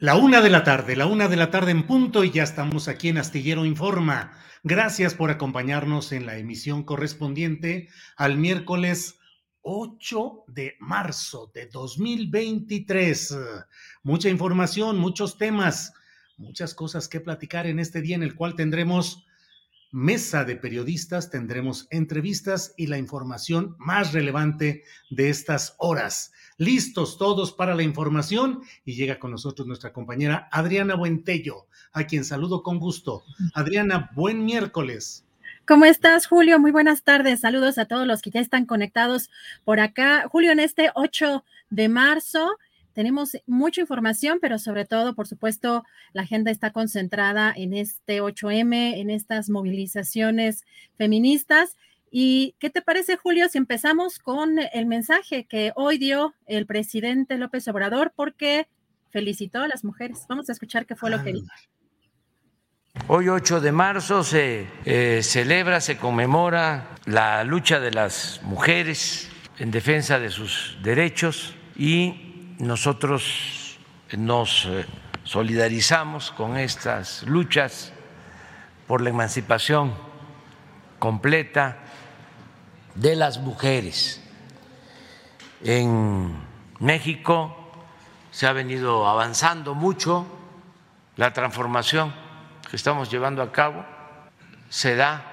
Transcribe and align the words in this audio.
La 0.00 0.16
una 0.16 0.40
de 0.40 0.48
la 0.48 0.64
tarde, 0.64 0.96
la 0.96 1.04
una 1.04 1.28
de 1.28 1.36
la 1.36 1.50
tarde 1.50 1.72
en 1.72 1.86
punto 1.86 2.24
y 2.24 2.30
ya 2.30 2.42
estamos 2.42 2.88
aquí 2.88 3.10
en 3.10 3.18
Astillero 3.18 3.66
Informa. 3.66 4.32
Gracias 4.62 5.12
por 5.12 5.30
acompañarnos 5.30 6.12
en 6.12 6.24
la 6.24 6.38
emisión 6.38 6.84
correspondiente 6.84 7.90
al 8.16 8.38
miércoles 8.38 9.18
8 9.60 10.44
de 10.46 10.76
marzo 10.80 11.50
de 11.52 11.66
2023. 11.66 13.36
Mucha 14.02 14.30
información, 14.30 14.96
muchos 14.96 15.36
temas, 15.36 15.92
muchas 16.38 16.74
cosas 16.74 17.06
que 17.06 17.20
platicar 17.20 17.66
en 17.66 17.78
este 17.78 18.00
día 18.00 18.16
en 18.16 18.22
el 18.22 18.34
cual 18.34 18.54
tendremos 18.54 19.26
mesa 19.92 20.44
de 20.44 20.56
periodistas, 20.56 21.30
tendremos 21.30 21.86
entrevistas 21.90 22.74
y 22.76 22.86
la 22.86 22.98
información 22.98 23.76
más 23.78 24.12
relevante 24.12 24.84
de 25.10 25.30
estas 25.30 25.74
horas 25.78 26.32
listos 26.60 27.16
todos 27.16 27.52
para 27.52 27.74
la 27.74 27.82
información 27.82 28.60
y 28.84 28.92
llega 28.92 29.18
con 29.18 29.30
nosotros 29.30 29.66
nuestra 29.66 29.94
compañera 29.94 30.46
Adriana 30.52 30.94
Buentello, 30.94 31.66
a 31.92 32.04
quien 32.04 32.22
saludo 32.22 32.62
con 32.62 32.78
gusto. 32.78 33.24
Adriana, 33.54 34.10
buen 34.14 34.44
miércoles. 34.44 35.24
¿Cómo 35.66 35.86
estás, 35.86 36.26
Julio? 36.26 36.58
Muy 36.58 36.70
buenas 36.70 37.02
tardes. 37.02 37.40
Saludos 37.40 37.78
a 37.78 37.86
todos 37.86 38.06
los 38.06 38.20
que 38.20 38.30
ya 38.30 38.40
están 38.40 38.66
conectados 38.66 39.30
por 39.64 39.80
acá. 39.80 40.28
Julio, 40.28 40.52
en 40.52 40.60
este 40.60 40.90
8 40.94 41.44
de 41.70 41.88
marzo 41.88 42.58
tenemos 42.92 43.36
mucha 43.46 43.80
información, 43.80 44.38
pero 44.40 44.58
sobre 44.58 44.84
todo, 44.84 45.14
por 45.14 45.26
supuesto, 45.26 45.84
la 46.12 46.22
agenda 46.22 46.50
está 46.50 46.72
concentrada 46.72 47.52
en 47.56 47.74
este 47.74 48.20
8M, 48.20 48.98
en 48.98 49.10
estas 49.10 49.48
movilizaciones 49.48 50.64
feministas. 50.96 51.76
¿Y 52.10 52.56
qué 52.58 52.70
te 52.70 52.82
parece, 52.82 53.16
Julio, 53.16 53.48
si 53.48 53.58
empezamos 53.58 54.18
con 54.18 54.58
el 54.72 54.86
mensaje 54.86 55.44
que 55.44 55.72
hoy 55.76 55.98
dio 55.98 56.34
el 56.46 56.66
presidente 56.66 57.38
López 57.38 57.68
Obrador 57.68 58.12
porque 58.16 58.66
felicitó 59.10 59.62
a 59.62 59.68
las 59.68 59.84
mujeres? 59.84 60.26
Vamos 60.28 60.48
a 60.48 60.52
escuchar 60.52 60.86
qué 60.86 60.96
fue 60.96 61.10
lo 61.10 61.22
que 61.22 61.32
dijo. 61.32 61.48
Hoy 63.06 63.28
8 63.28 63.60
de 63.60 63.70
marzo 63.70 64.24
se 64.24 64.66
eh, 64.84 65.20
celebra, 65.22 65.80
se 65.80 65.96
conmemora 65.96 66.96
la 67.06 67.44
lucha 67.44 67.78
de 67.78 67.92
las 67.92 68.40
mujeres 68.42 69.30
en 69.58 69.70
defensa 69.70 70.18
de 70.18 70.30
sus 70.30 70.76
derechos 70.82 71.54
y 71.76 72.29
nosotros 72.60 73.78
nos 74.12 74.66
eh, 74.66 74.84
solidarizamos 75.24 76.30
con 76.30 76.58
estas 76.58 77.22
luchas 77.22 77.92
por 78.86 79.00
la 79.00 79.10
emancipación 79.10 79.94
completa 80.98 81.78
de 82.94 83.16
las 83.16 83.38
mujeres. 83.38 84.22
En 85.62 86.34
México 86.80 87.56
se 88.30 88.46
ha 88.46 88.52
venido 88.52 89.08
avanzando 89.08 89.74
mucho, 89.74 90.26
la 91.16 91.32
transformación 91.32 92.14
que 92.68 92.76
estamos 92.76 93.10
llevando 93.10 93.42
a 93.42 93.52
cabo 93.52 93.84
se 94.68 94.96
da 94.96 95.24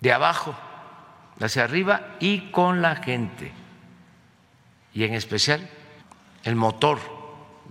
de 0.00 0.12
abajo 0.12 0.54
hacia 1.40 1.64
arriba 1.64 2.16
y 2.20 2.50
con 2.50 2.82
la 2.82 2.96
gente. 2.96 3.61
Y 4.94 5.04
en 5.04 5.14
especial 5.14 5.68
el 6.44 6.56
motor 6.56 6.98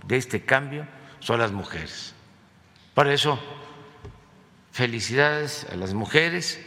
de 0.06 0.16
este 0.16 0.44
cambio 0.44 0.86
son 1.20 1.38
las 1.38 1.52
mujeres. 1.52 2.14
Por 2.94 3.08
eso, 3.08 3.38
felicidades 4.70 5.66
a 5.70 5.76
las 5.76 5.94
mujeres 5.94 6.60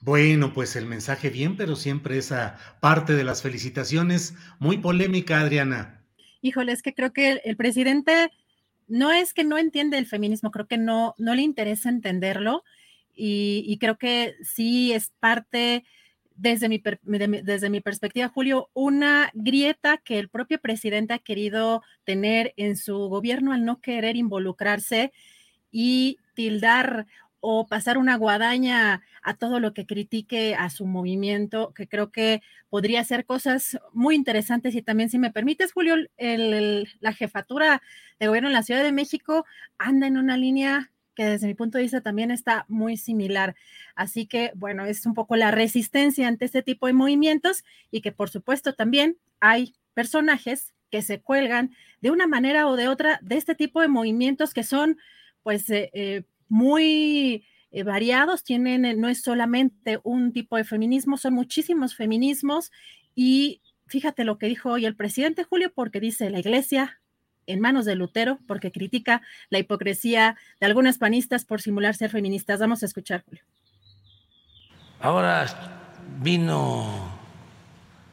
bueno, 0.00 0.52
pues 0.52 0.76
el 0.76 0.86
mensaje 0.86 1.28
bien, 1.28 1.56
pero 1.56 1.74
siempre 1.74 2.18
esa 2.18 2.56
parte 2.80 3.14
de 3.14 3.24
las 3.24 3.42
felicitaciones 3.42 4.34
muy 4.60 4.78
polémica, 4.78 5.40
Adriana. 5.40 6.04
Híjole, 6.40 6.72
es 6.72 6.82
que 6.82 6.94
creo 6.94 7.12
que 7.12 7.40
el, 7.44 7.56
presidente 7.56 8.30
no 8.86 9.10
es 9.10 9.34
que 9.34 9.42
no 9.42 9.58
entiende 9.58 9.98
el 9.98 10.06
feminismo, 10.06 10.52
creo 10.52 10.68
que 10.68 10.78
no, 10.78 11.14
no 11.18 11.34
le 11.34 11.42
interesa 11.42 11.88
entenderlo 11.88 12.62
y, 13.12 13.76
creo 13.80 13.98
que 13.98 14.36
sí 14.44 14.92
es 14.92 15.10
parte, 15.18 15.84
desde 16.38 16.68
mi, 16.68 16.80
desde 17.42 17.68
mi 17.68 17.80
perspectiva, 17.80 18.28
Julio, 18.28 18.70
una 18.72 19.30
grieta 19.34 19.98
que 19.98 20.18
el 20.18 20.28
propio 20.28 20.60
presidente 20.60 21.12
ha 21.12 21.18
querido 21.18 21.82
tener 22.04 22.54
en 22.56 22.76
su 22.76 22.96
gobierno 23.08 23.52
al 23.52 23.64
no 23.64 23.80
querer 23.80 24.16
involucrarse 24.16 25.12
y 25.72 26.18
tildar 26.34 27.06
o 27.40 27.66
pasar 27.66 27.98
una 27.98 28.16
guadaña 28.16 29.02
a 29.22 29.34
todo 29.34 29.58
lo 29.60 29.74
que 29.74 29.86
critique 29.86 30.54
a 30.54 30.70
su 30.70 30.86
movimiento, 30.86 31.72
que 31.74 31.88
creo 31.88 32.10
que 32.10 32.40
podría 32.68 33.02
ser 33.04 33.24
cosas 33.24 33.78
muy 33.92 34.14
interesantes. 34.14 34.74
Y 34.76 34.82
también, 34.82 35.10
si 35.10 35.18
me 35.18 35.32
permites, 35.32 35.72
Julio, 35.72 35.96
la 36.18 37.12
jefatura 37.12 37.82
de 38.20 38.28
gobierno 38.28 38.48
en 38.48 38.54
la 38.54 38.62
Ciudad 38.62 38.82
de 38.82 38.92
México 38.92 39.44
anda 39.76 40.06
en 40.06 40.16
una 40.16 40.36
línea 40.36 40.90
que 41.18 41.24
desde 41.24 41.48
mi 41.48 41.54
punto 41.54 41.78
de 41.78 41.82
vista 41.82 42.00
también 42.00 42.30
está 42.30 42.64
muy 42.68 42.96
similar. 42.96 43.56
Así 43.96 44.26
que, 44.26 44.52
bueno, 44.54 44.84
es 44.84 45.04
un 45.04 45.14
poco 45.14 45.34
la 45.34 45.50
resistencia 45.50 46.28
ante 46.28 46.44
este 46.44 46.62
tipo 46.62 46.86
de 46.86 46.92
movimientos 46.92 47.64
y 47.90 48.02
que, 48.02 48.12
por 48.12 48.30
supuesto, 48.30 48.74
también 48.74 49.16
hay 49.40 49.74
personajes 49.94 50.74
que 50.92 51.02
se 51.02 51.20
cuelgan 51.20 51.74
de 52.00 52.12
una 52.12 52.28
manera 52.28 52.68
o 52.68 52.76
de 52.76 52.86
otra 52.86 53.18
de 53.20 53.36
este 53.36 53.56
tipo 53.56 53.80
de 53.80 53.88
movimientos 53.88 54.54
que 54.54 54.62
son, 54.62 54.96
pues, 55.42 55.68
eh, 55.70 55.90
eh, 55.92 56.22
muy 56.48 57.44
eh, 57.72 57.82
variados, 57.82 58.44
tienen, 58.44 59.00
no 59.00 59.08
es 59.08 59.20
solamente 59.20 59.98
un 60.04 60.32
tipo 60.32 60.56
de 60.56 60.62
feminismo, 60.62 61.16
son 61.16 61.34
muchísimos 61.34 61.96
feminismos 61.96 62.70
y 63.16 63.60
fíjate 63.88 64.22
lo 64.22 64.38
que 64.38 64.46
dijo 64.46 64.70
hoy 64.70 64.86
el 64.86 64.94
presidente 64.94 65.42
Julio, 65.42 65.72
porque 65.74 65.98
dice 65.98 66.30
la 66.30 66.38
iglesia 66.38 67.00
en 67.48 67.60
manos 67.60 67.84
de 67.84 67.96
Lutero, 67.96 68.38
porque 68.46 68.70
critica 68.70 69.22
la 69.50 69.58
hipocresía 69.58 70.36
de 70.60 70.66
algunas 70.66 70.98
panistas 70.98 71.44
por 71.44 71.60
simular 71.60 71.96
ser 71.96 72.10
feministas. 72.10 72.60
Vamos 72.60 72.82
a 72.82 72.86
escuchar, 72.86 73.24
Julio. 73.24 73.42
Ahora 75.00 75.46
vino 76.20 77.18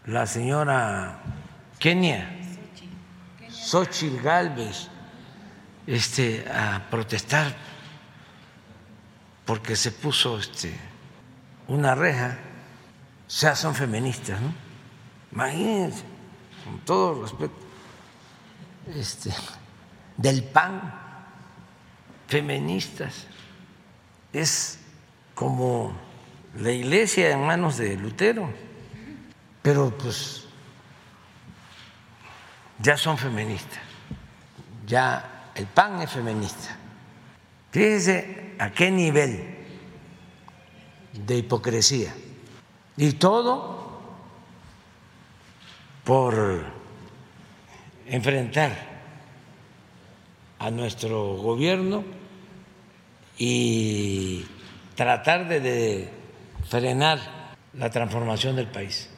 la 0.06 0.26
señora 0.26 1.20
Kenia, 1.80 2.30
Xochitl 3.50 4.22
Galvez 4.22 4.90
este, 5.88 6.46
a 6.50 6.88
protestar 6.90 7.56
porque 9.46 9.76
se 9.76 9.92
puso 9.92 10.40
este, 10.40 10.74
una 11.68 11.94
reja, 11.96 12.38
o 13.28 13.30
sea, 13.30 13.56
son 13.56 13.76
feministas, 13.76 14.42
¿no? 14.42 14.54
Imagínense, 15.32 16.04
con 16.64 16.80
todo 16.80 17.22
respeto, 17.22 17.65
este, 18.94 19.32
del 20.18 20.44
PAN, 20.44 20.94
feministas, 22.28 23.28
es 24.34 24.80
como 25.34 25.94
la 26.58 26.72
iglesia 26.72 27.32
en 27.32 27.46
manos 27.46 27.78
de 27.78 27.98
Lutero, 27.98 28.50
pero 29.62 29.96
pues 29.98 30.46
ya 32.80 32.98
son 32.98 33.18
feministas, 33.18 33.80
ya 34.86 35.52
el 35.56 35.68
PAN 35.68 36.02
es 36.02 36.12
feminista. 36.12 36.78
Fíjense 37.72 38.56
a 38.60 38.72
qué 38.72 38.92
nivel 38.92 39.56
de 41.14 41.38
hipocresía. 41.38 42.14
Y 42.98 43.14
todo 43.14 44.02
por 46.04 46.64
enfrentar 48.08 48.72
a 50.60 50.72
nuestro 50.72 51.36
gobierno 51.36 52.04
y 53.38 54.46
tratar 54.96 55.48
de, 55.48 56.10
frenar 56.70 57.20
la 57.74 57.90
transformación 57.90 58.56
del 58.56 58.68
país. 58.68 59.10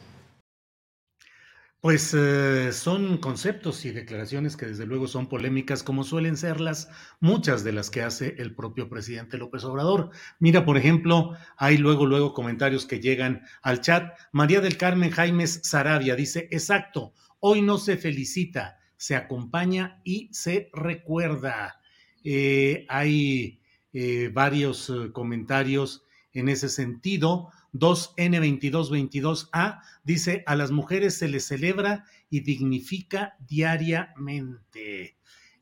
Pues 1.80 2.14
eh, 2.18 2.74
son 2.74 3.20
conceptos 3.20 3.86
y 3.86 3.92
declaraciones 3.92 4.58
que 4.58 4.66
desde 4.66 4.88
luego 4.88 5.08
son 5.08 5.30
polémicas, 5.30 5.84
como 5.84 6.04
suelen 6.04 6.36
serlas 6.36 6.90
muchas 7.20 7.64
de 7.64 7.72
las 7.72 7.92
que 7.92 8.02
hace 8.02 8.36
el 8.40 8.56
propio 8.56 8.90
presidente 8.90 9.38
López 9.38 9.64
Obrador. 9.64 10.10
Mira, 10.40 10.66
por 10.66 10.76
ejemplo, 10.76 11.38
hay 11.56 11.78
luego, 11.78 12.08
luego 12.08 12.34
comentarios 12.34 12.88
que 12.88 13.00
llegan 13.00 13.44
al 13.62 13.80
chat. 13.82 14.18
María 14.32 14.60
del 14.60 14.76
Carmen 14.76 15.12
Jaimes 15.12 15.62
Sarabia 15.64 16.16
dice, 16.16 16.50
exacto, 16.52 17.14
hoy 17.40 17.62
no 17.62 17.78
se 17.78 17.98
felicita, 17.98 18.80
se 18.96 19.16
acompaña 19.16 20.02
y 20.04 20.30
se 20.32 20.70
recuerda. 20.74 21.80
Eh, 22.24 22.86
hay 22.90 23.62
eh, 23.94 24.32
varios 24.34 24.92
comentarios 25.14 26.04
en 26.34 26.50
ese 26.50 26.70
sentido. 26.70 27.52
2N2222A 27.74 29.82
dice, 30.04 30.44
a 30.46 30.56
las 30.56 30.72
mujeres 30.72 31.18
se 31.18 31.28
les 31.28 31.46
celebra 31.46 32.06
y 32.30 32.42
dignifica 32.42 33.36
diariamente. 33.48 35.18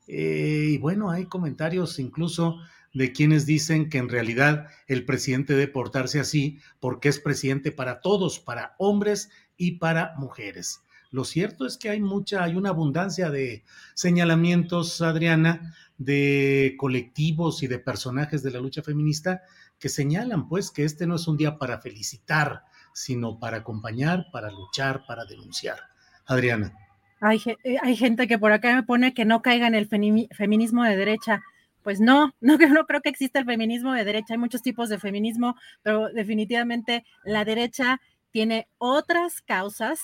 Eh, 0.06 0.68
y 0.72 0.78
bueno, 0.78 1.10
hay 1.10 1.26
comentarios 1.26 1.98
incluso 1.98 2.58
de 2.94 3.12
quienes 3.12 3.44
dicen 3.44 3.90
que 3.90 3.98
en 3.98 4.08
realidad 4.08 4.68
el 4.86 5.04
presidente 5.04 5.54
debe 5.54 5.68
portarse 5.68 6.20
así 6.20 6.60
porque 6.80 7.08
es 7.08 7.18
presidente 7.18 7.72
para 7.72 8.00
todos, 8.00 8.38
para 8.38 8.74
hombres 8.78 9.30
y 9.56 9.72
para 9.72 10.14
mujeres. 10.16 10.80
Lo 11.10 11.24
cierto 11.24 11.66
es 11.66 11.76
que 11.76 11.90
hay 11.90 12.00
mucha, 12.00 12.42
hay 12.42 12.56
una 12.56 12.70
abundancia 12.70 13.30
de 13.30 13.64
señalamientos, 13.94 15.00
Adriana, 15.00 15.74
de 15.98 16.74
colectivos 16.78 17.62
y 17.62 17.66
de 17.66 17.78
personajes 17.78 18.42
de 18.42 18.50
la 18.50 18.60
lucha 18.60 18.82
feminista 18.82 19.42
que 19.78 19.88
señalan 19.88 20.48
pues 20.48 20.70
que 20.70 20.84
este 20.84 21.06
no 21.06 21.16
es 21.16 21.28
un 21.28 21.36
día 21.36 21.58
para 21.58 21.80
felicitar, 21.80 22.64
sino 22.92 23.38
para 23.38 23.58
acompañar, 23.58 24.26
para 24.32 24.50
luchar, 24.50 25.04
para 25.06 25.24
denunciar. 25.24 25.78
Adriana. 26.26 26.72
Hay, 27.20 27.40
eh, 27.64 27.96
gente 27.96 28.26
que 28.26 28.38
por 28.38 28.52
acá 28.52 28.74
me 28.74 28.82
pone 28.82 29.14
que 29.14 29.24
no 29.24 29.42
caiga 29.42 29.66
en 29.66 29.74
el 29.74 29.86
feminismo 29.86 30.84
de 30.84 30.96
derecha. 30.96 31.42
Pues 31.82 32.00
no, 32.00 32.34
no, 32.40 32.58
no 32.58 32.86
creo 32.86 33.00
que 33.00 33.08
exista 33.08 33.38
el 33.38 33.44
feminismo 33.44 33.92
de 33.92 34.04
derecha. 34.04 34.34
Hay 34.34 34.38
muchos 34.38 34.62
tipos 34.62 34.88
de 34.88 34.98
feminismo, 34.98 35.56
pero 35.82 36.08
definitivamente 36.10 37.04
la 37.24 37.44
derecha 37.44 38.00
tiene 38.30 38.68
otras 38.78 39.40
causas, 39.40 40.00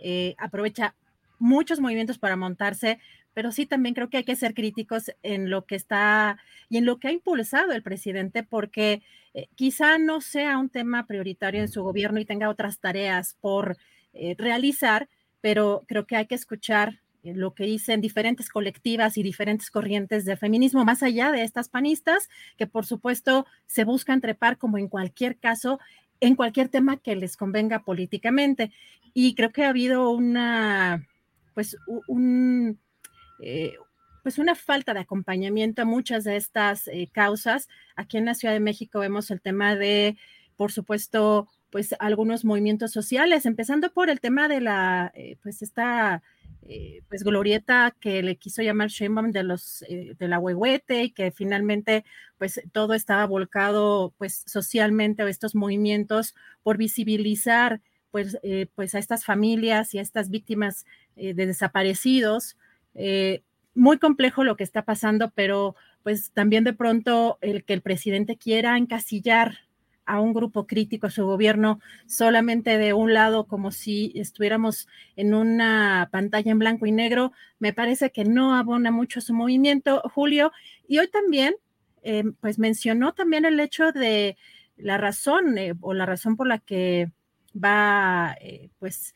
eh, 0.00 0.34
aprovecha 0.38 0.94
muchos 1.38 1.80
movimientos 1.80 2.18
para 2.18 2.36
montarse, 2.36 2.98
pero 3.34 3.52
sí 3.52 3.66
también 3.66 3.94
creo 3.94 4.08
que 4.08 4.18
hay 4.18 4.24
que 4.24 4.36
ser 4.36 4.54
críticos 4.54 5.10
en 5.22 5.50
lo 5.50 5.66
que 5.66 5.74
está 5.74 6.38
y 6.68 6.78
en 6.78 6.86
lo 6.86 6.98
que 6.98 7.08
ha 7.08 7.12
impulsado 7.12 7.72
el 7.72 7.82
presidente, 7.82 8.44
porque 8.44 9.02
eh, 9.34 9.48
quizá 9.56 9.98
no 9.98 10.20
sea 10.20 10.58
un 10.58 10.70
tema 10.70 11.06
prioritario 11.06 11.60
en 11.60 11.68
su 11.68 11.82
gobierno 11.82 12.20
y 12.20 12.24
tenga 12.24 12.48
otras 12.48 12.78
tareas 12.78 13.36
por 13.40 13.76
eh, 14.12 14.36
realizar, 14.38 15.08
pero 15.40 15.84
creo 15.88 16.06
que 16.06 16.16
hay 16.16 16.26
que 16.26 16.36
escuchar 16.36 17.00
eh, 17.24 17.34
lo 17.34 17.54
que 17.54 17.64
dicen 17.64 18.00
diferentes 18.00 18.48
colectivas 18.48 19.18
y 19.18 19.22
diferentes 19.22 19.70
corrientes 19.70 20.24
de 20.24 20.36
feminismo, 20.36 20.84
más 20.84 21.02
allá 21.02 21.32
de 21.32 21.42
estas 21.42 21.68
panistas, 21.68 22.28
que 22.56 22.66
por 22.66 22.86
supuesto 22.86 23.46
se 23.66 23.84
buscan 23.84 24.20
trepar 24.20 24.56
como 24.56 24.78
en 24.78 24.88
cualquier 24.88 25.36
caso 25.36 25.80
en 26.26 26.36
cualquier 26.36 26.68
tema 26.68 26.96
que 26.96 27.16
les 27.16 27.36
convenga 27.36 27.84
políticamente. 27.84 28.72
Y 29.12 29.34
creo 29.34 29.50
que 29.52 29.64
ha 29.64 29.68
habido 29.68 30.10
una, 30.10 31.06
pues, 31.54 31.76
un, 32.06 32.78
eh, 33.40 33.74
pues 34.22 34.38
una 34.38 34.54
falta 34.54 34.94
de 34.94 35.00
acompañamiento 35.00 35.82
a 35.82 35.84
muchas 35.84 36.24
de 36.24 36.36
estas 36.36 36.88
eh, 36.88 37.08
causas. 37.12 37.68
Aquí 37.94 38.16
en 38.16 38.24
la 38.24 38.34
Ciudad 38.34 38.54
de 38.54 38.60
México 38.60 38.98
vemos 39.00 39.30
el 39.30 39.40
tema 39.40 39.76
de, 39.76 40.16
por 40.56 40.72
supuesto, 40.72 41.48
pues 41.70 41.94
algunos 41.98 42.44
movimientos 42.44 42.92
sociales, 42.92 43.46
empezando 43.46 43.92
por 43.92 44.08
el 44.08 44.20
tema 44.20 44.48
de 44.48 44.60
la, 44.60 45.12
eh, 45.14 45.36
pues 45.42 45.60
esta, 45.60 46.22
pues 47.08 47.22
glorieta 47.24 47.94
que 48.00 48.22
le 48.22 48.36
quiso 48.36 48.62
llamar 48.62 48.88
Sheinbaum 48.88 49.32
de 49.32 49.42
los, 49.42 49.84
de 49.88 50.28
la 50.28 50.38
huehuete 50.38 51.04
y 51.04 51.10
que 51.10 51.30
finalmente, 51.30 52.04
pues 52.38 52.60
todo 52.72 52.94
estaba 52.94 53.26
volcado, 53.26 54.14
pues 54.18 54.44
socialmente 54.46 55.22
a 55.22 55.28
estos 55.28 55.54
movimientos 55.54 56.34
por 56.62 56.78
visibilizar, 56.78 57.80
pues, 58.10 58.38
pues 58.74 58.94
a 58.94 58.98
estas 58.98 59.24
familias 59.24 59.94
y 59.94 59.98
a 59.98 60.02
estas 60.02 60.30
víctimas 60.30 60.86
de 61.16 61.34
desaparecidos, 61.34 62.56
eh, 62.94 63.42
muy 63.74 63.98
complejo 63.98 64.44
lo 64.44 64.56
que 64.56 64.64
está 64.64 64.82
pasando, 64.82 65.32
pero 65.34 65.74
pues 66.02 66.30
también 66.32 66.64
de 66.64 66.74
pronto 66.74 67.38
el 67.40 67.64
que 67.64 67.72
el 67.72 67.82
presidente 67.82 68.36
quiera 68.36 68.76
encasillar 68.76 69.58
a 70.06 70.20
un 70.20 70.32
grupo 70.32 70.66
crítico 70.66 71.06
a 71.06 71.10
su 71.10 71.24
gobierno 71.24 71.80
solamente 72.06 72.78
de 72.78 72.92
un 72.92 73.14
lado, 73.14 73.46
como 73.46 73.70
si 73.70 74.12
estuviéramos 74.14 74.88
en 75.16 75.34
una 75.34 76.08
pantalla 76.12 76.50
en 76.50 76.58
blanco 76.58 76.86
y 76.86 76.92
negro, 76.92 77.32
me 77.58 77.72
parece 77.72 78.10
que 78.10 78.24
no 78.24 78.54
abona 78.54 78.90
mucho 78.90 79.20
su 79.20 79.34
movimiento, 79.34 80.02
Julio. 80.14 80.52
Y 80.86 80.98
hoy 80.98 81.08
también, 81.08 81.54
eh, 82.02 82.24
pues 82.40 82.58
mencionó 82.58 83.14
también 83.14 83.44
el 83.44 83.58
hecho 83.60 83.92
de 83.92 84.36
la 84.76 84.98
razón 84.98 85.56
eh, 85.58 85.74
o 85.80 85.94
la 85.94 86.06
razón 86.06 86.36
por 86.36 86.46
la 86.46 86.58
que 86.58 87.10
va, 87.54 88.36
pues, 88.78 89.14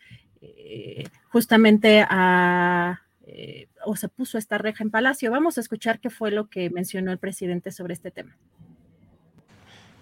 justamente 1.31 2.05
a 2.09 3.03
eh, 3.31 3.69
o 3.85 3.95
se 3.95 4.09
puso 4.09 4.39
esta 4.39 4.57
reja 4.57 4.83
en 4.83 4.91
Palacio. 4.91 5.31
Vamos 5.31 5.59
a 5.59 5.61
escuchar 5.61 6.01
qué 6.01 6.09
fue 6.09 6.31
lo 6.31 6.49
que 6.49 6.71
mencionó 6.71 7.13
el 7.13 7.19
presidente 7.19 7.71
sobre 7.71 7.93
este 7.93 8.11
tema. 8.11 8.35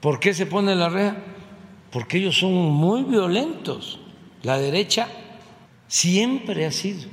¿Por 0.00 0.20
qué 0.20 0.34
se 0.34 0.46
pone 0.46 0.74
la 0.74 0.88
reja? 0.88 1.16
Porque 1.90 2.18
ellos 2.18 2.38
son 2.38 2.52
muy 2.52 3.04
violentos. 3.04 4.00
La 4.42 4.58
derecha 4.58 5.08
siempre 5.88 6.66
ha 6.66 6.72
sido 6.72 7.08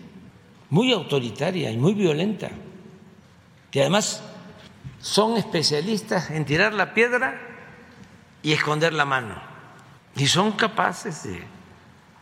muy 0.69 0.91
autoritaria 0.91 1.71
y 1.71 1.77
muy 1.77 1.93
violenta. 1.93 2.49
Y 3.71 3.79
además 3.79 4.23
son 4.99 5.37
especialistas 5.37 6.31
en 6.31 6.45
tirar 6.45 6.73
la 6.73 6.93
piedra 6.93 7.39
y 8.41 8.53
esconder 8.53 8.93
la 8.93 9.05
mano. 9.05 9.35
Y 10.15 10.27
son 10.27 10.51
capaces 10.51 11.23
de 11.23 11.43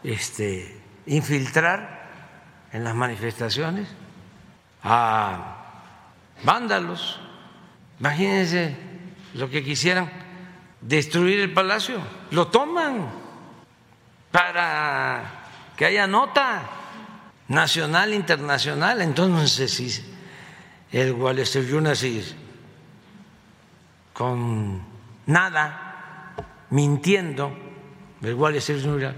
este, 0.03 0.82
infiltrar 1.06 2.10
en 2.72 2.84
las 2.84 2.96
manifestaciones 2.96 3.88
a 4.84 5.58
vándalos. 6.44 7.20
Imagínense 8.00 8.75
lo 9.34 9.50
que 9.50 9.63
quisieran 9.63 10.21
destruir 10.82 11.40
el 11.40 11.54
palacio. 11.54 12.00
Lo 12.32 12.48
toman 12.48 13.10
para 14.32 15.46
que 15.78 15.86
haya 15.86 16.08
nota 16.08 16.64
nacional, 17.48 18.14
internacional. 18.14 19.02
Entonces, 19.02 19.72
si 19.72 20.04
el 20.92 21.14
Wall 21.14 21.40
Street 21.40 21.70
Journal 21.70 21.98
con 24.14 24.82
nada, 25.28 26.36
mintiendo, 26.70 27.58
el 28.22 28.34
Wall 28.34 28.56
Street 28.56 28.82
Journal, 28.84 29.16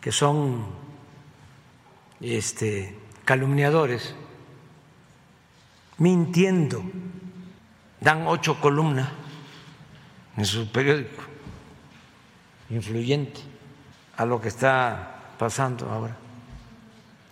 que 0.00 0.12
son 0.12 0.66
este, 2.20 2.98
calumniadores, 3.24 4.14
mintiendo, 5.98 6.82
dan 8.00 8.26
ocho 8.26 8.60
columnas 8.60 9.19
en 10.40 10.46
su 10.46 10.66
periódico, 10.72 11.22
influyente 12.70 13.42
a 14.16 14.24
lo 14.24 14.40
que 14.40 14.48
está 14.48 15.34
pasando 15.38 15.90
ahora, 15.90 16.16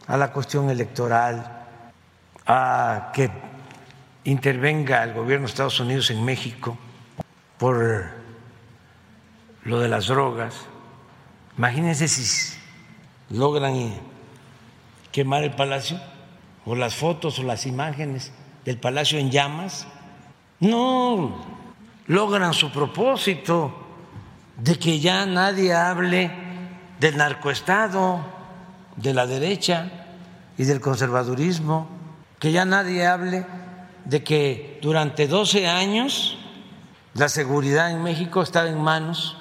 a 0.07 0.19
la 0.19 0.31
cuestión 0.31 0.69
electoral, 0.69 1.65
a 2.47 3.11
que 3.15 3.31
intervenga 4.25 5.03
el 5.05 5.15
gobierno 5.15 5.47
de 5.47 5.51
Estados 5.51 5.81
Unidos 5.81 6.11
en 6.11 6.23
México 6.23 6.77
por 7.57 8.11
lo 9.65 9.81
de 9.81 9.89
las 9.89 10.09
drogas. 10.09 10.67
Imagínense 11.57 12.09
si 12.09 12.59
logran 13.31 13.95
quemar 15.13 15.45
el 15.45 15.55
palacio 15.55 15.99
o 16.67 16.75
las 16.75 16.95
fotos 16.95 17.39
o 17.39 17.43
las 17.43 17.65
imágenes 17.65 18.33
del 18.67 18.77
palacio 18.77 19.19
en 19.19 19.31
llamas. 19.31 19.87
No 20.61 21.58
logran 22.09 22.55
su 22.55 22.73
propósito 22.73 23.73
de 24.57 24.79
que 24.79 24.99
ya 24.99 25.25
nadie 25.27 25.75
hable 25.75 26.31
del 26.99 27.17
narcoestado, 27.17 28.21
de 28.97 29.15
la 29.15 29.27
derecha 29.27 29.91
y 30.57 30.65
del 30.65 30.81
conservadurismo, 30.81 31.89
que 32.41 32.51
ya 32.51 32.65
nadie 32.65 33.07
hable 33.07 33.47
de 34.05 34.25
que 34.25 34.79
durante 34.83 35.29
12 35.29 35.69
años 35.69 36.39
la 37.15 37.29
seguridad 37.29 37.91
en 37.91 38.03
México 38.03 38.43
estaba 38.43 38.69
en 38.69 38.81
manos 38.81 39.37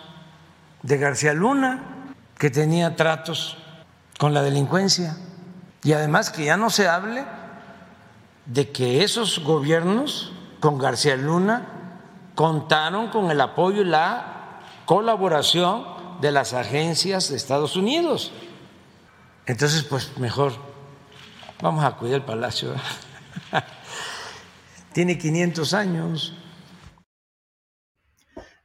de 0.83 0.97
García 0.97 1.33
Luna, 1.33 1.83
que 2.37 2.49
tenía 2.49 2.95
tratos 2.95 3.57
con 4.19 4.33
la 4.33 4.41
delincuencia. 4.41 5.17
Y 5.83 5.93
además 5.93 6.29
que 6.29 6.45
ya 6.45 6.57
no 6.57 6.69
se 6.69 6.87
hable 6.87 7.23
de 8.45 8.71
que 8.71 9.03
esos 9.03 9.39
gobiernos 9.39 10.33
con 10.59 10.77
García 10.77 11.15
Luna 11.15 11.76
contaron 12.37 13.07
con 13.07 13.31
el 13.31 13.41
apoyo 13.41 13.81
y 13.81 13.85
la 13.85 14.61
colaboración 14.85 15.85
de 16.21 16.31
las 16.31 16.53
agencias 16.53 17.31
de 17.31 17.35
Estados 17.35 17.75
Unidos. 17.75 18.31
Entonces, 19.47 19.81
pues 19.81 20.15
mejor 20.19 20.53
vamos 21.63 21.83
a 21.83 21.97
cuidar 21.97 22.17
el 22.17 22.25
palacio. 22.25 22.75
Tiene 24.93 25.17
500 25.17 25.73
años. 25.73 26.35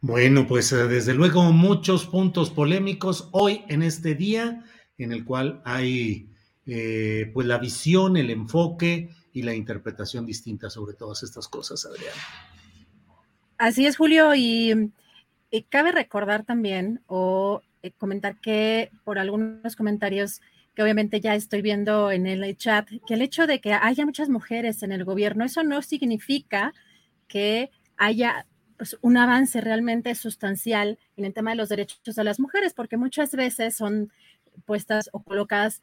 Bueno, 0.02 0.46
pues 0.46 0.70
eh, 0.72 0.86
desde 0.86 1.14
luego 1.14 1.42
muchos 1.44 2.04
puntos 2.04 2.50
polémicos 2.50 3.30
hoy 3.32 3.64
en 3.68 3.82
este 3.82 4.14
día 4.14 4.66
en 4.98 5.12
el 5.12 5.24
cual 5.24 5.62
hay 5.64 6.30
eh, 6.66 7.30
pues 7.32 7.46
la 7.46 7.56
visión, 7.56 8.18
el 8.18 8.28
enfoque 8.28 9.08
y 9.32 9.40
la 9.40 9.54
interpretación 9.54 10.26
distinta 10.26 10.68
sobre 10.68 10.92
todas 10.92 11.22
estas 11.22 11.48
cosas, 11.48 11.86
Adrián. 11.86 12.12
Así 13.62 13.86
es, 13.86 13.96
Julio, 13.96 14.34
y, 14.34 14.90
cabe 15.68 15.92
recordar 15.92 16.42
también 16.42 17.00
o 17.06 17.62
eh, 17.82 17.92
comentar 17.92 18.40
que 18.40 18.90
por 19.04 19.20
algunos 19.20 19.76
comentarios 19.76 20.40
que 20.74 20.82
obviamente 20.82 21.20
ya 21.20 21.36
estoy 21.36 21.62
viendo 21.62 22.10
en 22.10 22.26
el 22.26 22.56
chat, 22.56 22.88
que 23.06 23.14
el 23.14 23.22
hecho 23.22 23.46
de 23.46 23.60
que 23.60 23.72
haya 23.72 24.04
muchas 24.04 24.28
mujeres 24.28 24.82
en 24.82 24.90
el 24.90 25.04
gobierno, 25.04 25.44
eso 25.44 25.62
no 25.62 25.80
significa 25.80 26.74
que 27.28 27.70
haya 27.96 28.48
pues, 28.78 28.98
un 29.00 29.16
avance 29.16 29.60
realmente 29.60 30.12
sustancial 30.16 30.98
en 31.16 31.24
el 31.24 31.32
tema 31.32 31.50
de 31.50 31.56
los 31.58 31.68
derechos 31.68 32.16
de 32.16 32.24
las 32.24 32.40
mujeres, 32.40 32.74
porque 32.74 32.96
muchas 32.96 33.30
veces 33.30 33.76
son 33.76 34.10
puestas 34.64 35.08
o 35.12 35.22
colocadas 35.22 35.82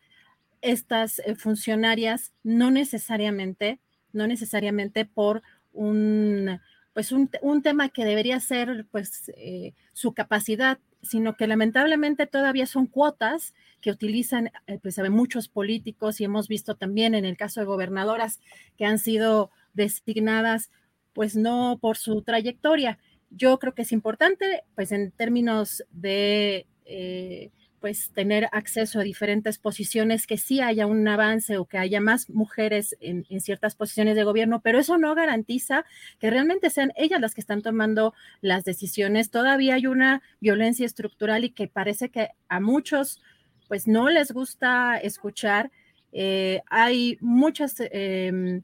estas 0.60 1.20
eh, 1.20 1.34
funcionarias 1.36 2.34
no 2.44 2.72
necesariamente, 2.72 3.80
no 4.12 4.28
necesariamente 4.28 5.06
por 5.06 5.44
un, 5.72 6.60
pues 6.94 7.12
un, 7.12 7.30
tema 7.62 7.90
que 7.90 8.06
debería 8.06 8.40
ser 8.40 8.86
pues 8.92 9.32
eh, 9.38 9.74
su 9.94 10.14
capacidad, 10.14 10.80
sino 11.02 11.36
que 11.36 11.48
lamentablemente 11.48 12.28
todavía 12.28 12.66
son 12.66 12.88
cuotas 12.88 13.54
que 13.82 13.92
utilizan 13.92 14.52
eh, 14.68 14.80
pues 14.82 15.00
muchos 15.10 15.48
políticos 15.48 16.20
y 16.20 16.26
hemos 16.26 16.48
visto 16.48 16.76
también 16.76 17.16
en 17.16 17.26
el 17.26 17.38
caso 17.38 17.60
de 17.60 17.66
gobernadoras 17.66 18.40
que 18.78 18.86
han 18.86 19.00
sido 19.00 19.52
designadas 19.74 20.72
pues 21.14 21.36
no 21.36 21.78
por 21.82 21.98
su 21.98 22.22
trayectoria. 22.22 23.00
Yo 23.30 23.60
creo 23.60 23.76
que 23.76 23.84
es 23.84 23.92
importante, 23.92 24.64
pues 24.76 24.92
en 24.92 25.12
términos 25.12 25.84
de 25.92 26.66
eh, 26.86 27.52
pues 27.80 28.12
tener 28.12 28.50
acceso 28.52 29.00
a 29.00 29.04
diferentes 29.04 29.58
posiciones, 29.58 30.28
que 30.28 30.38
sí 30.38 30.62
haya 30.62 30.86
un 30.86 31.08
avance 31.08 31.58
o 31.58 31.66
que 31.66 31.78
haya 31.78 32.02
más 32.02 32.30
mujeres 32.30 32.96
en, 33.00 33.26
ciertas 33.40 33.76
posiciones 33.76 34.16
de 34.16 34.24
gobierno, 34.24 34.62
pero 34.62 34.80
eso 34.80 34.98
no 34.98 35.16
garantiza 35.16 35.86
que 36.20 36.30
realmente 36.30 36.70
sean 36.70 36.92
ellas 36.96 37.22
las 37.22 37.34
que 37.34 37.42
están 37.42 37.62
tomando 37.62 38.14
las 38.42 38.66
decisiones. 38.66 39.32
Todavía 39.32 39.76
hay 39.76 39.88
una 39.88 40.22
violencia 40.40 40.86
estructural 40.86 41.46
y 41.46 41.52
que 41.52 41.68
parece 41.68 42.10
que 42.10 42.30
a 42.50 42.60
muchos 42.60 43.22
pues 43.68 43.88
no 43.88 44.10
les 44.10 44.32
gusta 44.32 44.98
escuchar. 44.98 45.72
Eh, 46.12 46.62
hay 46.70 47.18
muchas 47.22 47.76
em, 47.80 48.64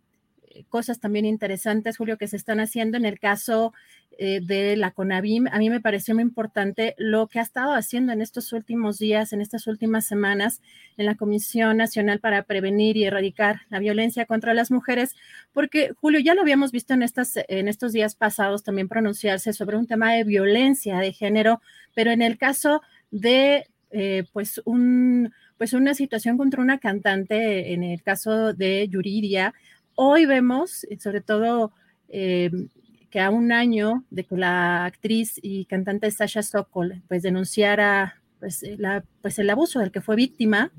cosas 0.70 1.00
también 1.00 1.26
interesantes, 1.26 1.98
Julio, 1.98 2.18
que 2.18 2.28
se 2.28 2.38
están 2.38 2.60
haciendo 2.60 2.98
en 2.98 3.06
el 3.06 3.20
caso 3.20 3.74
eh, 4.18 4.40
de 4.42 4.76
la 4.76 4.92
CONAVIM. 4.92 5.48
A 5.52 5.58
mí 5.58 5.70
me 5.70 5.82
pareció 5.82 6.14
muy 6.14 6.24
importante 6.24 6.96
lo 6.98 7.28
que 7.28 7.40
ha 7.40 7.42
estado 7.42 7.74
haciendo 7.74 8.14
en 8.14 8.22
estos 8.22 8.54
últimos 8.54 8.98
días, 9.00 9.34
en 9.34 9.42
estas 9.42 9.68
últimas 9.68 10.06
semanas, 10.06 10.62
en 10.98 11.06
la 11.06 11.16
Comisión 11.16 11.78
Nacional 11.78 12.20
para 12.20 12.44
Prevenir 12.44 12.98
y 12.98 13.06
Erradicar 13.06 13.62
la 13.70 13.80
Violencia 13.80 14.26
contra 14.26 14.54
las 14.54 14.72
Mujeres, 14.72 15.16
porque, 15.54 15.92
Julio, 16.00 16.20
ya 16.20 16.34
lo 16.34 16.42
habíamos 16.42 16.72
visto 16.72 16.94
en, 16.94 17.04
estas, 17.04 17.34
en 17.48 17.68
estos 17.68 17.94
días 17.94 18.16
pasados 18.16 18.64
también 18.64 18.88
pronunciarse 18.88 19.54
sobre 19.54 19.78
un 19.78 19.88
tema 19.88 20.14
de 20.14 20.24
violencia 20.24 20.98
de 21.00 21.14
género, 21.14 21.62
pero 21.94 22.12
en 22.12 22.22
el 22.22 22.38
caso 22.38 22.82
de, 23.12 23.68
eh, 23.92 24.24
pues, 24.34 24.62
un 24.66 25.34
pues 25.58 25.72
una 25.72 25.94
situación 25.94 26.38
contra 26.38 26.62
una 26.62 26.80
cantante, 26.80 27.74
en 27.74 27.82
el 27.82 28.04
caso 28.04 28.52
de 28.52 28.90
Yuridia, 28.90 29.54
Hoy 29.98 30.26
vemos, 30.26 30.84
eh, 30.90 31.00
sobre 31.00 31.22
todo, 31.22 31.72
que 33.16 33.22
a 33.22 33.30
un 33.30 33.54
año 33.54 34.04
de 34.10 34.26
que 34.26 34.36
la 34.36 34.84
actriz 34.84 35.40
y 35.42 35.64
cantante 35.68 36.12
Sasha 36.12 36.44
Sokol 36.44 37.02
pues 37.08 37.24
denunciara 37.24 38.22
pues, 38.42 38.62
eh, 38.62 38.78
pues 39.22 39.40
el 39.40 39.50
abuso 39.50 39.80
del 39.80 39.94
que 39.94 40.02
fue 40.02 40.18
víctima, 40.18 40.74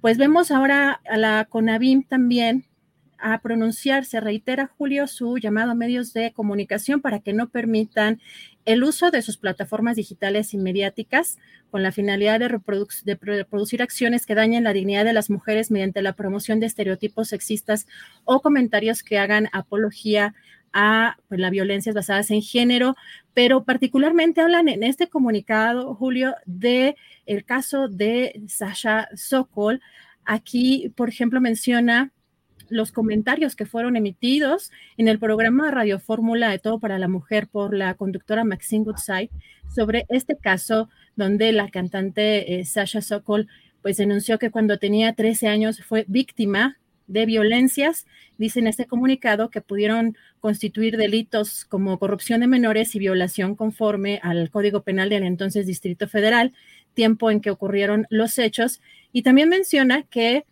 pues 0.00 0.18
vemos 0.18 0.50
ahora 0.50 1.00
a 1.08 1.16
la 1.16 1.44
CONAVIM 1.44 2.08
también 2.08 2.64
a 3.18 3.40
pronunciarse, 3.40 4.18
reitera 4.20 4.66
Julio 4.66 5.06
su 5.06 5.38
llamado 5.38 5.70
a 5.70 5.74
medios 5.76 6.12
de 6.12 6.32
comunicación 6.32 7.00
para 7.00 7.20
que 7.20 7.32
no 7.32 7.48
permitan 7.48 8.20
el 8.64 8.82
uso 8.82 9.12
de 9.12 9.22
sus 9.22 9.36
plataformas 9.36 9.94
digitales 9.94 10.54
y 10.54 10.58
mediáticas 10.58 11.38
con 11.70 11.84
la 11.84 11.92
finalidad 11.92 12.40
de, 12.40 12.48
reproducir 12.48 13.80
acciones 13.80 14.26
que 14.26 14.34
dañen 14.34 14.64
la 14.64 14.72
dignidad 14.72 15.04
de 15.04 15.12
las 15.12 15.30
mujeres 15.30 15.70
mediante 15.70 16.02
la 16.02 16.14
promoción 16.14 16.58
de 16.58 16.66
estereotipos 16.66 17.28
sexistas 17.28 17.86
o 18.24 18.42
comentarios 18.42 19.04
que 19.04 19.18
hagan 19.18 19.48
apología 19.52 20.34
a 20.74 21.16
pues, 21.28 21.40
las 21.40 21.52
violencias 21.52 21.94
basadas 21.94 22.30
en 22.30 22.42
género, 22.42 22.96
pero 23.32 23.64
particularmente 23.64 24.40
hablan 24.40 24.68
en 24.68 24.82
este 24.82 25.08
comunicado, 25.08 25.94
Julio, 25.94 26.34
de 26.44 26.96
el 27.24 27.44
caso 27.44 27.88
de 27.88 28.42
Sasha 28.48 29.08
Sokol. 29.14 29.80
Aquí, 30.24 30.92
por 30.96 31.08
ejemplo, 31.08 31.40
menciona 31.40 32.12
los 32.68 32.90
comentarios 32.90 33.54
que 33.54 33.66
fueron 33.66 33.96
emitidos 33.96 34.72
en 34.96 35.06
el 35.06 35.18
programa 35.18 35.70
Radio 35.70 36.00
Fórmula 36.00 36.50
de 36.50 36.58
Todo 36.58 36.80
para 36.80 36.98
la 36.98 37.08
Mujer 37.08 37.46
por 37.46 37.74
la 37.74 37.94
conductora 37.94 38.42
Maxine 38.42 38.84
Goodside 38.84 39.30
sobre 39.72 40.06
este 40.08 40.36
caso 40.36 40.88
donde 41.14 41.52
la 41.52 41.68
cantante 41.68 42.58
eh, 42.58 42.64
Sasha 42.64 43.00
Sokol 43.00 43.48
pues 43.82 43.98
denunció 43.98 44.38
que 44.38 44.50
cuando 44.50 44.78
tenía 44.78 45.12
13 45.12 45.46
años 45.46 45.82
fue 45.84 46.04
víctima 46.08 46.78
de 47.06 47.26
violencias, 47.26 48.06
dice 48.38 48.60
en 48.60 48.66
este 48.66 48.86
comunicado 48.86 49.50
que 49.50 49.60
pudieron 49.60 50.16
constituir 50.40 50.96
delitos 50.96 51.64
como 51.64 51.98
corrupción 51.98 52.40
de 52.40 52.46
menores 52.46 52.94
y 52.94 52.98
violación 52.98 53.54
conforme 53.54 54.20
al 54.22 54.50
Código 54.50 54.82
Penal 54.82 55.08
del 55.08 55.24
entonces 55.24 55.66
Distrito 55.66 56.08
Federal, 56.08 56.52
tiempo 56.94 57.30
en 57.30 57.40
que 57.40 57.50
ocurrieron 57.50 58.06
los 58.10 58.38
hechos, 58.38 58.80
y 59.12 59.22
también 59.22 59.48
menciona 59.48 60.02
que 60.04 60.44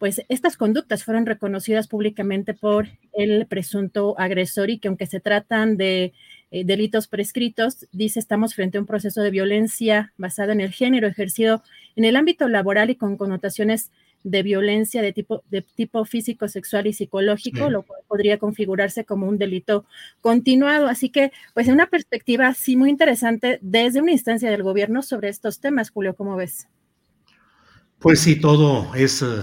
pues 0.00 0.22
estas 0.30 0.56
conductas 0.56 1.04
fueron 1.04 1.26
reconocidas 1.26 1.86
públicamente 1.86 2.54
por 2.54 2.88
el 3.12 3.46
presunto 3.46 4.18
agresor 4.18 4.70
y 4.70 4.78
que 4.78 4.88
aunque 4.88 5.04
se 5.04 5.20
tratan 5.20 5.76
de 5.76 6.14
eh, 6.50 6.64
delitos 6.64 7.06
prescritos, 7.06 7.86
dice 7.92 8.18
estamos 8.18 8.54
frente 8.54 8.78
a 8.78 8.80
un 8.80 8.86
proceso 8.86 9.20
de 9.20 9.30
violencia 9.30 10.14
basado 10.16 10.52
en 10.52 10.62
el 10.62 10.72
género 10.72 11.06
ejercido 11.06 11.62
en 11.96 12.06
el 12.06 12.16
ámbito 12.16 12.48
laboral 12.48 12.88
y 12.88 12.96
con 12.96 13.18
connotaciones 13.18 13.90
de 14.22 14.42
violencia 14.42 15.02
de 15.02 15.12
tipo, 15.12 15.42
de 15.50 15.62
tipo 15.62 16.04
físico, 16.04 16.48
sexual 16.48 16.86
y 16.86 16.92
psicológico, 16.92 17.70
lo 17.70 17.82
cual 17.82 18.00
podría 18.06 18.38
configurarse 18.38 19.04
como 19.04 19.26
un 19.26 19.38
delito 19.38 19.84
continuado. 20.20 20.88
Así 20.88 21.08
que, 21.08 21.32
pues, 21.54 21.68
en 21.68 21.74
una 21.74 21.86
perspectiva 21.86 22.52
sí 22.54 22.76
muy 22.76 22.90
interesante 22.90 23.58
desde 23.62 24.00
una 24.00 24.12
instancia 24.12 24.50
del 24.50 24.62
gobierno 24.62 25.02
sobre 25.02 25.28
estos 25.28 25.60
temas, 25.60 25.90
Julio, 25.90 26.14
¿cómo 26.14 26.36
ves? 26.36 26.68
Pues 27.98 28.20
sí, 28.20 28.40
todo 28.40 28.94
es... 28.94 29.22
Uh 29.22 29.42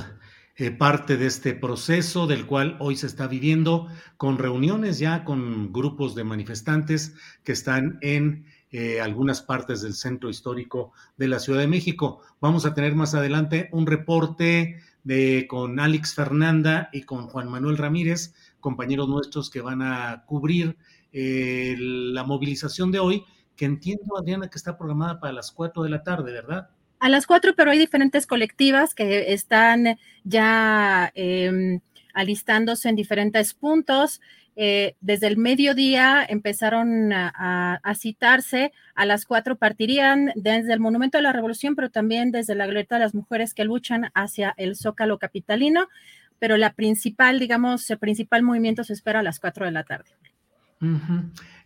eh, 0.59 0.71
parte 0.71 1.17
de 1.17 1.27
este 1.27 1.53
proceso 1.53 2.25
del 2.25 2.47
cual 2.47 2.77
hoy 2.79 2.95
se 2.95 3.05
está 3.05 3.27
viviendo 3.27 3.89
con 4.17 4.39
reuniones 4.39 4.97
ya 4.97 5.23
con 5.23 5.71
grupos 5.71 6.15
de 6.15 6.23
manifestantes 6.23 7.13
que 7.43 7.51
están 7.51 7.99
en 8.01 8.47
eh, 8.71 8.99
algunas 8.99 9.41
partes 9.41 9.81
del 9.81 9.93
centro 9.93 10.29
histórico 10.29 10.91
de 11.15 11.27
la 11.27 11.39
Ciudad 11.39 11.59
de 11.59 11.67
México. 11.67 12.21
Vamos 12.41 12.65
a 12.65 12.73
tener 12.73 12.95
más 12.95 13.15
adelante 13.15 13.69
un 13.71 13.85
reporte 13.87 14.81
de, 15.03 15.47
con 15.47 15.79
Alex 15.79 16.13
Fernanda 16.13 16.89
y 16.91 17.03
con 17.03 17.27
Juan 17.27 17.49
Manuel 17.49 17.77
Ramírez, 17.77 18.33
compañeros 18.59 19.07
nuestros 19.07 19.49
que 19.49 19.61
van 19.61 19.81
a 19.81 20.25
cubrir 20.25 20.77
eh, 21.13 21.75
la 21.79 22.23
movilización 22.23 22.91
de 22.91 22.99
hoy, 22.99 23.23
que 23.55 23.65
entiendo, 23.65 24.17
Adriana, 24.17 24.49
que 24.49 24.57
está 24.57 24.77
programada 24.77 25.19
para 25.19 25.33
las 25.33 25.51
4 25.51 25.83
de 25.83 25.89
la 25.89 26.03
tarde, 26.03 26.33
¿verdad? 26.33 26.69
A 26.99 27.09
las 27.09 27.25
4, 27.25 27.53
pero 27.55 27.71
hay 27.71 27.79
diferentes 27.79 28.27
colectivas 28.27 28.93
que 28.93 29.31
están 29.31 29.97
ya 30.23 31.11
em, 31.15 31.79
alistándose 32.13 32.89
en 32.89 32.95
diferentes 32.95 33.53
puntos. 33.53 34.19
Eh, 34.59 34.95
desde 35.01 35.27
el 35.27 35.37
mediodía 35.37 36.25
empezaron 36.27 37.13
a, 37.13 37.93
citarse, 37.95 38.71
a 38.95 39.05
las 39.05 39.25
cuatro 39.25 39.55
partirían 39.55 40.31
desde 40.33 40.73
el 40.73 40.79
Monumento 40.79 41.19
de 41.19 41.21
la 41.21 41.31
Revolución, 41.31 41.75
pero 41.75 41.91
también 41.91 42.31
desde 42.31 42.55
la 42.55 42.65
Glorieta 42.65 42.95
de 42.95 43.01
las 43.01 43.13
Mujeres 43.13 43.53
que 43.53 43.65
luchan 43.65 44.09
hacia 44.15 44.55
el 44.57 44.75
Zócalo 44.75 45.19
Capitalino, 45.19 45.89
pero 46.39 46.57
la 46.57 46.73
principal, 46.73 47.37
digamos, 47.37 47.87
el 47.91 47.99
principal 47.99 48.41
movimiento 48.41 48.83
se 48.83 48.93
espera 48.93 49.19
a 49.19 49.23
las 49.23 49.39
cuatro 49.39 49.63
de 49.63 49.71
la 49.73 49.83
tarde. 49.83 50.09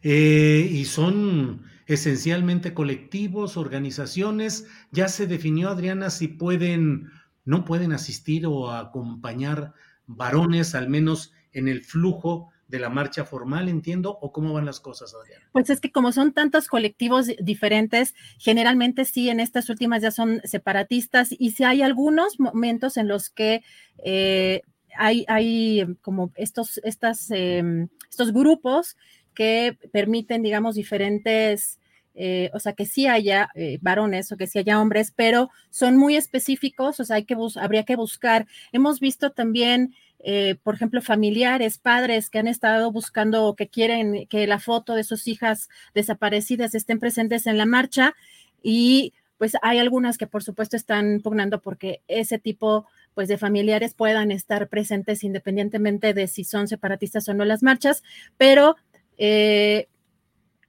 Eh, 0.04 0.68
y 0.70 0.84
son 0.84 1.64
esencialmente 1.88 2.74
colectivos, 2.74 3.56
organizaciones. 3.56 4.68
Ya 4.92 5.08
se 5.08 5.28
definió, 5.28 5.70
Adriana, 5.70 6.10
si 6.10 6.28
pueden, 6.28 7.10
no 7.46 7.64
pueden 7.64 7.94
asistir 7.94 8.46
o 8.46 8.70
acompañar 8.70 9.74
varones, 10.08 10.76
al 10.76 10.90
menos 10.90 11.32
en 11.54 11.70
el 11.70 11.84
flujo 11.84 12.52
de 12.72 12.80
la 12.80 12.90
marcha 12.90 13.26
formal, 13.26 13.68
entiendo, 13.68 14.18
o 14.22 14.32
cómo 14.32 14.54
van 14.54 14.66
las 14.66 14.80
cosas, 14.80 15.14
Adriana? 15.14 15.46
Pues 15.52 15.70
es 15.70 15.82
que 15.82 15.92
como 15.92 16.14
son 16.14 16.32
tantos 16.32 16.70
colectivos 16.70 17.28
diferentes, 17.40 18.16
generalmente 18.40 19.04
sí, 19.04 19.30
en 19.30 19.42
estas 19.42 19.70
últimas 19.70 20.02
ya 20.02 20.10
son 20.10 20.42
separatistas 20.46 21.30
y 21.38 21.52
si 21.52 21.66
hay 21.66 21.82
algunos 21.82 22.40
momentos 22.40 22.96
en 22.96 23.10
los 23.10 23.30
que 23.30 23.62
eh, 24.04 24.62
hay, 24.98 25.26
hay, 25.28 25.86
como 26.02 26.32
estos, 26.36 26.80
estas, 26.84 27.30
em, 27.32 27.90
estos 28.10 28.32
grupos 28.32 28.96
que 29.34 29.78
permiten, 29.92 30.42
digamos, 30.42 30.76
diferentes 30.76 31.78
eh, 32.14 32.50
o 32.54 32.60
sea, 32.60 32.74
que 32.74 32.86
sí 32.86 33.08
haya 33.08 33.50
eh, 33.56 33.78
varones 33.82 34.32
o 34.32 34.38
que 34.38 34.48
sí 34.48 34.60
haya 34.60 34.82
hombres, 34.82 35.14
pero 35.16 35.50
son 35.70 35.96
muy 35.96 36.18
específicos, 36.18 37.00
o 37.00 37.06
sea, 37.06 37.16
hay 37.18 37.24
que 37.24 37.38
habría 37.56 37.84
que 37.84 37.96
buscar. 37.96 38.48
Hemos 38.74 39.00
visto 39.00 39.32
también, 39.32 39.96
eh, 40.24 40.56
por 40.64 40.76
ejemplo, 40.76 41.02
familiares, 41.02 41.78
padres 41.78 42.30
que 42.30 42.40
han 42.40 42.48
estado 42.48 42.92
buscando 42.92 43.46
o 43.46 43.56
que 43.56 43.68
quieren 43.68 44.28
que 44.28 44.48
la 44.48 44.60
foto 44.60 44.96
de 44.96 45.04
sus 45.04 45.28
hijas 45.28 45.70
desaparecidas 45.94 46.76
estén 46.76 47.00
presentes 47.00 47.48
en 47.48 47.58
la 47.58 47.66
marcha. 47.66 48.16
Y 48.62 49.14
pues 49.38 49.54
hay 49.62 49.80
algunas 49.80 50.18
que 50.18 50.28
por 50.28 50.44
supuesto 50.44 50.76
están 50.76 51.22
pugnando 51.22 51.62
porque 51.62 52.02
ese 52.08 52.38
tipo 52.38 52.86
pues 53.14 53.28
de 53.28 53.38
familiares 53.38 53.94
puedan 53.96 54.32
estar 54.32 54.70
presentes 54.70 55.24
independientemente 55.24 56.14
de 56.14 56.28
si 56.28 56.44
son 56.44 56.68
separatistas 56.68 57.28
o 57.28 57.34
no 57.34 57.44
las 57.44 57.64
marchas, 57.64 58.04
pero 58.38 58.76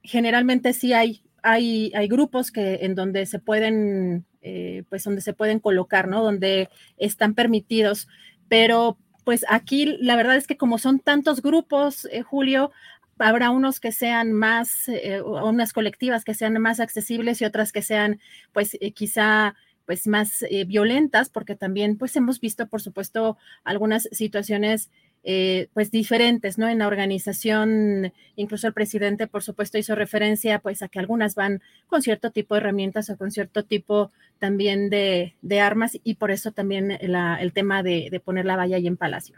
generalmente 0.03 0.73
sí 0.73 0.93
hay 0.93 1.23
hay, 1.43 2.09
grupos 2.09 2.51
que 2.51 2.81
en 2.83 2.95
donde 2.95 3.27
se 3.27 3.39
pueden, 3.39 4.25
eh, 4.43 4.85
pues 4.89 5.05
donde 5.05 5.21
se 5.21 5.33
pueden 5.33 5.59
colocar, 5.59 6.09
¿no? 6.09 6.23
Donde 6.23 6.69
están 6.97 7.35
permitidos, 7.35 8.09
pero 8.49 8.99
pues 9.25 9.45
aquí 9.49 9.97
la 10.01 10.17
verdad 10.17 10.37
es 10.37 10.47
que 10.47 10.57
como 10.57 10.79
son 10.79 11.01
tantos 11.01 11.43
grupos, 11.43 12.07
eh, 12.11 12.23
Julio, 12.23 12.73
habrá 13.19 13.51
unos 13.51 13.81
que 13.81 13.93
sean 13.93 14.33
más, 14.33 14.89
eh, 14.89 15.23
unas 15.23 15.73
colectivas 15.73 16.25
que 16.25 16.35
sean 16.35 16.61
más 16.61 16.81
accesibles 16.81 17.41
y 17.41 17.45
otras 17.45 17.73
que 17.73 17.83
sean, 17.83 18.21
pues 18.53 18.77
quizá 18.95 19.55
pues 19.87 20.07
más 20.07 20.45
violentas, 20.67 21.29
porque 21.29 21.57
también 21.57 21.99
pues 21.99 22.15
hemos 22.17 22.41
visto, 22.41 22.69
por 22.69 22.81
supuesto, 22.81 23.37
algunas 23.65 24.09
situaciones 24.13 24.91
eh, 25.25 25.69
pues 25.73 25.93
diferentes, 25.93 26.59
¿no? 26.59 26.69
En 26.69 26.79
la 26.79 26.89
organización, 26.89 28.13
incluso 28.35 28.67
el 28.67 28.73
presidente, 28.73 29.29
por 29.29 29.45
supuesto, 29.45 29.79
hizo 29.79 29.95
referencia 29.95 30.59
pues 30.59 30.83
a 30.83 30.89
que 30.89 30.99
algunas 30.99 31.37
van 31.37 31.63
con 31.87 32.03
cierto 32.03 32.33
tipo 32.33 32.55
de 32.55 32.61
herramientas 32.61 33.09
o 33.09 33.17
con 33.17 33.31
cierto 33.31 33.65
tipo 33.65 34.11
también 34.41 34.91
de, 34.91 35.35
armas 35.61 35.97
y 36.03 36.15
por 36.15 36.33
eso 36.33 36.51
también 36.51 36.91
el 36.91 37.53
tema 37.53 37.85
de, 37.85 38.21
poner 38.25 38.47
la 38.47 38.57
valla 38.57 38.77
ahí 38.77 38.89
en 38.89 38.97
Palacio. 38.97 39.37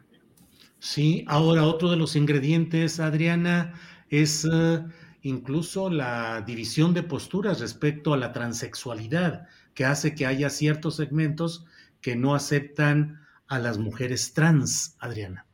Sí, 0.79 1.25
ahora 1.29 1.65
otro 1.65 1.91
de 1.91 1.97
los 1.97 2.17
ingredientes, 2.17 2.99
Adriana, 2.99 3.75
es 4.09 4.49
eh, 4.51 4.83
incluso 5.21 5.91
la 5.91 6.43
división 6.47 6.95
de 6.95 7.03
posturas 7.03 7.61
respecto 7.61 8.15
a 8.15 8.17
la 8.17 8.33
transexualidad, 8.33 9.49
que 9.75 9.85
hace 9.85 10.15
que 10.15 10.25
haya 10.25 10.49
ciertos 10.49 10.97
segmentos 10.97 11.67
que 12.01 12.17
no 12.17 12.35
aceptan 12.35 13.21
a 13.49 13.59
las 13.59 13.77
mujeres 13.77 14.33
trans, 14.33 14.97
Adriana. 14.99 15.47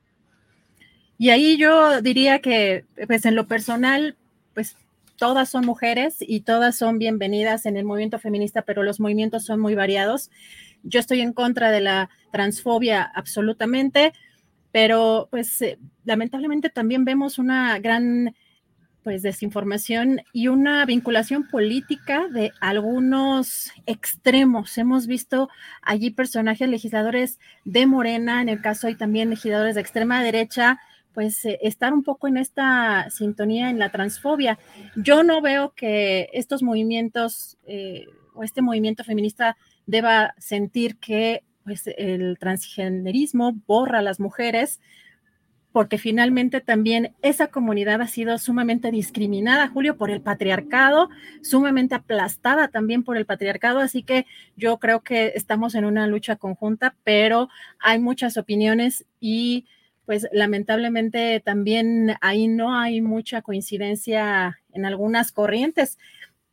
Y 1.21 1.29
ahí 1.29 1.59
yo 1.59 2.01
diría 2.01 2.39
que, 2.39 2.87
pues 3.07 3.27
en 3.27 3.35
lo 3.35 3.47
personal, 3.47 4.17
pues 4.55 4.79
todas 5.19 5.51
son 5.51 5.67
mujeres 5.67 6.17
y 6.21 6.41
todas 6.41 6.79
son 6.79 6.99
bienvenidas 6.99 7.67
en 7.67 7.77
el 7.77 7.85
movimiento 7.85 8.19
feminista, 8.19 8.63
pero 8.63 8.83
los 8.83 9.01
movimientos 9.01 9.45
son 9.45 9.61
muy 9.61 9.75
variados. 9.75 10.31
Yo 10.83 10.99
estoy 10.99 11.21
en 11.21 11.35
contra 11.35 11.71
de 11.71 11.83
la 11.83 12.09
transfobia 12.33 13.03
absolutamente, 13.03 14.15
pero 14.73 15.29
pues 15.31 15.61
eh, 15.61 15.79
lamentablemente 16.07 16.71
también 16.71 17.05
vemos 17.05 17.39
una 17.39 17.79
gran 17.81 18.35
pues 19.03 19.21
desinformación 19.21 20.23
y 20.33 20.49
una 20.49 20.87
vinculación 20.87 21.47
política 21.49 22.29
de 22.29 22.51
algunos 22.61 23.73
extremos. 23.85 24.79
Hemos 24.79 25.07
visto 25.07 25.51
allí 25.83 26.13
personajes 26.13 26.67
legisladores 26.67 27.39
de 27.67 27.87
Morena, 27.87 28.41
en 28.41 28.49
el 28.49 28.63
caso 28.63 28.87
hay 28.87 28.95
también 28.95 29.29
legisladores 29.29 29.75
de 29.75 29.83
extrema 29.83 30.23
derecha, 30.23 30.81
pues 31.15 31.45
eh, 31.45 31.59
estar 31.63 31.93
un 31.93 32.03
poco 32.03 32.29
en 32.29 32.37
esta 32.37 33.09
sintonía 33.11 33.71
en 33.71 33.79
la 33.79 33.91
transfobia. 33.91 34.59
Yo 34.97 35.23
no 35.23 35.41
veo 35.41 35.73
que 35.75 36.29
estos 36.33 36.63
movimientos 36.63 37.59
eh, 37.67 38.07
o 38.35 38.43
este 38.43 38.63
movimiento 38.63 39.05
feminista 39.05 39.57
deba 39.87 40.35
sentir 40.39 40.97
que 40.99 41.45
pues, 41.65 41.89
el 41.97 42.39
transgenerismo 42.39 43.53
borra 43.67 43.99
a 43.99 44.03
las 44.03 44.21
mujeres, 44.21 44.81
porque 45.73 45.99
finalmente 45.99 46.61
también 46.61 47.15
esa 47.23 47.49
comunidad 47.49 48.01
ha 48.01 48.09
sido 48.09 48.39
sumamente 48.39 48.91
discriminada, 48.91 49.69
Julio, 49.69 49.97
por 49.97 50.11
el 50.11 50.21
patriarcado, 50.21 51.11
sumamente 51.43 51.95
aplastada 51.95 52.69
también 52.69 53.05
por 53.05 53.17
el 53.17 53.27
patriarcado, 53.27 53.79
así 53.79 54.03
que 54.03 54.27
yo 54.57 54.79
creo 54.79 55.01
que 55.03 55.33
estamos 55.37 55.77
en 55.77 55.85
una 55.85 56.09
lucha 56.09 56.37
conjunta, 56.37 56.97
pero 57.05 57.49
hay 57.79 58.01
muchas 58.01 58.37
opiniones 58.37 59.07
y 59.21 59.67
pues 60.11 60.27
lamentablemente 60.33 61.39
también 61.39 62.17
ahí 62.21 62.49
no 62.49 62.77
hay 62.77 63.01
mucha 63.01 63.43
coincidencia 63.43 64.59
en 64.73 64.85
algunas 64.85 65.31
corrientes, 65.31 66.01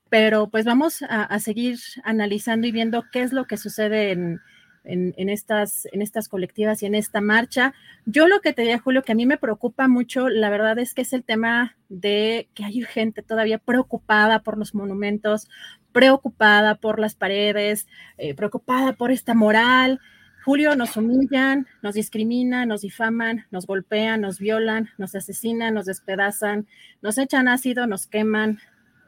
pero 0.10 0.48
pues 0.52 0.64
vamos 0.64 1.04
a, 1.10 1.40
seguir 1.40 1.80
analizando 2.04 2.68
y 2.68 2.72
viendo 2.72 3.06
qué 3.12 3.24
es 3.24 3.34
lo 3.34 3.46
que 3.46 3.58
sucede 3.58 4.12
en, 4.12 5.30
estas, 5.30 5.88
en 5.92 6.04
estas 6.04 6.30
colectivas 6.30 6.84
y 6.84 6.86
en 6.86 6.94
esta 6.94 7.20
marcha. 7.20 7.74
Yo 8.06 8.28
lo 8.28 8.42
que 8.42 8.54
te 8.54 8.62
diría, 8.62 8.78
Julio, 8.78 9.02
que 9.02 9.14
a 9.14 9.16
mí 9.16 9.26
me 9.26 9.40
preocupa 9.40 9.88
mucho, 9.88 10.30
la 10.30 10.52
verdad 10.52 10.78
es 10.78 10.94
que 10.94 11.02
es 11.02 11.12
el 11.12 11.24
tema 11.24 11.78
de 11.90 12.50
que 12.54 12.64
hay 12.64 12.84
gente 12.84 13.24
todavía 13.24 13.58
preocupada 13.58 14.44
por 14.44 14.60
los 14.60 14.76
monumentos, 14.76 15.50
preocupada 15.94 16.76
por 16.76 17.00
las 17.00 17.16
paredes, 17.16 17.88
eh, 18.20 18.36
preocupada 18.36 18.94
por 18.94 19.10
esta 19.10 19.34
moral. 19.34 20.00
Julio, 20.48 20.78
nos 20.78 20.96
humillan, 20.96 21.68
nos 21.82 21.96
discriminan, 21.96 22.70
nos 22.70 22.80
difaman, 22.80 23.46
nos 23.52 23.68
golpean, 23.68 24.22
nos 24.22 24.40
violan, 24.40 24.88
nos 24.98 25.14
asesinan, 25.14 25.74
nos 25.74 25.88
despedazan, 25.88 26.68
nos 27.02 27.18
echan 27.18 27.50
ácido, 27.50 27.86
nos 27.86 28.08
queman, 28.08 28.58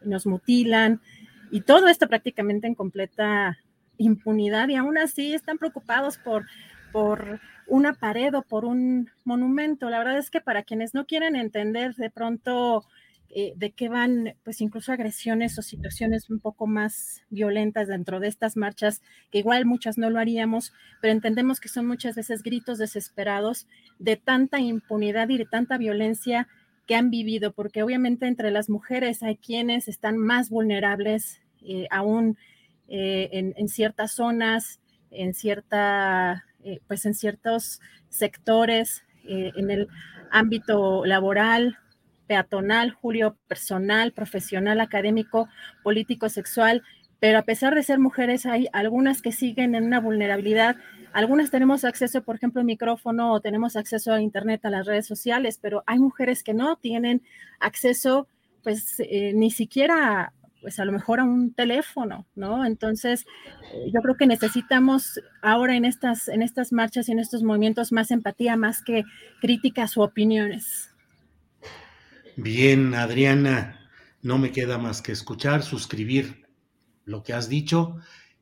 nos 0.03 0.25
mutilan 0.25 0.99
y 1.49 1.61
todo 1.61 1.87
esto 1.87 2.09
prácticamente 2.09 2.67
en 2.67 2.75
completa 2.75 3.57
impunidad 3.97 4.67
y 4.67 4.75
aún 4.75 4.97
así 4.97 5.33
están 5.33 5.57
preocupados 5.57 6.17
por, 6.17 6.45
por 6.91 7.39
una 7.67 7.93
pared 7.93 8.35
o 8.35 8.41
por 8.41 8.65
un 8.65 9.09
monumento. 9.23 9.89
La 9.89 9.99
verdad 9.99 10.17
es 10.17 10.29
que 10.29 10.41
para 10.41 10.63
quienes 10.63 10.93
no 10.93 11.05
quieren 11.05 11.37
entender 11.37 11.95
de 11.95 12.09
pronto 12.09 12.83
eh, 13.31 13.53
de 13.55 13.69
qué 13.71 13.89
van, 13.89 14.33
pues 14.43 14.59
incluso 14.59 14.91
agresiones 14.91 15.59
o 15.59 15.61
situaciones 15.61 16.31
un 16.31 16.39
poco 16.39 16.65
más 16.65 17.21
violentas 17.29 17.87
dentro 17.87 18.19
de 18.19 18.27
estas 18.27 18.57
marchas, 18.57 19.03
que 19.29 19.37
igual 19.37 19.67
muchas 19.67 19.99
no 19.99 20.09
lo 20.09 20.19
haríamos, 20.19 20.73
pero 20.99 21.13
entendemos 21.13 21.59
que 21.59 21.69
son 21.69 21.85
muchas 21.85 22.15
veces 22.15 22.41
gritos 22.41 22.79
desesperados 22.79 23.67
de 23.99 24.17
tanta 24.17 24.59
impunidad 24.59 25.29
y 25.29 25.37
de 25.37 25.45
tanta 25.45 25.77
violencia 25.77 26.47
que 26.87 26.95
han 26.95 27.11
vivido, 27.11 27.53
porque 27.53 27.83
obviamente 27.83 28.25
entre 28.25 28.49
las 28.49 28.67
mujeres 28.67 29.21
hay 29.21 29.37
quienes 29.37 29.87
están 29.87 30.17
más 30.17 30.49
vulnerables 30.49 31.39
eh, 31.61 31.85
aún 31.91 32.35
eh, 32.87 33.29
en, 33.31 33.67
ciertas 33.67 34.13
zonas, 34.13 34.79
en 35.11 35.35
cierta, 35.35 36.45
pues 36.87 37.05
en 37.05 37.13
ciertos 37.13 37.79
sectores, 38.09 39.03
en 39.23 39.69
el 39.69 39.87
ámbito 40.31 41.05
laboral, 41.05 41.77
peatonal, 42.29 42.91
Julio, 42.91 43.35
personal, 43.47 44.11
profesional, 44.11 44.79
académico, 44.81 45.49
político, 45.81 46.29
sexual, 46.29 46.83
pero 47.19 47.39
a 47.39 47.41
pesar 47.41 47.73
de 47.73 47.81
ser 47.81 47.97
mujeres 47.97 48.45
hay 48.45 48.67
algunas 48.71 49.23
que 49.23 49.31
siguen 49.31 49.73
en 49.73 49.83
una 49.83 49.99
vulnerabilidad. 49.99 50.75
Algunas 51.11 51.49
tenemos 51.49 51.83
acceso, 51.83 52.21
por 52.21 52.35
ejemplo, 52.35 52.59
al 52.59 52.67
micrófono 52.67 53.33
o 53.33 53.41
tenemos 53.41 53.75
acceso 53.75 54.13
a 54.13 54.21
Internet, 54.21 54.63
a 54.63 54.69
las 54.69 54.85
redes 54.85 55.07
sociales, 55.07 55.57
pero 55.59 55.83
hay 55.87 55.97
mujeres 55.97 56.43
que 56.43 56.53
no 56.53 56.75
tienen 56.75 57.23
acceso, 57.59 58.27
pues 58.61 58.99
eh, 58.99 59.33
ni 59.33 59.49
siquiera, 59.49 60.31
pues 60.61 60.79
a 60.79 60.85
lo 60.85 60.91
mejor 60.91 61.19
a 61.19 61.23
un 61.23 61.51
teléfono, 61.51 62.27
¿no? 62.35 62.63
Entonces, 62.63 63.25
eh, 63.73 63.89
yo 63.91 64.01
creo 64.03 64.17
que 64.17 64.27
necesitamos 64.27 65.19
ahora 65.41 65.75
en 65.75 65.85
estas, 65.85 66.27
en 66.27 66.43
estas 66.43 66.71
marchas 66.71 67.09
y 67.09 67.13
en 67.13 67.19
estos 67.19 67.41
movimientos 67.41 67.91
más 67.91 68.11
empatía, 68.11 68.55
más 68.55 68.83
que 68.83 69.03
críticas 69.41 69.97
o 69.97 70.03
opiniones. 70.03 70.93
Bien, 72.41 72.95
Adriana, 72.95 73.89
no 74.21 74.37
me 74.37 74.53
queda 74.53 74.77
más 74.77 75.01
que 75.01 75.11
escuchar, 75.11 75.61
suscribir 75.61 76.47
lo 77.03 77.21
que 77.21 77.33
has 77.33 77.49
dicho 77.49 77.97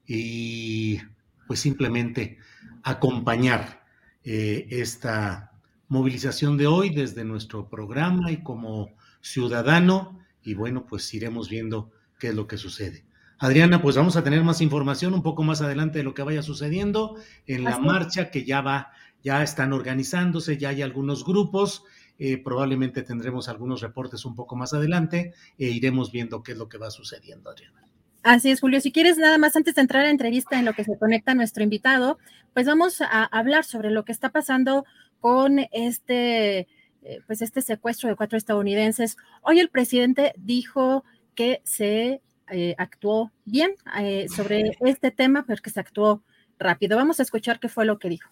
y 0.05 0.99
pues 1.47 1.61
simplemente 1.61 2.37
acompañar 2.83 3.83
eh, 4.23 4.67
esta 4.69 5.51
movilización 5.87 6.57
de 6.57 6.67
hoy 6.67 6.93
desde 6.93 7.23
nuestro 7.23 7.69
programa 7.69 8.29
y 8.29 8.43
como 8.43 8.91
ciudadano 9.21 10.19
y 10.43 10.53
bueno, 10.53 10.85
pues 10.85 11.11
iremos 11.15 11.49
viendo 11.49 11.89
qué 12.19 12.27
es 12.27 12.35
lo 12.35 12.45
que 12.45 12.57
sucede. 12.57 13.03
Adriana, 13.39 13.81
pues 13.81 13.95
vamos 13.95 14.15
a 14.15 14.23
tener 14.23 14.43
más 14.43 14.61
información 14.61 15.15
un 15.15 15.23
poco 15.23 15.41
más 15.41 15.61
adelante 15.61 15.97
de 15.97 16.03
lo 16.03 16.13
que 16.13 16.21
vaya 16.21 16.43
sucediendo 16.43 17.15
en 17.47 17.63
la 17.63 17.79
marcha 17.79 18.29
que 18.29 18.45
ya 18.45 18.61
va, 18.61 18.91
ya 19.23 19.41
están 19.41 19.73
organizándose, 19.73 20.59
ya 20.59 20.69
hay 20.69 20.83
algunos 20.83 21.25
grupos, 21.25 21.83
eh, 22.19 22.37
probablemente 22.37 23.03
tendremos 23.03 23.49
algunos 23.49 23.81
reportes 23.81 24.25
un 24.25 24.35
poco 24.35 24.55
más 24.55 24.73
adelante 24.73 25.33
e 25.57 25.65
iremos 25.65 26.11
viendo 26.11 26.43
qué 26.43 26.53
es 26.53 26.57
lo 26.57 26.69
que 26.69 26.77
va 26.77 26.89
sucediendo, 26.89 27.49
Adriana. 27.49 27.87
Así 28.23 28.51
es, 28.51 28.59
Julio. 28.59 28.81
Si 28.81 28.91
quieres, 28.91 29.17
nada 29.17 29.37
más 29.37 29.55
antes 29.55 29.75
de 29.75 29.81
entrar 29.81 30.01
a 30.01 30.05
la 30.05 30.11
entrevista 30.11 30.59
en 30.59 30.65
lo 30.65 30.73
que 30.73 30.83
se 30.83 30.97
conecta 30.97 31.33
nuestro 31.33 31.63
invitado, 31.63 32.17
pues 32.53 32.65
vamos 32.65 33.01
a 33.01 33.23
hablar 33.23 33.63
sobre 33.63 33.89
lo 33.89 34.03
que 34.03 34.11
está 34.11 34.29
pasando 34.31 34.85
con 35.21 35.59
este, 35.71 36.67
eh, 37.03 37.21
pues 37.25 37.41
este 37.41 37.61
secuestro 37.61 38.09
de 38.09 38.15
cuatro 38.15 38.37
estadounidenses. 38.37 39.15
Hoy 39.43 39.59
el 39.59 39.69
presidente 39.69 40.33
dijo 40.37 41.05
que 41.35 41.61
se 41.63 42.21
eh, 42.49 42.75
actuó 42.77 43.31
bien 43.45 43.71
eh, 43.99 44.27
sobre 44.27 44.77
este 44.81 45.11
tema, 45.11 45.45
pero 45.47 45.61
que 45.61 45.69
se 45.69 45.79
actuó 45.79 46.21
rápido. 46.59 46.97
Vamos 46.97 47.19
a 47.19 47.23
escuchar 47.23 47.59
qué 47.59 47.69
fue 47.69 47.85
lo 47.85 47.99
que 47.99 48.09
dijo. 48.09 48.29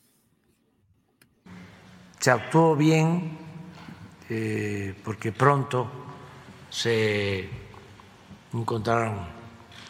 Se 2.20 2.32
actuó 2.32 2.76
bien 2.76 3.45
porque 5.04 5.32
pronto 5.32 5.90
se 6.70 7.48
encontraron 8.54 9.20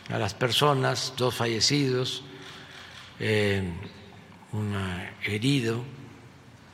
a 0.10 0.20
las 0.20 0.34
personas, 0.34 1.14
dos 1.18 1.36
fallecidos, 1.36 2.24
eh, 3.20 3.64
un 4.52 4.76
herido, 5.24 5.84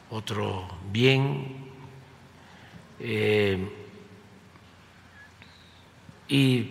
otro 0.10 0.68
bien, 0.92 1.72
eh, 3.00 3.70
y 6.28 6.68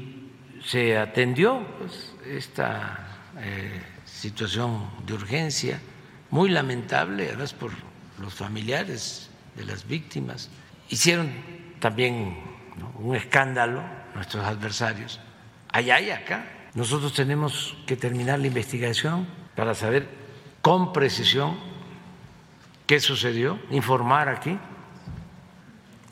se 0.65 0.97
atendió 0.97 1.67
pues, 1.79 2.15
esta 2.27 3.31
eh, 3.39 3.81
situación 4.05 4.91
de 5.07 5.15
urgencia, 5.15 5.81
muy 6.31 6.51
lamentable, 6.51 7.29
además 7.29 7.53
por 7.55 7.73
los 8.19 8.35
familiares 8.35 9.31
de 9.57 9.65
las 9.65 9.87
víctimas. 9.87 10.51
Hicieron 10.91 11.33
también 11.79 12.37
un 12.99 13.15
escándalo 13.15 13.83
nuestros 14.15 14.45
adversarios 14.45 15.21
allá 15.69 16.01
y 16.01 16.11
acá. 16.11 16.45
Nosotros 16.75 17.15
tenemos 17.15 17.77
que 17.87 17.97
terminar 17.97 18.41
la 18.41 18.49
investigación 18.49 19.27
para 19.55 19.75
saber 19.75 20.09
con 20.61 20.93
precisión 20.93 21.59
qué 22.87 23.01
sucedió, 23.01 23.59
informar 23.71 24.29
aquí 24.29 24.59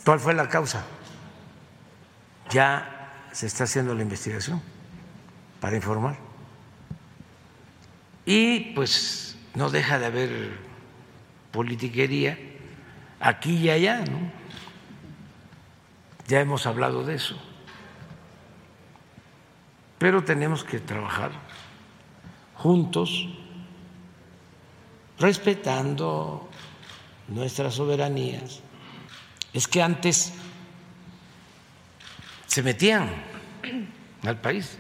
cuál 0.04 0.20
fue 0.20 0.32
la 0.32 0.48
causa. 0.48 0.84
Ya 2.50 3.26
se 3.32 3.46
está 3.46 3.64
haciendo 3.64 3.94
la 3.94 4.02
investigación 4.02 4.62
para 5.60 5.76
informar. 5.76 6.16
Y 8.24 8.74
pues 8.74 9.36
no 9.54 9.70
deja 9.70 9.98
de 9.98 10.06
haber 10.06 10.58
politiquería 11.50 12.38
aquí 13.20 13.56
y 13.56 13.70
allá, 13.70 14.04
¿no? 14.04 14.37
Ya 16.28 16.40
hemos 16.40 16.66
hablado 16.66 17.04
de 17.04 17.16
eso 17.16 17.36
pero 19.98 20.22
tenemos 20.22 20.64
que 20.64 20.78
trabajar 20.78 21.32
juntos, 22.54 23.28
respetando 25.18 26.48
nuestras 27.26 27.74
soberanías. 27.74 28.60
Es 29.52 29.66
que 29.66 29.82
antes 29.82 30.32
se 32.46 32.62
metían 32.62 33.10
al 34.22 34.40
país 34.40 34.78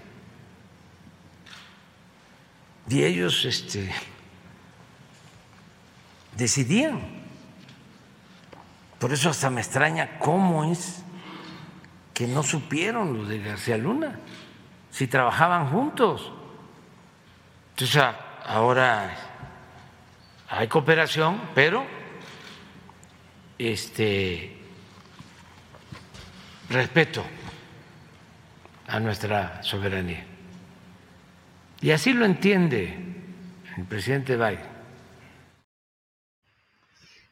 y 2.88 3.02
ellos 3.02 3.44
este, 3.44 3.92
decidían. 6.36 7.18
Por 9.00 9.12
eso 9.12 9.30
hasta 9.30 9.50
me 9.50 9.60
extraña 9.60 10.18
cómo 10.18 10.64
es 10.64 11.02
que 12.18 12.26
no 12.26 12.42
supieron 12.42 13.16
lo 13.16 13.24
de 13.26 13.38
García 13.38 13.78
Luna 13.78 14.18
si 14.90 15.06
trabajaban 15.06 15.70
juntos. 15.70 16.32
Entonces 17.70 18.02
ahora 18.44 19.14
hay 20.48 20.66
cooperación, 20.66 21.40
pero 21.54 21.86
este 23.56 24.58
respeto 26.68 27.24
a 28.88 28.98
nuestra 28.98 29.62
soberanía. 29.62 30.26
Y 31.80 31.92
así 31.92 32.12
lo 32.14 32.24
entiende 32.24 32.98
el 33.76 33.84
presidente 33.84 34.34
Biden. 34.34 34.67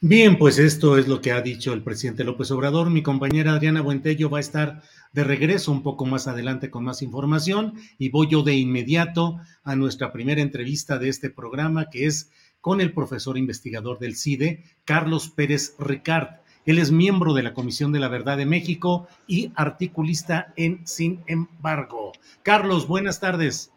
Bien, 0.03 0.37
pues 0.37 0.59
esto 0.59 0.99
es 0.99 1.09
lo 1.09 1.23
que 1.23 1.33
ha 1.33 1.41
dicho 1.41 1.73
el 1.73 1.83
presidente 1.83 2.23
López 2.23 2.51
Obrador. 2.51 2.91
Mi 2.91 3.03
compañera 3.03 3.55
Adriana 3.55 3.81
Buentello 3.81 4.29
va 4.29 4.37
a 4.37 4.43
estar 4.43 4.83
de 5.15 5.25
regreso 5.25 5.73
un 5.73 5.83
poco 5.83 6.05
más 6.05 6.29
adelante 6.29 6.71
con 6.71 6.85
más 6.85 7.01
información 7.01 7.73
y 7.97 8.11
voy 8.11 8.29
yo 8.29 8.43
de 8.43 8.53
inmediato 8.57 9.39
a 9.65 9.75
nuestra 9.75 10.13
primera 10.13 10.43
entrevista 10.43 10.99
de 10.99 11.09
este 11.09 11.31
programa 11.31 11.89
que 11.89 12.05
es 12.05 12.31
con 12.61 12.83
el 12.83 12.93
profesor 12.93 13.39
investigador 13.39 13.99
del 13.99 14.17
CIDE, 14.17 14.65
Carlos 14.85 15.31
Pérez 15.31 15.75
Ricard. 15.79 16.41
Él 16.67 16.79
es 16.79 16.93
miembro 16.93 17.33
de 17.33 17.43
la 17.43 17.55
Comisión 17.55 17.91
de 17.91 18.01
la 18.01 18.09
Verdad 18.09 18.37
de 18.37 18.45
México 18.45 19.09
y 19.27 19.51
articulista 19.57 20.53
en 20.57 20.87
Sin 20.87 21.23
embargo. 21.27 22.13
Carlos, 22.43 22.87
buenas 22.87 23.19
tardes. 23.19 23.73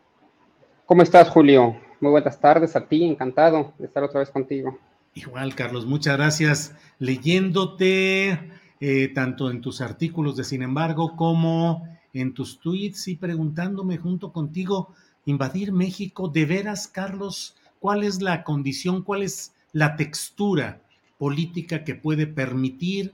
¿Cómo 0.85 1.01
estás, 1.01 1.29
Julio? 1.29 1.77
Muy 2.01 2.11
buenas 2.11 2.37
tardes 2.41 2.75
a 2.75 2.85
ti, 2.85 3.05
encantado 3.05 3.73
de 3.77 3.85
estar 3.85 4.03
otra 4.03 4.19
vez 4.19 4.29
contigo. 4.31 4.77
Igual, 5.13 5.55
Carlos, 5.55 5.85
muchas 5.85 6.17
gracias. 6.17 6.75
Leyéndote 6.99 8.51
eh, 8.79 9.07
tanto 9.09 9.51
en 9.51 9.61
tus 9.61 9.81
artículos 9.81 10.37
de 10.37 10.43
Sin 10.43 10.61
embargo 10.61 11.15
como 11.15 11.87
en 12.13 12.33
tus 12.33 12.59
tweets 12.59 13.07
y 13.07 13.15
preguntándome 13.15 13.97
junto 13.97 14.31
contigo, 14.31 14.93
invadir 15.25 15.71
México, 15.71 16.27
de 16.27 16.45
veras, 16.45 16.87
Carlos, 16.87 17.55
¿cuál 17.79 18.03
es 18.03 18.21
la 18.21 18.43
condición, 18.43 19.03
cuál 19.03 19.23
es 19.23 19.53
la 19.73 19.95
textura 19.95 20.81
política 21.17 21.83
que 21.83 21.95
puede 21.95 22.25
permitir 22.25 23.13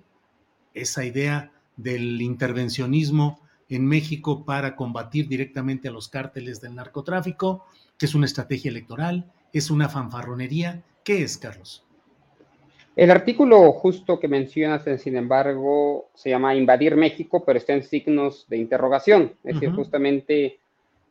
esa 0.73 1.03
idea 1.03 1.51
del 1.75 2.21
intervencionismo 2.21 3.39
en 3.69 3.86
México 3.86 4.45
para 4.45 4.75
combatir 4.75 5.27
directamente 5.27 5.88
a 5.88 5.91
los 5.91 6.08
cárteles 6.08 6.62
del 6.62 6.75
narcotráfico, 6.75 7.65
que 7.97 8.05
es 8.05 8.15
una 8.15 8.27
estrategia 8.27 8.69
electoral, 8.69 9.31
es 9.51 9.71
una 9.71 9.89
fanfarronería. 9.89 10.84
¿Qué 11.06 11.22
es, 11.22 11.38
Carlos? 11.38 11.86
El 12.96 13.12
artículo 13.12 13.72
justo 13.74 14.20
que 14.20 14.28
mencionas, 14.28 14.86
sin 15.00 15.15
embargo, 15.15 16.10
se 16.15 16.32
llama 16.32 16.56
Invadir 16.56 16.96
México, 16.96 17.44
pero 17.46 17.60
está 17.60 17.74
en 17.74 17.84
signos 17.84 18.48
de 18.50 18.58
interrogación. 18.58 19.34
Es 19.44 19.54
decir, 19.54 19.72
justamente 19.76 20.58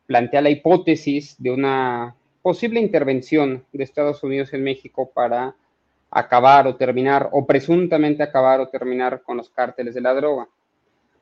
plantea 0.06 0.42
la 0.42 0.50
hipótesis 0.50 1.36
de 1.38 1.52
una 1.52 2.16
posible 2.42 2.80
intervención 2.80 3.64
de 3.72 3.84
Estados 3.84 4.24
Unidos 4.24 4.52
en 4.52 4.64
México 4.64 5.12
para 5.14 5.54
acabar 6.10 6.66
o 6.66 6.74
terminar, 6.74 7.28
o 7.30 7.46
presuntamente 7.46 8.24
acabar 8.24 8.58
o 8.58 8.68
terminar 8.68 9.22
con 9.22 9.36
los 9.36 9.48
cárteles 9.48 9.94
de 9.94 10.00
la 10.00 10.12
droga. 10.12 10.48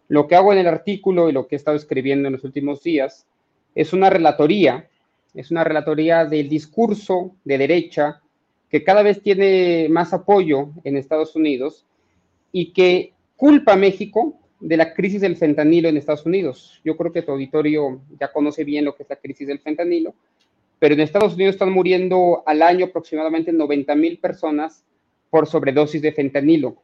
Lo 0.08 0.26
que 0.26 0.34
hago 0.34 0.50
en 0.54 0.60
el 0.60 0.68
artículo 0.68 1.28
y 1.28 1.32
lo 1.32 1.46
que 1.46 1.56
he 1.56 1.58
estado 1.58 1.76
escribiendo 1.76 2.26
en 2.28 2.32
los 2.32 2.44
últimos 2.44 2.82
días 2.82 3.26
es 3.74 3.92
una 3.92 4.08
relatoría, 4.08 4.88
es 5.34 5.50
una 5.50 5.62
relatoría 5.62 6.24
del 6.24 6.48
discurso 6.48 7.32
de 7.44 7.58
derecha 7.58 8.22
que 8.72 8.82
cada 8.82 9.02
vez 9.02 9.22
tiene 9.22 9.86
más 9.90 10.14
apoyo 10.14 10.70
en 10.82 10.96
Estados 10.96 11.36
Unidos 11.36 11.84
y 12.52 12.72
que 12.72 13.12
culpa 13.36 13.74
a 13.74 13.76
México 13.76 14.40
de 14.60 14.78
la 14.78 14.94
crisis 14.94 15.20
del 15.20 15.36
fentanilo 15.36 15.90
en 15.90 15.98
Estados 15.98 16.24
Unidos. 16.24 16.80
Yo 16.82 16.96
creo 16.96 17.12
que 17.12 17.20
tu 17.20 17.32
auditorio 17.32 18.00
ya 18.18 18.32
conoce 18.32 18.64
bien 18.64 18.86
lo 18.86 18.96
que 18.96 19.02
es 19.02 19.10
la 19.10 19.16
crisis 19.16 19.46
del 19.46 19.58
fentanilo, 19.58 20.14
pero 20.78 20.94
en 20.94 21.00
Estados 21.00 21.34
Unidos 21.34 21.56
están 21.56 21.70
muriendo 21.70 22.42
al 22.46 22.62
año 22.62 22.86
aproximadamente 22.86 23.52
90 23.52 23.94
mil 23.94 24.18
personas 24.18 24.82
por 25.28 25.46
sobredosis 25.46 26.00
de 26.00 26.12
fentanilo. 26.12 26.76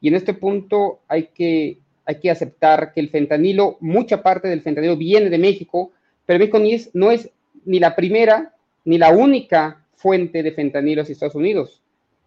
Y 0.00 0.08
en 0.08 0.14
este 0.14 0.32
punto 0.32 1.00
hay 1.08 1.24
que, 1.34 1.78
hay 2.06 2.20
que 2.20 2.30
aceptar 2.30 2.94
que 2.94 3.00
el 3.00 3.10
fentanilo, 3.10 3.76
mucha 3.80 4.22
parte 4.22 4.48
del 4.48 4.62
fentanilo 4.62 4.96
viene 4.96 5.28
de 5.28 5.38
México, 5.38 5.92
pero 6.24 6.38
México 6.38 6.58
ni 6.58 6.72
es, 6.72 6.90
no 6.94 7.10
es 7.10 7.28
ni 7.66 7.80
la 7.80 7.94
primera 7.94 8.54
ni 8.86 8.96
la 8.96 9.10
única 9.10 9.84
fuente 9.98 10.42
de 10.42 10.52
fentanilo 10.52 11.02
en 11.02 11.10
Estados 11.10 11.34
Unidos. 11.34 11.82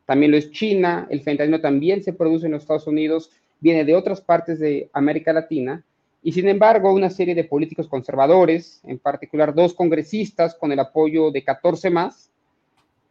También 0.05 0.31
lo 0.31 0.37
es 0.37 0.51
China, 0.51 1.07
el 1.09 1.21
fentanilo 1.21 1.61
también 1.61 2.03
se 2.03 2.11
produce 2.11 2.45
en 2.45 2.51
los 2.51 2.63
Estados 2.63 2.85
Unidos, 2.85 3.31
viene 3.61 3.85
de 3.85 3.95
otras 3.95 4.19
partes 4.19 4.59
de 4.59 4.89
América 4.91 5.31
Latina, 5.31 5.83
y 6.21 6.33
sin 6.33 6.49
embargo 6.49 6.93
una 6.93 7.09
serie 7.09 7.33
de 7.33 7.45
políticos 7.45 7.87
conservadores, 7.87 8.81
en 8.83 8.99
particular 8.99 9.55
dos 9.55 9.73
congresistas 9.73 10.53
con 10.55 10.71
el 10.71 10.79
apoyo 10.79 11.31
de 11.31 11.43
14 11.43 11.89
más, 11.89 12.29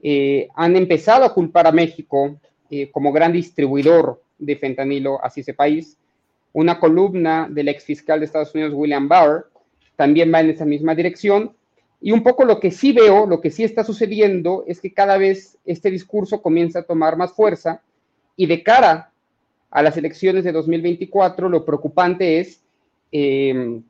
eh, 0.02 0.48
han 0.54 0.76
empezado 0.76 1.24
a 1.24 1.34
culpar 1.34 1.66
a 1.66 1.72
México 1.72 2.38
eh, 2.70 2.90
como 2.90 3.12
gran 3.12 3.32
distribuidor 3.32 4.22
de 4.38 4.56
fentanilo 4.56 5.18
hacia 5.24 5.40
ese 5.40 5.54
país. 5.54 5.96
Una 6.52 6.78
columna 6.78 7.48
del 7.50 7.68
ex 7.68 7.84
fiscal 7.84 8.20
de 8.20 8.26
Estados 8.26 8.54
Unidos, 8.54 8.74
William 8.74 9.08
Barr, 9.08 9.50
también 9.96 10.32
va 10.32 10.40
en 10.40 10.50
esa 10.50 10.64
misma 10.64 10.94
dirección. 10.94 11.52
Y 12.00 12.12
un 12.12 12.22
poco 12.22 12.44
lo 12.44 12.60
que 12.60 12.70
sí 12.70 12.92
veo, 12.92 13.26
lo 13.26 13.40
que 13.40 13.50
sí 13.50 13.62
está 13.62 13.84
sucediendo, 13.84 14.64
es 14.66 14.80
que 14.80 14.92
cada 14.92 15.18
vez 15.18 15.58
este 15.66 15.90
discurso 15.90 16.40
comienza 16.40 16.80
a 16.80 16.84
tomar 16.84 17.16
más 17.16 17.32
fuerza 17.32 17.82
y 18.36 18.46
de 18.46 18.62
cara 18.62 19.12
a 19.70 19.82
las 19.82 19.96
elecciones 19.96 20.44
de 20.44 20.52
2024, 20.52 21.48
lo 21.48 21.64
preocupante 21.64 22.40
es 22.40 22.62
eh, 23.12 23.80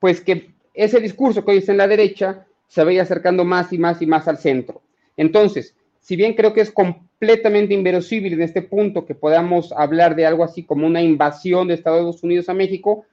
pues 0.00 0.20
que 0.20 0.50
ese 0.74 1.00
discurso 1.00 1.44
que 1.44 1.52
hoy 1.52 1.58
está 1.58 1.72
en 1.72 1.78
la 1.78 1.88
derecha 1.88 2.46
se 2.68 2.84
vaya 2.84 3.02
acercando 3.02 3.44
más 3.44 3.72
y 3.72 3.78
más 3.78 4.00
y 4.00 4.06
más 4.06 4.28
al 4.28 4.38
centro. 4.38 4.80
Entonces, 5.16 5.74
si 6.00 6.16
bien 6.16 6.34
creo 6.34 6.52
que 6.52 6.60
es 6.60 6.70
completamente 6.70 7.74
inverosímil 7.74 8.34
en 8.34 8.42
este 8.42 8.62
punto 8.62 9.04
que 9.04 9.14
podamos 9.14 9.72
hablar 9.72 10.14
de 10.14 10.26
algo 10.26 10.44
así 10.44 10.62
como 10.62 10.86
una 10.86 11.02
invasión 11.02 11.68
de 11.68 11.74
Estados 11.74 12.22
Unidos 12.22 12.48
a 12.48 12.54
México, 12.54 13.04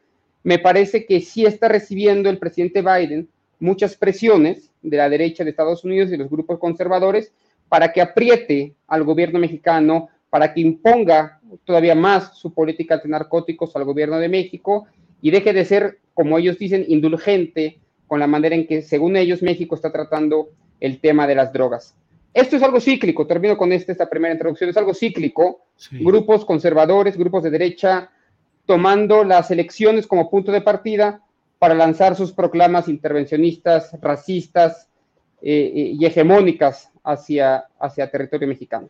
me 0.44 0.60
parece 0.60 1.06
que 1.06 1.22
sí 1.22 1.46
está 1.46 1.68
recibiendo 1.68 2.30
el 2.30 2.38
presidente 2.38 2.82
Biden 2.82 3.28
muchas 3.60 3.96
presiones 3.96 4.72
de 4.82 4.98
la 4.98 5.10
derecha 5.10 5.44
de 5.44 5.50
Estados 5.50 5.84
Unidos 5.84 6.12
y 6.12 6.18
los 6.18 6.30
grupos 6.30 6.60
conservadores 6.60 7.32
para 7.70 7.92
que 7.92 8.02
apriete 8.02 8.74
al 8.88 9.04
gobierno 9.04 9.40
mexicano, 9.40 10.10
para 10.30 10.54
que 10.54 10.62
imponga 10.62 11.40
todavía 11.64 11.96
más 11.96 12.38
su 12.38 12.54
política 12.54 12.98
de 12.98 13.10
narcóticos 13.10 13.76
al 13.76 13.86
gobierno 13.86 14.18
de 14.18 14.30
México 14.30 14.88
y 15.22 15.32
deje 15.32 15.54
de 15.54 15.66
ser, 15.66 16.00
como 16.14 16.38
ellos 16.38 16.60
dicen, 16.60 16.86
indulgente 16.88 17.80
con 18.08 18.20
la 18.20 18.28
manera 18.28 18.56
en 18.56 18.68
que, 18.68 18.82
según 18.82 19.16
ellos, 19.16 19.42
México 19.42 19.76
está 19.76 19.92
tratando 19.92 20.50
el 20.80 21.00
tema 21.00 21.26
de 21.26 21.36
las 21.36 21.52
drogas. 21.52 21.96
Esto 22.34 22.58
es 22.58 22.64
algo 22.64 22.82
cíclico, 22.82 23.26
termino 23.26 23.58
con 23.58 23.72
este, 23.72 23.94
esta 23.94 24.10
primera 24.10 24.34
introducción, 24.34 24.70
es 24.70 24.78
algo 24.78 24.94
cíclico. 24.94 25.62
Grupos 25.92 26.44
conservadores, 26.44 27.18
grupos 27.18 27.44
de 27.44 27.50
derecha, 27.50 28.12
tomando 28.66 29.24
las 29.24 29.52
elecciones 29.52 30.06
como 30.06 30.30
punto 30.30 30.52
de 30.52 30.62
partida 30.62 31.22
para 31.66 31.74
lanzar 31.74 32.16
sus 32.16 32.32
proclamas 32.32 32.88
intervencionistas, 32.88 33.90
racistas 34.00 34.88
eh, 35.42 35.72
eh, 35.76 35.96
y 36.00 36.06
hegemónicas 36.06 36.92
hacia, 37.04 37.66
hacia 37.80 38.12
territorio 38.12 38.48
mexicano. 38.48 38.88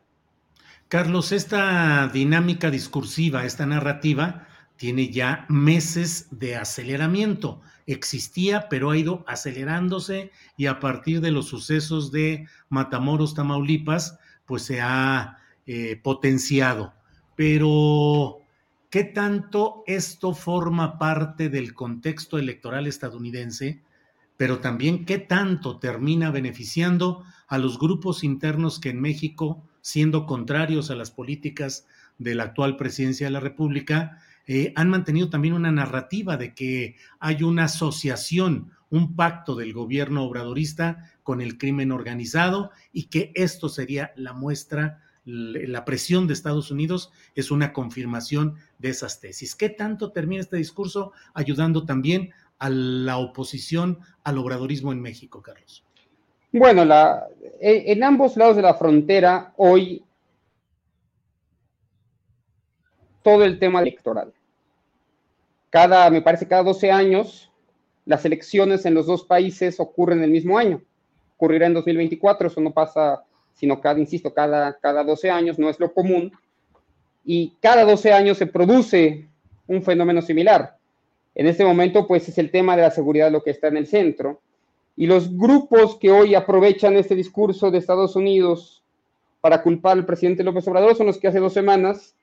Carlos, 0.89 1.31
esta 1.31 2.09
dinámica 2.11 2.69
discursiva, 2.69 3.45
esta 3.45 3.65
narrativa, 3.65 4.45
tiene 4.75 5.07
ya 5.07 5.45
meses 5.47 6.27
de 6.31 6.57
aceleramiento. 6.57 7.61
Existía, 7.87 8.67
pero 8.67 8.91
ha 8.91 8.97
ido 8.97 9.23
acelerándose 9.25 10.31
y 10.57 10.65
a 10.65 10.81
partir 10.81 11.21
de 11.21 11.31
los 11.31 11.45
sucesos 11.45 12.11
de 12.11 12.45
Matamoros, 12.67 13.35
Tamaulipas, 13.35 14.19
pues 14.45 14.63
se 14.63 14.81
ha 14.81 15.37
eh, 15.65 15.97
potenciado. 16.03 16.93
Pero, 17.37 18.41
¿qué 18.95 19.03
tanto 19.03 19.83
esto 19.87 20.33
forma 20.33 20.97
parte 20.97 21.49
del 21.49 21.73
contexto 21.73 22.37
electoral 22.37 22.87
estadounidense? 22.87 23.81
Pero 24.37 24.59
también, 24.59 25.03
¿qué 25.03 25.17
tanto 25.17 25.79
termina 25.79 26.31
beneficiando 26.31 27.25
a 27.49 27.57
los 27.57 27.77
grupos 27.77 28.23
internos 28.23 28.79
que 28.79 28.91
en 28.91 29.01
México, 29.01 29.61
siendo 29.81 30.25
contrarios 30.25 30.91
a 30.91 30.95
las 30.95 31.11
políticas 31.11 31.85
de 32.19 32.35
la 32.35 32.43
actual 32.43 32.77
presidencia 32.77 33.27
de 33.27 33.31
la 33.31 33.41
República, 33.41 34.21
eh, 34.47 34.71
han 34.77 34.89
mantenido 34.89 35.29
también 35.29 35.55
una 35.55 35.73
narrativa 35.73 36.37
de 36.37 36.53
que 36.53 36.95
hay 37.19 37.43
una 37.43 37.65
asociación, 37.65 38.71
un 38.89 39.17
pacto 39.17 39.55
del 39.57 39.73
gobierno 39.73 40.23
obradorista 40.23 41.11
con 41.21 41.41
el 41.41 41.57
crimen 41.57 41.91
organizado 41.91 42.71
y 42.93 43.07
que 43.07 43.33
esto 43.35 43.67
sería 43.67 44.13
la 44.15 44.31
muestra, 44.31 45.01
la 45.25 45.85
presión 45.85 46.27
de 46.27 46.33
Estados 46.33 46.71
Unidos 46.71 47.11
es 47.33 47.51
una 47.51 47.73
confirmación 47.73 48.55
de 48.77 48.89
esas 48.89 49.19
tesis. 49.19 49.55
¿Qué 49.55 49.69
tanto 49.69 50.11
termina 50.11 50.41
este 50.41 50.57
discurso 50.57 51.11
ayudando 51.33 51.85
también 51.85 52.31
a 52.59 52.69
la 52.69 53.17
oposición 53.17 53.99
al 54.23 54.37
obradorismo 54.37 54.91
en 54.91 55.01
México, 55.01 55.41
Carlos? 55.41 55.83
Bueno, 56.51 56.85
la, 56.85 57.27
en 57.59 58.03
ambos 58.03 58.37
lados 58.37 58.55
de 58.55 58.61
la 58.61 58.75
frontera 58.75 59.53
hoy 59.57 60.05
todo 63.25 63.43
el 63.43 63.57
tema 63.57 63.81
electoral. 63.81 64.31
Cada, 65.71 66.11
me 66.11 66.21
parece, 66.21 66.47
cada 66.47 66.61
12 66.61 66.91
años, 66.91 67.51
las 68.05 68.23
elecciones 68.23 68.85
en 68.85 68.93
los 68.93 69.07
dos 69.07 69.23
países 69.23 69.79
ocurren 69.79 70.23
el 70.23 70.29
mismo 70.29 70.59
año. 70.59 70.81
Ocurrirá 71.35 71.65
en 71.65 71.73
2024, 71.73 72.47
eso 72.47 72.61
no 72.61 72.71
pasa, 72.71 73.23
sino 73.55 73.81
cada, 73.81 73.99
insisto, 73.99 74.33
cada, 74.33 74.77
cada 74.77 75.03
12 75.03 75.31
años, 75.31 75.57
no 75.57 75.69
es 75.69 75.79
lo 75.79 75.93
común. 75.93 76.31
Y 77.25 77.53
cada 77.59 77.83
12 77.83 78.13
años 78.13 78.37
se 78.37 78.45
produce 78.45 79.27
un 79.67 79.81
fenómeno 79.81 80.21
similar. 80.21 80.77
En 81.33 81.47
este 81.47 81.65
momento, 81.65 82.07
pues 82.07 82.29
es 82.29 82.37
el 82.37 82.51
tema 82.51 82.75
de 82.75 82.83
la 82.83 82.91
seguridad 82.91 83.31
lo 83.31 83.43
que 83.43 83.51
está 83.51 83.67
en 83.67 83.77
el 83.77 83.87
centro. 83.87 84.41
Y 84.95 85.07
los 85.07 85.35
grupos 85.35 85.97
que 85.97 86.11
hoy 86.11 86.35
aprovechan 86.35 86.95
este 86.95 87.15
discurso 87.15 87.71
de 87.71 87.79
Estados 87.79 88.15
Unidos 88.15 88.83
para 89.41 89.61
culpar 89.61 89.97
al 89.97 90.05
presidente 90.05 90.43
López 90.43 90.67
Obrador 90.67 90.95
son 90.95 91.07
los 91.07 91.17
que 91.17 91.27
hace 91.27 91.39
dos 91.39 91.53
semanas 91.53 92.15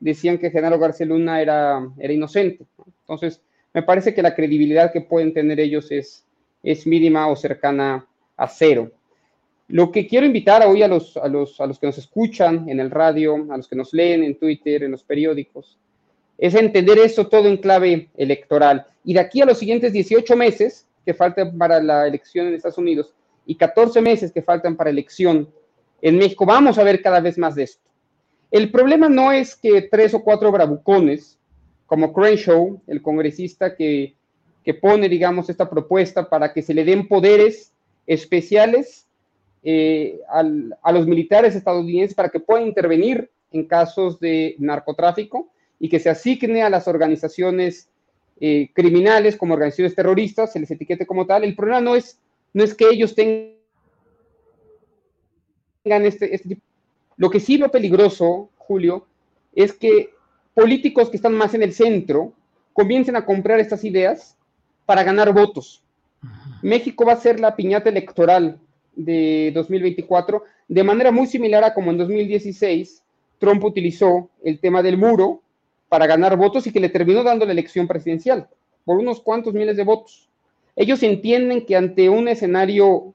decían 0.00 0.38
que 0.38 0.50
Genaro 0.50 0.78
García 0.78 1.06
Luna 1.06 1.40
era, 1.40 1.88
era 1.98 2.12
inocente. 2.12 2.64
Entonces, 3.00 3.42
me 3.74 3.82
parece 3.82 4.14
que 4.14 4.22
la 4.22 4.34
credibilidad 4.34 4.92
que 4.92 5.00
pueden 5.00 5.32
tener 5.32 5.60
ellos 5.60 5.90
es, 5.90 6.24
es 6.62 6.86
mínima 6.86 7.28
o 7.28 7.36
cercana 7.36 8.06
a 8.36 8.48
cero. 8.48 8.90
Lo 9.68 9.92
que 9.92 10.06
quiero 10.06 10.26
invitar 10.26 10.66
hoy 10.66 10.82
a 10.82 10.88
los, 10.88 11.16
a, 11.16 11.28
los, 11.28 11.60
a 11.60 11.66
los 11.66 11.78
que 11.78 11.86
nos 11.86 11.98
escuchan 11.98 12.68
en 12.68 12.80
el 12.80 12.90
radio, 12.90 13.46
a 13.50 13.56
los 13.56 13.68
que 13.68 13.76
nos 13.76 13.92
leen 13.92 14.24
en 14.24 14.38
Twitter, 14.38 14.82
en 14.82 14.90
los 14.90 15.04
periódicos, 15.04 15.78
es 16.38 16.54
entender 16.54 16.98
esto 16.98 17.26
todo 17.26 17.48
en 17.48 17.58
clave 17.58 18.08
electoral. 18.16 18.86
Y 19.04 19.14
de 19.14 19.20
aquí 19.20 19.42
a 19.42 19.44
los 19.44 19.58
siguientes 19.58 19.92
18 19.92 20.36
meses 20.36 20.86
que 21.04 21.12
faltan 21.12 21.58
para 21.58 21.82
la 21.82 22.06
elección 22.06 22.46
en 22.46 22.54
Estados 22.54 22.78
Unidos 22.78 23.12
y 23.44 23.56
14 23.56 24.00
meses 24.00 24.32
que 24.32 24.42
faltan 24.42 24.76
para 24.76 24.90
elección 24.90 25.48
en 26.00 26.16
México, 26.16 26.46
vamos 26.46 26.78
a 26.78 26.84
ver 26.84 27.02
cada 27.02 27.20
vez 27.20 27.36
más 27.36 27.54
de 27.54 27.64
esto. 27.64 27.88
El 28.50 28.70
problema 28.70 29.08
no 29.08 29.32
es 29.32 29.56
que 29.56 29.82
tres 29.82 30.14
o 30.14 30.22
cuatro 30.22 30.50
bravucones, 30.52 31.38
como 31.86 32.12
Crenshaw, 32.12 32.80
el 32.86 33.02
congresista 33.02 33.74
que, 33.74 34.14
pone, 34.80 35.08
digamos, 35.08 35.48
esta 35.48 35.68
propuesta 35.68 36.28
para 36.28 36.52
que 36.52 36.60
se 36.60 36.74
le 36.74 36.84
den 36.84 37.08
poderes 37.08 37.72
especiales 38.06 39.07
eh, 39.62 40.20
a 40.28 40.92
los 40.92 41.06
militares 41.06 41.54
estadounidenses 41.54 42.14
para 42.14 42.28
que 42.28 42.40
puedan 42.40 42.66
intervenir 42.66 43.30
en 43.50 43.66
casos 43.66 44.20
de 44.20 44.54
narcotráfico 44.58 45.50
y 45.78 45.88
que 45.88 46.00
se 46.00 46.10
asigne 46.10 46.62
a 46.62 46.70
las 46.70 46.88
organizaciones 46.88 47.88
eh, 48.40 48.70
criminales 48.74 49.36
como 49.36 49.54
organizaciones 49.54 49.94
terroristas, 49.94 50.52
se 50.52 50.60
les 50.60 50.70
etiquete 50.70 51.06
como 51.06 51.26
tal. 51.26 51.44
El 51.44 51.56
problema 51.56 51.80
no 51.80 51.96
es, 51.96 52.20
no 52.52 52.62
es 52.62 52.74
que 52.74 52.88
ellos 52.88 53.14
tengan 53.14 53.56
este, 55.84 56.34
este 56.34 56.48
tipo 56.50 56.68
lo 57.18 57.30
que 57.30 57.40
sí 57.40 57.58
veo 57.58 57.70
peligroso, 57.70 58.48
Julio, 58.56 59.06
es 59.52 59.72
que 59.72 60.10
políticos 60.54 61.10
que 61.10 61.16
están 61.16 61.34
más 61.34 61.52
en 61.52 61.64
el 61.64 61.74
centro 61.74 62.32
comiencen 62.72 63.16
a 63.16 63.26
comprar 63.26 63.58
estas 63.58 63.84
ideas 63.84 64.38
para 64.86 65.02
ganar 65.02 65.32
votos. 65.32 65.82
México 66.62 67.04
va 67.04 67.14
a 67.14 67.16
ser 67.16 67.40
la 67.40 67.56
piñata 67.56 67.90
electoral 67.90 68.60
de 68.98 69.52
2024 69.54 70.42
de 70.66 70.82
manera 70.82 71.12
muy 71.12 71.28
similar 71.28 71.62
a 71.62 71.72
como 71.72 71.92
en 71.92 71.98
2016 71.98 73.02
Trump 73.38 73.62
utilizó 73.62 74.28
el 74.42 74.58
tema 74.58 74.82
del 74.82 74.98
muro 74.98 75.40
para 75.88 76.06
ganar 76.06 76.36
votos 76.36 76.66
y 76.66 76.72
que 76.72 76.80
le 76.80 76.88
terminó 76.88 77.22
dando 77.22 77.46
la 77.46 77.52
elección 77.52 77.86
presidencial 77.86 78.48
por 78.84 78.98
unos 78.98 79.20
cuantos 79.20 79.54
miles 79.54 79.76
de 79.76 79.84
votos. 79.84 80.28
Ellos 80.74 81.02
entienden 81.02 81.64
que 81.64 81.76
ante 81.76 82.08
un 82.08 82.26
escenario 82.26 83.14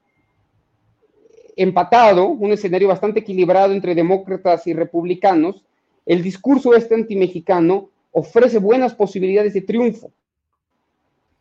empatado, 1.57 2.27
un 2.27 2.53
escenario 2.53 2.87
bastante 2.87 3.19
equilibrado 3.19 3.73
entre 3.73 3.93
demócratas 3.93 4.65
y 4.67 4.73
republicanos, 4.73 5.63
el 6.05 6.23
discurso 6.23 6.73
este 6.75 6.95
antimexicano 6.95 7.89
ofrece 8.11 8.57
buenas 8.57 8.95
posibilidades 8.95 9.53
de 9.53 9.61
triunfo. 9.61 10.11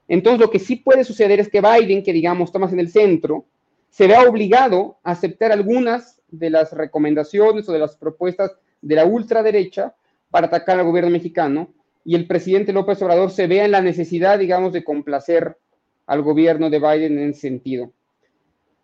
Entonces, 0.08 0.40
lo 0.40 0.50
que 0.50 0.58
sí 0.58 0.76
puede 0.76 1.04
suceder 1.04 1.38
es 1.38 1.48
que 1.48 1.60
Biden, 1.60 2.02
que 2.02 2.12
digamos 2.12 2.48
está 2.48 2.58
más 2.58 2.72
en 2.72 2.80
el 2.80 2.90
centro, 2.90 3.46
se 3.92 4.06
vea 4.06 4.22
obligado 4.22 4.96
a 5.04 5.10
aceptar 5.10 5.52
algunas 5.52 6.18
de 6.30 6.48
las 6.48 6.72
recomendaciones 6.72 7.68
o 7.68 7.72
de 7.72 7.78
las 7.78 7.94
propuestas 7.94 8.50
de 8.80 8.94
la 8.94 9.04
ultraderecha 9.04 9.94
para 10.30 10.46
atacar 10.46 10.78
al 10.78 10.86
gobierno 10.86 11.10
mexicano 11.10 11.68
y 12.02 12.14
el 12.14 12.26
presidente 12.26 12.72
López 12.72 13.02
Obrador 13.02 13.30
se 13.30 13.46
vea 13.46 13.66
en 13.66 13.70
la 13.70 13.82
necesidad, 13.82 14.38
digamos, 14.38 14.72
de 14.72 14.82
complacer 14.82 15.58
al 16.06 16.22
gobierno 16.22 16.70
de 16.70 16.78
Biden 16.78 17.18
en 17.18 17.30
ese 17.30 17.42
sentido. 17.42 17.92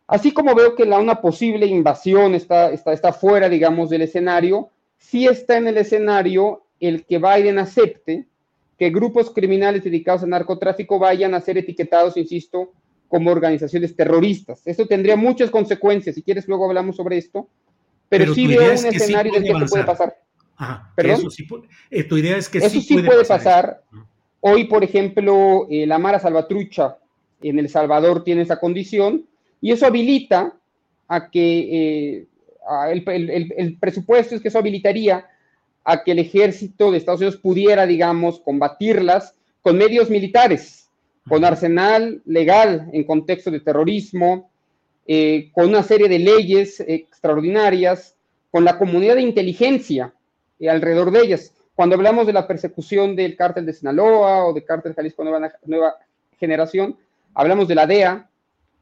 Así 0.07 0.33
como 0.33 0.55
veo 0.55 0.75
que 0.77 0.85
la, 0.85 0.99
una 0.99 1.23
posible 1.23 1.65
invasión 1.65 2.35
está, 2.35 2.71
está, 2.71 2.93
está 2.93 3.15
fuera, 3.15 3.49
digamos, 3.49 3.89
del 3.89 4.03
escenario, 4.03 4.69
sí 4.99 5.27
está 5.27 5.57
en 5.57 5.69
el 5.69 5.79
escenario 5.79 6.65
el 6.81 7.07
que 7.07 7.19
Biden 7.19 7.59
acepte 7.59 8.27
que 8.79 8.91
grupos 8.91 9.31
criminales 9.31 9.83
dedicados 9.83 10.23
al 10.23 10.29
narcotráfico 10.29 10.99
vayan 10.99 11.33
a 11.33 11.41
ser 11.41 11.57
etiquetados, 11.57 12.19
insisto, 12.19 12.75
como 13.09 13.31
organizaciones 13.31 13.97
terroristas. 13.97 14.63
Esto 14.67 14.87
tendría 14.87 15.17
muchas 15.17 15.51
consecuencias, 15.51 16.15
si 16.15 16.23
quieres 16.23 16.47
luego 16.47 16.67
hablamos 16.67 16.97
sobre 16.97 17.19
esto, 17.19 17.49
pero, 18.09 18.35
sí 18.35 18.47
veo 18.47 18.63
un 18.63 18.87
escenario 18.87 19.35
sí 19.35 19.43
que 19.43 19.67
puede 19.67 19.85
pasar. 19.85 20.17
Eso 20.97 21.31
sí, 21.31 21.47
eh, 21.91 22.05
tu 22.05 22.17
idea 22.17 22.37
es 22.37 22.49
que 22.49 22.59
eso 22.59 22.81
sí, 22.81 23.03
puede, 23.03 23.25
pasar. 23.25 23.83
Hoy, 24.41 24.65
por 24.65 24.83
ejemplo, 24.83 25.67
eh, 25.71 25.87
la 25.87 25.99
Mara 25.99 26.19
Salvatrucha 26.19 26.99
en 27.43 27.59
El 27.59 27.69
Salvador 27.69 28.25
tiene 28.25 28.43
esa 28.43 28.59
condición 28.59 29.27
y 29.61 29.73
eso 29.73 29.87
habilita 29.87 30.55
a 31.07 31.31
que 31.31 32.19
eh, 32.21 32.27
el, 33.57 33.79
presupuesto 33.79 34.35
es 34.35 34.43
que 34.43 34.49
eso 34.49 34.59
habilitaría 34.59 35.27
a 35.85 36.03
que 36.03 36.13
el 36.13 36.19
ejército 36.19 36.91
de 36.91 36.99
Estados 36.99 37.21
Unidos 37.21 37.41
pudiera, 37.41 37.87
digamos, 37.87 38.41
combatirlas 38.41 39.35
con 39.63 39.79
medios 39.79 40.11
militares, 40.11 40.88
con 41.29 41.45
arsenal 41.45 42.23
legal 42.25 42.89
en 42.93 43.05
contexto 43.05 43.51
de 43.51 43.61
terrorismo, 43.61 44.51
con 45.53 45.69
una 45.69 45.83
serie 45.83 46.09
de 46.09 46.19
leyes 46.19 46.81
extraordinarias, 46.81 48.15
con 48.51 48.65
la 48.65 48.79
comunidad 48.79 49.15
de 49.15 49.23
inteligencia 49.23 50.13
alrededor 50.67 51.11
de 51.11 51.21
ellas. 51.21 51.55
Cuando 51.75 51.95
hablamos 51.95 52.27
de 52.27 52.33
la 52.33 52.47
persecución 52.47 53.15
del 53.15 53.37
cártel 53.37 53.65
de 53.65 53.73
Sinaloa 53.73 54.47
o 54.47 54.53
del 54.53 54.65
cártel 54.65 54.95
Jalisco 54.95 55.23
Nueva, 55.23 55.53
Nueva 55.65 55.95
Generación, 56.39 56.97
hablamos 57.35 57.69
de 57.69 57.75
la 57.77 57.87
DEA, 57.87 58.29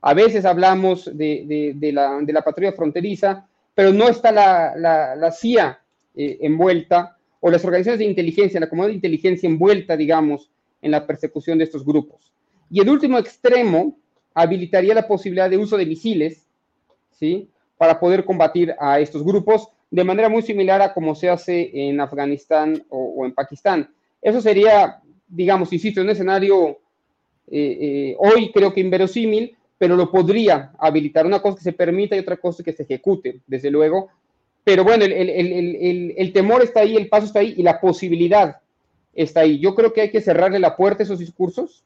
a 0.01 0.15
veces 0.15 0.45
hablamos 0.45 1.11
de, 1.17 1.75
la, 1.93 2.19
de 2.21 2.33
la, 2.33 2.43
patrulla 2.43 2.73
fronteriza, 2.73 3.47
pero 3.75 3.93
no 3.93 4.09
está 4.09 4.33
la, 4.33 4.75
la, 4.77 5.33
CIA 5.33 5.79
eh, 6.15 6.39
envuelta 6.41 7.17
o 7.41 7.51
las 7.51 7.65
organizaciones 7.65 7.99
de 7.99 8.07
inteligencia, 8.07 8.61
la 8.61 8.69
comunidad 8.69 8.91
de 8.91 8.97
inteligencia 8.97 9.49
envuelta, 9.49 9.97
digamos, 9.97 10.51
en 10.81 10.93
la 10.93 11.07
persecución 11.07 11.59
de 11.59 11.65
estos 11.65 11.85
grupos. 11.85 12.33
Y 12.71 12.81
el 12.81 12.89
último 12.89 13.19
extremo 13.19 13.97
habilitaría 14.35 14.95
la 14.95 15.07
posibilidad 15.07 15.49
de 15.49 15.57
uso 15.57 15.77
de 15.77 15.87
misiles, 15.87 16.47
¿sí? 17.13 17.49
Para 17.79 17.99
poder 17.99 18.25
combatir 18.25 18.75
a 18.79 19.01
estos 19.01 19.25
grupos 19.25 19.69
de 19.91 20.05
manera 20.05 20.29
muy 20.29 20.43
similar 20.43 20.83
a 20.83 20.93
como 20.93 21.15
se 21.15 21.29
hace 21.29 21.71
en 21.73 22.01
Afganistán 22.01 22.85
o, 22.89 23.25
en 23.25 23.33
Pakistán. 23.33 23.91
Eso 24.21 24.41
sería, 24.41 25.01
digamos, 25.29 25.73
insisto, 25.73 26.01
un 26.01 26.11
escenario 26.11 26.79
eh, 27.49 27.79
eh, 27.81 28.17
hoy 28.19 28.51
creo 28.53 28.73
que 28.73 28.81
inverosímil, 28.81 29.57
pero 29.79 29.97
lo 29.97 30.11
podría 30.11 30.73
habilitar. 30.79 31.27
Una 31.27 31.41
cosa 31.41 31.59
que 31.59 31.63
se 31.63 31.73
permita 31.73 32.17
y 32.17 32.21
otra 32.21 32.37
cosa 32.37 32.63
que 32.63 32.73
se 32.73 32.83
ejecute, 32.83 33.41
desde 33.47 33.71
luego. 33.71 34.09
Pero 34.65 34.83
bueno, 34.83 35.05
el, 35.05 36.33
temor 36.33 36.63
está 36.63 36.81
ahí, 36.81 36.97
el 36.97 37.09
paso 37.09 37.27
está 37.27 37.39
ahí 37.39 37.55
y 37.57 37.63
la 37.63 37.81
posibilidad 37.81 38.57
está 39.15 39.41
ahí. 39.41 39.61
Yo 39.61 39.77
creo 39.77 39.93
que 39.93 40.01
hay 40.01 40.11
que 40.11 40.21
cerrarle 40.21 40.59
la 40.59 40.77
puerta 40.77 41.03
a 41.03 41.05
esos 41.05 41.21
discursos, 41.21 41.85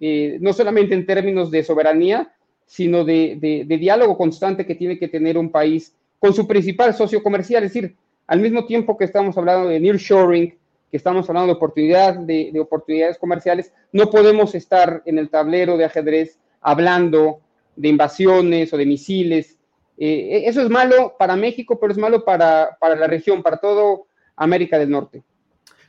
eh, 0.00 0.38
no 0.40 0.52
solamente 0.52 0.94
en 0.94 1.06
términos 1.06 1.50
de 1.50 1.64
soberanía, 1.64 2.32
sino 2.66 3.04
de, 3.04 3.64
de 3.66 3.78
diálogo 3.78 4.18
constante 4.18 4.66
que 4.66 4.74
tiene 4.74 4.98
que 4.98 5.08
tener 5.08 5.38
un 5.38 5.50
país 5.50 5.94
con 6.18 6.34
su 6.34 6.46
principal 6.46 6.94
socio 6.94 7.22
comercial, 7.22 7.64
es 7.64 7.72
decir, 7.72 7.96
al 8.26 8.40
mismo 8.40 8.66
tiempo 8.66 8.96
que 8.96 9.04
estamos 9.04 9.36
hablando 9.38 9.68
de 9.68 9.80
nearshoring, 9.80 10.54
que 10.90 10.96
estamos 10.96 11.28
hablando 11.28 11.52
de 11.52 11.56
oportunidad, 11.56 12.14
de, 12.14 12.52
oportunidades 12.60 13.18
comerciales, 13.18 13.72
no 13.92 14.10
podemos 14.10 14.54
estar 14.54 15.02
en 15.06 15.18
el 15.18 15.28
tablero 15.28 15.76
de 15.76 15.84
ajedrez 15.84 16.38
hablando 16.60 17.40
de 17.76 17.88
invasiones 17.88 18.72
o 18.72 18.76
de 18.76 18.86
misiles. 18.86 19.58
Eh, 19.96 20.42
eso 20.46 20.62
es 20.62 20.70
malo 20.70 21.14
para 21.18 21.36
México, 21.36 21.78
pero 21.80 21.92
es 21.92 21.98
malo 21.98 22.24
para, 22.24 22.76
para 22.80 22.96
la 22.96 23.06
región, 23.06 23.42
para 23.42 23.58
todo 23.58 24.06
América 24.36 24.78
del 24.78 24.90
Norte. 24.90 25.22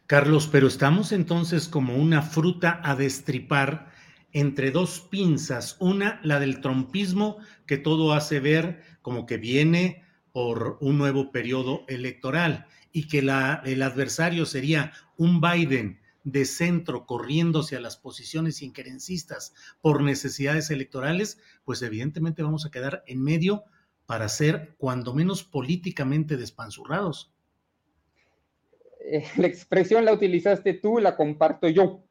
Carlos, 0.05 0.49
pero 0.51 0.67
estamos 0.67 1.11
entonces 1.11 1.67
como 1.67 1.95
una 1.95 2.21
fruta 2.21 2.81
a 2.83 2.95
destripar 2.95 3.87
entre 4.33 4.71
dos 4.71 4.99
pinzas. 4.99 5.77
Una, 5.79 6.19
la 6.23 6.39
del 6.39 6.61
trompismo, 6.61 7.37
que 7.65 7.77
todo 7.77 8.13
hace 8.13 8.39
ver 8.39 8.81
como 9.01 9.25
que 9.25 9.37
viene 9.37 10.03
por 10.31 10.77
un 10.81 10.97
nuevo 10.97 11.31
periodo 11.31 11.85
electoral 11.87 12.67
y 12.91 13.07
que 13.07 13.19
el 13.19 13.29
adversario 13.81 14.45
sería 14.45 14.93
un 15.17 15.41
Biden 15.41 15.99
de 16.23 16.45
centro 16.45 17.05
corriéndose 17.05 17.75
a 17.75 17.79
las 17.79 17.97
posiciones 17.97 18.61
inquerencistas 18.61 19.53
por 19.81 20.01
necesidades 20.03 20.69
electorales, 20.69 21.39
pues 21.63 21.81
evidentemente 21.81 22.43
vamos 22.43 22.65
a 22.65 22.71
quedar 22.71 23.03
en 23.07 23.23
medio 23.23 23.63
para 24.05 24.27
ser 24.27 24.75
cuando 24.77 25.13
menos 25.13 25.43
políticamente 25.43 26.35
despanzurrados. 26.37 27.31
Eh, 29.01 29.23
la 29.37 29.47
expresión 29.47 30.05
la 30.05 30.13
utilizaste 30.13 30.73
tú, 30.73 30.99
la 30.99 31.15
comparto 31.15 31.69
yo. 31.69 32.03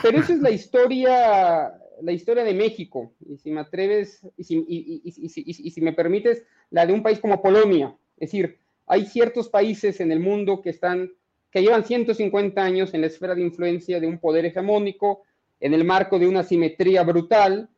Pero 0.00 0.18
esa 0.18 0.32
es 0.32 0.40
la 0.40 0.50
historia 0.50 1.78
la 2.02 2.12
historia 2.12 2.44
de 2.44 2.54
México, 2.54 3.12
y 3.26 3.38
si 3.38 3.50
me 3.50 3.60
atreves, 3.60 4.20
y 4.36 4.44
si, 4.44 4.64
y, 4.68 5.70
si, 5.70 5.80
me 5.80 5.92
permites, 5.92 6.44
la 6.70 6.84
de 6.84 6.92
un 6.92 7.02
país 7.02 7.20
como 7.20 7.40
Polonia. 7.40 7.96
Es 8.16 8.30
decir, 8.30 8.58
hay 8.86 9.06
ciertos 9.06 9.48
países 9.48 10.00
en 10.00 10.10
el 10.10 10.20
mundo 10.20 10.60
que 10.62 10.70
están, 10.70 11.12
que 11.50 11.62
llevan 11.62 11.84
150 11.84 12.62
años 12.62 12.92
en 12.92 13.02
la 13.02 13.06
esfera 13.06 13.34
de 13.34 13.42
influencia 13.42 14.00
de 14.00 14.06
un 14.06 14.18
poder 14.18 14.44
hegemónico, 14.44 15.22
en 15.60 15.74
el 15.74 15.84
marco 15.84 16.18
de 16.18 16.26
una 16.26 16.42
simetría 16.42 17.04
brutal, 17.04 17.68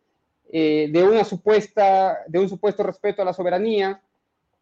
eh, 0.50 0.88
de 0.90 1.03
una 1.03 1.24
supuesta, 1.24 2.18
de 2.27 2.38
un 2.38 2.48
supuesto 2.48 2.83
respeto 2.83 3.20
a 3.20 3.27
la 3.27 3.35
soberanía. 3.35 4.00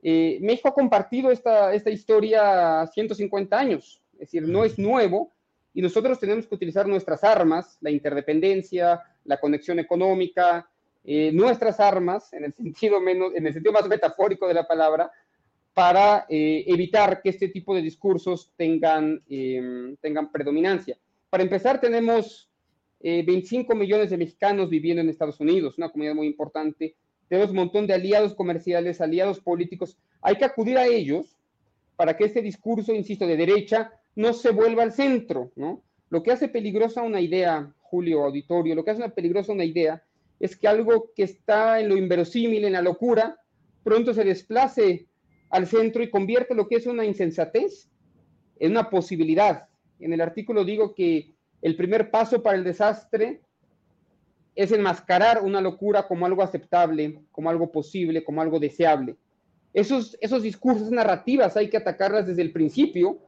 Eh, 0.02 0.38
México 0.40 0.68
ha 0.68 0.74
compartido 0.74 1.30
esta, 1.30 1.72
esta 1.72 1.90
historia 1.90 2.84
150 2.92 3.56
años, 3.56 4.02
es 4.14 4.20
decir, 4.20 4.48
no 4.48 4.64
es 4.64 4.76
nuevo, 4.76 5.30
y 5.74 5.80
nosotros 5.80 6.18
tenemos 6.18 6.46
que 6.46 6.54
utilizar 6.54 6.86
nuestras 6.86 7.24
armas, 7.24 7.78
la 7.80 7.90
interdependencia, 7.90 9.00
la 9.24 9.40
conexión 9.40 9.78
económica, 9.78 10.68
eh, 11.04 11.32
nuestras 11.32 11.80
armas, 11.80 12.32
en 12.32 12.44
el, 12.44 12.52
sentido 12.54 13.00
menos, 13.00 13.34
en 13.34 13.46
el 13.46 13.52
sentido 13.52 13.72
más 13.72 13.88
metafórico 13.88 14.46
de 14.46 14.54
la 14.54 14.66
palabra, 14.66 15.10
para 15.74 16.26
eh, 16.28 16.64
evitar 16.66 17.22
que 17.22 17.30
este 17.30 17.48
tipo 17.48 17.74
de 17.74 17.80
discursos 17.80 18.52
tengan, 18.56 19.22
em, 19.28 19.96
tengan 19.96 20.30
predominancia. 20.30 20.98
Para 21.30 21.42
empezar, 21.42 21.80
tenemos 21.80 22.50
25 23.00 23.72
eh, 23.72 23.76
millones 23.76 24.10
de 24.10 24.18
mexicanos 24.18 24.68
viviendo 24.68 25.00
en 25.00 25.08
Estados 25.08 25.40
Unidos, 25.40 25.78
una 25.78 25.88
comunidad 25.88 26.14
muy 26.14 26.26
importante. 26.26 26.94
Tenemos 27.26 27.50
un 27.50 27.56
montón 27.56 27.86
de 27.86 27.94
aliados 27.94 28.34
comerciales, 28.34 29.00
aliados 29.00 29.40
políticos. 29.40 29.96
Hay 30.20 30.36
que 30.36 30.44
acudir 30.44 30.76
a 30.76 30.86
ellos 30.86 31.38
para 31.96 32.16
que 32.16 32.24
este 32.24 32.42
discurso, 32.42 32.92
insisto, 32.92 33.26
de 33.26 33.38
derecha 33.38 33.92
no 34.14 34.32
se 34.32 34.50
vuelva 34.50 34.82
al 34.82 34.92
centro, 34.92 35.52
¿no? 35.56 35.82
Lo 36.10 36.22
que 36.22 36.32
hace 36.32 36.48
peligrosa 36.48 37.02
una 37.02 37.20
idea, 37.20 37.72
Julio 37.80 38.24
Auditorio, 38.24 38.74
lo 38.74 38.84
que 38.84 38.90
hace 38.90 39.08
peligrosa 39.10 39.52
una 39.52 39.64
idea 39.64 40.02
es 40.38 40.56
que 40.56 40.68
algo 40.68 41.12
que 41.14 41.22
está 41.22 41.80
en 41.80 41.88
lo 41.88 41.96
inverosímil, 41.96 42.64
en 42.64 42.72
la 42.72 42.82
locura, 42.82 43.38
pronto 43.82 44.12
se 44.12 44.24
desplace 44.24 45.06
al 45.50 45.66
centro 45.66 46.02
y 46.02 46.10
convierte 46.10 46.54
lo 46.54 46.68
que 46.68 46.76
es 46.76 46.86
una 46.86 47.04
insensatez 47.04 47.88
en 48.58 48.72
una 48.72 48.90
posibilidad. 48.90 49.68
En 50.00 50.12
el 50.12 50.20
artículo 50.20 50.64
digo 50.64 50.94
que 50.94 51.34
el 51.62 51.76
primer 51.76 52.10
paso 52.10 52.42
para 52.42 52.58
el 52.58 52.64
desastre 52.64 53.40
es 54.54 54.72
enmascarar 54.72 55.42
una 55.42 55.60
locura 55.60 56.06
como 56.06 56.26
algo 56.26 56.42
aceptable, 56.42 57.20
como 57.30 57.48
algo 57.48 57.70
posible, 57.70 58.24
como 58.24 58.42
algo 58.42 58.58
deseable. 58.58 59.16
Esos, 59.72 60.18
esos 60.20 60.42
discursos, 60.42 60.90
narrativas, 60.90 61.56
hay 61.56 61.70
que 61.70 61.78
atacarlas 61.78 62.26
desde 62.26 62.42
el 62.42 62.52
principio 62.52 63.18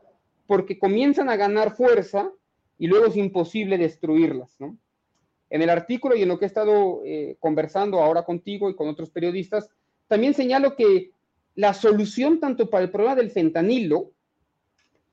porque 0.46 0.78
comienzan 0.78 1.28
a 1.30 1.36
ganar 1.36 1.74
fuerza 1.76 2.30
y 2.78 2.86
luego 2.86 3.06
es 3.06 3.16
imposible 3.16 3.78
destruirlas. 3.78 4.54
¿no? 4.58 4.76
En 5.50 5.62
el 5.62 5.70
artículo 5.70 6.16
y 6.16 6.22
en 6.22 6.28
lo 6.28 6.38
que 6.38 6.44
he 6.44 6.48
estado 6.48 7.02
eh, 7.04 7.36
conversando 7.40 8.00
ahora 8.00 8.24
contigo 8.24 8.70
y 8.70 8.74
con 8.74 8.88
otros 8.88 9.10
periodistas, 9.10 9.70
también 10.08 10.34
señalo 10.34 10.76
que 10.76 11.10
la 11.54 11.72
solución 11.72 12.40
tanto 12.40 12.68
para 12.68 12.84
el 12.84 12.90
problema 12.90 13.14
del 13.14 13.30
fentanilo 13.30 14.10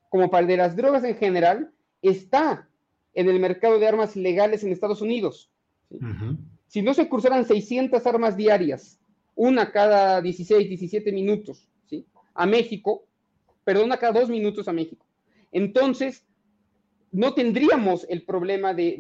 como 0.10 0.30
para 0.30 0.42
el 0.42 0.48
de 0.48 0.58
las 0.58 0.76
drogas 0.76 1.04
en 1.04 1.16
general 1.16 1.72
está 2.02 2.68
en 3.14 3.30
el 3.30 3.40
mercado 3.40 3.80
de 3.80 3.88
armas 3.88 4.16
legales 4.16 4.64
en 4.64 4.72
Estados 4.72 5.02
Unidos. 5.02 5.50
Si 6.68 6.82
no 6.82 6.94
se 6.94 7.08
cruzaran 7.08 7.46
600 7.46 8.06
armas 8.08 8.36
diarias, 8.36 9.00
una 9.36 9.72
cada 9.72 10.22
16, 10.22 10.68
17 10.68 11.12
minutos, 11.12 11.68
¿sí? 11.90 12.06
a 12.34 12.46
México, 12.46 13.06
perdón, 13.64 13.92
a 13.92 13.98
cada 13.98 14.20
dos 14.20 14.30
minutos 14.30 14.68
a 14.68 14.74
México, 14.74 15.06
entonces 15.52 16.26
no 17.12 17.34
tendríamos 17.34 18.06
el 18.10 18.24
problema 18.24 18.74
de, 18.74 19.00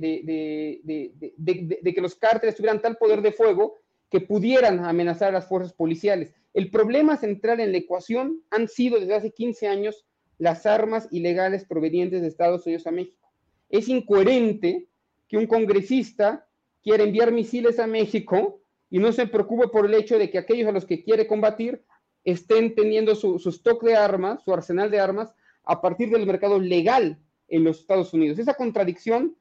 que 1.83 2.01
los 2.01 2.15
cárteles 2.15 2.55
tuvieran 2.55 2.81
tal 2.81 2.97
poder 2.97 3.21
de 3.21 3.31
fuego 3.31 3.79
que 4.09 4.19
pudieran 4.19 4.83
amenazar 4.83 5.29
a 5.29 5.33
las 5.33 5.47
fuerzas 5.47 5.73
policiales. 5.73 6.33
El 6.53 6.69
problema 6.69 7.15
central 7.15 7.61
en 7.61 7.71
la 7.71 7.77
ecuación 7.77 8.41
han 8.49 8.67
sido 8.67 8.99
desde 8.99 9.15
hace 9.15 9.31
15 9.31 9.67
años 9.67 10.05
las 10.37 10.65
armas 10.65 11.07
ilegales 11.11 11.63
provenientes 11.65 12.21
de 12.21 12.27
Estados 12.27 12.65
Unidos 12.65 12.87
a 12.87 12.91
México. 12.91 13.31
Es 13.69 13.87
incoherente 13.87 14.87
que 15.29 15.37
un 15.37 15.47
congresista 15.47 16.45
quiera 16.83 17.03
enviar 17.03 17.31
misiles 17.31 17.79
a 17.79 17.87
México 17.87 18.61
y 18.89 18.99
no 18.99 19.13
se 19.13 19.27
preocupe 19.27 19.69
por 19.69 19.85
el 19.85 19.93
hecho 19.93 20.19
de 20.19 20.29
que 20.29 20.37
aquellos 20.37 20.67
a 20.67 20.73
los 20.73 20.85
que 20.85 21.03
quiere 21.03 21.25
combatir 21.25 21.85
estén 22.25 22.75
teniendo 22.75 23.15
su, 23.15 23.37
stock 23.37 23.83
de 23.83 23.95
armas, 23.95 24.43
su 24.43 24.53
arsenal 24.53 24.91
de 24.91 24.99
armas, 24.99 25.33
a 25.63 25.81
partir 25.81 26.09
del 26.09 26.25
mercado 26.25 26.59
legal 26.59 27.17
en 27.47 27.63
los 27.63 27.79
Estados 27.79 28.13
Unidos. 28.13 28.39
Esa 28.39 28.53
contradicción, 28.53 29.35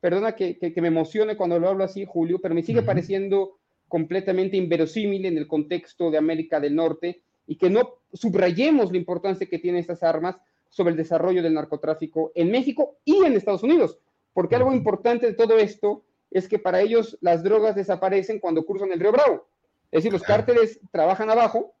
perdona 0.00 0.32
que, 0.32 0.72
me 0.76 0.88
emocione 0.88 1.36
cuando 1.36 1.58
lo 1.58 1.68
hablo 1.68 1.84
así, 1.84 2.04
Julio, 2.06 2.40
pero 2.40 2.54
me 2.54 2.62
sigue 2.62 2.82
pareciendo 2.82 3.58
completamente 3.88 4.56
inverosímil 4.56 5.26
en 5.26 5.36
el 5.36 5.46
contexto 5.46 6.10
de 6.10 6.18
América 6.18 6.60
del 6.60 6.76
Norte 6.76 7.22
y 7.46 7.56
que 7.56 7.70
no 7.70 7.98
subrayemos 8.12 8.92
la 8.92 8.98
importancia 8.98 9.48
que 9.48 9.58
tienen 9.58 9.80
estas 9.80 10.02
armas 10.02 10.36
sobre 10.68 10.92
el 10.92 10.96
desarrollo 10.96 11.42
del 11.42 11.54
narcotráfico 11.54 12.32
en 12.34 12.50
México 12.50 12.96
y 13.04 13.24
en 13.24 13.34
Estados 13.34 13.64
Unidos, 13.64 13.98
porque 14.32 14.54
algo 14.54 14.72
importante 14.72 15.26
de 15.26 15.34
todo 15.34 15.58
esto 15.58 16.04
es 16.30 16.48
que 16.48 16.60
para 16.60 16.80
ellos 16.80 17.18
las 17.20 17.42
drogas 17.42 17.74
desaparecen 17.74 18.38
cuando 18.38 18.64
cruzan 18.64 18.92
el 18.92 19.00
río 19.00 19.12
Bravo. 19.12 19.48
Es 19.90 19.98
decir, 20.04 20.12
los 20.12 20.22
cárteles 20.22 20.80
trabajan 20.92 21.28
abajo, 21.28 21.74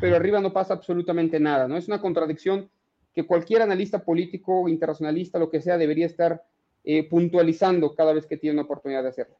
pero 0.00 0.16
arriba 0.16 0.40
no 0.40 0.52
pasa 0.52 0.74
absolutamente 0.74 1.38
nada, 1.38 1.68
¿no? 1.68 1.76
Es 1.76 1.86
una 1.86 2.00
contradicción 2.00 2.68
que 3.14 3.26
cualquier 3.26 3.62
analista 3.62 4.04
político, 4.04 4.68
internacionalista, 4.68 5.38
lo 5.38 5.50
que 5.50 5.60
sea, 5.60 5.78
debería 5.78 6.06
estar 6.06 6.42
eh, 6.82 7.08
puntualizando 7.08 7.94
cada 7.94 8.12
vez 8.12 8.26
que 8.26 8.36
tiene 8.36 8.54
una 8.54 8.64
oportunidad 8.64 9.02
de 9.02 9.10
hacerlo. 9.10 9.36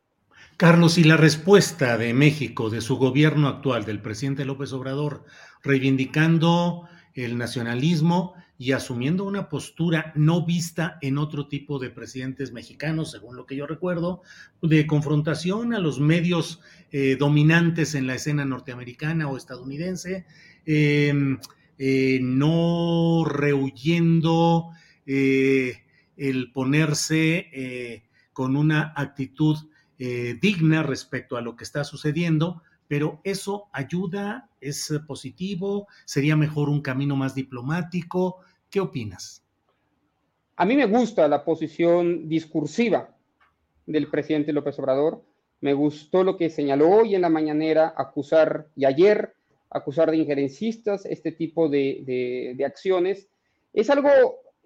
Carlos, 0.57 0.99
y 0.99 1.05
la 1.05 1.17
respuesta 1.17 1.99
de 1.99 2.15
México, 2.15 2.71
de 2.71 2.81
su 2.81 2.97
gobierno 2.97 3.49
actual, 3.49 3.85
del 3.85 4.01
presidente 4.01 4.45
López 4.45 4.73
Obrador, 4.73 5.25
reivindicando 5.63 6.89
el 7.15 7.37
nacionalismo 7.37 8.35
y 8.57 8.73
asumiendo 8.73 9.25
una 9.25 9.49
postura 9.49 10.13
no 10.15 10.45
vista 10.47 10.99
en 11.03 11.19
otro 11.19 11.49
tipo 11.49 11.79
de 11.79 11.91
presidentes 11.91 12.53
mexicanos, 12.53 13.11
según 13.11 13.37
lo 13.37 13.47
que 13.47 13.57
yo 13.57 13.67
recuerdo, 13.67 14.23
de 14.63 14.87
confrontación 14.87 15.75
a 15.75 15.81
los 15.81 15.99
medios 15.99 16.61
eh, 16.93 17.17
dominantes 17.19 17.95
en 17.95 18.07
la 18.07 18.15
escena 18.15 18.45
norteamericana 18.45 19.29
o 19.29 19.37
estadounidense, 19.37 20.25
em, 20.67 21.39
eh, 21.79 22.19
no 22.23 23.25
rehuyendo 23.25 24.71
eh, 25.07 25.83
el 26.17 26.53
ponerse 26.53 28.03
con 28.33 28.57
una 28.57 28.93
actitud 28.97 29.57
eh, 29.99 30.37
digna 30.41 30.83
respecto 30.83 31.37
a 31.37 31.41
lo 31.41 31.55
que 31.55 31.63
está 31.63 31.85
sucediendo, 31.85 32.63
pero 32.89 33.21
eso 33.23 33.69
ayuda, 33.73 34.51
es 34.61 34.93
positivo, 35.07 35.87
sería 36.05 36.37
mejor 36.37 36.69
un 36.69 36.83
camino 36.83 37.15
más 37.15 37.35
diplomático. 37.35 38.39
¿Qué 38.71 38.81
opinas? 38.81 39.45
A 40.57 40.65
mí 40.65 40.77
me 40.77 40.87
gusta 40.87 41.29
la 41.29 41.45
posición 41.45 42.29
discursiva 42.29 43.17
del 43.87 44.09
presidente 44.09 44.53
López 44.53 44.79
Obrador. 44.79 45.25
Me 45.61 45.75
gustó 45.75 46.25
lo 46.25 46.37
que 46.37 46.51
señaló 46.51 46.91
hoy 46.91 47.15
en 47.15 47.23
la 47.23 47.29
mañanera, 47.29 47.95
acusar, 47.97 48.69
y 48.75 48.85
ayer, 48.85 49.34
acusar 49.75 50.11
de 50.11 50.17
injerencistas 50.17 51.05
este 51.05 51.33
tipo 51.33 51.69
de, 51.69 52.55
de 52.57 52.65
acciones. 52.65 53.29
Es 53.75 53.91
algo 53.91 54.09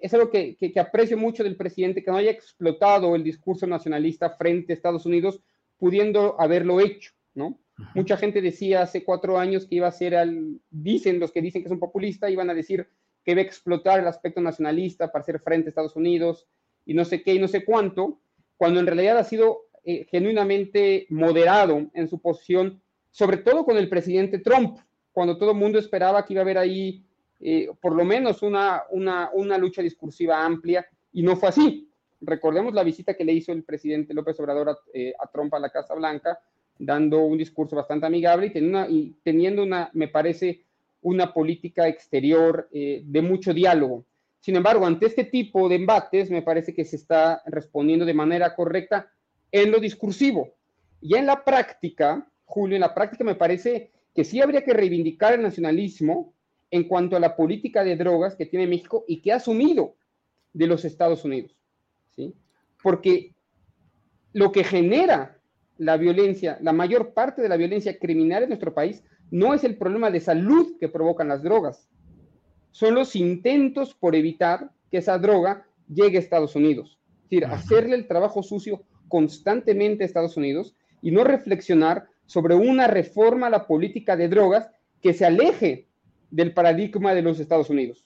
es 0.01 0.15
algo 0.15 0.31
que, 0.31 0.57
aprecio 0.77 1.17
mucho 1.17 1.43
del 1.43 1.57
presidente, 1.57 2.03
que 2.03 2.11
no 2.11 2.17
haya 2.17 2.31
explotado 2.31 3.15
el 3.17 3.25
discurso 3.25 3.67
nacionalista 3.67 4.31
frente 4.31 4.73
a 4.73 4.77
Estados 4.77 5.07
Unidos, 5.07 5.41
pudiendo 5.79 6.41
haberlo 6.41 6.81
hecho, 6.81 7.13
¿no? 7.35 7.59
Mucha 7.95 8.17
gente 8.17 8.41
decía 8.41 8.83
hace 8.83 9.05
cuatro 9.05 9.39
años 9.39 9.67
que 9.67 9.77
iba 9.77 9.87
a 9.87 9.93
ser, 9.93 10.17
al, 10.17 10.61
dicen 10.71 11.21
los 11.21 11.31
que 11.31 11.43
dicen 11.43 11.63
que 11.63 11.69
es 11.69 11.73
un 11.73 11.79
populista, 11.79 12.29
iban 12.29 12.51
a 12.51 12.55
decir 12.55 12.89
que 13.25 13.33
iba 13.33 13.41
a 13.41 13.45
explotar 13.45 14.01
el 14.01 14.09
aspecto 14.09 14.41
nacionalista 14.41 15.13
para 15.13 15.23
hacer 15.23 15.39
frente 15.41 15.69
a 15.69 15.71
Estados 15.71 15.95
Unidos 15.95 16.49
y 16.85 16.95
no 16.95 17.05
sé 17.05 17.23
qué 17.23 17.35
y 17.35 17.39
no 17.39 17.47
sé 17.47 17.65
cuánto, 17.65 18.19
cuando 18.57 18.81
en 18.81 18.87
realidad 18.87 19.19
ha 19.19 19.25
sido 19.25 19.67
eh, 19.85 20.07
genuinamente 20.11 21.07
moderado 21.09 21.89
en 21.95 22.09
su 22.09 22.21
posición, 22.21 22.83
sobre 23.13 23.37
todo 23.37 23.65
con 23.65 23.77
el 23.77 23.89
presidente 23.89 24.41
Trump, 24.41 24.79
cuando 25.13 25.37
todo 25.37 25.53
el 25.53 25.57
mundo 25.57 25.79
esperaba 25.79 26.25
que 26.25 26.35
iba 26.35 26.41
a 26.41 26.45
haber 26.45 26.59
ahí 26.59 27.05
eh, 27.41 27.71
por 27.81 27.95
lo 27.95 28.05
menos 28.05 28.43
una, 28.43 28.83
una, 28.91 29.59
lucha 29.59 29.83
discursiva 29.83 30.45
amplia, 30.45 30.87
y 31.13 31.23
no 31.23 31.37
fue 31.37 31.49
así. 31.49 31.89
Recordemos 32.21 32.75
la 32.75 32.83
visita 32.83 33.15
que 33.15 33.25
le 33.25 33.33
hizo 33.33 33.53
el 33.53 33.63
presidente 33.63 34.13
López 34.13 34.39
Obrador 34.41 34.71
a, 34.71 34.79
eh, 34.93 35.15
Trump 35.33 35.55
a 35.55 35.61
la 35.61 35.71
Casa 35.71 35.95
Blanca, 35.95 36.41
dando 36.79 37.21
un 37.21 37.39
discurso 37.39 37.77
bastante 37.77 38.07
amigable 38.07 38.47
y 38.47 38.51
teniendo 38.51 38.79
una, 38.79 38.89
y 38.89 39.17
teniendo 39.23 39.63
una 39.63 39.91
me 39.93 40.09
parece, 40.09 40.65
una 41.03 41.33
política 41.33 41.87
exterior 41.87 42.69
eh, 42.73 43.03
de 43.05 43.23
mucho 43.23 43.55
diálogo. 43.55 44.05
Sin 44.41 44.57
embargo, 44.57 44.87
ante 44.87 45.07
este 45.07 45.25
tipo 45.25 45.69
de 45.69 45.77
embates, 45.77 46.31
me 46.31 46.43
parece 46.43 46.75
que 46.75 46.85
se 46.85 46.97
está 46.97 47.43
respondiendo 47.47 48.05
de 48.05 48.15
manera 48.15 48.55
correcta 48.55 49.11
en 49.51 49.71
lo 49.71 49.79
discursivo. 49.79 50.55
Y 51.01 51.15
en 51.17 51.27
la 51.27 51.45
práctica, 51.45 52.27
Julio, 52.45 52.77
en 52.77 52.81
la 52.81 52.95
práctica 52.95 53.25
me 53.25 53.35
parece 53.37 53.93
que 54.19 54.25
sí 54.25 54.41
habría 54.41 54.65
que 54.65 54.73
reivindicar 54.73 55.35
el 55.35 55.43
nacionalismo, 55.43 56.35
en 56.73 56.89
cuanto 56.89 57.15
a 57.15 57.21
la 57.21 57.37
política 57.37 57.85
de 57.85 57.95
drogas 57.95 58.35
que 58.35 58.47
tiene 58.47 58.67
México 58.67 59.05
y 59.07 59.23
que 59.23 59.31
ha 59.31 59.37
asumido 59.37 59.95
de 60.53 60.67
los 60.67 60.85
Estados 60.85 61.25
Unidos. 61.25 61.55
¿sí? 62.17 62.35
Porque 62.83 63.37
lo 64.33 64.51
que 64.51 64.65
genera 64.65 65.39
la 65.77 65.97
violencia, 65.97 66.59
la 66.63 66.73
mayor 66.73 67.15
parte 67.15 67.43
de 67.43 67.49
la 67.49 67.57
violencia 67.57 67.97
criminal 67.97 68.43
en 68.43 68.49
nuestro 68.49 68.75
país, 68.75 69.05
no 69.31 69.55
es 69.55 69.63
el 69.63 69.77
problema 69.77 70.11
de 70.11 70.19
salud 70.19 70.77
que 70.81 70.89
provocan 70.89 71.29
las 71.29 71.45
drogas, 71.45 71.89
son 72.73 72.97
los 72.97 73.15
intentos 73.15 73.95
por 73.95 74.17
evitar 74.17 74.73
que 74.91 74.99
esa 74.99 75.17
droga 75.17 75.65
llegue 75.89 76.17
a 76.17 76.23
Estados 76.23 76.57
Unidos. 76.57 76.99
Es 77.23 77.31
decir, 77.31 77.45
hacerle 77.45 77.95
el 77.95 78.09
trabajo 78.09 78.43
sucio 78.43 78.83
constantemente 79.07 80.03
a 80.03 80.07
Estados 80.07 80.37
Unidos 80.37 80.75
y 81.03 81.13
no 81.13 81.23
reflexionar 81.23 82.09
sobre 82.29 82.55
una 82.55 82.87
reforma 82.87 83.47
a 83.47 83.51
la 83.51 83.67
política 83.67 84.15
de 84.15 84.29
drogas 84.29 84.71
que 85.01 85.15
se 85.15 85.25
aleje 85.25 85.89
del 86.31 86.53
paradigma 86.53 87.15
de 87.15 87.23
los 87.23 87.41
Estados 87.41 87.71
Unidos. 87.71 88.05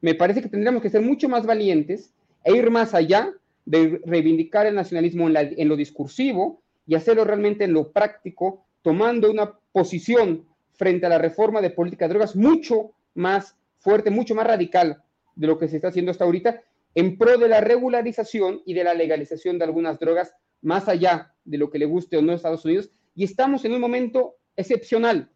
Me 0.00 0.14
parece 0.14 0.40
que 0.40 0.48
tendríamos 0.48 0.80
que 0.80 0.90
ser 0.90 1.02
mucho 1.02 1.28
más 1.28 1.44
valientes 1.44 2.14
e 2.44 2.56
ir 2.56 2.70
más 2.70 2.94
allá 2.94 3.32
de 3.66 4.00
reivindicar 4.06 4.66
el 4.66 4.76
nacionalismo 4.76 5.28
en, 5.28 5.68
lo 5.68 5.76
discursivo 5.76 6.62
y 6.86 6.94
hacerlo 6.94 7.24
realmente 7.24 7.64
en 7.64 7.72
lo 7.72 7.90
práctico, 7.90 8.64
tomando 8.80 9.28
una 9.28 9.58
posición 9.72 10.46
frente 10.74 11.06
a 11.06 11.08
la 11.08 11.18
reforma 11.18 11.60
de 11.60 11.70
política 11.70 12.06
de 12.06 12.10
drogas 12.10 12.36
mucho 12.36 12.92
más 13.14 13.56
fuerte, 13.78 14.10
mucho 14.10 14.36
más 14.36 14.46
radical 14.46 15.02
de 15.34 15.46
lo 15.48 15.58
que 15.58 15.66
se 15.66 15.76
está 15.76 15.88
haciendo 15.88 16.12
hasta 16.12 16.24
ahorita, 16.24 16.62
en 16.94 17.18
pro 17.18 17.38
de 17.38 17.48
la 17.48 17.60
regularización 17.60 18.62
y 18.64 18.74
de 18.74 18.84
la 18.84 18.94
legalización 18.94 19.58
de 19.58 19.64
algunas 19.64 19.98
drogas, 19.98 20.32
más 20.62 20.86
allá 20.86 21.34
de 21.44 21.58
lo 21.58 21.70
que 21.70 21.80
le 21.80 21.86
guste 21.86 22.16
o 22.16 22.22
no 22.22 22.30
a 22.30 22.36
Estados 22.36 22.64
Unidos. 22.64 22.90
Y 23.14 23.24
estamos 23.24 23.64
en 23.64 23.72
un 23.72 23.80
momento 23.80 24.36
excepcional 24.56 25.30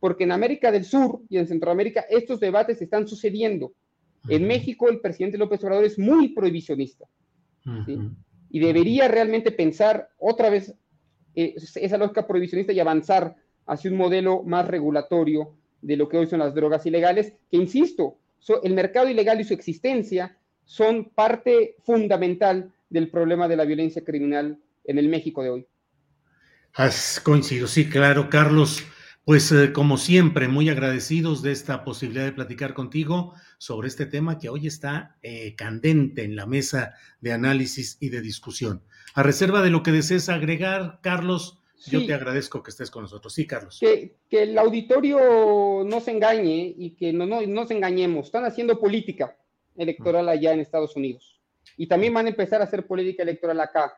porque 0.00 0.24
en 0.24 0.32
América 0.32 0.70
del 0.70 0.84
Sur 0.84 1.22
y 1.28 1.38
en 1.38 1.46
Centroamérica 1.46 2.04
estos 2.10 2.40
debates 2.40 2.80
están 2.82 3.08
sucediendo. 3.08 3.72
En 4.28 4.46
México 4.46 4.88
el 4.88 5.00
presidente 5.00 5.38
López 5.38 5.62
Obrador 5.64 5.84
es 5.84 5.98
muy 5.98 6.28
prohibicionista 6.28 7.06
y 8.50 8.60
debería 8.60 9.08
realmente 9.08 9.50
pensar 9.50 10.08
otra 10.18 10.50
vez 10.50 10.74
eh, 11.34 11.54
esa 11.56 11.98
lógica 11.98 12.26
prohibicionista 12.26 12.72
y 12.72 12.80
avanzar 12.80 13.36
hacia 13.66 13.90
un 13.90 13.96
modelo 13.96 14.42
más 14.42 14.66
regulatorio 14.66 15.56
de 15.82 15.96
lo 15.96 16.08
que 16.08 16.18
hoy 16.18 16.26
son 16.26 16.38
las 16.38 16.54
drogas 16.54 16.86
ilegales, 16.86 17.34
que 17.50 17.56
insisto, 17.56 18.18
el 18.62 18.74
mercado 18.74 19.08
ilegal 19.08 19.40
y 19.40 19.44
su 19.44 19.54
existencia 19.54 20.38
son 20.64 21.10
parte 21.10 21.76
fundamental 21.82 22.72
del 22.88 23.10
problema 23.10 23.48
de 23.48 23.56
la 23.56 23.64
violencia 23.64 24.04
criminal 24.04 24.58
en 24.84 24.98
el 24.98 25.08
México 25.08 25.42
de 25.42 25.50
hoy. 25.50 25.66
Has 26.76 27.20
coincidido, 27.20 27.68
sí, 27.68 27.88
claro, 27.88 28.28
Carlos. 28.28 28.84
Pues 29.24 29.50
eh, 29.50 29.72
como 29.72 29.96
siempre, 29.96 30.46
muy 30.46 30.68
agradecidos 30.68 31.40
de 31.40 31.50
esta 31.50 31.84
posibilidad 31.84 32.26
de 32.26 32.32
platicar 32.32 32.74
contigo 32.74 33.32
sobre 33.56 33.88
este 33.88 34.04
tema 34.04 34.38
que 34.38 34.50
hoy 34.50 34.66
está 34.66 35.16
eh, 35.22 35.56
candente 35.56 36.22
en 36.22 36.36
la 36.36 36.44
mesa 36.44 36.92
de 37.22 37.32
análisis 37.32 37.96
y 37.98 38.10
de 38.10 38.20
discusión. 38.20 38.82
A 39.14 39.22
reserva 39.22 39.62
de 39.62 39.70
lo 39.70 39.82
que 39.82 39.90
desees 39.90 40.28
agregar, 40.28 41.00
Carlos, 41.02 41.62
yo 41.86 42.04
te 42.04 42.12
agradezco 42.12 42.62
que 42.62 42.70
estés 42.70 42.90
con 42.90 43.04
nosotros. 43.04 43.32
Sí, 43.32 43.46
Carlos. 43.46 43.80
Que, 43.80 44.18
el 44.30 44.58
auditorio 44.58 45.82
no 45.82 46.00
se 46.02 46.10
engañe 46.10 46.74
y 46.76 46.90
que 46.90 47.10
no, 47.10 47.24
no, 47.24 47.40
no 47.40 47.66
engañemos. 47.70 48.26
Están 48.26 48.44
haciendo 48.44 48.78
política 48.78 49.34
electoral 49.76 50.28
allá 50.28 50.52
en 50.52 50.60
Estados 50.60 50.94
Unidos. 50.94 51.40
Y 51.78 51.86
también 51.86 52.12
van 52.12 52.26
a 52.26 52.30
empezar 52.30 52.60
a 52.60 52.64
hacer 52.64 52.86
política 52.86 53.22
electoral 53.22 53.60
acá, 53.60 53.94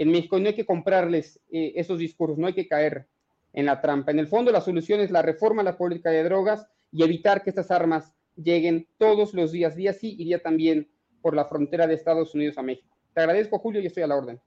en 0.00 0.10
México. 0.10 0.38
no 0.38 0.48
hay 0.48 0.54
que 0.54 0.64
comprarles 0.64 1.40
eh, 1.50 1.74
esos 1.76 1.98
discursos, 1.98 2.38
no 2.38 2.46
hay 2.46 2.54
que 2.54 2.66
caer 2.66 3.06
en 3.52 3.66
la 3.66 3.82
trampa. 3.82 4.10
En 4.10 4.18
el 4.18 4.28
fondo, 4.28 4.50
la 4.50 4.62
solución 4.62 5.00
es 5.00 5.10
la 5.10 5.20
reforma 5.20 5.60
a 5.60 5.64
la 5.64 5.76
política 5.76 6.08
de 6.08 6.24
drogas 6.24 6.66
y 6.90 7.02
evitar 7.02 7.42
que 7.42 7.50
estas 7.50 7.70
armas 7.70 8.14
lleguen 8.34 8.88
todos 8.96 9.34
los 9.34 9.52
días, 9.52 9.76
día 9.76 9.92
sí 9.92 10.16
y 10.18 10.24
día 10.24 10.42
también, 10.42 10.90
por 11.20 11.36
la 11.36 11.44
frontera 11.44 11.86
de 11.86 11.94
Estados 11.94 12.34
Unidos 12.34 12.56
a 12.56 12.62
México. 12.62 12.96
Te 13.12 13.20
agradezco, 13.20 13.58
Julio, 13.58 13.82
y 13.82 13.86
estoy 13.86 14.02
a 14.02 14.06
la 14.06 14.16
orden. 14.16 14.40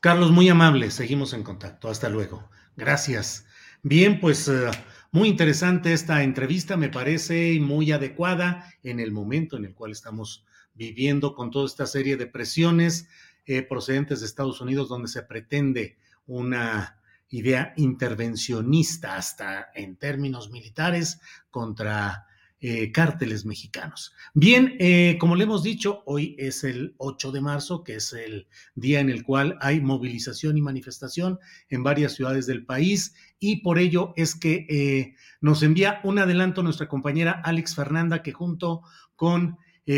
Carlos, 0.00 0.32
muy 0.32 0.48
amable, 0.48 0.90
seguimos 0.90 1.32
en 1.32 1.44
contacto. 1.44 1.88
Hasta 1.88 2.08
luego. 2.08 2.48
Gracias. 2.76 3.46
Bien, 3.84 4.18
pues 4.18 4.48
eh, 4.48 4.68
muy 5.12 5.28
interesante 5.28 5.92
esta 5.92 6.24
entrevista, 6.24 6.76
me 6.76 6.88
parece 6.88 7.56
muy 7.60 7.92
adecuada 7.92 8.68
en 8.82 8.98
el 8.98 9.12
momento 9.12 9.56
en 9.56 9.64
el 9.64 9.74
cual 9.76 9.92
estamos 9.92 10.44
viviendo 10.74 11.34
con 11.34 11.52
toda 11.52 11.66
esta 11.66 11.86
serie 11.86 12.16
de 12.16 12.26
presiones 12.26 13.08
eh, 13.50 13.62
procedentes 13.62 14.20
de 14.20 14.26
Estados 14.26 14.60
Unidos, 14.60 14.90
donde 14.90 15.08
se 15.08 15.22
pretende 15.22 15.96
una 16.26 17.00
idea 17.30 17.72
intervencionista 17.78 19.16
hasta 19.16 19.70
en 19.74 19.96
términos 19.96 20.50
militares 20.50 21.18
contra 21.50 22.26
eh, 22.60 22.92
cárteles 22.92 23.46
mexicanos. 23.46 24.12
Bien, 24.34 24.76
eh, 24.78 25.16
como 25.18 25.34
le 25.34 25.44
hemos 25.44 25.62
dicho, 25.62 26.02
hoy 26.04 26.36
es 26.38 26.62
el 26.62 26.94
8 26.98 27.32
de 27.32 27.40
marzo, 27.40 27.84
que 27.84 27.94
es 27.94 28.12
el 28.12 28.48
día 28.74 29.00
en 29.00 29.08
el 29.08 29.24
cual 29.24 29.56
hay 29.62 29.80
movilización 29.80 30.58
y 30.58 30.60
manifestación 30.60 31.38
en 31.70 31.82
varias 31.82 32.12
ciudades 32.12 32.46
del 32.46 32.66
país 32.66 33.14
y 33.38 33.62
por 33.62 33.78
ello 33.78 34.12
es 34.16 34.34
que 34.34 35.14
nos 35.40 35.62
envía 35.62 36.02
un 36.04 36.18
adelanto 36.18 36.62
nuestra 36.62 36.86
compañera 36.86 37.40
Alex 37.42 37.74
Fernanda, 37.74 38.22
que 38.22 38.32
junto 38.32 38.82
con 39.16 39.56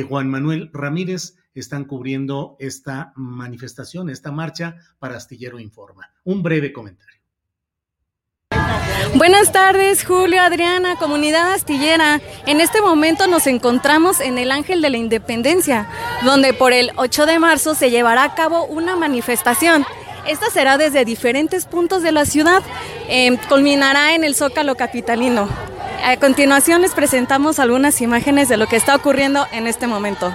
Juan 0.08 0.30
Manuel 0.30 0.70
Ramírez 0.72 1.39
están 1.54 1.84
cubriendo 1.84 2.56
esta 2.58 3.12
manifestación, 3.16 4.10
esta 4.10 4.30
marcha 4.30 4.76
para 4.98 5.16
Astillero 5.16 5.58
Informa. 5.58 6.10
Un 6.24 6.42
breve 6.42 6.72
comentario. 6.72 7.20
Buenas 9.14 9.50
tardes, 9.50 10.04
Julio, 10.04 10.40
Adriana, 10.40 10.96
comunidad 10.96 11.52
astillera. 11.52 12.20
En 12.46 12.60
este 12.60 12.80
momento 12.80 13.26
nos 13.26 13.46
encontramos 13.46 14.20
en 14.20 14.38
el 14.38 14.52
Ángel 14.52 14.82
de 14.82 14.90
la 14.90 14.98
Independencia, 14.98 15.88
donde 16.24 16.52
por 16.54 16.72
el 16.72 16.92
8 16.96 17.26
de 17.26 17.38
marzo 17.38 17.74
se 17.74 17.90
llevará 17.90 18.24
a 18.24 18.34
cabo 18.34 18.64
una 18.66 18.96
manifestación. 18.96 19.84
Esta 20.26 20.48
será 20.50 20.78
desde 20.78 21.04
diferentes 21.04 21.66
puntos 21.66 22.02
de 22.02 22.12
la 22.12 22.24
ciudad, 22.24 22.62
eh, 23.08 23.36
culminará 23.48 24.14
en 24.14 24.22
el 24.22 24.34
Zócalo 24.34 24.76
Capitalino. 24.76 25.48
A 26.04 26.16
continuación 26.18 26.80
les 26.82 26.94
presentamos 26.94 27.58
algunas 27.58 28.00
imágenes 28.00 28.48
de 28.48 28.56
lo 28.56 28.66
que 28.68 28.76
está 28.76 28.94
ocurriendo 28.94 29.46
en 29.52 29.66
este 29.66 29.86
momento. 29.86 30.32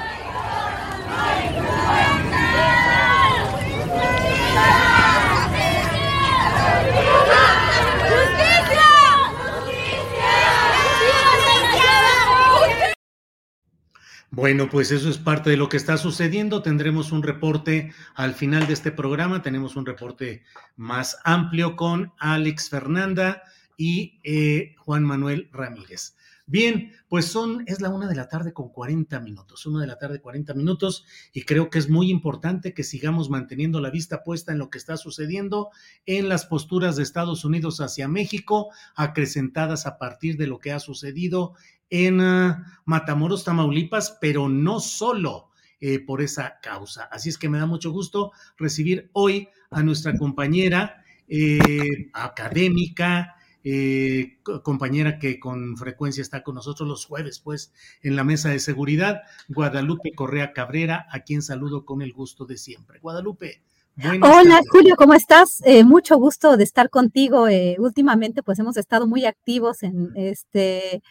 Bueno, 14.36 14.68
pues 14.70 14.92
eso 14.92 15.10
es 15.10 15.18
parte 15.18 15.50
de 15.50 15.56
lo 15.56 15.70
que 15.70 15.78
está 15.78 15.96
sucediendo. 15.96 16.62
Tendremos 16.62 17.14
un 17.14 17.24
reporte 17.24 17.94
al 18.16 18.34
final 18.34 18.68
de 18.68 18.74
este 18.74 18.92
programa. 18.92 19.42
Tenemos 19.42 19.78
un 19.78 19.86
reporte 19.86 20.44
más 20.76 21.18
amplio 21.24 21.78
con 21.78 22.12
Alex 22.20 22.70
Fernanda 22.70 23.44
y 23.78 24.20
eh, 24.26 24.76
Juan 24.78 25.06
Manuel 25.06 25.48
Ramírez. 25.54 26.18
Bien, 26.48 26.92
pues 27.10 27.26
son, 27.26 27.64
es 27.66 27.82
la 27.82 27.90
una 27.90 28.08
de 28.08 28.14
la 28.14 28.28
tarde 28.28 28.54
con 28.54 28.70
40 28.70 29.20
minutos, 29.20 29.66
una 29.66 29.82
de 29.82 29.88
la 29.88 29.98
tarde 29.98 30.22
40 30.22 30.54
minutos, 30.54 31.04
y 31.34 31.42
creo 31.42 31.72
que 31.72 31.80
es 31.80 31.90
muy 31.90 32.12
importante 32.12 32.76
que 32.76 32.84
sigamos 32.84 33.32
manteniendo 33.32 33.82
la 33.82 33.90
vista 33.90 34.24
puesta 34.24 34.52
en 34.52 34.60
lo 34.60 34.70
que 34.70 34.78
está 34.78 34.96
sucediendo 34.96 35.72
en 36.06 36.30
las 36.30 36.46
posturas 36.46 36.98
de 36.98 37.04
Estados 37.04 37.46
Unidos 37.46 37.82
hacia 37.82 38.08
México, 38.08 38.70
acrecentadas 38.96 39.88
a 39.88 39.98
partir 39.98 40.38
de 40.38 40.46
lo 40.46 40.60
que 40.60 40.72
ha 40.72 40.80
sucedido 40.80 41.56
en 41.90 42.22
ah, 42.22 42.82
Matamoros, 42.86 43.44
Tamaulipas, 43.44 44.18
pero 44.22 44.50
no 44.50 44.80
solo 44.80 45.50
eh, 45.80 46.00
por 46.00 46.22
esa 46.22 46.60
causa. 46.62 47.04
Así 47.12 47.30
es 47.30 47.38
que 47.38 47.50
me 47.50 47.58
da 47.58 47.66
mucho 47.66 47.92
gusto 47.92 48.32
recibir 48.58 49.10
hoy 49.14 49.50
a 49.70 49.84
nuestra 49.84 50.18
compañera 50.18 51.04
eh, 51.28 52.10
académica, 52.14 53.36
eh, 53.64 54.38
compañera 54.64 55.20
que 55.20 55.40
con 55.40 55.76
frecuencia 55.76 56.22
está 56.22 56.44
con 56.44 56.56
nosotros 56.56 56.88
los 56.88 57.06
jueves, 57.06 57.40
pues, 57.40 57.74
en 58.04 58.16
la 58.16 58.24
mesa 58.24 58.50
de 58.50 58.60
seguridad, 58.60 59.24
Guadalupe 59.50 60.14
Correa 60.14 60.54
Cabrera, 60.54 61.08
a 61.12 61.22
quien 61.22 61.42
saludo 61.42 61.84
con 61.86 62.02
el 62.02 62.14
gusto 62.14 62.46
de 62.46 62.58
siempre. 62.58 63.00
Guadalupe. 63.00 63.64
Hola 63.98 64.62
Julio, 64.70 64.96
¿cómo 64.98 65.14
estás? 65.14 65.62
mucho 65.86 66.18
gusto 66.18 66.58
de 66.58 66.66
estar 66.66 66.90
contigo. 66.90 67.48
últimamente, 67.78 68.44
pues 68.44 68.60
hemos 68.60 68.76
estado 68.78 69.08
muy 69.08 69.26
activos 69.26 69.84
en 69.84 70.12
este 70.16 71.02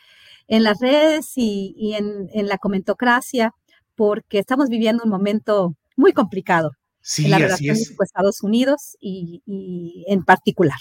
en 0.49 0.63
las 0.63 0.79
redes 0.81 1.33
y, 1.37 1.95
en, 1.95 2.47
la 2.47 2.59
comentocracia, 2.59 3.55
porque 3.95 4.39
estamos 4.39 4.69
viviendo 4.69 5.03
un 5.05 5.11
momento 5.11 5.75
muy 5.97 6.13
complicado 6.13 6.73
en 7.19 7.31
la 7.31 7.39
relación 7.39 7.77
con 7.97 8.05
Estados 8.05 8.43
Unidos 8.43 8.97
y, 9.01 10.05
en 10.07 10.23
particular. 10.23 10.79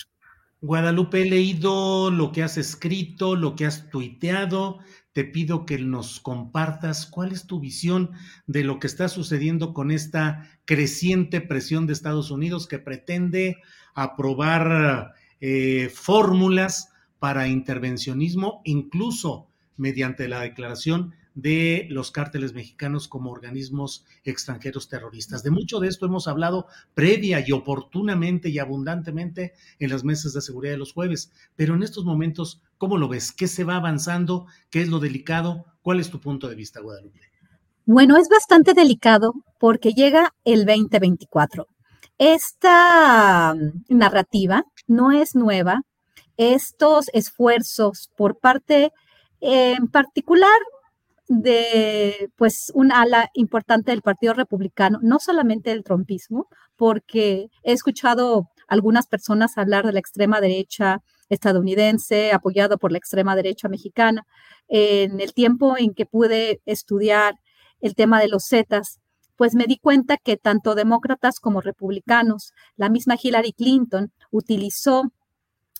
Guadalupe, 0.61 1.21
he 1.21 1.29
leído 1.29 2.09
lo 2.09 2.31
que 2.31 2.43
has 2.43 2.57
escrito, 2.57 3.35
lo 3.35 3.55
que 3.55 3.65
has 3.65 3.89
tuiteado. 3.89 4.79
Te 5.13 5.23
pido 5.23 5.65
que 5.65 5.77
nos 5.77 6.19
compartas 6.19 7.05
cuál 7.05 7.31
es 7.31 7.45
tu 7.45 7.59
visión 7.59 8.11
de 8.47 8.63
lo 8.63 8.79
que 8.79 8.87
está 8.87 9.07
sucediendo 9.07 9.73
con 9.73 9.91
esta 9.91 10.49
creciente 10.65 11.39
presión 11.39 11.87
de 11.87 11.93
Estados 11.93 12.31
Unidos 12.31 12.67
que 12.67 12.79
pretende 12.79 13.57
aprobar 13.93 15.13
eh, 15.39 15.89
fórmulas 15.93 16.89
para 17.19 17.47
intervencionismo, 17.47 18.61
incluso 18.65 19.47
mediante 19.77 20.27
la 20.27 20.41
declaración 20.41 21.13
de 21.35 21.87
los 21.89 22.11
cárteles 22.11 22.53
mexicanos 22.53 23.07
como 23.07 23.31
organismos 23.31 24.05
extranjeros 24.23 24.87
terroristas. 24.87 25.43
De 25.43 25.51
mucho 25.51 25.79
de 25.79 25.87
esto 25.87 26.05
hemos 26.05 26.27
hablado 26.27 26.67
previa 26.93 27.43
y 27.45 27.51
oportunamente 27.51 28.49
y 28.49 28.59
abundantemente 28.59 29.53
en 29.79 29.89
las 29.89 30.03
mesas 30.03 30.33
de 30.33 30.41
seguridad 30.41 30.73
de 30.73 30.79
los 30.79 30.93
jueves, 30.93 31.31
pero 31.55 31.75
en 31.75 31.83
estos 31.83 32.05
momentos, 32.05 32.61
¿cómo 32.77 32.97
lo 32.97 33.07
ves? 33.07 33.31
¿Qué 33.31 33.47
se 33.47 33.63
va 33.63 33.77
avanzando? 33.77 34.45
¿Qué 34.69 34.81
es 34.81 34.89
lo 34.89 34.99
delicado? 34.99 35.65
¿Cuál 35.81 35.99
es 35.99 36.09
tu 36.09 36.19
punto 36.19 36.47
de 36.47 36.55
vista, 36.55 36.81
Guadalupe? 36.81 37.19
Bueno, 37.85 38.15
es 38.15 38.29
bastante 38.29 38.73
delicado 38.73 39.33
porque 39.59 39.91
llega 39.91 40.33
el 40.45 40.65
2024. 40.65 41.67
Esta 42.17 43.53
mm, 43.53 43.97
narrativa 43.97 44.63
no 44.87 45.11
es 45.11 45.35
nueva. 45.35 45.81
Estos 46.37 47.09
esfuerzos 47.13 48.09
por 48.15 48.39
parte 48.39 48.91
en 49.41 49.87
particular 49.89 50.49
de 51.41 52.29
pues 52.35 52.71
un 52.75 52.91
ala 52.91 53.29
importante 53.33 53.91
del 53.91 54.01
Partido 54.01 54.33
Republicano, 54.33 54.99
no 55.01 55.19
solamente 55.19 55.71
del 55.71 55.83
trompismo, 55.83 56.47
porque 56.75 57.47
he 57.63 57.71
escuchado 57.71 58.49
algunas 58.67 59.07
personas 59.07 59.57
hablar 59.57 59.85
de 59.85 59.93
la 59.93 59.99
extrema 59.99 60.41
derecha 60.41 61.01
estadounidense 61.29 62.31
apoyado 62.31 62.77
por 62.77 62.91
la 62.91 62.97
extrema 62.97 63.35
derecha 63.35 63.67
mexicana. 63.67 64.25
En 64.67 65.19
el 65.19 65.33
tiempo 65.33 65.75
en 65.77 65.93
que 65.93 66.05
pude 66.05 66.61
estudiar 66.65 67.35
el 67.81 67.95
tema 67.95 68.19
de 68.19 68.27
los 68.27 68.45
Zetas, 68.47 68.99
pues 69.35 69.55
me 69.55 69.65
di 69.65 69.77
cuenta 69.77 70.17
que 70.17 70.37
tanto 70.37 70.75
demócratas 70.75 71.39
como 71.39 71.61
republicanos, 71.61 72.53
la 72.75 72.89
misma 72.89 73.15
Hillary 73.21 73.53
Clinton 73.53 74.11
utilizó 74.31 75.03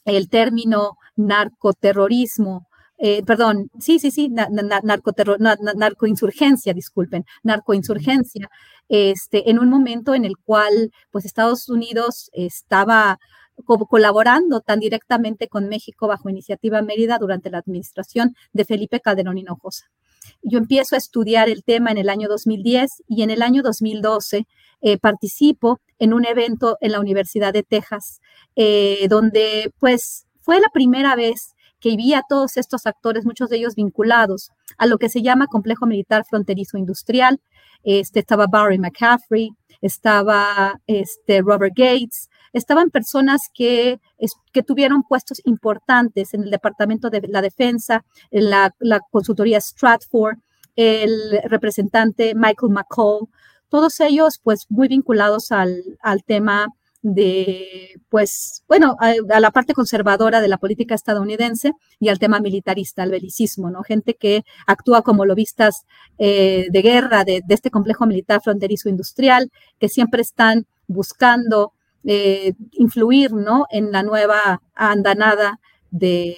el 0.05 0.29
término 0.29 0.97
narcoterrorismo 1.15 2.67
eh, 2.97 3.23
perdón, 3.23 3.69
sí, 3.79 3.99
sí, 3.99 4.11
sí, 4.11 4.29
narcoinsurgencia, 4.29 6.73
disculpen, 6.73 7.25
narcoinsurgencia, 7.43 8.49
este, 8.87 9.49
en 9.49 9.59
un 9.59 9.69
momento 9.69 10.13
en 10.13 10.25
el 10.25 10.37
cual 10.37 10.91
pues 11.11 11.25
Estados 11.25 11.69
Unidos 11.69 12.29
estaba 12.33 13.19
colaborando 13.65 14.61
tan 14.61 14.79
directamente 14.79 15.47
con 15.47 15.69
México 15.69 16.07
bajo 16.07 16.29
iniciativa 16.29 16.81
Mérida 16.81 17.17
durante 17.19 17.49
la 17.49 17.59
administración 17.59 18.35
de 18.51 18.65
Felipe 18.65 18.99
Calderón 18.99 19.37
Hinojosa. 19.37 19.91
Yo 20.41 20.57
empiezo 20.57 20.95
a 20.95 20.97
estudiar 20.97 21.49
el 21.49 21.63
tema 21.63 21.91
en 21.91 21.97
el 21.97 22.09
año 22.09 22.27
2010 22.27 23.03
y 23.07 23.23
en 23.23 23.29
el 23.29 23.41
año 23.41 23.61
2012 23.61 24.47
eh, 24.81 24.97
participo 24.97 25.81
en 25.99 26.13
un 26.13 26.25
evento 26.25 26.77
en 26.81 26.93
la 26.93 26.99
Universidad 26.99 27.53
de 27.53 27.63
Texas, 27.63 28.21
eh, 28.55 29.07
donde 29.09 29.71
pues 29.79 30.25
fue 30.41 30.59
la 30.59 30.69
primera 30.73 31.15
vez 31.15 31.52
que 31.83 31.97
vi 31.97 32.13
a 32.13 32.23
todos 32.27 32.55
estos 32.55 32.85
actores, 32.87 33.25
muchos 33.25 33.49
de 33.49 33.57
ellos 33.57 33.75
vinculados 33.75 34.51
a 34.77 34.85
lo 34.85 34.97
que 34.97 35.09
se 35.09 35.21
llama 35.21 35.47
complejo 35.47 35.85
militar 35.85 36.23
fronterizo 36.23 36.77
industrial. 36.77 37.41
Este, 37.83 38.21
estaba 38.21 38.47
Barry 38.47 38.79
McCaffrey, 38.79 39.49
estaba 39.81 40.79
este, 40.87 41.41
Robert 41.41 41.73
Gates, 41.75 42.29
estaban 42.53 42.89
personas 42.89 43.49
que, 43.53 43.99
que 44.53 44.63
tuvieron 44.63 45.03
puestos 45.03 45.41
importantes 45.43 46.33
en 46.33 46.43
el 46.43 46.51
Departamento 46.51 47.09
de 47.09 47.27
la 47.27 47.41
Defensa, 47.41 48.05
en 48.31 48.49
la, 48.49 48.73
consultoría 49.11 49.59
Stratford, 49.59 50.37
el 50.77 51.41
representante 51.49 52.33
Michael 52.33 52.71
McCall, 52.71 53.27
todos 53.67 53.99
ellos 53.99 54.39
pues 54.41 54.67
muy 54.69 54.87
vinculados 54.87 55.51
al 55.51 56.23
tema 56.25 56.67
de, 57.03 57.99
pues, 58.09 58.63
bueno, 58.67 58.95
a, 58.99 59.39
la 59.39 59.51
parte 59.51 59.73
conservadora 59.73 60.39
de 60.39 60.47
la 60.47 60.57
política 60.57 60.95
estadounidense 60.95 61.73
y 61.99 62.07
al 62.07 62.17
tema 62.17 62.39
militarista, 62.39 63.03
al 63.03 63.11
belicismo, 63.11 63.69
¿no? 63.69 63.83
Gente 63.83 64.15
que 64.15 64.45
actúa 64.65 65.01
como 65.01 65.25
lobistas 65.25 65.85
eh, 66.17 66.67
de 66.71 66.81
guerra 66.81 67.25
de, 67.25 67.43
este 67.49 67.69
complejo 67.69 68.07
militar 68.07 68.41
fronterizo 68.41 68.87
industrial, 68.87 69.51
que 69.79 69.89
siempre 69.89 70.21
están 70.21 70.65
buscando 70.87 71.73
eh, 72.05 72.53
influir, 72.71 73.33
¿no? 73.33 73.65
En 73.69 73.91
la 73.91 74.01
nueva 74.01 74.61
andanada 74.73 75.59
de, 75.91 76.37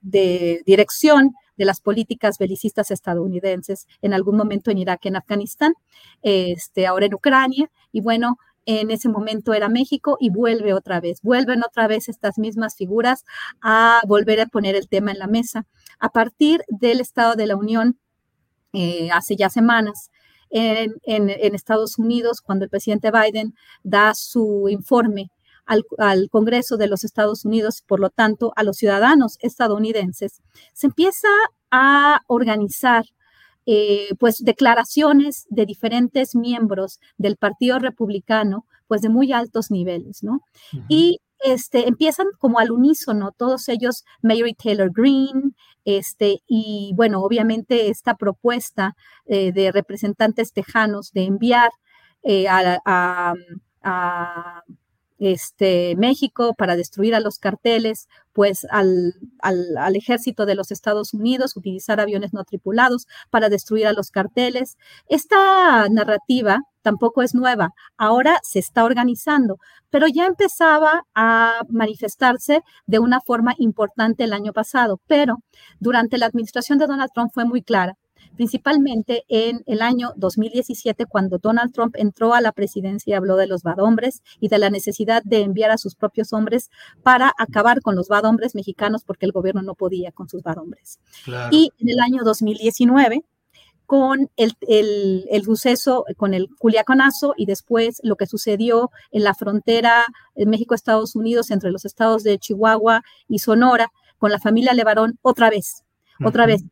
de 0.00 0.62
dirección 0.64 1.34
de 1.58 1.66
las 1.66 1.80
políticas 1.80 2.38
belicistas 2.38 2.90
estadounidenses 2.90 3.86
en 4.00 4.14
algún 4.14 4.36
momento 4.36 4.70
en 4.70 4.78
Irak, 4.78 5.04
en 5.04 5.16
Afganistán, 5.16 5.74
este, 6.22 6.86
ahora 6.86 7.06
en 7.06 7.14
Ucrania, 7.14 7.70
y 7.92 8.00
bueno, 8.00 8.38
en 8.68 8.90
ese 8.90 9.08
momento 9.08 9.54
era 9.54 9.70
México 9.70 10.18
y 10.20 10.28
vuelve 10.28 10.74
otra 10.74 11.00
vez, 11.00 11.22
vuelven 11.22 11.62
otra 11.66 11.88
vez 11.88 12.10
estas 12.10 12.36
mismas 12.36 12.76
figuras 12.76 13.24
a 13.62 14.02
volver 14.06 14.42
a 14.42 14.46
poner 14.46 14.76
el 14.76 14.88
tema 14.90 15.10
en 15.10 15.18
la 15.18 15.26
mesa. 15.26 15.66
A 15.98 16.10
partir 16.10 16.62
del 16.68 17.00
Estado 17.00 17.34
de 17.34 17.46
la 17.46 17.56
Unión, 17.56 17.98
eh, 18.74 19.08
hace 19.10 19.36
ya 19.36 19.48
semanas, 19.48 20.10
en, 20.50 20.94
Estados 21.54 21.98
Unidos, 21.98 22.42
cuando 22.42 22.64
el 22.64 22.70
presidente 22.70 23.10
Biden 23.10 23.54
da 23.82 24.14
su 24.14 24.66
informe 24.68 25.30
al, 25.64 25.84
al, 25.96 26.28
Congreso 26.30 26.76
de 26.76 26.88
los 26.88 27.04
Estados 27.04 27.46
Unidos, 27.46 27.82
por 27.86 28.00
lo 28.00 28.10
tanto, 28.10 28.52
a 28.54 28.64
los 28.64 28.76
ciudadanos 28.76 29.38
estadounidenses, 29.40 30.42
se 30.74 30.88
empieza 30.88 31.28
a 31.70 32.20
organizar 32.26 33.04
eh, 33.70 34.14
pues 34.18 34.42
declaraciones 34.42 35.46
de 35.50 35.66
diferentes 35.66 36.34
miembros 36.34 37.00
del 37.18 37.36
Partido 37.36 37.78
Republicano, 37.78 38.64
pues 38.86 39.02
de 39.02 39.10
muy 39.10 39.30
altos 39.30 39.70
niveles, 39.70 40.22
¿no? 40.22 40.40
Y 40.88 41.20
este, 41.40 41.86
empiezan 41.86 42.28
como 42.38 42.60
al 42.60 42.70
unísono, 42.70 43.30
todos 43.36 43.68
ellos, 43.68 44.06
Mary 44.22 44.54
Taylor 44.54 44.90
Green, 44.90 45.54
este, 45.84 46.38
y 46.46 46.92
bueno, 46.96 47.20
obviamente 47.20 47.90
esta 47.90 48.14
propuesta 48.14 48.96
eh, 49.26 49.52
de 49.52 49.70
representantes 49.70 50.54
tejanos 50.54 51.12
de 51.12 51.24
enviar 51.24 51.70
eh, 52.22 52.46
a 52.48 53.34
este, 55.18 55.94
México 55.96 56.54
para 56.54 56.76
destruir 56.76 57.14
a 57.14 57.20
los 57.20 57.38
carteles, 57.38 58.08
pues 58.32 58.66
al, 58.70 59.14
al, 59.40 59.96
ejército 59.96 60.46
de 60.46 60.54
los 60.54 60.70
Estados 60.70 61.12
Unidos, 61.14 61.56
utilizar 61.56 62.00
aviones 62.00 62.32
no 62.32 62.44
tripulados 62.44 63.06
para 63.30 63.48
destruir 63.48 63.86
a 63.86 63.92
los 63.92 64.10
carteles. 64.10 64.76
Esta 65.08 65.88
narrativa 65.88 66.60
tampoco 66.82 67.22
es 67.22 67.34
nueva, 67.34 67.70
ahora 67.96 68.38
se 68.42 68.60
está 68.60 68.84
organizando, 68.84 69.58
pero 69.90 70.06
ya 70.06 70.26
empezaba 70.26 71.02
a 71.14 71.62
manifestarse 71.68 72.62
de 72.86 72.98
una 72.98 73.20
forma 73.20 73.54
importante 73.58 74.24
el 74.24 74.32
año 74.32 74.52
pasado, 74.52 75.00
pero 75.06 75.38
durante 75.80 76.18
la 76.18 76.26
administración 76.26 76.78
de 76.78 76.86
Donald 76.86 77.10
Trump 77.12 77.30
fue 77.34 77.44
muy 77.44 77.62
clara 77.62 77.94
principalmente 78.36 79.24
en 79.28 79.62
el 79.66 79.82
año 79.82 80.12
2017, 80.16 81.06
cuando 81.06 81.38
Donald 81.38 81.72
Trump 81.72 81.94
entró 81.98 82.34
a 82.34 82.40
la 82.40 82.52
presidencia 82.52 83.10
y 83.10 83.14
habló 83.14 83.36
de 83.36 83.46
los 83.46 83.62
bad 83.62 83.80
hombres 83.80 84.22
y 84.40 84.48
de 84.48 84.58
la 84.58 84.70
necesidad 84.70 85.22
de 85.24 85.42
enviar 85.42 85.70
a 85.70 85.78
sus 85.78 85.94
propios 85.94 86.32
hombres 86.32 86.70
para 87.02 87.32
acabar 87.38 87.80
con 87.80 87.96
los 87.96 88.08
bad 88.08 88.24
hombres 88.24 88.54
mexicanos, 88.54 89.04
porque 89.04 89.26
el 89.26 89.32
gobierno 89.32 89.62
no 89.62 89.74
podía 89.74 90.12
con 90.12 90.28
sus 90.28 90.42
bad 90.42 90.58
hombres. 90.58 91.00
Y 91.50 91.72
en 91.78 91.88
el 91.88 92.00
año 92.00 92.22
2019, 92.24 93.24
con 93.86 94.30
el, 94.36 94.52
el, 94.68 95.44
suceso, 95.44 96.04
con 96.18 96.34
el 96.34 96.48
culiaconazo 96.58 97.32
y 97.38 97.46
después 97.46 98.00
lo 98.02 98.16
que 98.16 98.26
sucedió 98.26 98.90
en 99.12 99.24
la 99.24 99.34
frontera 99.34 100.04
México-Estados 100.36 101.16
Unidos 101.16 101.50
entre 101.50 101.70
los 101.70 101.86
estados 101.86 102.22
de 102.22 102.38
Chihuahua 102.38 103.02
y 103.28 103.38
Sonora, 103.38 103.90
con 104.18 104.30
la 104.30 104.38
familia 104.38 104.74
Levarón, 104.74 105.18
otra 105.22 105.48
vez, 105.48 105.84
otra 106.22 106.44
vez. 106.44 106.64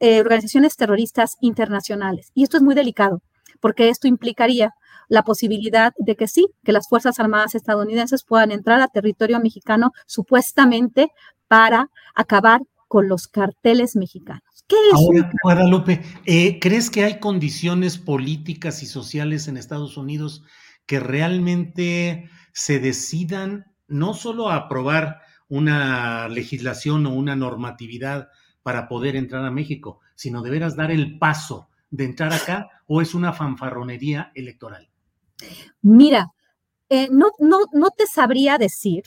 Eh, 0.00 0.20
organizaciones 0.20 0.76
terroristas 0.76 1.36
internacionales. 1.40 2.30
Y 2.34 2.44
esto 2.44 2.56
es 2.56 2.62
muy 2.62 2.76
delicado, 2.76 3.20
porque 3.60 3.88
esto 3.88 4.06
implicaría 4.06 4.74
la 5.08 5.22
posibilidad 5.24 5.92
de 5.98 6.14
que 6.14 6.28
sí, 6.28 6.46
que 6.62 6.72
las 6.72 6.88
Fuerzas 6.88 7.18
Armadas 7.18 7.56
estadounidenses 7.56 8.22
puedan 8.22 8.52
entrar 8.52 8.80
a 8.80 8.86
territorio 8.88 9.40
mexicano 9.40 9.90
supuestamente 10.06 11.10
para 11.48 11.90
acabar 12.14 12.60
con 12.86 13.08
los 13.08 13.26
carteles 13.26 13.96
mexicanos. 13.96 14.42
¿Qué 14.68 14.76
es 14.92 14.94
Ahora, 14.94 15.32
Guadalupe, 15.42 16.02
eh, 16.26 16.60
¿crees 16.60 16.90
que 16.90 17.04
hay 17.04 17.18
condiciones 17.18 17.98
políticas 17.98 18.82
y 18.82 18.86
sociales 18.86 19.48
en 19.48 19.56
Estados 19.56 19.96
Unidos 19.96 20.44
que 20.86 21.00
realmente 21.00 22.30
se 22.52 22.78
decidan 22.78 23.66
no 23.88 24.14
solo 24.14 24.48
a 24.48 24.56
aprobar 24.56 25.22
una 25.48 26.28
legislación 26.28 27.06
o 27.06 27.14
una 27.14 27.34
normatividad 27.34 28.28
para 28.68 28.86
poder 28.86 29.16
entrar 29.16 29.46
a 29.46 29.50
México, 29.50 30.00
sino 30.14 30.42
de 30.42 30.50
veras 30.50 30.76
dar 30.76 30.90
el 30.90 31.18
paso 31.18 31.70
de 31.88 32.04
entrar 32.04 32.34
acá 32.34 32.68
o 32.86 33.00
es 33.00 33.14
una 33.14 33.32
fanfarronería 33.32 34.30
electoral? 34.34 34.90
Mira, 35.80 36.26
eh, 36.90 37.08
no, 37.10 37.30
no, 37.38 37.60
no 37.72 37.88
te 37.88 38.06
sabría 38.06 38.58
decir. 38.58 39.04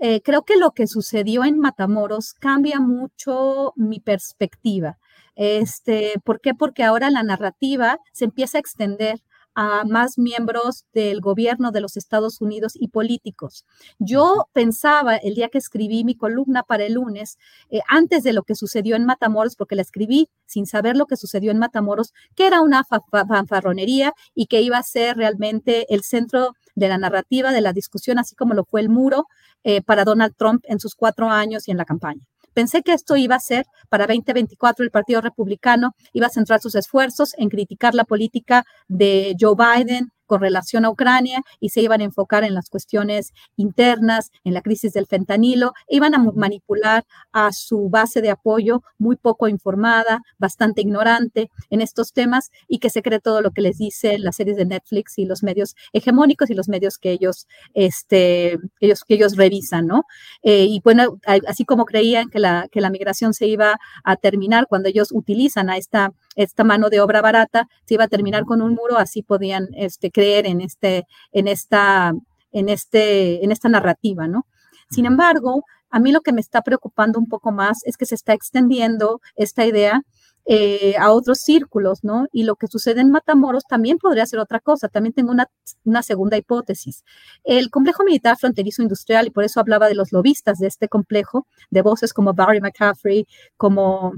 Eh, 0.00 0.20
creo 0.22 0.44
que 0.44 0.56
lo 0.56 0.70
que 0.70 0.86
sucedió 0.86 1.42
en 1.42 1.58
Matamoros 1.58 2.34
cambia 2.34 2.78
mucho 2.78 3.72
mi 3.74 3.98
perspectiva. 3.98 4.96
Este, 5.34 6.12
¿Por 6.22 6.40
qué? 6.40 6.54
Porque 6.54 6.84
ahora 6.84 7.10
la 7.10 7.24
narrativa 7.24 7.98
se 8.12 8.26
empieza 8.26 8.58
a 8.58 8.60
extender 8.60 9.24
a 9.54 9.84
más 9.84 10.18
miembros 10.18 10.84
del 10.92 11.20
gobierno 11.20 11.70
de 11.70 11.80
los 11.80 11.96
Estados 11.96 12.40
Unidos 12.40 12.72
y 12.74 12.88
políticos. 12.88 13.64
Yo 13.98 14.48
pensaba 14.52 15.16
el 15.16 15.34
día 15.34 15.48
que 15.48 15.58
escribí 15.58 16.04
mi 16.04 16.14
columna 16.14 16.62
para 16.62 16.84
el 16.84 16.94
lunes, 16.94 17.38
eh, 17.70 17.80
antes 17.88 18.22
de 18.22 18.32
lo 18.32 18.42
que 18.42 18.54
sucedió 18.54 18.96
en 18.96 19.06
Matamoros, 19.06 19.56
porque 19.56 19.76
la 19.76 19.82
escribí 19.82 20.28
sin 20.46 20.66
saber 20.66 20.96
lo 20.96 21.06
que 21.06 21.16
sucedió 21.16 21.50
en 21.50 21.58
Matamoros, 21.58 22.12
que 22.34 22.46
era 22.46 22.60
una 22.60 22.84
fanfarronería 22.84 24.12
y 24.34 24.46
que 24.46 24.60
iba 24.62 24.78
a 24.78 24.82
ser 24.82 25.16
realmente 25.16 25.92
el 25.94 26.02
centro 26.02 26.54
de 26.74 26.88
la 26.88 26.98
narrativa, 26.98 27.52
de 27.52 27.60
la 27.60 27.72
discusión, 27.72 28.18
así 28.18 28.34
como 28.34 28.54
lo 28.54 28.64
fue 28.64 28.80
el 28.80 28.88
muro 28.88 29.26
eh, 29.64 29.82
para 29.82 30.04
Donald 30.04 30.34
Trump 30.36 30.64
en 30.66 30.80
sus 30.80 30.94
cuatro 30.94 31.28
años 31.28 31.68
y 31.68 31.70
en 31.70 31.76
la 31.76 31.84
campaña. 31.84 32.29
Pensé 32.60 32.82
que 32.82 32.92
esto 32.92 33.16
iba 33.16 33.36
a 33.36 33.40
ser 33.40 33.64
para 33.88 34.06
2024 34.06 34.84
el 34.84 34.90
Partido 34.90 35.22
Republicano 35.22 35.94
iba 36.12 36.26
a 36.26 36.28
centrar 36.28 36.60
sus 36.60 36.74
esfuerzos 36.74 37.32
en 37.38 37.48
criticar 37.48 37.94
la 37.94 38.04
política 38.04 38.66
de 38.86 39.34
Joe 39.40 39.54
Biden, 39.56 40.12
con 40.30 40.40
relación 40.40 40.84
a 40.84 40.90
Ucrania 40.90 41.42
y 41.58 41.70
se 41.70 41.80
iban 41.80 42.00
a 42.00 42.04
enfocar 42.04 42.44
en 42.44 42.54
las 42.54 42.70
cuestiones 42.70 43.32
internas, 43.56 44.30
en 44.44 44.54
la 44.54 44.62
crisis 44.62 44.92
del 44.92 45.08
fentanilo, 45.08 45.72
e 45.88 45.96
iban 45.96 46.14
a 46.14 46.18
manipular 46.18 47.04
a 47.32 47.50
su 47.50 47.88
base 47.90 48.22
de 48.22 48.30
apoyo 48.30 48.84
muy 48.96 49.16
poco 49.16 49.48
informada, 49.48 50.22
bastante 50.38 50.82
ignorante 50.82 51.50
en 51.68 51.80
estos 51.80 52.12
temas 52.12 52.52
y 52.68 52.78
que 52.78 52.90
se 52.90 53.02
cree 53.02 53.18
todo 53.18 53.42
lo 53.42 53.50
que 53.50 53.60
les 53.60 53.78
dice 53.78 54.20
las 54.20 54.36
series 54.36 54.56
de 54.56 54.66
Netflix 54.66 55.18
y 55.18 55.24
los 55.24 55.42
medios 55.42 55.74
hegemónicos 55.92 56.48
y 56.48 56.54
los 56.54 56.68
medios 56.68 56.96
que 56.96 57.10
ellos, 57.10 57.48
este, 57.74 58.56
ellos, 58.78 59.02
que 59.02 59.14
ellos 59.14 59.36
revisan, 59.36 59.88
¿no? 59.88 60.04
Eh, 60.44 60.66
y 60.68 60.80
bueno, 60.84 61.18
así 61.48 61.64
como 61.64 61.86
creían 61.86 62.30
que 62.30 62.38
la, 62.38 62.68
que 62.70 62.80
la 62.80 62.90
migración 62.90 63.34
se 63.34 63.48
iba 63.48 63.80
a 64.04 64.14
terminar 64.14 64.68
cuando 64.68 64.88
ellos 64.88 65.08
utilizan 65.10 65.70
a 65.70 65.76
esta, 65.76 66.12
esta 66.36 66.64
mano 66.64 66.90
de 66.90 67.00
obra 67.00 67.22
barata, 67.22 67.68
se 67.86 67.94
iba 67.94 68.04
a 68.04 68.08
terminar 68.08 68.44
con 68.44 68.62
un 68.62 68.74
muro, 68.74 68.98
así 68.98 69.22
podían 69.22 69.68
este, 69.74 70.10
creer 70.10 70.46
en, 70.46 70.60
este, 70.60 71.06
en, 71.32 71.48
esta, 71.48 72.12
en, 72.52 72.68
este, 72.68 73.44
en 73.44 73.52
esta 73.52 73.68
narrativa, 73.68 74.28
¿no? 74.28 74.46
Sin 74.90 75.06
embargo, 75.06 75.64
a 75.90 75.98
mí 76.00 76.12
lo 76.12 76.20
que 76.20 76.32
me 76.32 76.40
está 76.40 76.62
preocupando 76.62 77.18
un 77.18 77.28
poco 77.28 77.52
más 77.52 77.78
es 77.84 77.96
que 77.96 78.06
se 78.06 78.14
está 78.14 78.32
extendiendo 78.32 79.20
esta 79.36 79.66
idea 79.66 80.02
eh, 80.46 80.94
a 80.98 81.12
otros 81.12 81.40
círculos, 81.40 82.02
¿no? 82.02 82.26
Y 82.32 82.44
lo 82.44 82.56
que 82.56 82.66
sucede 82.66 83.00
en 83.00 83.10
Matamoros 83.10 83.64
también 83.68 83.98
podría 83.98 84.26
ser 84.26 84.40
otra 84.40 84.58
cosa. 84.58 84.88
También 84.88 85.12
tengo 85.12 85.30
una, 85.30 85.46
una, 85.84 86.02
segunda 86.02 86.36
hipótesis. 86.36 87.04
El 87.44 87.70
complejo 87.70 88.04
militar 88.04 88.36
fronterizo 88.38 88.82
industrial, 88.82 89.26
y 89.26 89.30
por 89.30 89.44
eso 89.44 89.60
hablaba 89.60 89.88
de 89.88 89.94
los 89.94 90.12
lobistas 90.12 90.58
de 90.58 90.66
este 90.66 90.88
complejo, 90.88 91.46
de 91.70 91.82
voces 91.82 92.12
como 92.12 92.34
Barry 92.34 92.60
McCaffrey, 92.60 93.26
como 93.56 94.14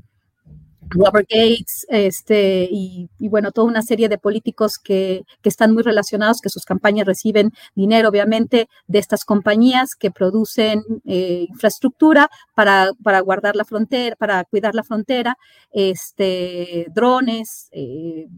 Robert 0.88 1.28
Gates, 1.28 1.86
este, 1.88 2.68
y, 2.70 3.08
bueno, 3.18 3.52
toda 3.52 3.66
una 3.66 3.82
serie 3.82 4.08
de 4.08 4.18
políticos 4.18 4.78
que, 4.78 5.22
están 5.42 5.72
muy 5.72 5.82
relacionados, 5.82 6.40
que 6.40 6.48
sus 6.48 6.64
campañas 6.64 7.06
reciben 7.06 7.52
dinero, 7.74 8.08
obviamente, 8.08 8.68
de 8.86 8.98
estas 8.98 9.24
compañías 9.24 9.94
que 9.94 10.10
producen 10.10 10.82
eh, 11.04 11.46
infraestructura 11.48 12.30
para, 12.54 12.90
para, 13.02 13.20
guardar 13.20 13.56
la 13.56 13.64
frontera, 13.64 14.16
para 14.16 14.44
cuidar 14.44 14.74
la 14.74 14.82
frontera, 14.82 15.36
este, 15.72 16.86
drones, 16.94 17.68
eh, 17.72 18.28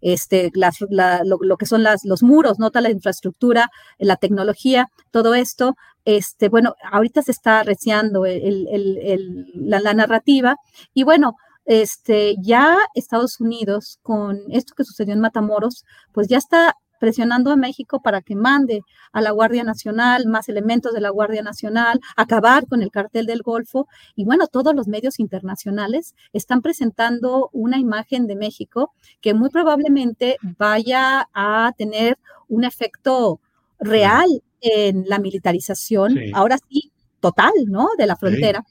este, 0.00 0.50
lo, 0.54 1.56
que 1.56 1.66
son 1.66 1.82
las, 1.82 2.04
los 2.04 2.22
muros, 2.22 2.58
nota 2.58 2.80
la 2.80 2.90
infraestructura, 2.90 3.70
la 3.98 4.16
tecnología, 4.16 4.88
todo 5.10 5.34
esto 5.34 5.74
este, 6.06 6.48
bueno, 6.48 6.76
ahorita 6.92 7.20
se 7.20 7.32
está 7.32 7.58
arreciando 7.60 8.24
la, 8.24 9.80
la, 9.80 9.92
narrativa 9.92 10.54
y 10.94 11.02
bueno, 11.02 11.34
este, 11.66 12.36
ya 12.40 12.78
Estados 12.94 13.40
Unidos, 13.40 13.98
con 14.02 14.40
esto 14.50 14.74
que 14.74 14.84
sucedió 14.84 15.12
en 15.12 15.20
Matamoros, 15.20 15.84
pues 16.12 16.28
ya 16.28 16.38
está 16.38 16.74
presionando 16.98 17.50
a 17.50 17.56
México 17.56 18.00
para 18.00 18.22
que 18.22 18.34
mande 18.34 18.82
a 19.12 19.20
la 19.20 19.30
Guardia 19.30 19.64
Nacional, 19.64 20.26
más 20.26 20.48
elementos 20.48 20.94
de 20.94 21.00
la 21.00 21.10
Guardia 21.10 21.42
Nacional, 21.42 22.00
acabar 22.16 22.66
con 22.66 22.82
el 22.82 22.90
cartel 22.90 23.26
del 23.26 23.42
Golfo. 23.42 23.86
Y 24.14 24.24
bueno, 24.24 24.46
todos 24.46 24.74
los 24.74 24.88
medios 24.88 25.20
internacionales 25.20 26.14
están 26.32 26.62
presentando 26.62 27.50
una 27.52 27.78
imagen 27.78 28.26
de 28.26 28.36
México 28.36 28.94
que 29.20 29.34
muy 29.34 29.50
probablemente 29.50 30.36
vaya 30.58 31.28
a 31.34 31.72
tener 31.76 32.18
un 32.48 32.64
efecto 32.64 33.40
real 33.78 34.42
en 34.60 35.04
la 35.06 35.18
militarización, 35.18 36.16
ahora 36.32 36.56
sí, 36.70 36.92
total, 37.20 37.52
¿no? 37.66 37.88
De 37.98 38.06
la 38.06 38.16
frontera. 38.16 38.64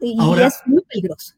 Y 0.00 0.18
es 0.40 0.60
muy 0.66 0.82
peligroso. 0.82 1.34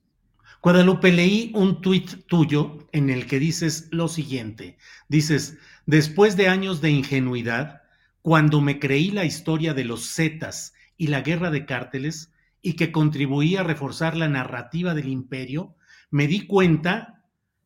Guadalupe, 0.64 1.12
leí 1.12 1.52
un 1.54 1.82
tuit 1.82 2.24
tuyo 2.26 2.88
en 2.92 3.10
el 3.10 3.26
que 3.26 3.38
dices 3.38 3.88
lo 3.90 4.08
siguiente. 4.08 4.78
Dices, 5.10 5.58
después 5.84 6.38
de 6.38 6.48
años 6.48 6.80
de 6.80 6.90
ingenuidad, 6.90 7.82
cuando 8.22 8.62
me 8.62 8.78
creí 8.78 9.10
la 9.10 9.26
historia 9.26 9.74
de 9.74 9.84
los 9.84 10.14
Zetas 10.14 10.72
y 10.96 11.08
la 11.08 11.20
guerra 11.20 11.50
de 11.50 11.66
cárteles 11.66 12.32
y 12.62 12.76
que 12.76 12.92
contribuía 12.92 13.60
a 13.60 13.64
reforzar 13.64 14.16
la 14.16 14.26
narrativa 14.26 14.94
del 14.94 15.08
imperio, 15.08 15.76
me 16.10 16.26
di 16.28 16.46
cuenta 16.46 17.22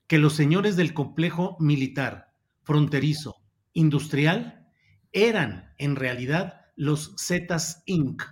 que 0.08 0.18
los 0.18 0.32
señores 0.34 0.74
del 0.74 0.92
complejo 0.92 1.56
militar, 1.60 2.34
fronterizo, 2.64 3.36
industrial, 3.74 4.66
eran 5.12 5.72
en 5.78 5.94
realidad 5.94 6.62
los 6.74 7.14
Zetas 7.16 7.84
Inc. 7.86 8.24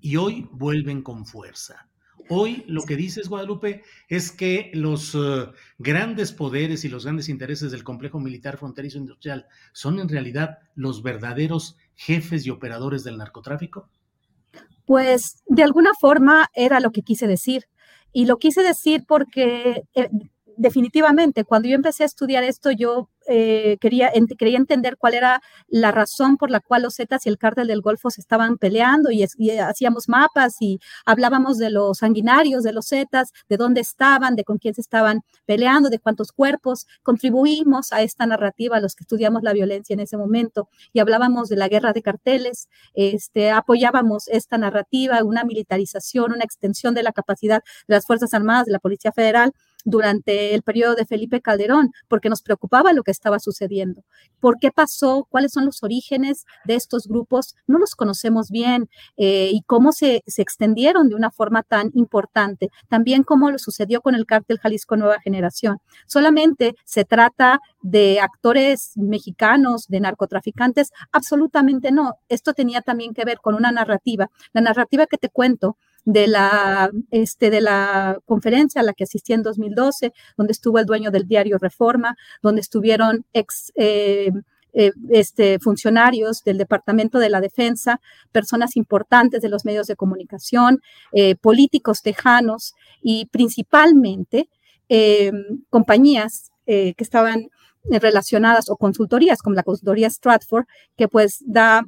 y 0.00 0.16
hoy 0.16 0.48
vuelven 0.50 1.02
con 1.02 1.26
fuerza. 1.26 1.90
Hoy 2.28 2.64
lo 2.66 2.82
que 2.82 2.96
dices, 2.96 3.28
Guadalupe, 3.28 3.82
es 4.08 4.32
que 4.32 4.70
los 4.74 5.14
eh, 5.14 5.46
grandes 5.78 6.32
poderes 6.32 6.84
y 6.84 6.88
los 6.88 7.04
grandes 7.04 7.28
intereses 7.28 7.70
del 7.70 7.84
complejo 7.84 8.18
militar 8.18 8.56
fronterizo 8.56 8.98
industrial 8.98 9.46
son 9.72 9.98
en 9.98 10.08
realidad 10.08 10.58
los 10.74 11.02
verdaderos 11.02 11.76
jefes 11.94 12.46
y 12.46 12.50
operadores 12.50 13.04
del 13.04 13.18
narcotráfico. 13.18 13.90
Pues 14.86 15.42
de 15.46 15.62
alguna 15.62 15.92
forma 16.00 16.48
era 16.54 16.80
lo 16.80 16.92
que 16.92 17.02
quise 17.02 17.26
decir. 17.26 17.64
Y 18.12 18.26
lo 18.26 18.38
quise 18.38 18.62
decir 18.62 19.04
porque 19.06 19.82
eh, 19.94 20.08
definitivamente 20.56 21.44
cuando 21.44 21.68
yo 21.68 21.74
empecé 21.74 22.04
a 22.04 22.06
estudiar 22.06 22.44
esto, 22.44 22.70
yo 22.70 23.10
eh, 23.26 23.78
quería, 23.80 24.12
quería 24.38 24.58
entender 24.58 24.96
cuál 24.96 25.14
era 25.14 25.42
la 25.68 25.92
razón 25.92 26.36
por 26.36 26.50
la 26.50 26.60
cual 26.60 26.82
los 26.82 26.96
Zetas 26.96 27.26
y 27.26 27.28
el 27.28 27.38
cártel 27.38 27.68
del 27.68 27.80
Golfo 27.80 28.10
se 28.10 28.20
estaban 28.20 28.58
peleando 28.58 29.10
y, 29.10 29.24
hacíamos 29.58 30.08
mapas 30.08 30.56
y 30.60 30.80
hablábamos 31.04 31.58
de 31.58 31.70
los 31.70 31.98
sanguinarios 31.98 32.62
de 32.62 32.72
los 32.72 32.88
Zetas, 32.88 33.32
de 33.48 33.56
dónde 33.56 33.80
estaban, 33.80 34.36
de 34.36 34.44
con 34.44 34.58
quién 34.58 34.74
se 34.74 34.80
estaban 34.80 35.22
peleando, 35.46 35.88
de 35.90 35.98
cuántos 35.98 36.32
cuerpos. 36.32 36.86
Contribuimos 37.02 37.92
a 37.92 38.02
esta 38.02 38.26
narrativa, 38.26 38.80
los 38.80 38.94
que 38.94 39.04
estudiamos 39.04 39.42
la 39.42 39.52
violencia 39.52 39.94
en 39.94 40.00
ese 40.00 40.16
momento 40.16 40.68
y 40.92 41.00
hablábamos 41.00 41.48
de 41.48 41.56
la 41.56 41.68
guerra 41.68 41.92
de 41.92 42.02
carteles, 42.02 42.68
este, 42.94 43.50
apoyábamos 43.50 44.28
esta 44.28 44.58
narrativa, 44.58 45.22
una 45.24 45.44
militarización, 45.44 46.32
una 46.32 46.44
extensión 46.44 46.94
de 46.94 47.02
la 47.02 47.12
capacidad 47.12 47.62
de 47.88 47.94
las 47.94 48.06
Fuerzas 48.06 48.34
Armadas, 48.34 48.66
de 48.66 48.72
la 48.72 48.78
Policía 48.78 49.12
Federal 49.12 49.52
durante 49.84 50.54
el 50.54 50.62
periodo 50.62 50.94
de 50.94 51.06
Felipe 51.06 51.40
Calderón, 51.40 51.92
porque 52.08 52.28
nos 52.28 52.42
preocupaba 52.42 52.92
lo 52.92 53.02
que 53.02 53.10
estaba 53.10 53.38
sucediendo. 53.38 54.02
¿Por 54.40 54.58
qué 54.58 54.70
pasó? 54.70 55.26
¿Cuáles 55.30 55.52
son 55.52 55.66
los 55.66 55.82
orígenes 55.82 56.44
de 56.64 56.74
estos 56.74 57.06
grupos? 57.06 57.54
No 57.66 57.78
los 57.78 57.94
conocemos 57.94 58.50
bien 58.50 58.88
eh, 59.16 59.50
y 59.52 59.62
cómo 59.66 59.92
se, 59.92 60.22
se, 60.26 60.42
extendieron 60.42 61.08
de 61.08 61.14
una 61.14 61.30
forma 61.30 61.62
tan 61.62 61.90
importante. 61.94 62.70
También 62.88 63.22
cómo 63.22 63.50
lo 63.50 63.58
sucedió 63.58 64.00
con 64.00 64.14
el 64.14 64.26
cártel 64.26 64.58
Jalisco 64.58 64.96
Nueva 64.96 65.20
Generación. 65.20 65.78
Solamente 66.06 66.74
se 66.84 67.04
trata 67.04 67.60
de 67.82 68.20
actores 68.20 68.92
mexicanos, 68.96 69.86
de 69.88 70.00
narcotraficantes. 70.00 70.90
Absolutamente 71.12 71.92
no. 71.92 72.14
Esto 72.28 72.54
tenía 72.54 72.80
también 72.82 73.14
que 73.14 73.24
ver 73.24 73.38
con 73.40 73.54
una 73.54 73.72
narrativa. 73.72 74.30
La 74.52 74.60
narrativa 74.60 75.06
que 75.06 75.18
te 75.18 75.28
cuento 75.28 75.76
de 76.04 76.26
la, 76.26 76.90
este, 77.10 77.50
de 77.50 77.60
la 77.60 78.18
conferencia 78.26 78.80
a 78.80 78.84
la 78.84 78.92
que 78.92 79.04
asistí 79.04 79.32
en 79.32 79.42
2012, 79.42 80.12
donde 80.36 80.52
estuvo 80.52 80.78
el 80.78 80.86
dueño 80.86 81.10
del 81.10 81.26
diario 81.26 81.58
Reforma, 81.58 82.16
donde 82.42 82.60
estuvieron 82.60 83.24
ex 83.32 83.72
eh, 83.76 84.30
eh, 84.76 84.92
este, 85.10 85.58
funcionarios 85.60 86.42
del 86.42 86.58
Departamento 86.58 87.18
de 87.18 87.30
la 87.30 87.40
Defensa, 87.40 88.00
personas 88.32 88.76
importantes 88.76 89.40
de 89.40 89.48
los 89.48 89.64
medios 89.64 89.86
de 89.86 89.96
comunicación, 89.96 90.80
eh, 91.12 91.36
políticos 91.36 92.02
tejanos 92.02 92.74
y 93.02 93.26
principalmente 93.26 94.48
compañías 95.70 96.52
que 96.66 96.94
estaban 96.98 97.48
relacionadas 97.84 98.68
o 98.68 98.76
consultorías 98.76 99.40
como 99.42 99.56
la 99.56 99.62
consultoría 99.64 100.08
Stratford, 100.08 100.66
que 100.96 101.08
pues 101.08 101.42
da 101.46 101.84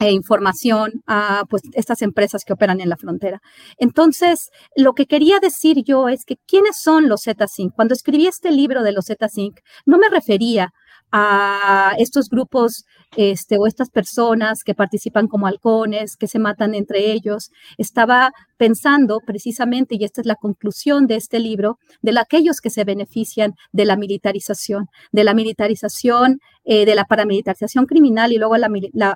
e 0.00 0.10
información 0.12 1.02
a 1.06 1.44
pues, 1.48 1.62
estas 1.74 2.00
empresas 2.02 2.44
que 2.44 2.54
operan 2.54 2.80
en 2.80 2.88
la 2.88 2.96
frontera. 2.96 3.40
Entonces, 3.78 4.50
lo 4.74 4.94
que 4.94 5.06
quería 5.06 5.38
decir 5.40 5.84
yo 5.84 6.08
es 6.08 6.24
que 6.24 6.36
quiénes 6.46 6.78
son 6.78 7.08
los 7.08 7.22
Z-Sync. 7.22 7.74
Cuando 7.74 7.94
escribí 7.94 8.26
este 8.26 8.50
libro 8.50 8.82
de 8.82 8.92
los 8.92 9.04
Z-Sync, 9.04 9.60
no 9.84 9.98
me 9.98 10.08
refería 10.08 10.72
a 11.12 11.94
estos 11.98 12.28
grupos 12.28 12.84
este, 13.16 13.56
o 13.58 13.66
estas 13.66 13.90
personas 13.90 14.62
que 14.64 14.74
participan 14.74 15.26
como 15.26 15.46
halcones, 15.46 16.16
que 16.16 16.28
se 16.28 16.38
matan 16.38 16.74
entre 16.74 17.10
ellos. 17.12 17.50
Estaba 17.76 18.32
pensando 18.56 19.20
precisamente, 19.26 19.96
y 19.98 20.04
esta 20.04 20.20
es 20.20 20.26
la 20.26 20.36
conclusión 20.36 21.06
de 21.06 21.16
este 21.16 21.40
libro, 21.40 21.78
de 22.02 22.18
aquellos 22.18 22.60
que 22.60 22.70
se 22.70 22.84
benefician 22.84 23.54
de 23.72 23.84
la 23.84 23.96
militarización, 23.96 24.86
de 25.12 25.24
la 25.24 25.34
militarización, 25.34 26.40
eh, 26.64 26.84
de 26.84 26.94
la 26.94 27.04
paramilitarización 27.04 27.86
criminal 27.86 28.32
y 28.32 28.38
luego 28.38 28.56
la, 28.56 28.70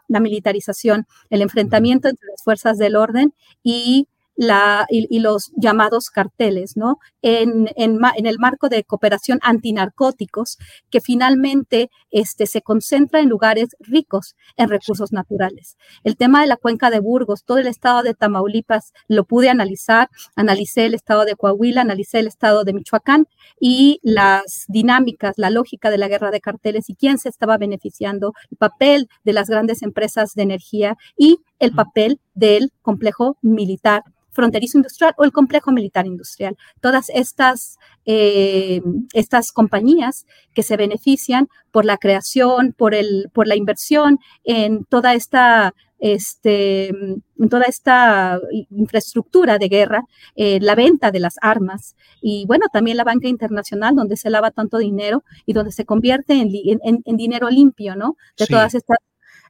la 0.09 0.21
militarización, 0.21 1.07
el 1.31 1.43
enfrentamiento 1.43 2.09
entre 2.09 2.27
las 2.29 2.43
fuerzas 2.43 2.79
del 2.79 2.97
orden 2.97 3.35
y 3.63 4.09
la, 4.37 4.87
y, 4.89 5.19
los 5.21 5.53
llamados 5.57 6.11
carteles, 6.11 6.77
¿no? 6.77 6.99
En, 7.23 7.71
en, 7.77 7.99
en, 8.17 8.27
el 8.27 8.39
marco 8.39 8.69
de 8.69 8.85
cooperación 8.85 9.39
antinarcóticos, 9.43 10.59
que 10.91 11.01
finalmente 11.01 11.91
este, 12.11 12.47
se 12.47 12.63
concentra 12.63 13.21
en 13.21 13.29
lugares 13.29 13.77
ricos 13.81 14.35
en 14.57 14.69
recursos 14.69 15.13
naturales. 15.13 15.77
El 16.03 16.17
tema 16.17 16.41
de 16.41 16.47
la 16.47 16.57
cuenca 16.57 16.91
de 16.91 17.01
Burgos, 17.01 17.45
todo 17.45 17.59
el 17.59 17.67
estado 17.67 18.03
de 18.03 18.15
Tamaulipas 18.15 18.93
lo 19.09 19.25
pude 19.25 19.49
analizar, 19.49 20.09
analicé 20.37 20.87
el 20.87 20.95
estado 20.95 21.25
de 21.25 21.37
Coahuila, 21.37 21.83
analicé 21.83 22.19
el 22.19 22.27
estado 22.27 22.65
de 22.65 22.73
Michoacán 22.73 23.27
y 23.61 24.01
las 24.03 24.65
dinámicas, 24.69 25.35
la 25.37 25.51
lógica 25.51 25.91
de 25.91 25.99
la 25.99 26.09
guerra 26.09 26.31
de 26.31 26.41
carteles 26.41 26.91
y 26.91 26.95
quién 26.95 27.19
se 27.19 27.29
estaba 27.29 27.59
beneficiando, 27.59 28.33
el 28.51 28.57
papel 28.57 29.09
de 29.25 29.33
las 29.33 29.49
grandes 29.49 29.83
empresas 29.83 30.35
de 30.35 30.43
energía 30.43 30.97
y 31.17 31.39
el 31.65 31.73
papel 31.73 32.21
del 32.35 32.73
complejo 32.83 33.37
militar 33.43 34.03
fronterizo 34.35 34.79
industrial 34.79 35.15
o 35.17 35.25
el 35.25 35.33
complejo 35.33 35.71
militar 35.71 36.07
industrial. 36.07 36.57
Todas 36.81 37.09
estas, 37.09 37.79
eh, 38.05 38.83
estas 39.13 39.53
compañías 39.53 40.27
que 40.53 40.65
se 40.65 40.77
benefician 40.77 41.49
por 41.71 41.85
la 41.85 41.97
creación, 41.97 42.75
por, 42.77 42.95
el, 42.95 43.31
por 43.33 43.47
la 43.47 43.57
inversión 43.57 44.19
en 44.45 44.85
toda 44.85 45.15
esta 45.15 45.73
este, 46.01 46.89
en 46.89 47.49
toda 47.49 47.65
esta 47.65 48.39
infraestructura 48.71 49.57
de 49.57 49.69
guerra, 49.69 50.03
eh, 50.37 50.59
la 50.61 50.75
venta 50.75 51.11
de 51.11 51.21
las 51.21 51.37
armas 51.41 51.97
y 52.21 52.45
bueno, 52.47 52.67
también 52.71 52.99
la 52.99 53.05
banca 53.05 53.27
internacional 53.27 53.95
donde 53.95 54.19
se 54.19 54.29
lava 54.29 54.51
tanto 54.51 54.77
dinero 54.77 55.25
y 55.47 55.55
donde 55.55 55.73
se 55.73 55.87
convierte 55.87 56.35
en, 56.35 56.51
en, 56.83 57.17
dinero 57.17 57.49
limpio, 57.49 57.97
¿no? 57.97 58.17
De 58.37 58.47
todas 58.47 58.75
estas 58.75 58.99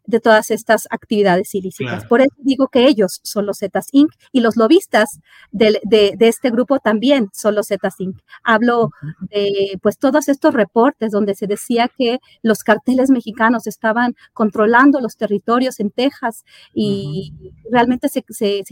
de 0.07 0.21
todas 0.21 0.51
estas 0.51 0.87
actividades 0.91 1.55
ilícitas. 1.55 2.05
Por 2.05 2.21
eso 2.21 2.35
digo 2.39 2.69
que 2.69 2.87
ellos 2.87 3.21
son 3.23 3.47
los 3.47 3.59
Zetas 3.59 3.89
Inc. 3.93 4.13
y 4.33 4.41
los 4.41 4.57
lobistas 4.57 5.21
de, 5.51 5.81
este 6.21 6.51
grupo 6.51 6.79
también 6.79 7.31
son 7.33 7.55
los 7.55 7.69
Zetas 7.69 7.99
Inc. 8.01 8.19
Hablo 8.43 8.91
de 9.21 9.79
pues 9.83 9.99
todos 9.99 10.29
estos 10.29 10.53
reportes 10.55 11.13
donde 11.13 11.35
se 11.35 11.47
decía 11.47 11.89
que 11.89 12.19
los 12.43 12.63
carteles 12.63 13.11
mexicanos 13.11 13.67
estaban 13.67 14.15
controlando 14.33 15.01
los 15.01 15.17
territorios 15.17 15.81
en 15.81 15.91
Texas 15.91 16.45
y 16.75 17.33
realmente 17.71 18.09
se, 18.09 18.25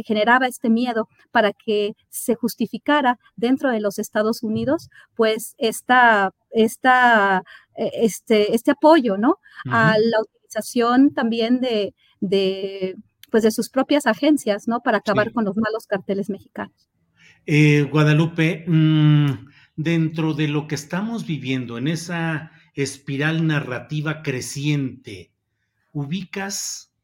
generaba 0.04 0.46
este 0.46 0.68
miedo 0.68 1.08
para 1.30 1.52
que 1.52 1.94
se 2.10 2.34
justificara 2.34 3.18
dentro 3.36 3.70
de 3.70 3.80
los 3.80 3.98
Estados 3.98 4.42
Unidos 4.42 4.90
pues 5.14 5.54
esta, 5.58 6.32
esta, 6.50 7.42
eh, 7.76 7.90
este, 7.94 8.54
este 8.54 8.72
apoyo, 8.72 9.16
¿no? 9.16 9.38
A 9.70 9.96
la 9.98 10.18
también 11.14 11.60
de, 11.60 11.94
de, 12.20 12.96
pues 13.30 13.42
de 13.42 13.50
sus 13.50 13.68
propias 13.68 14.06
agencias, 14.06 14.68
¿no? 14.68 14.80
Para 14.80 14.98
acabar 14.98 15.32
con 15.32 15.44
los 15.44 15.56
malos 15.56 15.86
carteles 15.86 16.28
mexicanos. 16.30 16.88
Eh, 17.46 17.88
Guadalupe, 17.90 18.64
mm, 18.66 19.48
dentro 19.76 20.34
de 20.34 20.48
lo 20.48 20.66
que 20.66 20.74
estamos 20.74 21.26
viviendo 21.26 21.78
en 21.78 21.88
esa 21.88 22.52
espiral 22.74 23.46
narrativa 23.46 24.22
creciente, 24.22 25.32
¿ubicas, 25.92 26.94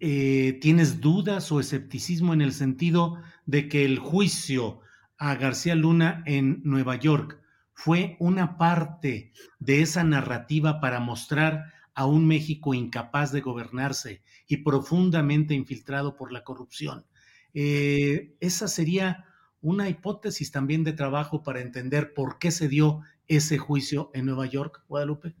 eh, 0.00 0.58
tienes 0.60 1.00
dudas 1.00 1.52
o 1.52 1.60
escepticismo 1.60 2.34
en 2.34 2.40
el 2.40 2.52
sentido 2.52 3.18
de 3.46 3.68
que 3.68 3.84
el 3.84 3.98
juicio 3.98 4.80
a 5.18 5.34
García 5.36 5.74
Luna 5.74 6.22
en 6.26 6.60
Nueva 6.64 6.96
York 6.96 7.40
fue 7.74 8.16
una 8.18 8.56
parte 8.56 9.32
de 9.58 9.82
esa 9.82 10.04
narrativa 10.04 10.80
para 10.80 11.00
mostrar 11.00 11.72
a 11.94 12.06
un 12.06 12.26
México 12.26 12.74
incapaz 12.74 13.32
de 13.32 13.40
gobernarse 13.40 14.22
y 14.46 14.58
profundamente 14.58 15.54
infiltrado 15.54 16.16
por 16.16 16.32
la 16.32 16.44
corrupción. 16.44 17.06
Eh, 17.54 18.36
esa 18.40 18.68
sería 18.68 19.26
una 19.60 19.88
hipótesis 19.88 20.50
también 20.50 20.84
de 20.84 20.92
trabajo 20.92 21.42
para 21.42 21.60
entender 21.60 22.12
por 22.12 22.38
qué 22.38 22.50
se 22.50 22.68
dio 22.68 23.00
ese 23.28 23.58
juicio 23.58 24.10
en 24.12 24.26
Nueva 24.26 24.46
York, 24.46 24.82
Guadalupe. 24.88 25.34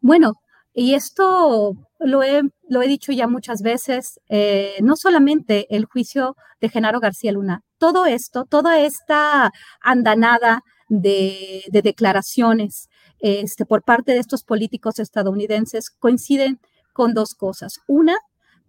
Bueno, 0.00 0.34
y 0.72 0.94
esto 0.94 1.74
lo 1.98 2.22
he, 2.22 2.42
lo 2.68 2.82
he 2.82 2.88
dicho 2.88 3.12
ya 3.12 3.26
muchas 3.26 3.62
veces, 3.62 4.20
eh, 4.28 4.76
no 4.82 4.96
solamente 4.96 5.66
el 5.74 5.86
juicio 5.86 6.36
de 6.60 6.68
Genaro 6.68 7.00
García 7.00 7.32
Luna, 7.32 7.62
todo 7.78 8.06
esto, 8.06 8.44
toda 8.44 8.80
esta 8.80 9.50
andanada 9.80 10.62
de, 11.00 11.62
declaraciones 11.70 12.88
este, 13.20 13.66
por 13.66 13.82
parte 13.82 14.12
de 14.12 14.18
estos 14.18 14.44
políticos 14.44 14.98
estadounidenses 14.98 15.90
coinciden 15.90 16.60
con 16.92 17.14
dos 17.14 17.34
cosas. 17.34 17.80
Una, 17.86 18.16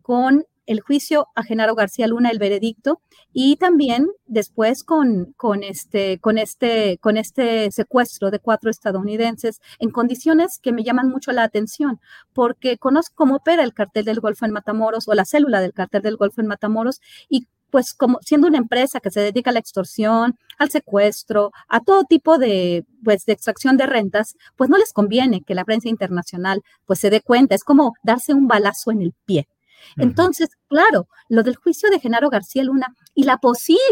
con 0.02 0.46
el 0.66 0.82
juicio 0.82 1.28
a 1.36 1.44
Genaro 1.44 1.76
García 1.76 2.08
Luna, 2.08 2.32
el 2.32 2.40
veredicto, 2.40 3.02
y 3.34 3.58
también 3.58 4.08
después 4.26 4.84
con, 4.84 5.34
con, 5.38 5.64
este, 5.64 6.20
con, 6.20 6.38
este, 6.38 6.98
con 7.00 7.18
este 7.18 7.72
secuestro 7.72 8.32
de 8.32 8.40
cuatro 8.40 8.70
estadounidenses 8.70 9.62
en 9.80 9.92
condiciones 9.92 10.60
que 10.60 10.72
me 10.72 10.84
llaman 10.84 11.10
mucho 11.10 11.32
la 11.32 11.44
atención, 11.44 12.00
porque 12.34 12.78
conozco 12.78 13.14
cómo 13.16 13.36
opera 13.36 13.64
el 13.64 13.74
cartel 13.74 14.06
del 14.06 14.20
Golfo 14.20 14.46
en 14.46 14.52
Matamoros 14.52 15.08
o 15.08 15.14
la 15.14 15.26
célula 15.26 15.62
del 15.62 15.74
cartel 15.74 16.02
del 16.02 16.18
Golfo 16.18 16.42
en 16.42 16.48
Matamoros 16.48 17.00
y 17.30 17.48
pues 17.76 17.94
como 17.94 18.20
siendo 18.22 18.48
una 18.48 18.58
empresa 18.58 19.02
que 19.02 19.12
se 19.12 19.20
dedica 19.20 19.50
a 19.50 19.54
la 19.54 19.60
extorsión, 19.60 20.38
al 20.58 20.70
secuestro, 20.70 21.52
a 21.68 21.82
todo 21.82 22.06
tipo 22.06 22.38
de, 22.38 22.86
pues, 23.04 23.26
de 23.26 23.34
extracción 23.34 23.76
de 23.76 23.86
rentas, 23.86 24.38
pues 24.56 24.70
no 24.70 24.78
les 24.78 24.94
conviene 24.94 25.42
que 25.46 25.56
la 25.56 25.66
prensa 25.66 25.90
internacional 25.90 26.62
pues 26.86 27.00
se 27.00 27.10
dé 27.10 27.20
cuenta. 27.20 27.54
Es 27.54 27.66
como 27.66 27.92
darse 28.02 28.34
un 28.34 28.48
balazo 28.48 28.92
en 28.92 29.02
el 29.02 29.14
pie. 29.26 29.50
Entonces, 29.98 30.48
claro, 30.70 31.10
lo 31.28 31.44
del 31.44 31.58
juicio 31.58 31.90
de 31.90 32.00
Genaro 32.00 32.30
García 32.30 32.64
Luna 32.64 32.96
y, 33.14 33.26
la 33.26 33.42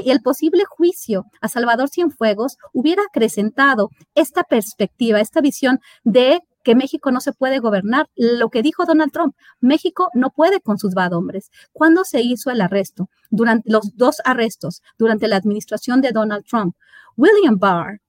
y 0.06 0.12
el 0.12 0.22
posible 0.22 0.64
juicio 0.64 1.26
a 1.42 1.50
Salvador 1.50 1.90
Cienfuegos 1.90 2.56
hubiera 2.72 3.04
acrecentado 3.04 3.90
esta 4.16 4.44
perspectiva, 4.44 5.20
esta 5.20 5.42
visión 5.42 5.82
de 6.06 6.40
que 6.64 6.76
México 6.76 7.12
no 7.12 7.22
se 7.22 7.34
puede 7.34 7.60
gobernar. 7.60 8.10
Lo 8.16 8.50
que 8.50 8.62
dijo 8.62 8.86
Donald 8.86 9.12
Trump, 9.12 9.36
México 9.60 10.10
no 10.14 10.30
puede 10.32 10.62
con 10.62 10.78
sus 10.78 10.94
bad 10.94 11.14
hombres. 11.14 11.52
¿Cuándo 11.72 12.04
se 12.04 12.22
hizo 12.22 12.50
el 12.50 12.62
arresto? 12.62 13.10
Durante 13.30 13.70
los 13.70 13.96
dos 13.96 14.18
arrestos, 14.26 14.82
durante 14.98 15.28
la 15.28 15.36
administración 15.36 16.02
de 16.02 16.12
Donald 16.12 16.46
Trump. 16.46 16.76
William 17.18 17.60
Barr, 17.60 18.00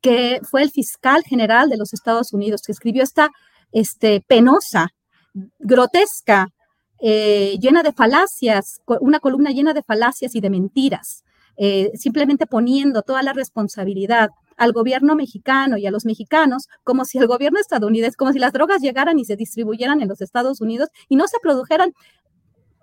que 0.00 0.40
fue 0.42 0.62
el 0.62 0.70
fiscal 0.70 1.22
general 1.24 1.68
de 1.68 1.76
los 1.76 1.92
Estados 1.92 2.32
Unidos, 2.32 2.62
que 2.62 2.72
escribió 2.72 3.02
esta 3.02 3.30
este, 3.72 4.22
penosa, 4.26 4.94
grotesca 5.58 6.48
eh, 7.00 7.58
llena 7.60 7.82
de 7.82 7.92
falacias, 7.92 8.80
una 9.00 9.18
columna 9.18 9.50
llena 9.50 9.74
de 9.74 9.82
falacias 9.82 10.34
y 10.34 10.40
de 10.40 10.50
mentiras, 10.50 11.24
eh, 11.56 11.90
simplemente 11.94 12.46
poniendo 12.46 13.02
toda 13.02 13.22
la 13.22 13.32
responsabilidad 13.32 14.30
al 14.56 14.72
gobierno 14.72 15.14
mexicano 15.14 15.76
y 15.76 15.86
a 15.86 15.90
los 15.90 16.04
mexicanos 16.04 16.68
como 16.82 17.04
si 17.04 17.18
el 17.18 17.26
gobierno 17.26 17.60
estadounidense, 17.60 18.16
como 18.16 18.32
si 18.32 18.38
las 18.38 18.52
drogas 18.52 18.80
llegaran 18.80 19.18
y 19.18 19.24
se 19.24 19.36
distribuyeran 19.36 20.00
en 20.00 20.08
los 20.08 20.20
Estados 20.20 20.60
Unidos 20.60 20.88
y 21.08 21.16
no 21.16 21.26
se 21.28 21.38
produjeran 21.42 21.92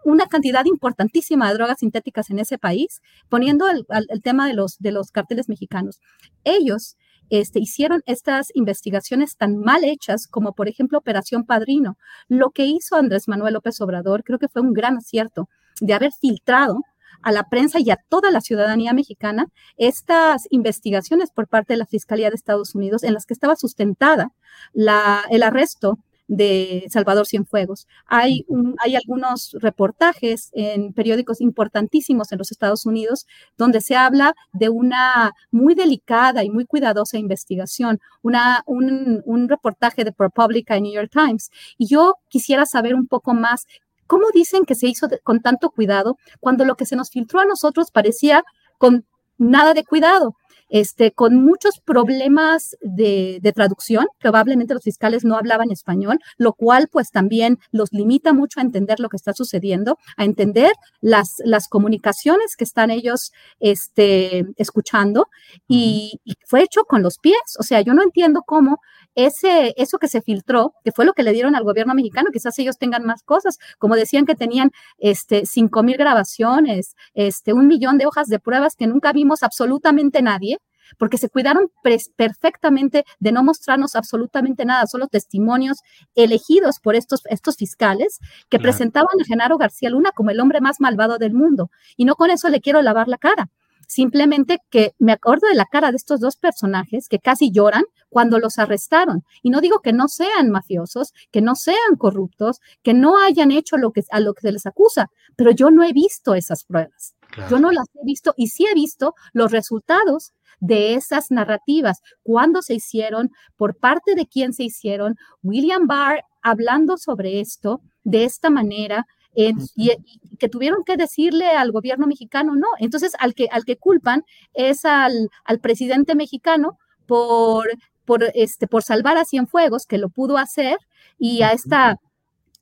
una 0.04 0.26
cantidad 0.26 0.66
importantísima 0.66 1.48
de 1.48 1.54
drogas 1.54 1.80
sintéticas 1.80 2.30
en 2.32 2.40
ese 2.40 2.58
país, 2.58 3.02
poniendo 3.30 3.70
el, 3.70 3.86
el 4.10 4.22
tema 4.22 4.48
de 4.48 4.54
los, 4.54 4.78
de 4.80 4.92
los 4.92 5.12
carteles 5.12 5.48
mexicanos. 5.48 6.00
Ellos 6.44 6.98
este, 7.32 7.60
hicieron 7.60 8.02
estas 8.06 8.50
investigaciones 8.54 9.38
tan 9.38 9.58
mal 9.58 9.86
hechas 9.86 10.28
como, 10.28 10.54
por 10.54 10.68
ejemplo, 10.68 10.98
Operación 10.98 11.46
Padrino. 11.46 11.98
Lo 12.28 12.50
que 12.50 12.66
hizo 12.66 12.98
Andrés 12.98 13.30
Manuel 13.30 13.54
López 13.54 13.80
Obrador 13.80 14.24
creo 14.26 14.38
que 14.38 14.50
fue 14.50 14.62
un 14.62 14.74
gran 14.74 14.98
acierto 14.98 15.48
de 15.80 15.94
haber 15.94 16.12
filtrado 16.12 16.82
a 17.24 17.32
la 17.32 17.50
prensa 17.50 17.80
y 17.80 17.90
a 17.92 18.00
toda 18.10 18.32
la 18.32 18.42
ciudadanía 18.42 18.94
mexicana 18.94 19.48
estas 19.78 20.48
investigaciones 20.50 21.32
por 21.32 21.48
parte 21.48 21.74
de 21.74 21.78
la 21.78 21.86
Fiscalía 21.86 22.30
de 22.30 22.36
Estados 22.36 22.76
Unidos 22.76 23.04
en 23.04 23.14
las 23.14 23.26
que 23.26 23.34
estaba 23.34 23.56
sustentada 23.56 24.32
la, 24.74 25.24
el 25.30 25.44
arresto 25.44 26.00
de 26.32 26.86
Salvador 26.90 27.28
Cienfuegos. 27.28 27.88
Hay, 28.06 28.46
hay 28.78 28.96
algunos 28.96 29.54
reportajes 29.60 30.50
en 30.54 30.94
periódicos 30.94 31.42
importantísimos 31.42 32.32
en 32.32 32.38
los 32.38 32.52
Estados 32.52 32.86
Unidos 32.86 33.28
donde 33.58 33.82
se 33.82 33.98
habla 33.98 34.34
de 34.54 34.70
una 34.70 35.34
muy 35.52 35.76
delicada 35.76 36.46
y 36.46 36.50
muy 36.50 36.66
cuidadosa 36.66 37.18
investigación, 37.18 38.00
una, 38.22 38.64
un, 38.66 39.22
un 39.26 39.50
reportaje 39.50 40.06
de 40.06 40.14
ProPublica 40.14 40.78
en 40.78 40.84
New 40.84 40.94
York 40.94 41.12
Times. 41.12 41.52
Y 41.78 41.88
yo 41.88 42.16
quisiera 42.30 42.66
saber 42.66 42.96
un 42.96 43.08
poco 43.08 43.34
más 43.34 43.66
¿Cómo 44.12 44.26
dicen 44.34 44.66
que 44.66 44.76
se 44.76 44.90
hizo 44.90 45.08
con 45.24 45.40
tanto 45.40 45.70
cuidado 45.70 46.18
cuando 46.42 46.66
lo 46.66 46.76
que 46.76 46.86
se 46.86 46.98
nos 46.98 47.10
filtró 47.10 47.40
a 47.40 47.46
nosotros 47.46 47.92
parecía 47.92 48.44
con 48.78 49.06
nada 49.38 49.74
de 49.74 49.86
cuidado? 49.86 50.36
este, 50.72 51.12
con 51.12 51.36
muchos 51.36 51.80
problemas 51.86 52.76
de, 52.82 53.40
traducción. 53.54 54.08
Probablemente 54.20 54.74
los 54.74 54.84
fiscales 54.84 55.26
no 55.26 55.36
hablaban 55.36 55.70
español, 55.70 56.20
lo 56.38 56.54
cual 56.54 56.88
pues 56.90 57.12
también 57.12 57.60
los 57.72 57.92
limita 57.92 58.32
mucho 58.32 58.60
a 58.60 58.64
entender 58.64 59.00
lo 59.02 59.10
que 59.10 59.18
está 59.18 59.34
sucediendo, 59.34 59.98
a 60.16 60.24
entender 60.24 60.72
las, 61.02 61.36
las 61.44 61.68
comunicaciones 61.68 62.56
que 62.58 62.64
están 62.64 62.90
ellos 62.90 63.32
este, 63.60 64.46
escuchando 64.56 65.28
y, 65.68 66.20
fue 66.48 66.64
hecho 66.64 66.84
con 66.86 67.04
los 67.04 67.18
pies. 67.18 67.42
O 67.60 67.64
sea, 67.64 67.82
yo 67.82 67.94
no 67.94 68.04
entiendo 68.04 68.42
cómo 68.46 68.80
ese, 69.16 69.74
eso 69.78 69.98
que 69.98 70.08
se 70.08 70.22
filtró, 70.22 70.74
que 70.84 70.92
fue 70.92 71.06
lo 71.06 71.14
que 71.14 71.24
le 71.24 71.34
dieron 71.34 71.56
al 71.56 71.64
gobierno 71.64 71.94
mexicano, 71.94 72.30
quizás 72.32 72.58
ellos 72.60 72.78
tengan 72.78 73.06
más 73.06 73.24
cosas, 73.24 73.58
como 73.78 73.96
decían 73.96 74.26
que 74.26 74.36
tenían 74.36 74.72
este, 74.98 75.46
cinco 75.46 75.84
mil 75.84 75.98
grabaciones, 75.98 76.96
este, 77.14 77.54
un 77.54 77.68
millón 77.68 77.98
de 77.98 78.06
hojas 78.06 78.28
de 78.28 78.40
pruebas 78.40 78.76
que 78.76 78.88
nunca 78.88 79.14
vimos 79.14 79.44
absolutamente 79.44 80.22
nadie, 80.22 80.58
porque 80.98 81.18
se 81.18 81.30
cuidaron 81.30 81.72
perfectamente 82.16 83.06
de 83.20 83.32
no 83.32 83.44
mostrarnos 83.44 83.96
absolutamente 83.96 84.66
nada, 84.66 84.88
solo 84.88 85.08
testimonios 85.08 85.78
elegidos 86.16 86.80
por 86.80 86.96
estos, 86.96 87.22
estos 87.30 87.56
fiscales 87.56 88.20
que 88.50 88.60
presentaban 88.60 89.20
a 89.20 89.26
Genaro 89.26 89.58
García 89.58 89.90
Luna 89.90 90.12
como 90.14 90.32
el 90.32 90.40
hombre 90.40 90.62
más 90.62 90.80
malvado 90.80 91.18
del 91.18 91.34
mundo. 91.34 91.70
Y 91.98 92.06
no 92.06 92.16
con 92.16 92.32
eso 92.32 92.50
le 92.50 92.62
quiero 92.62 92.82
lavar 92.82 93.08
la 93.08 93.18
cara. 93.18 93.50
Simplemente 93.92 94.60
que 94.70 94.94
me 95.00 95.12
acuerdo 95.12 95.50
de 95.50 95.54
la 95.54 95.66
cara 95.66 95.92
de 95.92 95.98
estos 95.98 96.22
dos 96.22 96.38
personajes 96.38 97.10
que 97.10 97.20
casi 97.20 97.52
lloran 97.52 97.84
cuando 98.08 98.40
los 98.40 98.58
arrestaron. 98.58 99.26
Y 99.44 99.50
no 99.50 99.60
digo 99.60 99.82
que 99.82 99.92
no 99.92 100.08
sean 100.08 100.50
mafiosos, 100.50 101.12
que 101.30 101.42
no 101.42 101.56
sean 101.56 101.98
corruptos, 101.98 102.62
que 102.84 102.94
no 102.94 103.22
hayan 103.22 103.52
hecho 103.52 103.76
lo 103.76 103.92
que, 103.92 104.06
a 104.10 104.22
lo 104.22 104.34
que 104.34 104.44
se 104.44 104.54
les 104.54 104.66
acusa, 104.66 105.10
pero 105.36 105.52
yo 105.52 105.72
no 105.72 105.84
he 105.84 105.92
visto 105.92 106.36
esas 106.36 106.64
pruebas. 106.64 107.16
Yo 107.50 107.60
no 107.60 107.70
las 107.70 107.86
he 108.02 108.06
visto 108.06 108.34
y 108.38 108.48
sí 108.48 108.66
he 108.66 108.74
visto 108.74 109.14
los 109.34 109.52
resultados 109.52 110.32
de 110.62 110.94
esas 110.94 111.30
narrativas, 111.30 112.00
cuándo 112.24 112.62
se 112.62 112.76
hicieron, 112.76 113.32
por 113.58 113.76
parte 113.76 114.16
de 114.16 114.26
quién 114.26 114.54
se 114.54 114.64
hicieron. 114.64 115.18
William 115.44 115.86
Barr 115.86 116.24
hablando 116.42 116.96
sobre 116.96 117.42
esto 117.42 117.82
de 118.06 118.24
esta 118.24 118.50
manera. 118.50 119.06
Y, 119.36 119.92
que 120.38 120.50
tuvieron 120.50 120.84
que 120.84 120.98
decirle 120.98 121.48
al 121.48 121.72
gobierno 121.72 122.08
mexicano, 122.08 122.56
no. 122.56 122.68
Entonces, 122.80 123.14
al 123.20 123.34
que, 123.34 123.48
al 123.52 123.64
que 123.64 123.78
culpan 123.78 124.24
es 124.54 124.86
al, 124.86 125.30
al 125.46 125.60
presidente 125.60 126.16
mexicano 126.16 126.78
por, 127.06 127.70
por, 128.06 128.24
este, 128.34 128.68
por 128.68 128.84
salvar 128.84 129.18
a 129.18 129.26
Cienfuegos, 129.26 129.86
que 129.86 129.98
lo 129.98 130.10
pudo 130.10 130.38
hacer, 130.38 130.78
y 131.18 131.44
a 131.44 131.52
esta 131.52 131.98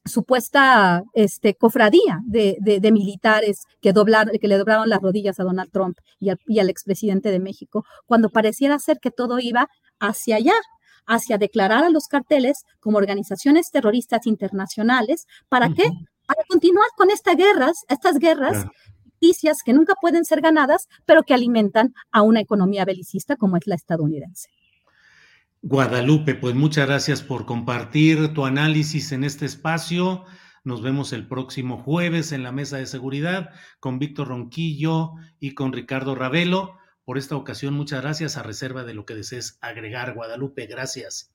supuesta 0.05 1.03
este, 1.13 1.53
cofradía 1.53 2.20
de, 2.26 2.57
de, 2.59 2.91
militares 2.91 3.63
que, 3.82 3.93
doblar, 3.93 4.32
que 4.39 4.47
le 4.47 4.57
doblaron 4.57 4.89
las 4.89 5.01
rodillas 5.01 5.39
a 5.39 5.43
Donald 5.43 5.72
Trump 5.72 5.97
y, 6.20 6.30
y 6.47 6.59
al 6.59 6.70
expresidente 6.70 7.32
de 7.32 7.39
México, 7.39 7.86
cuando 8.05 8.30
pareciera 8.30 8.80
ser 8.80 8.99
que 8.99 9.11
todo 9.11 9.39
iba 9.39 9.67
hacia 9.99 10.38
allá, 10.38 10.55
hacia 11.05 11.38
declarar 11.38 11.84
a 11.84 11.89
los 11.89 12.07
carteles 12.07 12.63
como 12.80 12.97
organizaciones 12.97 13.72
terroristas 13.72 14.28
internacionales. 14.28 15.26
¿Para 15.47 15.70
qué? 15.74 15.89
Para 16.30 16.43
continuar 16.47 16.86
con 16.95 17.09
estas 17.09 17.36
guerras, 17.36 17.86
estas 17.88 18.19
guerras 18.19 18.67
ficticias 19.03 19.63
que 19.65 19.73
nunca 19.73 19.95
pueden 19.99 20.25
ser 20.25 20.41
ganadas, 20.41 20.88
pero 21.07 21.23
que 21.23 21.34
alimentan 21.34 21.95
a 22.11 22.21
una 22.21 22.39
economía 22.39 22.86
belicista 22.86 23.36
como 23.36 23.57
es 23.57 23.65
la 23.65 23.73
estadounidense. 23.73 24.47
Guadalupe, 25.63 26.36
pues 26.36 26.53
muchas 26.53 26.86
gracias 26.86 27.23
por 27.23 27.47
compartir 27.47 28.32
tu 28.36 28.45
análisis 28.45 29.11
en 29.11 29.23
este 29.23 29.47
espacio. 29.47 30.23
Nos 30.63 30.84
vemos 30.84 31.13
el 31.13 31.27
próximo 31.27 31.82
jueves 31.82 32.32
en 32.32 32.43
la 32.43 32.51
mesa 32.51 32.77
de 32.77 32.86
seguridad 32.86 33.49
con 33.80 33.97
Víctor 33.97 34.27
Ronquillo 34.27 35.13
y 35.39 35.55
con 35.55 35.73
Ricardo 35.73 36.13
Ravelo. 36.13 36.77
Por 37.05 37.17
esta 37.17 37.36
ocasión, 37.38 37.73
muchas 37.73 38.03
gracias 38.03 38.38
a 38.38 38.43
reserva 38.43 38.84
de 38.84 38.93
lo 38.93 39.03
que 39.03 39.15
desees 39.15 39.57
agregar, 39.61 40.13
Guadalupe. 40.13 40.67
Gracias. 40.67 41.34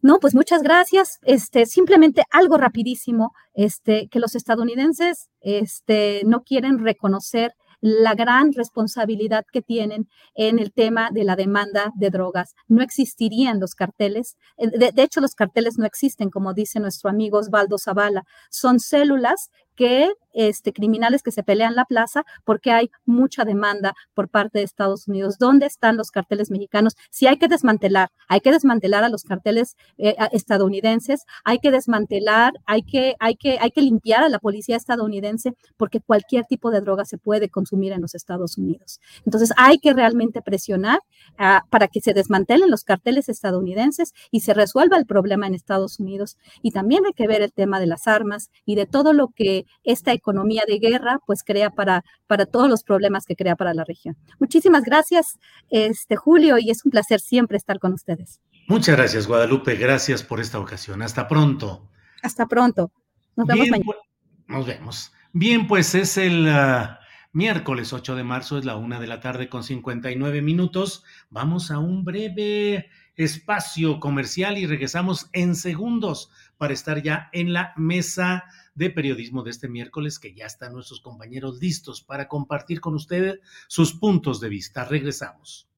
No, 0.00 0.18
pues 0.20 0.34
muchas 0.34 0.62
gracias. 0.62 1.18
Este, 1.22 1.66
simplemente 1.66 2.22
algo 2.30 2.56
rapidísimo, 2.56 3.32
este, 3.54 4.08
que 4.08 4.20
los 4.20 4.34
estadounidenses, 4.34 5.28
este, 5.40 6.22
no 6.24 6.42
quieren 6.42 6.78
reconocer 6.78 7.52
la 7.80 8.14
gran 8.14 8.52
responsabilidad 8.52 9.44
que 9.52 9.62
tienen 9.62 10.08
en 10.34 10.58
el 10.58 10.72
tema 10.72 11.10
de 11.12 11.24
la 11.24 11.36
demanda 11.36 11.92
de 11.94 12.10
drogas. 12.10 12.54
No 12.66 12.82
existirían 12.82 13.60
los 13.60 13.74
carteles. 13.74 14.36
Eh, 14.56 14.68
de, 14.76 14.90
de 14.92 15.02
hecho, 15.02 15.20
los 15.20 15.34
carteles 15.34 15.78
no 15.78 15.86
existen, 15.86 16.30
como 16.30 16.54
dice 16.54 16.80
nuestro 16.80 17.10
amigo 17.10 17.38
Osvaldo 17.38 17.78
Zavala. 17.78 18.24
Son 18.50 18.80
células 18.80 19.50
que 19.78 20.10
este, 20.34 20.72
criminales 20.72 21.22
que 21.22 21.30
se 21.30 21.42
pelean 21.42 21.74
la 21.74 21.84
plaza 21.84 22.24
porque 22.44 22.70
hay 22.70 22.90
mucha 23.06 23.44
demanda 23.44 23.94
por 24.12 24.28
parte 24.28 24.58
de 24.58 24.64
Estados 24.64 25.08
Unidos. 25.08 25.38
¿Dónde 25.38 25.66
están 25.66 25.96
los 25.96 26.10
carteles 26.10 26.50
mexicanos? 26.50 26.94
Si 27.10 27.26
hay 27.26 27.38
que 27.38 27.48
desmantelar, 27.48 28.10
hay 28.28 28.40
que 28.40 28.52
desmantelar 28.52 29.04
a 29.04 29.08
los 29.08 29.22
carteles 29.22 29.76
eh, 29.96 30.16
estadounidenses, 30.32 31.22
hay 31.44 31.58
que 31.58 31.70
desmantelar, 31.70 32.52
hay 32.66 32.82
que, 32.82 33.14
hay, 33.20 33.36
que, 33.36 33.58
hay 33.60 33.70
que 33.70 33.82
limpiar 33.82 34.22
a 34.22 34.28
la 34.28 34.38
policía 34.38 34.76
estadounidense 34.76 35.54
porque 35.76 36.00
cualquier 36.00 36.44
tipo 36.44 36.70
de 36.70 36.80
droga 36.80 37.04
se 37.04 37.18
puede 37.18 37.48
consumir 37.48 37.92
en 37.92 38.00
los 38.00 38.14
Estados 38.14 38.58
Unidos. 38.58 39.00
Entonces 39.24 39.52
hay 39.56 39.78
que 39.78 39.92
realmente 39.92 40.42
presionar 40.42 41.00
uh, 41.38 41.68
para 41.70 41.86
que 41.88 42.00
se 42.00 42.14
desmantelen 42.14 42.70
los 42.70 42.84
carteles 42.84 43.28
estadounidenses 43.28 44.12
y 44.30 44.40
se 44.40 44.54
resuelva 44.54 44.96
el 44.96 45.06
problema 45.06 45.46
en 45.46 45.54
Estados 45.54 46.00
Unidos. 46.00 46.36
Y 46.62 46.72
también 46.72 47.06
hay 47.06 47.12
que 47.12 47.28
ver 47.28 47.42
el 47.42 47.52
tema 47.52 47.80
de 47.80 47.86
las 47.86 48.06
armas 48.06 48.50
y 48.64 48.74
de 48.74 48.86
todo 48.86 49.12
lo 49.12 49.28
que 49.28 49.66
esta 49.84 50.12
economía 50.12 50.62
de 50.66 50.78
guerra 50.78 51.20
pues 51.26 51.42
crea 51.44 51.70
para, 51.70 52.04
para 52.26 52.46
todos 52.46 52.68
los 52.68 52.82
problemas 52.82 53.24
que 53.24 53.36
crea 53.36 53.56
para 53.56 53.74
la 53.74 53.84
región. 53.84 54.16
Muchísimas 54.38 54.84
gracias, 54.84 55.38
este 55.70 56.16
Julio, 56.16 56.58
y 56.58 56.70
es 56.70 56.84
un 56.84 56.90
placer 56.90 57.20
siempre 57.20 57.56
estar 57.56 57.78
con 57.78 57.92
ustedes. 57.92 58.40
Muchas 58.68 58.96
gracias, 58.96 59.26
Guadalupe. 59.26 59.76
Gracias 59.76 60.22
por 60.22 60.40
esta 60.40 60.58
ocasión. 60.58 61.00
Hasta 61.00 61.26
pronto. 61.26 61.88
Hasta 62.22 62.46
pronto. 62.46 62.92
Nos 63.34 63.46
vemos 63.46 63.62
Bien, 63.62 63.70
mañana. 63.70 63.86
pues, 63.86 63.98
nos 64.46 64.66
vemos. 64.66 65.12
Bien, 65.32 65.66
pues 65.66 65.94
es 65.94 66.18
el 66.18 66.46
uh, 66.46 66.88
miércoles 67.32 67.92
8 67.92 68.14
de 68.16 68.24
marzo, 68.24 68.58
es 68.58 68.64
la 68.64 68.76
una 68.76 69.00
de 69.00 69.06
la 69.06 69.20
tarde 69.20 69.48
con 69.48 69.62
59 69.62 70.42
minutos. 70.42 71.04
Vamos 71.30 71.70
a 71.70 71.78
un 71.78 72.04
breve 72.04 72.90
espacio 73.16 74.00
comercial 74.00 74.58
y 74.58 74.66
regresamos 74.66 75.28
en 75.32 75.54
segundos 75.54 76.30
para 76.56 76.72
estar 76.72 77.02
ya 77.02 77.28
en 77.32 77.52
la 77.52 77.72
mesa 77.76 78.44
de 78.78 78.90
periodismo 78.90 79.42
de 79.42 79.50
este 79.50 79.68
miércoles, 79.68 80.18
que 80.18 80.32
ya 80.34 80.46
están 80.46 80.72
nuestros 80.72 81.00
compañeros 81.00 81.60
listos 81.60 82.00
para 82.00 82.28
compartir 82.28 82.80
con 82.80 82.94
ustedes 82.94 83.40
sus 83.66 83.92
puntos 83.92 84.40
de 84.40 84.48
vista. 84.48 84.84
Regresamos. 84.84 85.68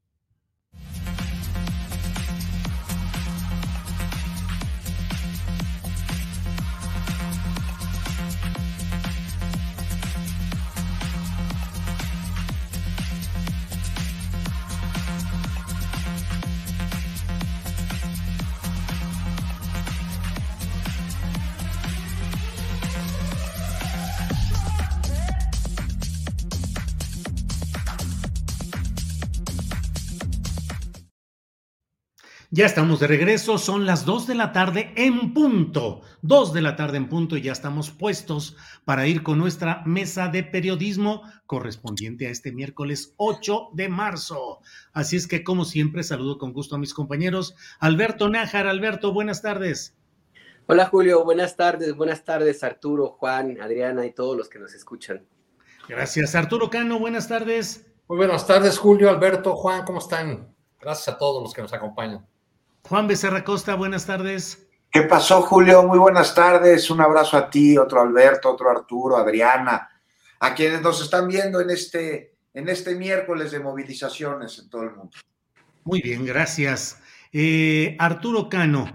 Ya 32.52 32.66
estamos 32.66 32.98
de 32.98 33.06
regreso, 33.06 33.58
son 33.58 33.86
las 33.86 34.04
2 34.04 34.26
de 34.26 34.34
la 34.34 34.50
tarde 34.50 34.92
en 34.96 35.32
punto, 35.32 36.00
2 36.22 36.52
de 36.52 36.60
la 36.60 36.74
tarde 36.74 36.96
en 36.96 37.08
punto 37.08 37.36
y 37.36 37.42
ya 37.42 37.52
estamos 37.52 37.92
puestos 37.92 38.56
para 38.84 39.06
ir 39.06 39.22
con 39.22 39.38
nuestra 39.38 39.84
mesa 39.86 40.26
de 40.26 40.42
periodismo 40.42 41.22
correspondiente 41.46 42.26
a 42.26 42.30
este 42.30 42.50
miércoles 42.50 43.14
8 43.18 43.68
de 43.74 43.88
marzo. 43.88 44.58
Así 44.92 45.14
es 45.14 45.28
que 45.28 45.44
como 45.44 45.64
siempre 45.64 46.02
saludo 46.02 46.38
con 46.38 46.52
gusto 46.52 46.74
a 46.74 46.80
mis 46.80 46.92
compañeros. 46.92 47.54
Alberto 47.78 48.28
Nájar, 48.28 48.66
Alberto, 48.66 49.12
buenas 49.12 49.42
tardes. 49.42 49.96
Hola 50.66 50.86
Julio, 50.86 51.22
buenas 51.22 51.54
tardes, 51.54 51.94
buenas 51.94 52.24
tardes 52.24 52.64
Arturo, 52.64 53.10
Juan, 53.10 53.60
Adriana 53.60 54.06
y 54.06 54.12
todos 54.12 54.36
los 54.36 54.48
que 54.48 54.58
nos 54.58 54.74
escuchan. 54.74 55.24
Gracias, 55.88 56.34
Arturo 56.34 56.68
Cano, 56.68 56.98
buenas 56.98 57.28
tardes. 57.28 57.86
Muy 58.08 58.16
buenas 58.16 58.44
tardes 58.44 58.76
Julio, 58.76 59.08
Alberto, 59.08 59.54
Juan, 59.54 59.84
¿cómo 59.84 60.00
están? 60.00 60.52
Gracias 60.80 61.14
a 61.14 61.16
todos 61.16 61.44
los 61.44 61.54
que 61.54 61.62
nos 61.62 61.72
acompañan. 61.72 62.26
Juan 62.82 63.06
Becerra 63.06 63.44
Costa, 63.44 63.74
buenas 63.74 64.06
tardes. 64.06 64.66
¿Qué 64.90 65.02
pasó, 65.02 65.42
Julio? 65.42 65.84
Muy 65.84 65.98
buenas 65.98 66.34
tardes. 66.34 66.90
Un 66.90 67.00
abrazo 67.00 67.36
a 67.36 67.48
ti, 67.48 67.78
otro 67.78 68.00
Alberto, 68.00 68.50
otro 68.50 68.70
Arturo, 68.70 69.16
Adriana, 69.16 69.88
a 70.40 70.54
quienes 70.54 70.82
nos 70.82 71.00
están 71.00 71.28
viendo 71.28 71.60
en 71.60 71.70
este, 71.70 72.34
en 72.54 72.68
este 72.68 72.96
miércoles 72.96 73.52
de 73.52 73.60
movilizaciones 73.60 74.58
en 74.58 74.68
todo 74.68 74.82
el 74.82 74.90
mundo. 74.90 75.12
Muy 75.84 76.02
bien, 76.02 76.24
gracias. 76.24 76.98
Eh, 77.32 77.96
Arturo 78.00 78.48
Cano, 78.48 78.86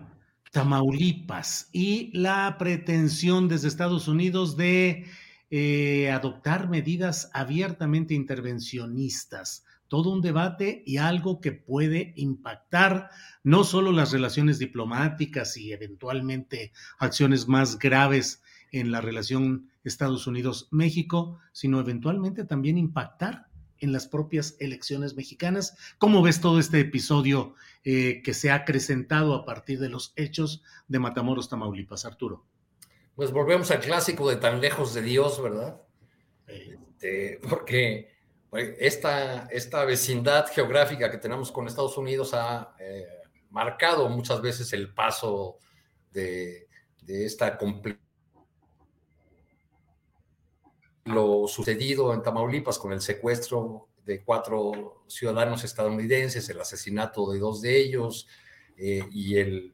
Tamaulipas 0.51 1.69
y 1.71 2.11
la 2.17 2.57
pretensión 2.57 3.47
desde 3.47 3.69
Estados 3.69 4.07
Unidos 4.07 4.57
de 4.57 5.05
eh, 5.49 6.11
adoptar 6.11 6.69
medidas 6.69 7.29
abiertamente 7.33 8.13
intervencionistas 8.13 9.64
todo 9.88 10.11
un 10.11 10.21
debate 10.21 10.83
y 10.86 10.97
algo 10.97 11.41
que 11.41 11.51
puede 11.51 12.13
impactar 12.15 13.09
no 13.43 13.63
solo 13.63 13.91
las 13.91 14.11
relaciones 14.11 14.59
diplomáticas 14.59 15.57
y 15.57 15.71
eventualmente 15.71 16.71
acciones 16.97 17.47
más 17.47 17.77
graves 17.77 18.41
en 18.71 18.91
la 18.91 19.01
relación 19.01 19.69
Estados 19.83 20.27
Unidos-México, 20.27 21.39
sino 21.51 21.79
eventualmente 21.79 22.43
también 22.43 22.77
impactar 22.77 23.47
en 23.79 23.91
las 23.91 24.07
propias 24.07 24.55
elecciones 24.59 25.15
mexicanas. 25.15 25.77
¿Cómo 25.97 26.21
ves 26.21 26.41
todo 26.41 26.59
este 26.59 26.79
episodio 26.79 27.55
eh, 27.83 28.21
que 28.23 28.33
se 28.33 28.49
ha 28.49 28.55
acrecentado 28.55 29.36
a 29.36 29.45
partir 29.45 29.79
de 29.79 29.89
los 29.89 30.13
hechos 30.15 30.63
de 30.88 30.99
Matamoros, 30.99 31.49
Tamaulipas, 31.49 32.05
Arturo? 32.05 32.45
Pues 33.15 33.31
volvemos 33.31 33.71
al 33.71 33.79
clásico 33.79 34.29
de 34.29 34.38
tan 34.38 34.59
lejos 34.59 34.93
de 34.93 35.01
Dios, 35.01 35.41
¿verdad? 35.41 35.81
Este, 36.47 37.39
porque 37.47 38.14
esta, 38.58 39.47
esta 39.51 39.86
vecindad 39.86 40.47
geográfica 40.51 41.10
que 41.10 41.18
tenemos 41.18 41.51
con 41.51 41.68
Estados 41.68 41.97
Unidos 41.97 42.34
ha 42.34 42.76
eh, 42.80 43.06
marcado 43.49 44.10
muchas 44.10 44.41
veces 44.41 44.72
el 44.74 44.93
paso 44.93 45.58
de, 46.12 46.68
de 47.01 47.26
esta 47.26 47.58
lo 51.06 51.47
sucedido 51.47 52.14
en 52.14 52.24
Tamaulipas 52.24 52.80
con 52.80 52.91
el 52.91 53.01
secuestro 53.01 53.89
de 54.06 54.24
cuatro 54.24 55.03
ciudadanos 55.08 55.64
estadounidenses, 55.64 56.49
el 56.49 56.60
asesinato 56.60 57.32
de 57.32 57.39
dos 57.39 57.62
de 57.62 57.78
ellos 57.78 58.28
eh, 58.78 59.03
y 59.12 59.38
el, 59.38 59.74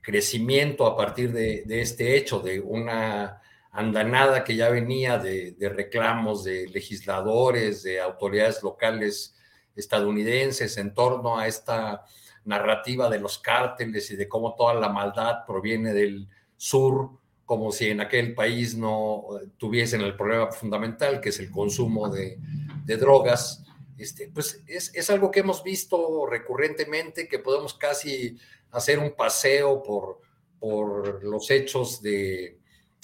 crecimiento 0.00 0.86
a 0.86 0.96
partir 0.96 1.32
de 1.32 1.82
este 1.82 2.16
hecho 2.16 2.40
de 2.40 2.60
una 2.60 3.42
andanada 3.78 4.42
que 4.42 4.56
ya 4.56 4.70
venía 4.70 5.18
de, 5.18 5.54
reclamos 5.72 6.42
de 6.42 6.66
legisladores, 6.66 7.84
de 7.84 8.00
autoridades 8.00 8.60
locales 8.60 9.36
estadounidenses 9.76 10.76
en 10.78 10.92
torno 10.92 11.38
a 11.38 11.46
esta 11.46 12.04
narrativa 12.44 13.08
de 13.08 13.20
los 13.20 13.38
cárteles 13.38 14.10
y 14.10 14.16
de 14.16 14.26
cómo 14.26 14.56
toda 14.56 14.74
la 14.74 14.88
maldad 14.88 15.46
proviene 15.46 15.94
del 15.94 16.28
sur, 16.56 17.10
como 17.44 17.70
si 17.70 17.90
en 17.90 18.00
aquel 18.00 18.34
país 18.34 18.76
no 18.76 19.26
tuviesen 19.58 20.00
el 20.00 20.16
problema 20.16 20.50
fundamental, 20.50 21.20
que 21.20 21.28
es 21.28 21.38
el 21.38 21.52
consumo 21.52 22.08
de, 22.08 22.36
de 22.84 22.96
drogas. 22.96 23.64
Este, 23.96 24.28
pues 24.34 24.60
es, 24.66 24.92
es, 24.92 25.08
algo 25.08 25.30
que 25.30 25.40
hemos 25.40 25.62
visto 25.62 26.26
recurrentemente, 26.26 27.28
que 27.28 27.38
podemos 27.38 27.74
casi 27.74 28.36
hacer 28.72 28.98
un 28.98 29.12
paseo 29.12 29.84
por, 29.84 30.20
por 30.58 31.22
los 31.22 31.48
hechos 31.50 32.02
de, 32.02 32.57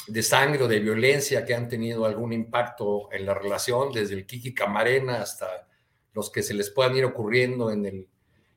de 0.07 0.23
sangre 0.23 0.65
o 0.65 0.69
de 0.69 0.81
violencia 0.81 1.45
que 1.45 1.55
han 1.55 1.69
tenido 1.69 2.05
algún 2.05 2.33
impacto 2.33 3.09
en 3.13 3.27
la 3.27 3.35
relación, 3.35 3.93
desde 3.93 4.15
el 4.15 4.27
Kiki 4.27 4.55
Camarena 4.55 5.23
hasta 5.23 5.67
los 6.13 6.31
que 6.31 6.43
se 6.43 6.55
les 6.55 6.71
puedan 6.71 6.97
ir 6.97 7.05
ocurriendo 7.05 7.71
en 7.71 7.87
el, 7.87 8.09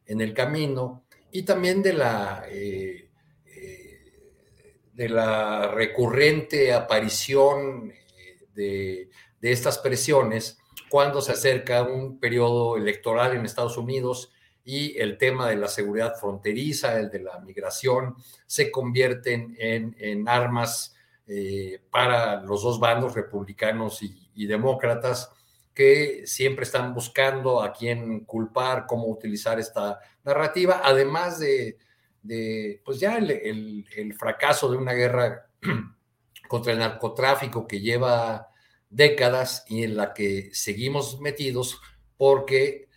en 0.06 0.22
el 0.22 0.34
camino, 0.34 1.06
y 1.32 1.44
también 1.44 1.82
de 1.82 1.94
la, 1.94 2.46
eh, 2.50 3.10
eh, 3.46 4.74
de 4.94 5.10
la 5.10 5.70
recurrente 5.70 6.74
aparición 6.74 7.92
eh, 7.92 8.46
de, 8.54 9.10
de, 9.40 9.52
estas 9.52 9.80
presiones 9.80 10.58
cuando 10.90 11.22
se 11.22 11.34
acerca 11.34 11.84
un 11.84 12.20
periodo 12.20 12.78
electoral 12.78 13.36
en 13.36 13.46
Estados 13.46 13.78
Unidos 13.78 14.32
y 14.64 14.98
el 14.98 15.18
tema 15.18 15.50
de 15.50 15.56
la 15.56 15.68
seguridad 15.68 16.16
fronteriza, 16.16 17.00
el 17.00 17.10
de 17.10 17.20
la 17.20 17.40
migración, 17.40 18.16
se 18.46 18.70
convierten 18.70 19.56
en, 19.60 19.96
en 20.00 20.28
armas 20.28 20.97
eh, 21.28 21.82
para 21.92 22.42
los 22.42 22.64
dos 22.64 22.80
bandos, 22.80 23.14
republicanos 23.14 24.02
y, 24.02 24.46
demócratas, 24.46 25.30
que 25.74 26.24
siempre 26.26 26.64
están 26.64 26.94
buscando 26.94 27.62
a 27.62 27.74
quién 27.74 28.22
culpar, 28.22 28.86
cómo 28.88 29.08
utilizar 29.08 29.60
esta 29.60 30.00
narrativa, 30.24 30.82
además 30.84 31.40
de, 31.40 31.78
pues 32.86 33.00
ya 33.00 33.18
el, 33.18 34.16
fracaso 34.18 34.72
de 34.72 34.78
una 34.78 34.94
guerra 34.94 35.48
contra 36.48 36.74
el 36.74 36.80
narcotráfico 36.80 37.68
que 37.68 37.82
lleva 37.82 38.48
décadas 38.90 39.66
y 39.68 39.84
en 39.84 39.98
la 39.98 40.14
que 40.14 40.50
seguimos 40.54 41.20
metidos 41.20 41.82
porque 42.16 42.88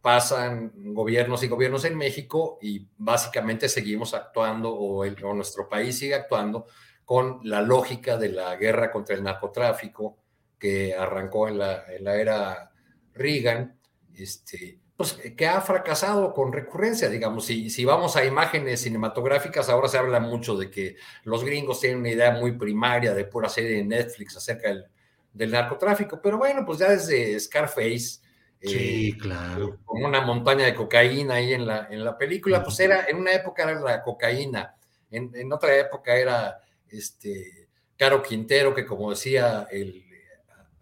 pasan 0.00 0.72
gobiernos 0.94 1.42
y 1.42 1.48
gobiernos 1.48 1.84
en 1.84 1.96
México 1.96 2.58
y 2.60 2.88
básicamente 2.98 3.68
seguimos 3.68 4.14
actuando 4.14 4.74
o, 4.74 5.04
nuestro 5.34 5.68
país 5.68 5.98
sigue 5.98 6.14
actuando 6.14 6.66
con 7.04 7.40
la 7.44 7.60
lógica 7.62 8.16
de 8.16 8.30
la 8.30 8.56
guerra 8.56 8.90
contra 8.90 9.14
el 9.14 9.22
narcotráfico 9.22 10.16
que 10.58 10.94
arrancó 10.94 11.48
en 11.48 11.58
la, 11.58 11.84
en 11.88 12.04
la 12.04 12.16
era 12.16 12.70
Reagan, 13.14 13.76
este, 14.14 14.78
pues 14.96 15.14
que 15.36 15.46
ha 15.46 15.60
fracasado 15.60 16.32
con 16.32 16.52
recurrencia, 16.52 17.08
digamos, 17.08 17.46
si, 17.46 17.70
si 17.70 17.84
vamos 17.84 18.16
a 18.16 18.24
imágenes 18.24 18.82
cinematográficas, 18.82 19.68
ahora 19.68 19.88
se 19.88 19.98
habla 19.98 20.20
mucho 20.20 20.56
de 20.56 20.70
que 20.70 20.96
los 21.24 21.44
gringos 21.44 21.80
tienen 21.80 21.98
una 21.98 22.10
idea 22.10 22.30
muy 22.30 22.52
primaria 22.52 23.12
de 23.12 23.24
pura 23.24 23.48
serie 23.48 23.78
de 23.78 23.84
Netflix 23.84 24.36
acerca 24.36 24.68
del, 24.68 24.84
del 25.32 25.50
narcotráfico, 25.50 26.20
pero 26.22 26.38
bueno, 26.38 26.64
pues 26.64 26.78
ya 26.78 26.90
desde 26.90 27.40
Scarface, 27.40 28.20
sí, 28.60 29.08
eh, 29.08 29.18
claro. 29.18 29.80
Como 29.84 30.06
una 30.06 30.20
montaña 30.20 30.66
de 30.66 30.74
cocaína 30.74 31.34
ahí 31.34 31.54
en 31.54 31.66
la, 31.66 31.88
en 31.90 32.04
la 32.04 32.16
película, 32.16 32.62
pues 32.62 32.78
era, 32.78 33.06
en 33.08 33.16
una 33.16 33.32
época 33.32 33.64
era 33.64 33.80
la 33.80 34.02
cocaína, 34.02 34.76
en, 35.10 35.32
en 35.34 35.52
otra 35.52 35.76
época 35.76 36.14
era 36.14 36.61
este 36.92 37.68
Caro 37.96 38.22
Quintero, 38.22 38.74
que 38.74 38.86
como 38.86 39.10
decía 39.10 39.66
el, 39.70 40.04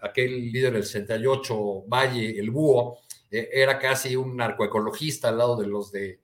aquel 0.01 0.51
líder 0.51 0.75
del 0.75 0.85
68, 0.85 1.85
Valle, 1.87 2.39
el 2.39 2.51
búho, 2.51 2.99
e, 3.31 3.49
era 3.53 3.79
casi 3.79 4.17
un 4.17 4.37
narcoecologista 4.37 5.29
al 5.29 5.39
lado 5.39 5.57
de 5.57 5.67
los 5.67 5.93
de, 5.93 6.21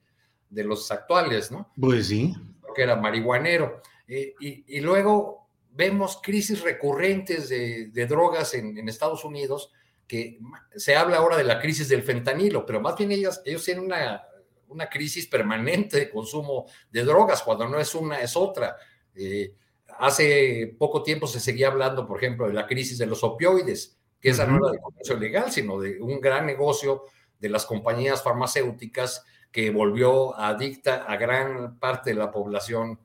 de 0.49 0.63
los 0.63 0.91
actuales, 0.91 1.51
¿no? 1.51 1.71
Pues 1.79 2.07
sí. 2.07 2.33
Porque 2.61 2.83
era 2.83 2.95
marihuanero. 2.95 3.81
Eh, 4.07 4.33
y, 4.39 4.77
y, 4.77 4.81
luego 4.81 5.49
vemos 5.71 6.19
crisis 6.21 6.61
recurrentes 6.61 7.49
de, 7.49 7.87
de 7.87 8.05
drogas 8.05 8.53
en, 8.53 8.77
en, 8.77 8.89
Estados 8.89 9.23
Unidos, 9.25 9.71
que 10.07 10.39
se 10.75 10.95
habla 10.95 11.17
ahora 11.17 11.37
de 11.37 11.43
la 11.43 11.59
crisis 11.59 11.89
del 11.89 12.03
fentanilo, 12.03 12.65
pero 12.65 12.79
más 12.79 12.97
bien 12.97 13.11
ellos, 13.11 13.41
ellos 13.45 13.65
tienen 13.65 13.83
una, 13.83 14.23
una 14.69 14.89
crisis 14.89 15.27
permanente 15.27 15.97
de 15.97 16.09
consumo 16.09 16.65
de 16.89 17.03
drogas, 17.03 17.43
cuando 17.43 17.67
no 17.67 17.79
es 17.79 17.93
una, 17.93 18.21
es 18.21 18.35
otra. 18.35 18.77
Eh, 19.13 19.53
hace 19.99 20.75
poco 20.77 21.03
tiempo 21.03 21.27
se 21.27 21.39
seguía 21.39 21.67
hablando, 21.67 22.07
por 22.07 22.17
ejemplo, 22.17 22.47
de 22.47 22.53
la 22.53 22.67
crisis 22.67 22.97
de 22.97 23.05
los 23.05 23.23
opioides, 23.23 23.97
que 24.19 24.29
esa 24.29 24.45
no 24.45 24.57
era 24.57 24.71
de 24.71 24.79
comercio 24.79 25.17
legal, 25.17 25.51
sino 25.51 25.79
de 25.79 26.01
un 26.01 26.19
gran 26.19 26.45
negocio 26.45 27.03
de 27.39 27.49
las 27.49 27.65
compañías 27.65 28.23
farmacéuticas 28.23 29.23
que 29.51 29.69
volvió 29.69 30.37
adicta 30.37 31.05
a 31.05 31.17
gran 31.17 31.79
parte 31.79 32.11
de 32.11 32.15
la 32.15 32.31
población 32.31 32.99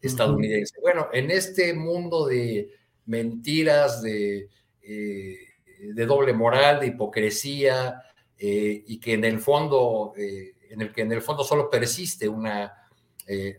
estadounidense. 0.00 0.80
Bueno, 0.80 1.08
en 1.12 1.30
este 1.30 1.74
mundo 1.74 2.26
de 2.26 2.72
mentiras, 3.06 4.02
de, 4.02 4.48
eh, 4.82 5.38
de 5.80 6.06
doble 6.06 6.32
moral, 6.32 6.80
de 6.80 6.88
hipocresía, 6.88 8.02
eh, 8.38 8.84
y 8.86 9.00
que 9.00 9.14
en 9.14 9.24
el 9.24 9.40
fondo, 9.40 10.12
eh, 10.16 10.54
en 10.70 10.82
el 10.82 10.92
que 10.92 11.02
en 11.02 11.12
el 11.12 11.22
fondo 11.22 11.42
solo 11.42 11.68
persiste 11.68 12.28
una, 12.28 12.72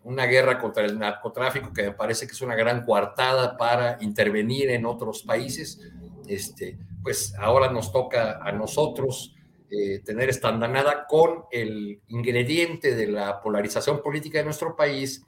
una 0.04 0.26
guerra 0.26 0.58
contra 0.58 0.84
el 0.84 0.98
narcotráfico, 0.98 1.72
que 1.72 1.84
me 1.84 1.92
parece 1.92 2.26
que 2.26 2.34
es 2.34 2.42
una 2.42 2.56
gran 2.56 2.84
coartada 2.84 3.56
para 3.56 3.98
intervenir 4.02 4.72
en 4.72 4.86
otros 4.86 5.22
países, 5.22 5.80
este, 6.28 6.78
pues 7.04 7.36
ahora 7.38 7.72
nos 7.72 7.92
toca 7.92 8.40
a 8.42 8.52
nosotros 8.52 9.36
eh, 9.72 10.00
tener 10.00 10.30
esta 10.30 10.50
andanada 10.50 11.06
con 11.08 11.44
el 11.52 12.02
ingrediente 12.08 12.96
de 12.96 13.06
la 13.06 13.40
polarización 13.40 14.02
política 14.02 14.40
de 14.40 14.46
nuestro 14.46 14.76
país 14.76 15.24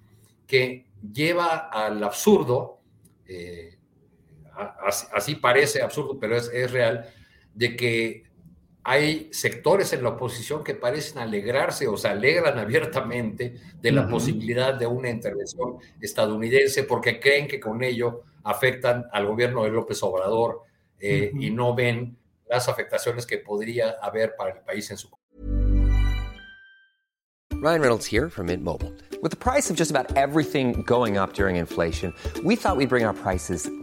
que 0.47 0.87
lleva 1.13 1.69
al 1.71 2.03
absurdo, 2.03 2.79
eh, 3.27 3.77
así, 5.13 5.35
parece 5.35 5.83
absurdo, 5.83 6.17
pero 6.19 6.35
es, 6.35 6.49
es, 6.51 6.71
real, 6.71 7.07
de 7.53 7.75
que 7.75 8.23
hay 8.84 9.29
sectores 9.32 9.93
en 9.93 10.03
la 10.03 10.09
oposición 10.09 10.63
que 10.63 10.73
parecen 10.73 11.19
alegrarse 11.19 11.88
o 11.88 11.97
se 11.97 12.07
alegran 12.07 12.57
abiertamente 12.57 13.55
de 13.79 13.91
la 13.91 14.07
posibilidad 14.07 14.73
de 14.73 14.88
una 14.88 15.09
intervención 15.09 15.77
estadounidense 15.99 16.84
porque 16.84 17.19
creen 17.19 17.47
que 17.47 17.59
con 17.59 17.84
ello 17.84 18.23
afectan 18.43 19.05
al 19.11 19.27
gobierno 19.27 19.63
de 19.63 19.69
López 19.69 20.01
Obrador 20.01 20.61
eh, 20.99 21.32
y 21.39 21.51
no 21.51 21.75
ven 21.75 22.17
las 22.49 22.67
afectaciones 22.67 23.25
que 23.25 23.38
podría 23.38 23.91
haber 24.01 24.36
para 24.36 24.53
el 24.55 24.61
país 24.61 24.89
en 24.91 24.97
su 24.97 25.09
Ryan 27.61 27.79
Reynolds 27.79 28.07
here 28.07 28.27
from 28.27 28.47
Mint 28.47 28.63
Mobile. 28.63 28.91
With 29.21 29.29
the 29.29 29.38
price 29.38 29.69
of 29.69 29.77
just 29.77 29.91
about 29.91 30.17
everything 30.17 30.82
going 30.82 31.15
up 31.15 31.34
during 31.34 31.57
inflation, 31.57 32.11
we 32.43 32.55
thought 32.55 32.75
we'd 32.75 32.89
bring 32.89 33.05
our 33.05 33.13
prices 33.13 33.69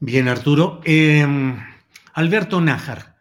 Bien, 0.00 0.28
Arturo. 0.28 0.80
Eh, 0.84 1.26
Alberto 2.12 2.60
Nájar, 2.60 3.16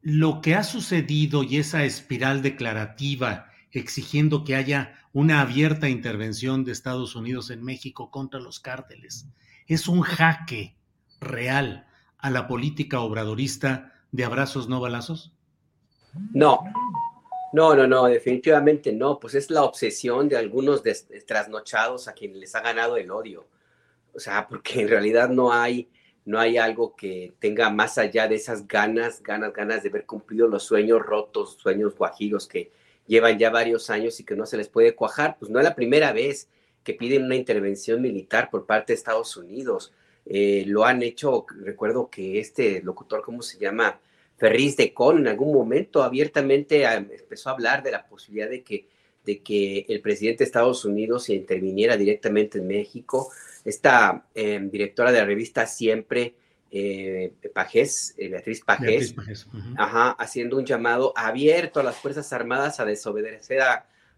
lo 0.00 0.40
que 0.40 0.54
ha 0.54 0.64
sucedido 0.64 1.42
y 1.44 1.58
esa 1.58 1.84
espiral 1.84 2.42
declarativa 2.42 3.46
exigiendo 3.70 4.44
que 4.44 4.56
haya 4.56 4.98
una 5.12 5.40
abierta 5.40 5.88
intervención 5.88 6.64
de 6.64 6.72
Estados 6.72 7.14
Unidos 7.14 7.50
en 7.50 7.62
México 7.62 8.10
contra 8.10 8.40
los 8.40 8.60
cárteles 8.60 9.26
es 9.66 9.88
un 9.88 10.02
jaque 10.02 10.76
real 11.20 11.86
a 12.18 12.30
la 12.30 12.46
política 12.46 13.00
obradorista 13.00 13.92
de 14.10 14.24
abrazos 14.24 14.68
no 14.68 14.80
balazos? 14.80 15.32
No, 16.32 16.60
no, 17.52 17.74
no, 17.74 17.86
no, 17.86 18.04
definitivamente 18.06 18.92
no, 18.92 19.18
pues 19.18 19.34
es 19.34 19.50
la 19.50 19.62
obsesión 19.62 20.28
de 20.28 20.36
algunos 20.36 20.82
trasnochados 21.26 22.08
a 22.08 22.12
quienes 22.12 22.38
les 22.38 22.54
ha 22.54 22.60
ganado 22.60 22.96
el 22.96 23.10
odio. 23.10 23.46
O 24.14 24.20
sea, 24.20 24.46
porque 24.48 24.80
en 24.80 24.88
realidad 24.88 25.28
no 25.28 25.52
hay, 25.52 25.88
no 26.24 26.38
hay 26.38 26.58
algo 26.58 26.94
que 26.94 27.32
tenga 27.38 27.70
más 27.70 27.98
allá 27.98 28.28
de 28.28 28.36
esas 28.36 28.66
ganas, 28.68 29.22
ganas, 29.22 29.52
ganas 29.52 29.82
de 29.82 29.90
ver 29.90 30.06
cumplido 30.06 30.48
los 30.48 30.62
sueños 30.64 31.00
rotos, 31.00 31.58
sueños 31.60 31.96
guajiros 31.96 32.46
que 32.46 32.70
llevan 33.06 33.38
ya 33.38 33.50
varios 33.50 33.90
años 33.90 34.20
y 34.20 34.24
que 34.24 34.36
no 34.36 34.46
se 34.46 34.56
les 34.56 34.68
puede 34.68 34.94
cuajar. 34.94 35.36
Pues 35.38 35.50
no 35.50 35.58
es 35.58 35.64
la 35.64 35.74
primera 35.74 36.12
vez 36.12 36.48
que 36.84 36.94
piden 36.94 37.24
una 37.24 37.36
intervención 37.36 38.00
militar 38.00 38.50
por 38.50 38.66
parte 38.66 38.92
de 38.92 38.96
Estados 38.96 39.36
Unidos. 39.36 39.92
Eh, 40.26 40.64
lo 40.66 40.84
han 40.84 41.02
hecho, 41.02 41.46
recuerdo 41.48 42.08
que 42.08 42.38
este 42.38 42.80
locutor, 42.82 43.22
¿cómo 43.22 43.42
se 43.42 43.58
llama? 43.58 44.00
Ferris 44.36 44.76
de 44.76 44.92
Con, 44.92 45.18
en 45.18 45.28
algún 45.28 45.52
momento 45.54 46.02
abiertamente 46.02 46.84
empezó 46.84 47.50
a 47.50 47.52
hablar 47.52 47.82
de 47.82 47.92
la 47.92 48.06
posibilidad 48.06 48.50
de 48.50 48.62
que, 48.62 48.88
de 49.24 49.40
que 49.40 49.86
el 49.88 50.00
presidente 50.00 50.38
de 50.38 50.46
Estados 50.46 50.84
Unidos 50.84 51.28
interviniera 51.28 51.96
directamente 51.96 52.58
en 52.58 52.66
México. 52.66 53.30
Esta 53.64 54.26
em, 54.34 54.70
directora 54.70 55.12
de 55.12 55.18
la 55.18 55.24
revista 55.24 55.66
Siempre, 55.66 56.34
eh, 56.70 57.34
Pajés, 57.52 58.14
eh, 58.16 58.28
Beatriz 58.28 58.62
Pajés, 58.62 59.14
haciendo 59.76 60.56
un 60.56 60.64
llamado 60.64 61.12
abierto 61.16 61.80
a 61.80 61.82
las 61.82 61.96
Fuerzas 61.96 62.32
Armadas 62.32 62.80
a 62.80 62.84
desobedecer 62.84 63.60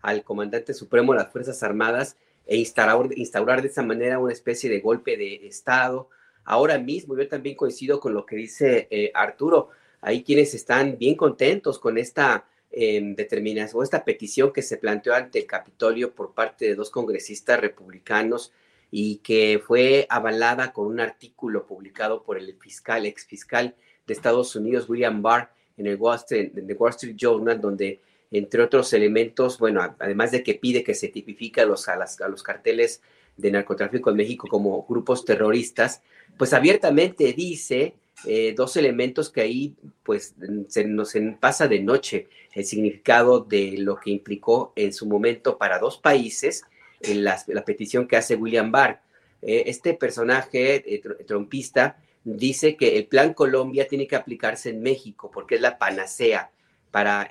al 0.01 0.23
comandante 0.23 0.73
supremo 0.73 1.13
de 1.13 1.19
las 1.19 1.33
Fuerzas 1.33 1.63
Armadas 1.63 2.17
e 2.47 2.57
instaurar, 2.57 3.09
instaurar 3.17 3.63
de 3.63 3.69
esa 3.69 3.83
manera 3.83 4.19
una 4.19 4.33
especie 4.33 4.71
de 4.71 4.81
golpe 4.81 5.17
de 5.17 5.47
Estado. 5.47 6.09
Ahora 6.45 6.79
mismo, 6.79 7.17
yo 7.17 7.27
también 7.27 7.57
coincido 7.57 8.01
con 8.01 8.15
lo 8.15 8.25
que 8.25 8.37
dice 8.37 8.87
eh, 8.91 9.11
Arturo, 9.15 9.71
hay 10.01 10.23
quienes 10.23 10.55
están 10.55 10.99
bien 10.99 11.17
contentos 11.17 11.79
con 11.79 11.97
esta 11.97 12.45
eh, 12.71 13.01
determinación, 13.17 13.83
esta 13.83 14.05
petición 14.05 14.53
que 14.53 14.63
se 14.63 14.77
planteó 14.77 15.15
ante 15.15 15.39
el 15.39 15.47
Capitolio 15.47 16.15
por 16.15 16.35
parte 16.35 16.67
de 16.67 16.75
dos 16.75 16.91
congresistas 16.91 17.61
republicanos 17.61 18.53
y 18.97 19.17
que 19.17 19.61
fue 19.67 20.07
avalada 20.09 20.73
con 20.73 20.87
un 20.87 21.01
artículo 21.01 21.67
publicado 21.67 22.23
por 22.23 22.39
el 22.39 22.55
fiscal, 22.61 23.07
ex 23.07 23.27
fiscal 23.27 23.75
de 24.07 24.15
Estados 24.15 24.55
Unidos, 24.55 24.89
William 24.89 25.21
Barr, 25.21 25.51
en 25.77 25.89
el 25.89 25.97
Wall 25.97 26.15
Street, 26.19 26.53
Wall 26.79 26.91
Street 26.91 27.17
Journal, 27.17 27.61
donde 27.61 28.01
entre 28.31 28.63
otros 28.63 28.93
elementos, 28.93 29.59
bueno, 29.59 29.83
además 29.99 30.31
de 30.31 30.45
que 30.45 30.55
pide 30.55 30.85
que 30.85 30.95
se 30.95 31.09
tipifique 31.09 31.61
a 31.61 31.67
los, 31.67 31.89
a, 31.89 31.95
a 31.95 32.29
los 32.29 32.45
carteles 32.45 33.03
de 33.37 33.51
narcotráfico 33.51 34.11
en 34.11 34.17
México 34.17 34.47
como 34.47 34.87
grupos 34.89 35.25
terroristas, 35.25 36.01
pues 36.39 36.53
abiertamente 36.53 37.33
dice 37.33 37.95
eh, 38.25 38.55
dos 38.57 38.77
elementos 38.77 39.29
que 39.29 39.41
ahí 39.41 39.75
pues 40.05 40.37
se 40.69 40.85
nos 40.85 41.15
pasa 41.41 41.67
de 41.67 41.81
noche 41.81 42.29
el 42.53 42.65
significado 42.65 43.41
de 43.41 43.75
lo 43.77 43.97
que 43.97 44.11
implicó 44.11 44.73
en 44.77 44.93
su 44.93 45.07
momento 45.07 45.59
para 45.59 45.81
dos 45.81 45.99
países 45.99 46.63
en 47.11 47.25
la, 47.25 47.37
petición 47.65 48.07
que 48.07 48.17
hace 48.17 48.37
William 48.37 48.71
Barr. 48.71 49.01
Eh, 49.43 49.65
este 49.67 49.95
personaje 49.95 50.95
eh, 50.95 51.03
trompista 51.27 51.99
dice 52.25 52.77
que 52.77 52.97
el 52.97 53.07
Plan 53.07 53.35
Colombia 53.35 53.87
tiene 53.87 54.07
que 54.07 54.17
aplicarse 54.17 54.71
en 54.71 54.83
México 54.83 55.31
porque 55.33 55.57
es 55.57 55.61
la 55.61 55.79
panacea 55.79 56.51
para 56.91 57.29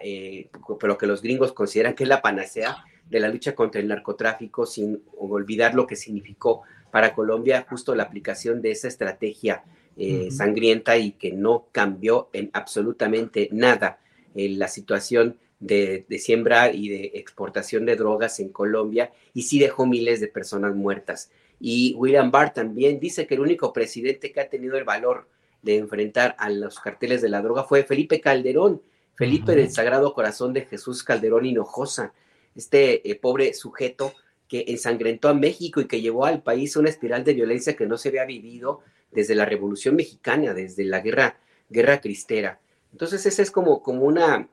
lo 0.82 0.98
que 0.98 1.08
los 1.08 1.22
gringos 1.22 1.54
consideran 1.54 1.96
que 1.96 2.04
es 2.04 2.10
la 2.10 2.22
panacea 2.22 2.84
de 3.10 3.20
la 3.20 3.30
lucha 3.30 3.56
contra 3.56 3.82
el 3.82 3.88
narcotráfico 3.88 4.66
sin 4.66 5.02
olvidar 5.18 5.74
lo 5.74 5.88
que 5.88 5.96
significó 5.96 6.64
para 6.92 7.16
Colombia 7.16 7.66
justo 7.68 7.96
la 7.96 8.04
aplicación 8.04 8.62
de 8.62 8.72
esa 8.72 8.88
estrategia 8.88 9.64
eh, 9.96 10.30
sangrienta 10.32 10.98
y 10.98 11.12
que 11.12 11.32
no 11.32 11.68
cambió 11.72 12.30
en 12.34 12.50
absolutamente 12.54 13.50
nada 13.52 14.00
en 14.36 14.58
la 14.58 14.68
situación 14.68 15.38
de, 15.64 16.06
siembra 16.20 16.72
y 16.72 16.90
de 16.90 17.12
exportación 17.16 17.86
de 17.86 17.96
drogas 17.96 18.40
en 18.40 18.50
Colombia 18.50 19.12
y 19.34 19.44
sí 19.44 19.60
dejó 19.60 19.86
miles 19.86 20.20
de 20.20 20.28
personas 20.28 20.76
muertas. 20.76 21.32
Y 21.60 21.96
William 21.96 22.32
Barr 22.32 22.54
también 22.54 23.00
dice 23.00 23.26
que 23.26 23.36
el 23.36 23.40
único 23.40 23.72
presidente 23.72 24.32
que 24.32 24.42
ha 24.42 24.50
tenido 24.50 24.78
el 24.78 24.84
valor 24.84 25.30
de 25.62 25.78
enfrentar 25.78 26.36
a 26.38 26.50
los 26.50 26.80
carteles 26.80 27.22
de 27.22 27.30
la 27.30 27.42
droga 27.42 27.64
fue 27.64 27.84
Felipe 27.84 28.20
Calderón, 28.20 28.82
Felipe 29.16 29.56
del 29.56 29.72
Sagrado 29.72 30.14
Corazón 30.14 30.52
de 30.52 30.66
Jesús 30.66 31.04
Calderón 31.04 31.46
Hinojosa, 31.46 32.14
este 32.56 33.10
eh, 33.10 33.16
pobre 33.16 33.54
sujeto 33.54 34.14
que 34.50 34.66
ensangrentó 34.68 35.30
a 35.30 35.34
México 35.34 35.80
y 35.80 35.88
que 35.88 36.02
llevó 36.02 36.26
al 36.26 36.44
país 36.44 36.76
a 36.76 36.82
una 36.82 36.90
espiral 36.90 37.24
de 37.24 37.34
violencia 37.34 37.76
que 37.76 37.86
no 37.86 37.98
se 37.98 38.10
había 38.10 38.26
vivido 38.26 38.82
desde 39.12 39.36
la 39.36 39.46
Revolución 39.46 39.96
Mexicana, 39.96 40.54
desde 40.54 40.84
la 40.84 41.00
guerra, 41.00 41.38
guerra 41.70 42.02
cristera. 42.02 42.60
Entonces, 42.92 43.26
esa 43.26 43.42
es 43.42 43.50
como, 43.50 43.82
como 43.82 44.04
una... 44.04 44.50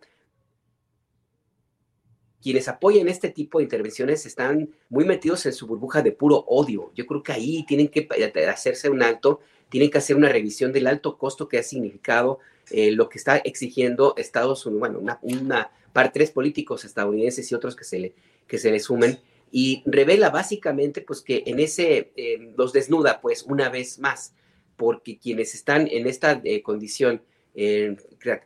Quienes 2.42 2.68
apoyan 2.68 3.08
este 3.08 3.30
tipo 3.30 3.58
de 3.58 3.64
intervenciones 3.64 4.24
están 4.26 4.70
muy 4.88 5.04
metidos 5.04 5.44
en 5.46 5.52
su 5.52 5.66
burbuja 5.66 6.02
de 6.02 6.12
puro 6.12 6.44
odio. 6.48 6.90
Yo 6.94 7.06
creo 7.06 7.22
que 7.22 7.32
ahí 7.32 7.64
tienen 7.66 7.88
que 7.88 8.08
hacerse 8.48 8.88
un 8.88 9.02
alto, 9.02 9.40
tienen 9.68 9.90
que 9.90 9.98
hacer 9.98 10.16
una 10.16 10.28
revisión 10.28 10.72
del 10.72 10.86
alto 10.86 11.18
costo 11.18 11.48
que 11.48 11.58
ha 11.58 11.62
significado 11.62 12.38
eh, 12.70 12.92
lo 12.92 13.08
que 13.08 13.18
está 13.18 13.36
exigiendo 13.38 14.14
Estados 14.16 14.64
Unidos, 14.64 14.80
bueno, 14.80 14.98
una, 15.00 15.18
una 15.22 15.70
par 15.92 16.12
tres 16.12 16.30
políticos 16.30 16.84
estadounidenses 16.84 17.50
y 17.50 17.54
otros 17.54 17.74
que 17.74 17.84
se 17.84 17.98
le, 17.98 18.14
que 18.46 18.58
se 18.58 18.70
le 18.70 18.78
sumen, 18.78 19.18
y 19.50 19.82
revela 19.86 20.30
básicamente 20.30 21.00
pues 21.00 21.22
que 21.22 21.42
en 21.46 21.58
ese, 21.58 22.12
eh, 22.16 22.52
los 22.56 22.72
desnuda 22.72 23.20
pues 23.20 23.42
una 23.42 23.68
vez 23.68 23.98
más, 23.98 24.34
porque 24.76 25.18
quienes 25.18 25.54
están 25.54 25.88
en 25.88 26.06
esta 26.06 26.40
eh, 26.44 26.62
condición, 26.62 27.22
eh, 27.54 27.96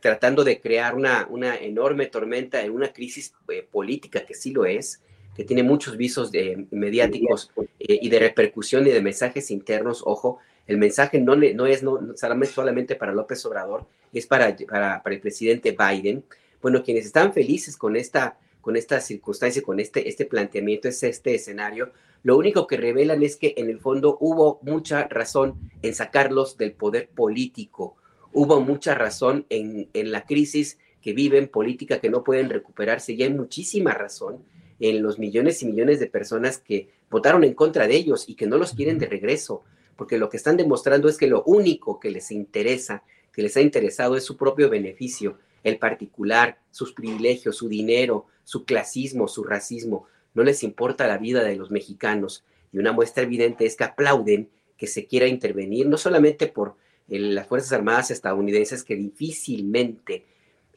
tratando 0.01 0.43
de 0.43 0.59
crear 0.59 0.95
una, 0.95 1.27
una 1.29 1.55
enorme 1.55 2.07
tormenta 2.07 2.61
en 2.61 2.71
una 2.71 2.91
crisis 2.91 3.33
eh, 3.49 3.67
política, 3.69 4.25
que 4.25 4.33
sí 4.33 4.51
lo 4.51 4.65
es, 4.65 5.01
que 5.35 5.43
tiene 5.43 5.63
muchos 5.63 5.97
visos 5.97 6.31
de, 6.31 6.65
mediáticos 6.71 7.51
y 7.77 8.09
de 8.09 8.19
repercusión 8.19 8.87
y 8.87 8.91
de 8.91 9.01
mensajes 9.01 9.51
internos, 9.51 10.01
ojo, 10.05 10.39
el 10.65 10.77
mensaje 10.77 11.19
no, 11.19 11.35
no 11.35 11.65
es 11.65 11.83
no, 11.83 11.99
solamente 12.45 12.95
para 12.95 13.13
López 13.13 13.45
Obrador, 13.45 13.85
es 14.13 14.25
para, 14.25 14.55
para, 14.67 15.03
para 15.03 15.15
el 15.15 15.21
presidente 15.21 15.75
Biden. 15.77 16.23
Bueno, 16.61 16.83
quienes 16.83 17.05
están 17.05 17.33
felices 17.33 17.75
con 17.75 17.95
esta 17.95 18.37
con 18.65 18.75
esta 18.75 18.99
circunstancia, 18.99 19.61
con 19.61 19.79
este, 19.79 20.09
este 20.09 20.25
planteamiento, 20.25 20.87
es 20.87 21.03
este 21.03 21.35
escenario, 21.35 21.91
lo 22.23 22.35
único 22.35 22.65
que 22.65 22.77
revelan 22.77 23.21
es 23.21 23.35
que 23.35 23.53
en 23.57 23.69
el 23.69 23.79
fondo 23.79 24.17
hubo 24.19 24.57
mucha 24.63 25.07
razón 25.07 25.69
en 25.83 25.93
sacarlos 25.93 26.57
del 26.57 26.71
poder 26.71 27.07
político, 27.07 27.95
hubo 28.35 28.59
mucha 28.59 28.93
razón 28.95 29.45
en, 29.49 29.87
la 29.93 30.25
crisis 30.25 30.77
que 31.01 31.13
viven 31.13 31.47
política 31.47 32.01
que 32.01 32.09
no 32.09 32.23
pueden 32.23 32.49
recuperarse 32.49 33.13
y 33.13 33.23
hay 33.23 33.33
muchísima 33.33 33.93
razón 33.93 34.43
en 34.81 35.01
los 35.01 35.17
millones 35.19 35.63
y 35.63 35.65
millones 35.65 36.01
de 36.01 36.07
personas 36.07 36.57
que 36.57 36.89
votaron 37.09 37.45
en 37.45 37.53
contra 37.53 37.87
de 37.87 37.95
ellos 37.95 38.27
y 38.27 38.35
que 38.35 38.45
no 38.45 38.57
los 38.57 38.73
quieren 38.73 38.99
de 38.99 39.05
regreso, 39.05 39.63
porque 39.95 40.17
lo 40.17 40.29
que 40.29 40.35
están 40.35 40.57
demostrando 40.57 41.07
es 41.07 41.17
que 41.17 41.27
lo 41.27 41.43
único 41.43 41.97
que 42.01 42.11
les 42.11 42.29
interesa, 42.29 43.03
que 43.31 43.41
les 43.41 43.55
ha 43.55 43.61
interesado 43.61 44.17
es 44.17 44.25
su 44.25 44.35
propio 44.35 44.69
beneficio, 44.69 45.39
el 45.63 45.77
particular, 45.77 46.59
sus 46.71 46.91
privilegios, 46.91 47.55
su 47.55 47.69
dinero, 47.69 48.25
su 48.43 48.65
clasismo, 48.65 49.29
su 49.29 49.45
racismo. 49.45 50.07
No 50.33 50.43
les 50.43 50.61
importa 50.61 51.07
la 51.07 51.17
vida 51.17 51.41
de 51.45 51.55
los 51.55 51.71
mexicanos. 51.71 52.43
Y 52.73 52.79
una 52.79 52.91
muestra 52.91 53.23
evidente 53.23 53.65
es 53.65 53.77
que 53.77 53.85
aplauden 53.85 54.49
que 54.75 54.87
se 54.87 55.07
quiera 55.07 55.25
intervenir, 55.25 55.87
no 55.87 55.95
solamente 55.95 56.47
por 56.47 56.75
las 57.07 57.47
Fuerzas 57.47 57.73
Armadas 57.73 58.11
estadounidenses, 58.11 58.83
que 58.83 58.95
difícilmente, 58.95 60.25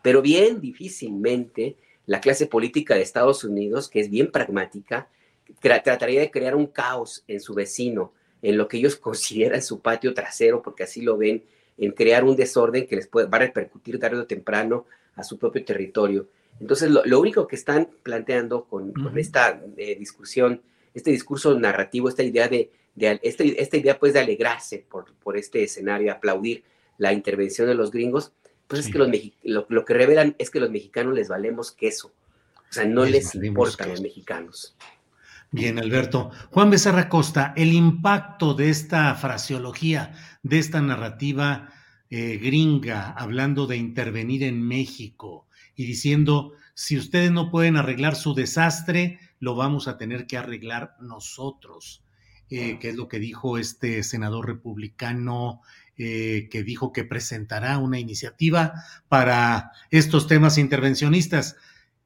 pero 0.02 0.22
bien 0.22 0.60
difícilmente, 0.60 1.76
la 2.06 2.20
clase 2.20 2.46
política 2.46 2.94
de 2.94 3.02
Estados 3.02 3.44
Unidos, 3.44 3.88
que 3.88 4.00
es 4.00 4.10
bien 4.10 4.30
pragmática, 4.30 5.08
trataría 5.60 6.20
de 6.20 6.30
crear 6.30 6.54
un 6.54 6.66
caos 6.66 7.24
en 7.28 7.40
su 7.40 7.54
vecino, 7.54 8.12
en 8.42 8.56
lo 8.56 8.68
que 8.68 8.78
ellos 8.78 8.96
consideran 9.08 9.62
su 9.62 9.80
patio 9.80 10.14
trasero, 10.14 10.62
porque 10.62 10.84
así 10.84 11.02
lo 11.02 11.16
ven, 11.16 11.44
en 11.76 11.92
crear 11.92 12.24
un 12.24 12.36
desorden 12.36 12.86
que 12.86 12.96
les 12.96 13.06
puede, 13.06 13.28
va 13.28 13.36
a 13.36 13.42
repercutir 13.42 13.98
tarde 13.98 14.18
o 14.18 14.26
temprano 14.26 14.86
a 15.14 15.22
su 15.22 15.38
propio 15.38 15.64
territorio. 15.64 16.28
Entonces, 16.60 16.90
lo, 16.90 17.20
único 17.20 17.46
que 17.46 17.54
están 17.54 17.88
planteando 18.02 18.64
con, 18.64 18.92
esta 19.16 19.62
eh, 19.76 19.96
discusión, 19.96 20.60
este 20.92 21.12
discurso 21.12 21.56
narrativo, 21.58 22.08
esta 22.08 22.24
idea 22.24 22.48
de, 22.48 22.70
este, 23.00 23.60
esta 23.62 23.76
idea 23.76 23.98
pues 23.98 24.12
de 24.12 24.20
alegrarse 24.20 24.84
por, 24.90 25.14
por 25.14 25.36
este 25.36 25.62
escenario, 25.62 26.12
aplaudir 26.12 26.64
la 26.98 27.12
intervención 27.12 27.68
de 27.68 27.74
los 27.74 27.90
gringos, 27.90 28.32
pues 28.66 28.86
es 28.86 28.92
que 28.92 28.98
los 28.98 29.08
lo, 29.42 29.66
lo, 29.68 29.84
que 29.84 29.94
revelan 29.94 30.36
es 30.38 30.50
que 30.50 30.60
los 30.60 30.70
mexicanos 30.70 31.14
les 31.14 31.28
valemos 31.28 31.72
queso. 31.72 32.12
O 32.68 32.72
sea, 32.72 32.84
no 32.84 33.04
les, 33.06 33.34
importa 33.34 33.84
a 33.84 33.86
los 33.86 34.02
mexicanos. 34.02 34.76
Bien, 35.50 35.78
Alberto. 35.78 36.30
Juan 36.50 36.68
Becerra 36.68 37.08
Costa, 37.08 37.54
el 37.56 37.72
impacto 37.72 38.52
de 38.52 38.68
esta 38.68 39.14
fraseología, 39.14 40.12
de 40.42 40.58
esta 40.58 40.82
narrativa 40.82 41.72
eh, 42.10 42.36
gringa, 42.36 43.12
hablando 43.12 43.66
de 43.66 43.78
intervenir 43.78 44.42
en 44.42 44.62
México 44.62 45.46
y 45.74 45.86
diciendo, 45.86 46.52
si 46.74 46.98
ustedes 46.98 47.30
no 47.30 47.50
pueden 47.50 47.76
arreglar 47.76 48.16
su 48.16 48.34
desastre, 48.34 49.18
lo 49.40 49.54
vamos 49.54 49.88
a 49.88 49.96
tener 49.96 50.26
que 50.26 50.36
arreglar 50.36 50.96
nosotros, 51.00 52.02
eh, 52.50 52.78
que 52.78 52.90
es 52.90 52.96
lo 52.96 53.08
que 53.08 53.18
dijo 53.18 53.58
este 53.58 54.02
senador 54.02 54.46
republicano 54.46 55.60
eh, 56.00 56.48
que 56.52 56.62
dijo 56.62 56.92
que 56.92 57.02
presentará 57.02 57.76
una 57.78 57.98
iniciativa 57.98 58.84
para 59.08 59.72
estos 59.90 60.28
temas 60.28 60.56
intervencionistas. 60.56 61.56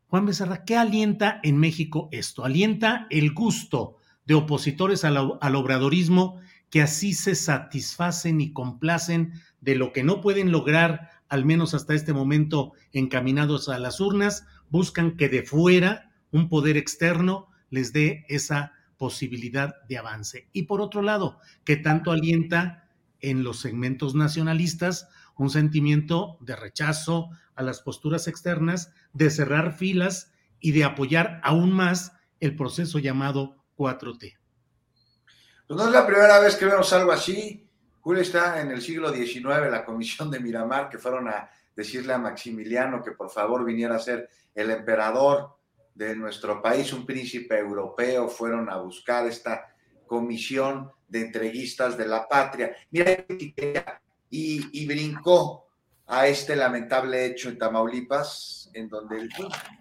Juan 0.06 0.24
Becerra, 0.24 0.64
¿qué 0.64 0.78
alienta 0.78 1.40
en 1.42 1.58
México 1.58 2.08
esto? 2.10 2.46
Alienta 2.46 3.06
el 3.10 3.34
gusto 3.34 3.98
de 4.24 4.32
opositores 4.32 5.04
al, 5.04 5.16
obradorismo 5.56 6.40
que 6.70 6.80
así 6.80 7.12
se 7.12 7.34
satisfacen 7.34 8.40
y 8.40 8.54
complacen 8.54 9.34
de 9.60 9.74
lo 9.74 9.92
que 9.92 10.04
no 10.04 10.22
pueden 10.22 10.52
lograr, 10.52 11.10
al 11.28 11.44
menos 11.44 11.74
hasta 11.74 11.92
este 11.92 12.14
momento, 12.14 12.72
encaminados 12.92 13.68
a 13.68 13.78
las 13.78 14.00
urnas, 14.00 14.46
buscan 14.70 15.18
que 15.18 15.28
de 15.28 15.42
fuera 15.42 16.10
un 16.30 16.48
poder 16.48 16.78
externo 16.78 17.48
les 17.68 17.92
dé 17.92 18.24
esa 18.30 18.72
posibilidad 19.02 19.82
de 19.88 19.98
avance. 19.98 20.48
Y 20.52 20.62
por 20.62 20.80
otro 20.80 21.02
lado, 21.02 21.40
que 21.64 21.74
tanto 21.76 22.12
alienta 22.12 22.88
en 23.18 23.42
los 23.42 23.58
segmentos 23.58 24.14
nacionalistas 24.14 25.08
un 25.36 25.50
sentimiento 25.50 26.38
de 26.38 26.54
rechazo 26.54 27.30
a 27.56 27.64
las 27.64 27.80
posturas 27.80 28.28
externas, 28.28 28.92
de 29.12 29.30
cerrar 29.30 29.76
filas 29.76 30.30
y 30.60 30.70
de 30.70 30.84
apoyar 30.84 31.40
aún 31.42 31.72
más 31.72 32.12
el 32.38 32.54
proceso 32.54 33.00
llamado 33.00 33.56
4T. 33.76 34.38
Pues 35.66 35.76
no 35.76 35.84
es 35.88 35.92
la 35.92 36.06
primera 36.06 36.38
vez 36.38 36.54
que 36.54 36.66
vemos 36.66 36.92
algo 36.92 37.10
así. 37.10 37.68
Julio 38.02 38.22
está 38.22 38.60
en 38.60 38.70
el 38.70 38.82
siglo 38.82 39.12
XIX, 39.12 39.68
la 39.68 39.84
comisión 39.84 40.30
de 40.30 40.38
Miramar, 40.38 40.88
que 40.88 40.98
fueron 40.98 41.26
a 41.26 41.50
decirle 41.74 42.12
a 42.12 42.18
Maximiliano 42.18 43.02
que 43.02 43.10
por 43.10 43.30
favor 43.30 43.64
viniera 43.64 43.96
a 43.96 43.98
ser 43.98 44.28
el 44.54 44.70
emperador 44.70 45.56
de 45.94 46.16
nuestro 46.16 46.62
país, 46.62 46.92
un 46.92 47.04
príncipe 47.04 47.58
europeo, 47.58 48.28
fueron 48.28 48.70
a 48.70 48.76
buscar 48.76 49.26
esta 49.26 49.74
comisión 50.06 50.90
de 51.08 51.20
entreguistas 51.20 51.96
de 51.96 52.06
la 52.06 52.28
patria. 52.28 52.74
Mira, 52.90 53.24
y, 54.30 54.86
brincó 54.86 55.66
a 56.06 56.26
este 56.26 56.56
lamentable 56.56 57.26
hecho 57.26 57.48
en 57.48 57.58
Tamaulipas, 57.58 58.70
en 58.74 58.88
donde 58.88 59.28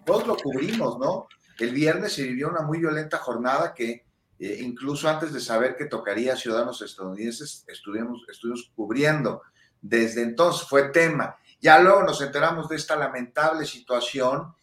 todos 0.04 0.26
lo 0.26 0.36
cubrimos, 0.36 0.98
¿no? 0.98 1.26
El 1.58 1.72
viernes 1.72 2.12
se 2.12 2.24
vivió 2.24 2.48
una 2.48 2.62
muy 2.62 2.78
violenta 2.78 3.18
jornada 3.18 3.74
que 3.74 4.04
eh, 4.38 4.58
incluso 4.60 5.08
antes 5.08 5.32
de 5.32 5.40
saber 5.40 5.76
que 5.76 5.84
tocaría 5.86 6.36
ciudadanos 6.36 6.82
estadounidenses, 6.82 7.64
estuvimos, 7.68 8.22
estuvimos 8.28 8.72
cubriendo. 8.74 9.42
Desde 9.80 10.22
entonces 10.22 10.66
fue 10.68 10.90
tema. 10.90 11.36
Ya 11.60 11.78
luego 11.80 12.02
nos 12.02 12.20
enteramos 12.20 12.68
de 12.68 12.76
esta 12.76 12.96
lamentable 12.96 13.64
situación 13.66 14.54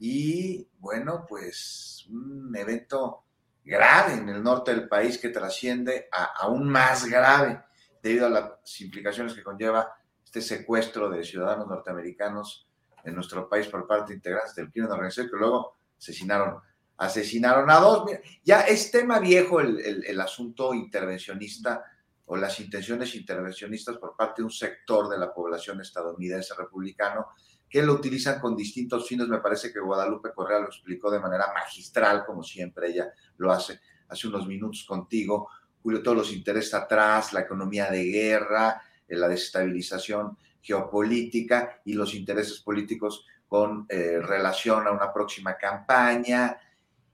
y 0.00 0.66
bueno, 0.78 1.26
pues 1.28 2.06
un 2.08 2.56
evento 2.56 3.24
grave 3.62 4.14
en 4.14 4.30
el 4.30 4.42
norte 4.42 4.72
del 4.72 4.88
país 4.88 5.18
que 5.18 5.28
trasciende 5.28 6.08
a 6.10 6.24
aún 6.40 6.68
más 6.68 7.04
grave 7.04 7.62
debido 8.02 8.26
a 8.26 8.30
las 8.30 8.80
implicaciones 8.80 9.34
que 9.34 9.42
conlleva 9.42 9.92
este 10.24 10.40
secuestro 10.40 11.10
de 11.10 11.22
ciudadanos 11.22 11.68
norteamericanos 11.68 12.66
en 13.04 13.14
nuestro 13.14 13.46
país 13.46 13.66
por 13.66 13.86
parte 13.86 14.12
de 14.12 14.16
integrantes 14.16 14.54
del 14.54 14.70
crimen 14.70 14.90
organizado 14.90 15.28
que 15.28 15.36
luego 15.36 15.76
asesinaron 15.98 16.60
asesinaron 16.96 17.70
a 17.70 17.76
dos. 17.76 18.10
ya 18.44 18.60
es 18.60 18.90
tema 18.90 19.18
viejo 19.18 19.60
el, 19.60 20.20
asunto 20.20 20.74
intervencionista 20.74 21.82
o 22.26 22.36
las 22.36 22.60
intenciones 22.60 23.14
intervencionistas 23.14 23.96
por 23.96 24.16
parte 24.16 24.42
de 24.42 24.44
un 24.44 24.50
sector 24.50 25.08
de 25.08 25.18
la 25.18 25.32
población 25.32 25.80
estadounidense 25.80 26.54
republicano 26.54 27.28
que 27.70 27.82
lo 27.82 27.94
utilizan 27.94 28.40
con 28.40 28.56
distintos 28.56 29.06
fines. 29.08 29.28
Me 29.28 29.38
parece 29.38 29.72
que 29.72 29.78
Guadalupe 29.78 30.32
Correa 30.34 30.58
lo 30.58 30.66
explicó 30.66 31.10
de 31.10 31.20
manera 31.20 31.46
magistral, 31.54 32.26
como 32.26 32.42
siempre 32.42 32.90
ella 32.90 33.10
lo 33.38 33.52
hace 33.52 33.80
hace 34.08 34.26
unos 34.26 34.46
minutos 34.48 34.84
contigo. 34.84 35.48
Julio, 35.80 36.02
todos 36.02 36.16
los 36.16 36.32
intereses 36.32 36.74
atrás, 36.74 37.32
la 37.32 37.42
economía 37.42 37.88
de 37.88 38.04
guerra, 38.04 38.82
eh, 39.06 39.14
la 39.14 39.28
desestabilización 39.28 40.36
geopolítica 40.60 41.80
y 41.84 41.92
los 41.94 42.12
intereses 42.12 42.58
políticos 42.58 43.24
con 43.46 43.86
eh, 43.88 44.18
relación 44.20 44.88
a 44.88 44.90
una 44.90 45.12
próxima 45.12 45.56
campaña, 45.56 46.58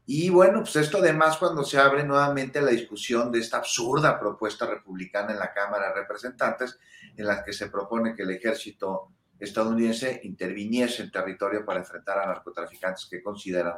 y 0.08 0.30
bueno, 0.30 0.60
pues 0.60 0.76
esto 0.76 0.98
además 0.98 1.36
cuando 1.36 1.64
se 1.64 1.78
abre 1.78 2.04
nuevamente 2.04 2.60
la 2.60 2.70
discusión 2.70 3.32
de 3.32 3.40
esta 3.40 3.56
absurda 3.56 4.20
propuesta 4.20 4.64
republicana 4.64 5.32
en 5.32 5.40
la 5.40 5.52
Cámara 5.52 5.88
de 5.88 5.94
Representantes, 5.94 6.78
en 7.16 7.26
la 7.26 7.42
que 7.42 7.52
se 7.52 7.68
propone 7.68 8.14
que 8.14 8.22
el 8.22 8.30
ejército 8.30 9.10
estadounidense 9.38 10.20
interviniese 10.24 11.02
en 11.02 11.10
territorio 11.10 11.64
para 11.64 11.80
enfrentar 11.80 12.18
a 12.18 12.26
narcotraficantes 12.26 13.06
que 13.10 13.22
consideran 13.22 13.74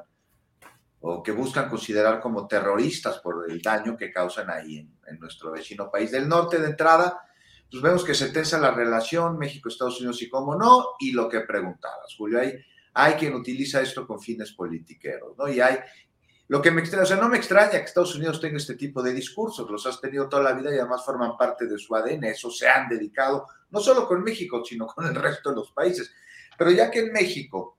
o 1.00 1.22
que 1.22 1.32
buscan 1.32 1.68
considerar 1.68 2.20
como 2.20 2.46
terroristas 2.46 3.18
por 3.18 3.50
el 3.50 3.62
daño 3.62 3.96
que 3.96 4.10
causan 4.10 4.50
ahí 4.50 4.78
en, 4.78 5.20
nuestro 5.20 5.52
vecino 5.52 5.90
país 5.90 6.10
del 6.10 6.28
norte 6.28 6.58
de 6.58 6.68
entrada, 6.68 7.20
pues 7.70 7.82
vemos 7.82 8.04
que 8.04 8.14
se 8.14 8.30
tensa 8.30 8.58
la 8.58 8.72
relación 8.72 9.38
México-Estados 9.38 10.00
Unidos 10.00 10.20
y 10.22 10.28
cómo 10.28 10.56
no, 10.56 10.96
y 10.98 11.12
lo 11.12 11.28
que 11.28 11.40
preguntabas, 11.40 12.14
Julio, 12.16 12.40
hay, 12.40 12.54
hay 12.94 13.14
quien 13.14 13.34
utiliza 13.34 13.80
esto 13.80 14.06
con 14.06 14.20
fines 14.20 14.52
politiqueros, 14.52 15.36
¿no? 15.38 15.48
Y 15.48 15.60
hay 15.60 15.78
lo 16.48 16.62
que 16.62 16.70
me 16.70 16.80
extraña, 16.80 17.02
o 17.02 17.06
sea, 17.06 17.16
no 17.18 17.28
me 17.28 17.36
extraña 17.36 17.72
que 17.72 17.84
Estados 17.84 18.14
Unidos 18.14 18.40
tenga 18.40 18.56
este 18.56 18.74
tipo 18.74 19.02
de 19.02 19.12
discursos, 19.12 19.70
los 19.70 19.86
has 19.86 20.00
tenido 20.00 20.28
toda 20.30 20.42
la 20.42 20.54
vida 20.54 20.74
y 20.74 20.78
además 20.78 21.04
forman 21.04 21.36
parte 21.36 21.66
de 21.66 21.78
su 21.78 21.94
ADN, 21.94 22.24
eso 22.24 22.50
se 22.50 22.66
han 22.66 22.88
dedicado, 22.88 23.46
no 23.70 23.80
solo 23.80 24.08
con 24.08 24.22
México, 24.22 24.62
sino 24.64 24.86
con 24.86 25.06
el 25.06 25.14
resto 25.14 25.50
de 25.50 25.56
los 25.56 25.72
países. 25.72 26.10
Pero 26.56 26.70
ya 26.70 26.90
que 26.90 27.00
en 27.00 27.12
México 27.12 27.76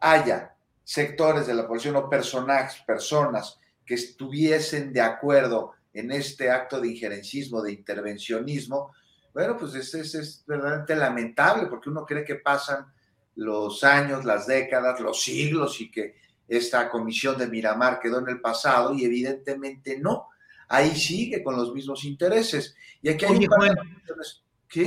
haya 0.00 0.52
sectores 0.82 1.46
de 1.46 1.54
la 1.54 1.66
población 1.66 1.94
o 1.94 2.10
personajes, 2.10 2.82
personas 2.84 3.60
que 3.86 3.94
estuviesen 3.94 4.92
de 4.92 5.00
acuerdo 5.00 5.74
en 5.92 6.10
este 6.10 6.50
acto 6.50 6.80
de 6.80 6.88
injerencismo, 6.88 7.62
de 7.62 7.72
intervencionismo, 7.72 8.92
bueno, 9.32 9.56
pues 9.56 9.74
es, 9.76 9.94
es, 9.94 10.14
es 10.16 10.44
verdaderamente 10.44 10.96
lamentable 10.96 11.66
porque 11.66 11.90
uno 11.90 12.04
cree 12.04 12.24
que 12.24 12.36
pasan 12.36 12.92
los 13.36 13.84
años, 13.84 14.24
las 14.24 14.48
décadas, 14.48 14.98
los 14.98 15.22
siglos 15.22 15.80
y 15.80 15.88
que 15.88 16.16
esta 16.48 16.88
comisión 16.88 17.38
de 17.38 17.46
Miramar 17.46 18.00
quedó 18.00 18.20
en 18.20 18.28
el 18.28 18.40
pasado 18.40 18.94
y 18.94 19.04
evidentemente 19.04 19.98
no. 20.00 20.28
Ahí 20.68 20.96
sigue 20.96 21.42
con 21.42 21.56
los 21.56 21.72
mismos 21.72 22.04
intereses. 22.04 22.74
Y 23.00 23.10
aquí 23.10 23.26
hay 23.26 23.46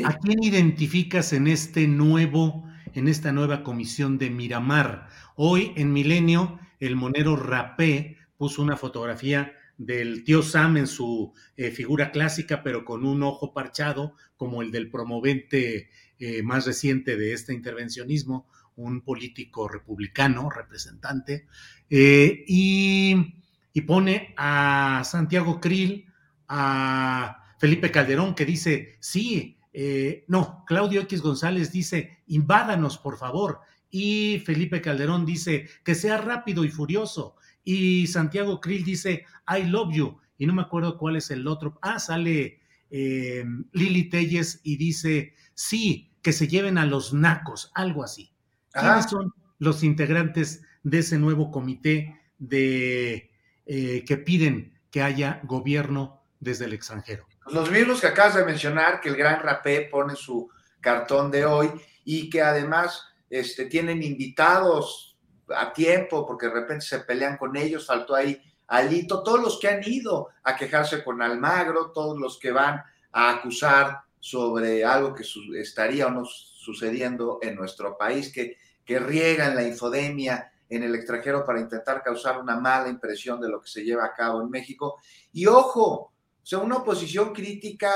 ¿A 0.04 0.18
quién 0.20 0.44
identificas 0.44 1.34
en 1.34 1.48
este 1.48 1.88
nuevo, 1.88 2.64
en 2.94 3.08
esta 3.08 3.32
nueva 3.32 3.64
comisión 3.64 4.20
de 4.20 4.30
Miramar? 4.30 5.08
Hoy 5.36 5.74
en 5.76 5.92
Milenio, 5.92 6.60
el 6.80 6.96
monero 6.96 7.36
Rapé 7.36 8.18
puso 8.38 8.62
una 8.62 8.78
fotografía 8.78 9.54
del 9.78 10.24
tío 10.24 10.44
Sam 10.44 10.78
en 10.78 10.86
su 10.86 11.34
eh, 11.58 11.72
figura 11.72 12.12
clásica, 12.12 12.62
pero 12.62 12.86
con 12.86 13.06
un 13.06 13.24
ojo 13.24 13.54
parchado, 13.54 14.16
como 14.38 14.62
el 14.62 14.72
del 14.72 14.92
promovente 14.92 15.90
eh, 16.20 16.44
más 16.44 16.68
reciente 16.68 17.18
de 17.18 17.34
este 17.34 17.52
intervencionismo, 17.54 18.48
un 18.76 19.02
político 19.02 19.68
republicano, 19.68 20.50
representante, 20.50 21.48
eh, 21.90 22.44
y, 22.48 23.38
pone 23.86 24.34
a 24.38 25.02
Santiago 25.06 25.60
Krill, 25.60 26.06
a 26.48 27.56
Felipe 27.58 27.92
Calderón, 27.92 28.36
que 28.36 28.46
dice, 28.46 28.98
sí, 29.00 29.58
eh, 29.74 30.26
no, 30.28 30.64
Claudio 30.68 31.02
X 31.02 31.22
González 31.22 31.72
dice, 31.72 32.24
invádanos, 32.28 32.98
por 32.98 33.18
favor, 33.18 33.60
y 33.90 34.42
Felipe 34.46 34.82
Calderón 34.82 35.26
dice, 35.26 35.68
que 35.84 35.96
sea 35.96 36.18
rápido 36.18 36.64
y 36.64 36.70
furioso, 36.70 37.36
y 37.64 38.08
Santiago 38.08 38.60
Krill 38.60 38.84
dice, 38.84 39.26
I 39.48 39.64
love 39.64 39.94
you, 39.94 40.18
y 40.38 40.46
no 40.46 40.54
me 40.54 40.62
acuerdo 40.62 40.98
cuál 40.98 41.16
es 41.16 41.32
el 41.32 41.48
otro, 41.48 41.78
ah, 41.82 42.00
sale 42.00 42.60
eh, 42.90 43.46
Lili 43.72 44.10
Telles 44.10 44.60
y 44.64 44.76
dice, 44.76 45.34
sí, 45.54 46.12
que 46.22 46.34
se 46.34 46.48
lleven 46.48 46.78
a 46.78 46.86
los 46.86 47.14
nacos, 47.14 47.72
algo 47.74 48.04
así. 48.04 48.31
¿Quiénes 48.74 49.06
son 49.10 49.34
los 49.60 49.84
integrantes 49.84 50.62
de 50.84 51.00
ese 51.00 51.18
nuevo 51.18 51.52
comité 51.52 52.20
de, 52.38 53.32
eh, 53.66 54.04
que 54.06 54.18
piden 54.18 54.80
que 54.90 55.02
haya 55.02 55.42
gobierno 55.44 56.24
desde 56.40 56.66
el 56.66 56.74
extranjero? 56.74 57.28
Los 57.48 57.70
mismos 57.70 58.02
que 58.02 58.08
acabas 58.08 58.36
de 58.36 58.46
mencionar, 58.46 59.02
que 59.02 59.10
el 59.10 59.16
gran 59.16 59.42
rapé 59.42 59.88
pone 59.92 60.16
su 60.16 60.50
cartón 60.80 61.32
de 61.32 61.46
hoy 61.46 61.70
y 62.04 62.30
que 62.30 62.42
además 62.42 63.04
este, 63.30 63.66
tienen 63.66 64.02
invitados 64.04 65.18
a 65.56 65.74
tiempo 65.74 66.26
porque 66.26 66.48
de 66.48 66.54
repente 66.54 66.86
se 66.86 67.00
pelean 67.00 67.38
con 67.38 67.56
ellos, 67.56 67.86
faltó 67.86 68.16
ahí 68.16 68.42
Alito, 68.68 69.22
todos 69.22 69.42
los 69.42 69.60
que 69.60 69.68
han 69.68 69.82
ido 69.86 70.30
a 70.44 70.56
quejarse 70.56 71.04
con 71.04 71.22
Almagro, 71.22 71.92
todos 71.92 72.18
los 72.18 72.40
que 72.40 72.52
van 72.52 72.82
a 73.12 73.30
acusar 73.32 74.00
sobre 74.18 74.86
algo 74.86 75.14
que 75.14 75.26
estaría 75.60 76.08
o 76.08 76.10
no 76.10 76.24
sucediendo 76.62 77.40
en 77.42 77.56
nuestro 77.56 77.98
país, 77.98 78.32
que, 78.32 78.58
que 78.86 79.00
riegan 79.00 79.56
la 79.56 79.64
infodemia 79.64 80.52
en 80.70 80.84
el 80.84 80.96
extranjero 80.96 81.46
para 81.46 81.60
intentar 81.60 82.02
causar 82.02 82.40
una 82.40 82.60
mala 82.60 82.88
impresión 82.88 83.42
de 83.42 83.50
lo 83.50 83.60
que 83.60 83.68
se 83.68 83.84
lleva 83.84 84.06
a 84.06 84.14
cabo 84.14 84.42
en 84.42 84.50
México. 84.50 85.00
Y 85.34 85.46
ojo, 85.48 86.14
o 86.42 86.46
sea, 86.46 86.60
una 86.60 86.78
oposición 86.78 87.34
crítica 87.34 87.92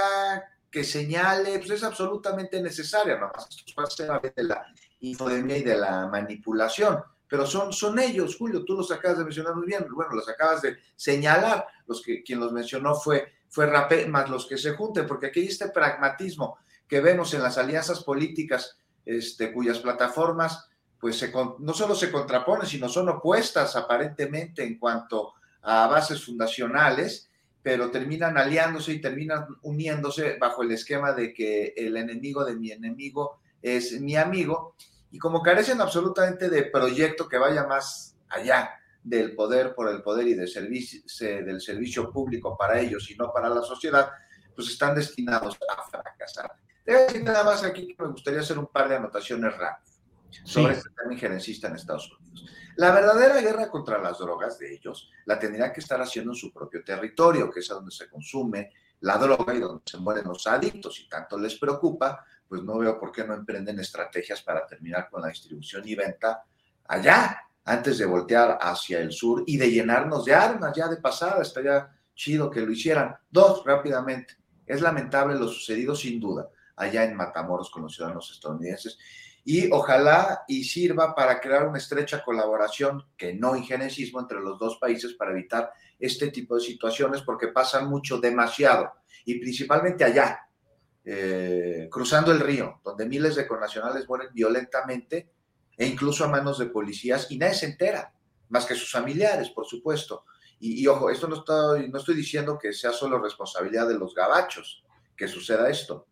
que 0.69 0.83
señale, 0.83 1.57
pues 1.59 1.69
es 1.71 1.83
absolutamente 1.83 2.61
necesaria, 2.61 3.17
nomás 3.17 3.47
de 4.35 4.43
la 4.43 4.65
infodemia 4.99 5.57
y 5.57 5.63
de 5.63 5.77
la 5.77 6.07
manipulación, 6.07 7.01
pero 7.27 7.45
son, 7.45 7.71
son 7.71 7.97
ellos, 7.97 8.35
Julio, 8.35 8.65
tú 8.65 8.75
los 8.75 8.91
acabas 8.91 9.19
de 9.19 9.23
mencionar 9.23 9.55
muy 9.55 9.65
bien, 9.65 9.85
bueno, 9.93 10.13
los 10.13 10.27
acabas 10.27 10.61
de 10.61 10.77
señalar, 10.95 11.65
los 11.87 12.01
que 12.01 12.23
quien 12.23 12.39
los 12.39 12.51
mencionó 12.51 12.95
fue, 12.95 13.25
fue 13.47 13.67
Rapé, 13.67 14.05
más 14.07 14.29
los 14.29 14.47
que 14.47 14.57
se 14.57 14.71
junten, 14.71 15.07
porque 15.07 15.27
aquí 15.27 15.39
hay 15.39 15.47
este 15.47 15.69
pragmatismo, 15.69 16.57
que 16.87 17.01
vemos 17.01 17.33
en 17.33 17.43
las 17.43 17.57
alianzas 17.57 18.03
políticas 18.03 18.77
este, 19.05 19.51
cuyas 19.51 19.79
plataformas 19.79 20.69
pues 20.99 21.23
no 21.59 21.73
solo 21.73 21.93
se 21.93 22.11
contraponen, 22.11 22.65
sino 22.65 22.89
son 22.89 23.09
opuestas 23.09 23.75
aparentemente 23.75 24.63
en 24.63 24.79
cuanto 24.79 25.33
a 25.61 25.85
bases 25.87 26.23
fundacionales, 26.23 27.29
pero 27.61 27.91
terminan 27.91 28.37
aliándose 28.37 28.93
y 28.93 29.01
terminan 29.01 29.45
uniéndose 29.61 30.37
bajo 30.39 30.63
el 30.63 30.71
esquema 30.71 31.13
de 31.13 31.33
que 31.33 31.73
el 31.75 31.97
enemigo 31.97 32.43
de 32.43 32.55
mi 32.55 32.71
enemigo 32.71 33.39
es 33.61 33.99
mi 33.99 34.15
amigo, 34.15 34.75
y 35.11 35.17
como 35.17 35.41
carecen 35.41 35.79
absolutamente 35.79 36.49
de 36.49 36.63
proyecto 36.63 37.29
que 37.29 37.37
vaya 37.37 37.65
más 37.65 38.17
allá 38.29 38.71
del 39.03 39.35
poder 39.35 39.73
por 39.75 39.89
el 39.89 40.01
poder 40.01 40.27
y 40.27 40.33
del 40.33 40.47
servicio, 40.47 41.01
del 41.19 41.61
servicio 41.61 42.11
público 42.11 42.57
para 42.57 42.79
ellos 42.79 43.09
y 43.11 43.15
no 43.15 43.31
para 43.31 43.49
la 43.49 43.61
sociedad, 43.61 44.09
pues 44.55 44.69
están 44.69 44.95
destinados 44.95 45.57
a 45.69 45.83
fracasar. 45.89 46.51
Debo 46.85 47.01
decir 47.01 47.23
nada 47.23 47.43
más 47.43 47.63
aquí 47.63 47.87
que 47.87 48.03
me 48.03 48.09
gustaría 48.09 48.41
hacer 48.41 48.59
un 48.59 48.67
par 48.67 48.87
de 48.87 48.95
anotaciones 48.95 49.57
rápidas 49.57 49.99
sobre 50.43 50.73
este 50.73 50.89
tema 50.91 51.13
injerencista 51.13 51.67
en 51.67 51.75
Estados 51.75 52.11
Unidos. 52.11 52.45
La 52.75 52.91
verdadera 52.91 53.41
guerra 53.41 53.69
contra 53.69 53.97
las 53.99 54.19
drogas 54.19 54.59
de 54.59 54.73
ellos 54.73 55.09
la 55.25 55.39
tendrían 55.39 55.73
que 55.73 55.79
estar 55.79 55.99
haciendo 55.99 56.31
en 56.31 56.35
su 56.35 56.53
propio 56.53 56.83
territorio, 56.83 57.49
que 57.49 57.61
es 57.61 57.71
a 57.71 57.75
donde 57.75 57.91
se 57.91 58.07
consume 58.07 58.71
la 58.99 59.17
droga 59.17 59.55
y 59.55 59.59
donde 59.59 59.81
se 59.85 59.97
mueren 59.97 60.25
los 60.25 60.45
adictos. 60.45 60.99
Y 60.99 61.07
tanto 61.07 61.39
les 61.39 61.57
preocupa, 61.57 62.23
pues 62.47 62.61
no 62.61 62.77
veo 62.77 62.99
por 62.99 63.11
qué 63.11 63.23
no 63.23 63.33
emprenden 63.33 63.79
estrategias 63.79 64.43
para 64.43 64.67
terminar 64.67 65.09
con 65.09 65.21
la 65.21 65.29
distribución 65.29 65.87
y 65.87 65.95
venta 65.95 66.43
allá, 66.87 67.41
antes 67.63 67.97
de 67.97 68.05
voltear 68.05 68.59
hacia 68.61 68.99
el 68.99 69.11
sur 69.11 69.43
y 69.47 69.57
de 69.57 69.71
llenarnos 69.71 70.23
de 70.25 70.35
armas 70.35 70.71
ya 70.75 70.87
de 70.87 70.97
pasada. 70.97 71.41
Estaría 71.41 71.89
chido 72.13 72.51
que 72.51 72.61
lo 72.61 72.71
hicieran. 72.71 73.15
Dos, 73.31 73.63
rápidamente. 73.65 74.35
Es 74.67 74.81
lamentable 74.81 75.35
lo 75.35 75.47
sucedido, 75.47 75.95
sin 75.95 76.19
duda 76.19 76.49
allá 76.75 77.03
en 77.03 77.15
Matamoros 77.15 77.69
con 77.69 77.83
los 77.83 77.95
ciudadanos 77.95 78.31
estadounidenses. 78.31 78.97
y 79.47 79.71
ojalá 79.71 80.43
y 80.47 80.63
sirva 80.63 81.13
para 81.13 81.39
crear 81.39 81.67
una 81.67 81.77
estrecha 81.77 82.23
colaboración, 82.23 83.05
que 83.15 83.33
no 83.35 83.55
ingenesismo, 83.55 84.19
entre 84.19 84.39
los 84.39 84.57
dos 84.57 84.77
países 84.77 85.13
para 85.13 85.31
evitar 85.31 85.71
este 85.99 86.31
tipo 86.31 86.55
de 86.55 86.61
situaciones 86.61 87.21
porque 87.21 87.49
pasan 87.49 87.87
mucho, 87.87 88.17
demasiado, 88.17 88.91
y 89.23 89.39
principalmente 89.39 90.03
allá, 90.03 90.39
eh, 91.03 91.87
cruzando 91.91 92.31
el 92.31 92.39
río, 92.39 92.81
donde 92.83 93.05
miles 93.05 93.35
de 93.35 93.45
connacionales 93.45 94.07
mueren 94.07 94.29
violentamente 94.33 95.29
e 95.77 95.85
incluso 95.85 96.23
a 96.23 96.27
manos 96.27 96.57
de 96.57 96.65
policías 96.65 97.29
y 97.29 97.37
nadie 97.37 97.53
se 97.53 97.67
entera, 97.67 98.13
más 98.49 98.65
que 98.65 98.75
sus 98.75 98.91
familiares, 98.91 99.49
por 99.49 99.65
supuesto. 99.65 100.25
Y, 100.59 100.87
ojo, 100.87 101.09
esto 101.09 101.27
no, 101.27 101.35
está, 101.35 101.77
no 101.87 101.99
estoy 101.99 102.15
diciendo 102.15 102.57
que 102.57 102.73
sea 102.73 102.91
solo 102.91 103.19
responsabilidad 103.19 103.87
de 103.87 103.99
los 103.99 104.15
gabachos 104.15 104.83
que 105.15 105.27
suceda 105.27 105.69
esto. 105.69 106.07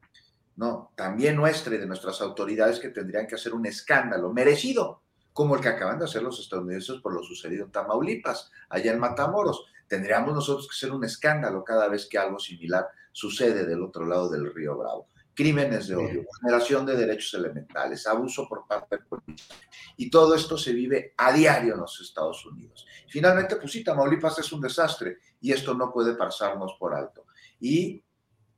No, 0.55 0.91
también 0.95 1.35
nuestra 1.35 1.75
y 1.75 1.77
de 1.79 1.87
nuestras 1.87 2.21
autoridades 2.21 2.79
que 2.79 2.89
tendrían 2.89 3.25
que 3.27 3.35
hacer 3.35 3.53
un 3.53 3.65
escándalo 3.65 4.31
merecido, 4.31 5.01
como 5.33 5.55
el 5.55 5.61
que 5.61 5.69
acaban 5.69 5.97
de 5.97 6.05
hacer 6.05 6.21
los 6.21 6.39
estadounidenses 6.39 7.01
por 7.01 7.13
lo 7.13 7.23
sucedido 7.23 7.65
en 7.65 7.71
Tamaulipas, 7.71 8.51
allá 8.69 8.91
en 8.91 8.99
Matamoros. 8.99 9.65
Tendríamos 9.87 10.33
nosotros 10.33 10.67
que 10.67 10.75
hacer 10.75 10.91
un 10.91 11.03
escándalo 11.03 11.63
cada 11.63 11.87
vez 11.87 12.07
que 12.07 12.17
algo 12.17 12.39
similar 12.39 12.87
sucede 13.11 13.65
del 13.65 13.81
otro 13.81 14.05
lado 14.05 14.29
del 14.29 14.53
río 14.53 14.77
Bravo. 14.77 15.07
Crímenes 15.35 15.87
de 15.87 15.95
odio, 15.95 16.23
vulneración 16.41 16.85
de 16.85 16.95
derechos 16.95 17.33
elementales, 17.33 18.05
abuso 18.05 18.47
por 18.47 18.67
parte 18.67 18.97
del 18.97 19.05
policía. 19.05 19.55
Y 19.97 20.11
todo 20.11 20.35
esto 20.35 20.59
se 20.59 20.73
vive 20.73 21.15
a 21.17 21.33
diario 21.33 21.73
en 21.73 21.79
los 21.79 21.99
Estados 21.99 22.45
Unidos. 22.45 22.85
Finalmente, 23.07 23.55
pues 23.55 23.71
sí, 23.71 23.83
Tamaulipas 23.83 24.37
es 24.37 24.51
un 24.53 24.61
desastre 24.61 25.17
y 25.41 25.51
esto 25.51 25.73
no 25.73 25.91
puede 25.91 26.13
pasarnos 26.13 26.75
por 26.79 26.93
alto. 26.93 27.25
Y 27.59 28.03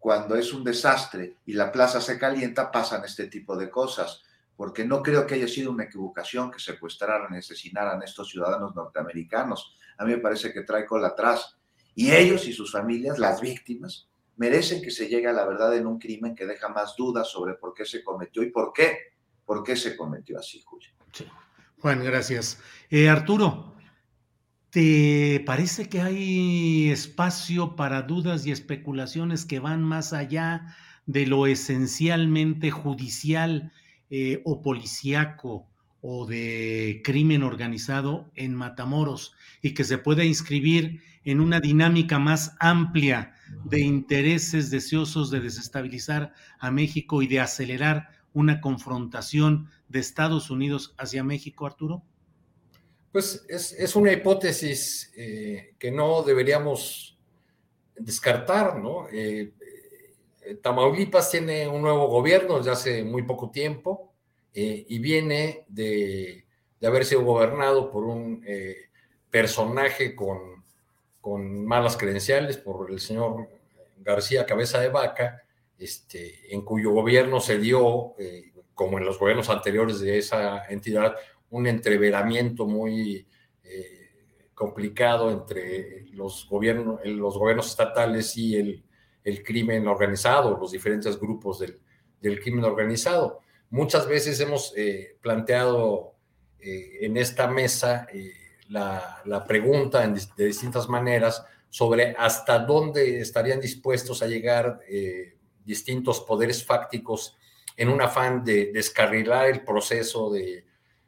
cuando 0.05 0.35
es 0.35 0.53
un 0.53 0.63
desastre 0.63 1.37
y 1.47 1.53
la 1.53 1.71
plaza 1.71 1.99
se 1.99 2.19
calienta, 2.19 2.71
pasan 2.71 3.03
este 3.03 3.25
tipo 3.25 3.57
de 3.57 3.71
cosas, 3.71 4.21
porque 4.55 4.85
no 4.85 5.01
creo 5.01 5.25
que 5.25 5.33
haya 5.33 5.47
sido 5.47 5.71
una 5.71 5.85
equivocación 5.85 6.51
que 6.51 6.59
secuestraran 6.59 7.33
y 7.33 7.39
asesinaran 7.39 7.99
a 7.99 8.05
estos 8.05 8.29
ciudadanos 8.29 8.75
norteamericanos. 8.75 9.75
A 9.97 10.05
mí 10.05 10.11
me 10.11 10.19
parece 10.19 10.53
que 10.53 10.61
trae 10.61 10.85
cola 10.85 11.07
atrás. 11.07 11.57
Y 11.95 12.11
ellos 12.11 12.47
y 12.47 12.53
sus 12.53 12.71
familias, 12.71 13.17
las 13.17 13.41
víctimas, 13.41 14.07
merecen 14.35 14.79
que 14.83 14.91
se 14.91 15.07
llegue 15.07 15.27
a 15.27 15.33
la 15.33 15.43
verdad 15.43 15.75
en 15.75 15.87
un 15.87 15.97
crimen 15.97 16.35
que 16.35 16.45
deja 16.45 16.69
más 16.69 16.95
dudas 16.95 17.27
sobre 17.27 17.55
por 17.55 17.73
qué 17.73 17.83
se 17.83 18.03
cometió 18.03 18.43
y 18.43 18.51
por 18.51 18.73
qué, 18.73 19.15
por 19.43 19.63
qué 19.63 19.75
se 19.75 19.97
cometió 19.97 20.37
así, 20.37 20.61
Julio. 20.63 20.91
Juan, 21.79 22.03
gracias. 22.03 22.59
Eh, 22.91 23.09
Arturo, 23.09 23.73
¿Te 24.75 25.41
parece 25.45 25.87
que 25.87 26.01
hay 26.01 26.89
espacio 26.89 27.77
para 27.77 28.01
dudas 28.01 28.45
y 28.45 28.51
especulaciones 28.51 29.45
que 29.45 29.59
van 29.59 29.81
más 29.81 30.11
allá 30.11 30.75
de 31.05 31.25
lo 31.25 31.47
esencialmente 31.47 32.71
judicial 32.71 33.71
eh, 34.09 34.41
o 34.43 34.61
policíaco 34.61 35.69
o 36.01 36.25
de 36.25 37.01
crimen 37.05 37.41
organizado 37.41 38.29
en 38.35 38.53
Matamoros 38.53 39.33
y 39.61 39.73
que 39.73 39.85
se 39.85 39.97
pueda 39.97 40.25
inscribir 40.25 41.01
en 41.23 41.39
una 41.39 41.61
dinámica 41.61 42.19
más 42.19 42.57
amplia 42.59 43.33
de 43.63 43.79
intereses 43.79 44.71
deseosos 44.71 45.31
de 45.31 45.39
desestabilizar 45.39 46.33
a 46.59 46.69
México 46.69 47.21
y 47.21 47.27
de 47.27 47.39
acelerar 47.39 48.09
una 48.33 48.59
confrontación 48.59 49.69
de 49.87 49.99
Estados 49.99 50.49
Unidos 50.49 50.93
hacia 50.97 51.23
México, 51.23 51.65
Arturo? 51.65 52.03
Pues 53.15 53.45
es, 53.47 53.95
una 53.95 54.11
hipótesis 54.11 55.09
eh, 55.15 55.73
que 55.79 55.89
no 55.89 56.21
deberíamos 56.21 57.17
descartar, 57.95 58.77
¿no? 58.77 59.07
Eh, 59.07 59.53
eh, 60.45 60.55
Tamaulipas 60.55 61.31
tiene 61.31 61.65
un 61.65 61.81
nuevo 61.81 62.09
gobierno 62.09 62.57
desde 62.57 62.71
hace 62.71 63.03
muy 63.05 63.21
poco 63.21 63.51
tiempo 63.51 64.11
y 64.53 64.99
viene 64.99 65.63
de, 65.69 66.43
haber 66.83 67.05
sido 67.05 67.23
gobernado 67.23 67.89
por 67.89 68.03
un 68.03 68.45
personaje 69.29 70.13
con, 70.13 70.65
con, 71.21 71.65
malas 71.65 71.95
credenciales, 71.95 72.57
por 72.57 72.91
el 72.91 72.99
señor 72.99 73.47
García 73.99 74.45
Cabeza 74.45 74.81
de 74.81 74.89
Vaca, 74.89 75.41
este, 75.77 76.53
en 76.53 76.65
cuyo 76.65 76.91
gobierno 76.91 77.39
se 77.39 77.59
dio, 77.59 78.13
como 78.73 78.97
en 78.97 79.05
los 79.05 79.17
gobiernos 79.17 79.49
anteriores 79.49 80.01
de 80.01 80.17
esa 80.17 80.65
entidad, 80.65 81.15
un 81.49 81.67
entreveramiento 81.67 82.65
muy 82.65 83.27
eh, 83.63 84.09
complicado 84.53 85.31
entre 85.31 86.05
los 86.11 86.47
gobiernos, 86.49 86.99
los 87.05 87.37
gobiernos 87.37 87.67
estatales 87.67 88.35
y 88.37 88.55
el, 88.55 88.83
el 89.23 89.43
crimen 89.43 89.87
organizado, 89.87 90.57
los 90.57 90.71
diferentes 90.71 91.19
grupos 91.19 91.59
del, 91.59 91.79
del 92.21 92.39
crimen 92.39 92.63
organizado. 92.63 93.39
Muchas 93.69 94.07
veces 94.07 94.39
hemos 94.39 94.73
eh, 94.75 95.17
planteado 95.21 96.15
eh, 96.59 96.99
en 97.01 97.17
esta 97.17 97.47
mesa 97.47 98.07
la, 98.69 99.21
la, 99.25 99.43
pregunta 99.43 100.07
de 100.07 100.45
distintas 100.45 100.87
maneras 100.87 101.45
sobre 101.69 102.15
hasta 102.17 102.59
dónde 102.59 103.19
estarían 103.19 103.59
dispuestos 103.59 104.23
a 104.23 104.27
llegar 104.27 104.79
distintos 105.65 106.21
poderes 106.21 106.63
fácticos 106.63 107.37
en 107.75 107.89
un 107.89 108.01
afán 108.01 108.43
de 108.43 108.71
descarrilar 108.71 109.47
el 109.47 109.63
proceso 109.63 110.31
de 110.31 110.65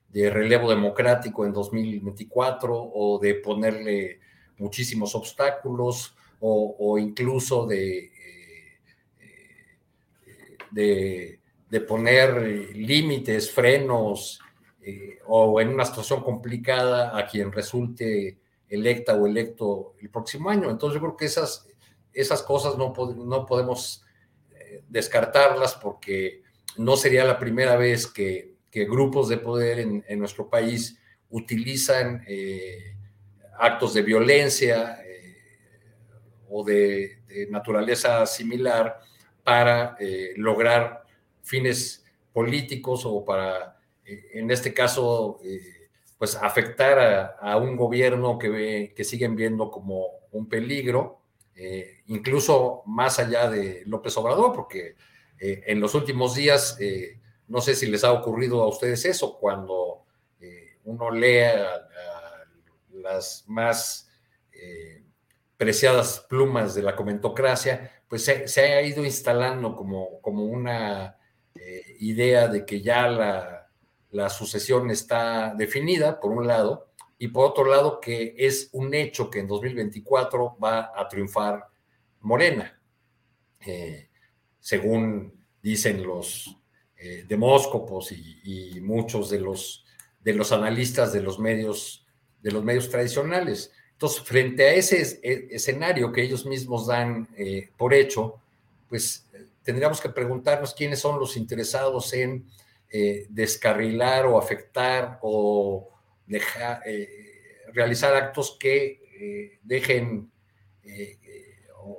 de 0.09 0.29
relevo 0.29 0.69
democrático 0.69 1.45
en 1.45 1.53
2024 1.53 2.73
o 2.73 3.19
de 3.19 3.35
ponerle 3.35 4.19
muchísimos 4.57 5.13
obstáculos 5.15 6.15
o, 6.39 6.97
incluso 6.99 7.65
de, 7.65 8.05
eh, 8.05 8.77
de, 10.71 11.39
de, 11.69 11.81
poner 11.81 12.75
límites, 12.75 13.51
frenos 13.51 14.39
eh, 14.81 15.17
o 15.25 15.59
en 15.59 15.69
una 15.69 15.83
situación 15.83 16.23
complicada 16.23 17.17
a 17.17 17.25
quien 17.25 17.51
resulte 17.51 18.37
electa 18.69 19.15
o 19.15 19.25
electo 19.25 19.95
el 19.99 20.09
próximo 20.09 20.49
año. 20.49 20.69
Entonces 20.69 20.95
yo 20.95 21.07
creo 21.07 21.17
que 21.17 21.25
esas, 21.25 21.67
esas 22.13 22.43
cosas 22.43 22.77
no, 22.77 22.93
no 23.15 23.45
podemos 23.45 24.05
eh, 24.51 24.83
descartarlas 24.87 25.75
porque 25.75 26.43
no 26.77 26.95
sería 26.97 27.25
la 27.25 27.39
primera 27.39 27.75
vez 27.77 28.07
que 28.07 28.56
que 28.77 28.85
grupos 28.85 29.27
de 29.27 29.37
poder 29.37 29.79
en, 29.79 30.19
nuestro 30.19 30.47
país 30.47 30.99
utilizan 31.31 32.23
eh, 32.27 32.93
actos 33.57 33.95
de 33.95 34.03
violencia 34.03 34.99
eh, 35.03 35.35
o 36.47 36.63
de, 36.63 37.17
naturaleza 37.49 38.25
similar 38.25 38.99
para 39.43 39.95
eh, 39.99 40.33
lograr 40.37 41.03
fines 41.41 42.05
políticos 42.33 43.01
o 43.05 43.25
para, 43.25 43.79
en 44.05 44.49
este 44.49 44.73
caso, 44.73 45.39
pues 46.17 46.35
afectar 46.35 47.37
a, 47.39 47.57
un 47.57 47.75
gobierno 47.75 48.39
que, 48.39 48.49
ve, 48.49 48.93
que 48.95 49.03
siguen 49.03 49.35
viendo 49.35 49.69
como 49.69 50.07
un 50.31 50.47
peligro, 50.47 51.19
incluso 52.07 52.81
más 52.85 53.19
allá 53.19 53.49
de 53.49 53.83
López 53.85 54.17
Obrador, 54.17 54.53
porque 54.55 54.95
en 55.39 55.79
los 55.79 55.93
últimos 55.93 56.33
días 56.33 56.77
no 57.47 57.61
sé 57.61 57.75
si 57.75 57.87
les 57.87 58.03
ha 58.03 58.11
ocurrido 58.11 58.61
a 58.61 58.67
ustedes 58.67 59.05
eso 59.05 59.37
cuando 59.37 60.05
eh, 60.39 60.77
uno 60.83 61.11
lea 61.11 61.87
las 62.91 63.45
más 63.47 64.09
eh, 64.51 65.03
preciadas 65.55 66.25
plumas 66.27 66.75
de 66.75 66.83
la 66.83 66.95
comentocracia, 66.95 68.03
pues 68.07 68.23
se, 68.23 68.61
ha 68.61 68.81
ido 68.81 69.05
instalando 69.05 69.75
como, 69.75 70.21
como 70.21 70.45
una 70.45 71.17
eh, 71.55 71.95
idea 71.99 72.47
de 72.47 72.65
que 72.65 72.81
ya 72.81 73.07
la, 73.07 73.69
la, 74.11 74.29
sucesión 74.29 74.91
está 74.91 75.53
definida, 75.55 76.19
por 76.19 76.31
un 76.31 76.47
lado, 76.47 76.91
y 77.17 77.29
por 77.29 77.45
otro 77.45 77.65
lado 77.65 77.99
que 77.99 78.35
es 78.37 78.69
un 78.73 78.93
hecho 78.93 79.29
que 79.29 79.39
en 79.39 79.47
2024 79.47 80.57
va 80.63 80.91
a 80.95 81.07
triunfar 81.07 81.65
Morena, 82.21 82.79
según 84.59 85.33
dicen 85.61 86.05
los 86.05 86.56
eh, 86.99 87.25
demóscopos 87.27 88.11
y, 88.11 88.81
muchos 88.81 89.29
de 89.29 89.39
los, 89.39 89.85
de 90.23 90.33
los 90.33 90.51
analistas 90.51 91.13
de 91.13 91.21
los 91.21 91.37
medios, 91.37 92.03
de 92.41 92.51
los 92.51 92.63
medios 92.63 92.89
tradicionales. 92.89 93.71
Entonces, 93.91 94.21
frente 94.21 94.63
a 94.63 94.73
ese 94.73 95.19
e, 95.21 95.47
escenario 95.51 96.11
que 96.11 96.23
ellos 96.23 96.47
mismos 96.47 96.87
dan 96.87 97.27
eh, 97.37 97.69
por 97.77 97.93
hecho, 97.93 98.39
pues 98.89 99.27
tendríamos 99.61 100.01
que 100.01 100.09
preguntarnos 100.09 100.73
quiénes 100.73 100.97
son 100.97 101.19
los 101.19 101.37
interesados 101.37 102.11
en 102.13 102.45
eh, 102.89 103.27
descarrilar 103.29 104.25
o 104.25 104.39
afectar 104.39 105.19
o 105.21 105.89
dejar, 106.25 106.81
realizar 107.73 108.15
actos 108.15 108.57
que 108.59 109.59
dejen 109.61 110.31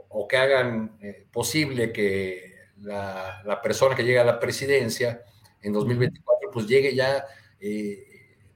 o, 0.09 0.27
que 0.27 0.37
hagan 0.37 0.99
posible 1.31 1.93
que 1.93 2.48
la, 2.83 3.61
persona 3.63 3.95
que 3.95 4.05
llega 4.05 4.23
a 4.23 4.25
la 4.25 4.39
presidencia 4.39 5.23
en 5.61 5.73
2024, 5.73 6.51
pues 6.53 6.67
llegue 6.67 6.95
ya 6.95 7.25
eh, 7.61 8.05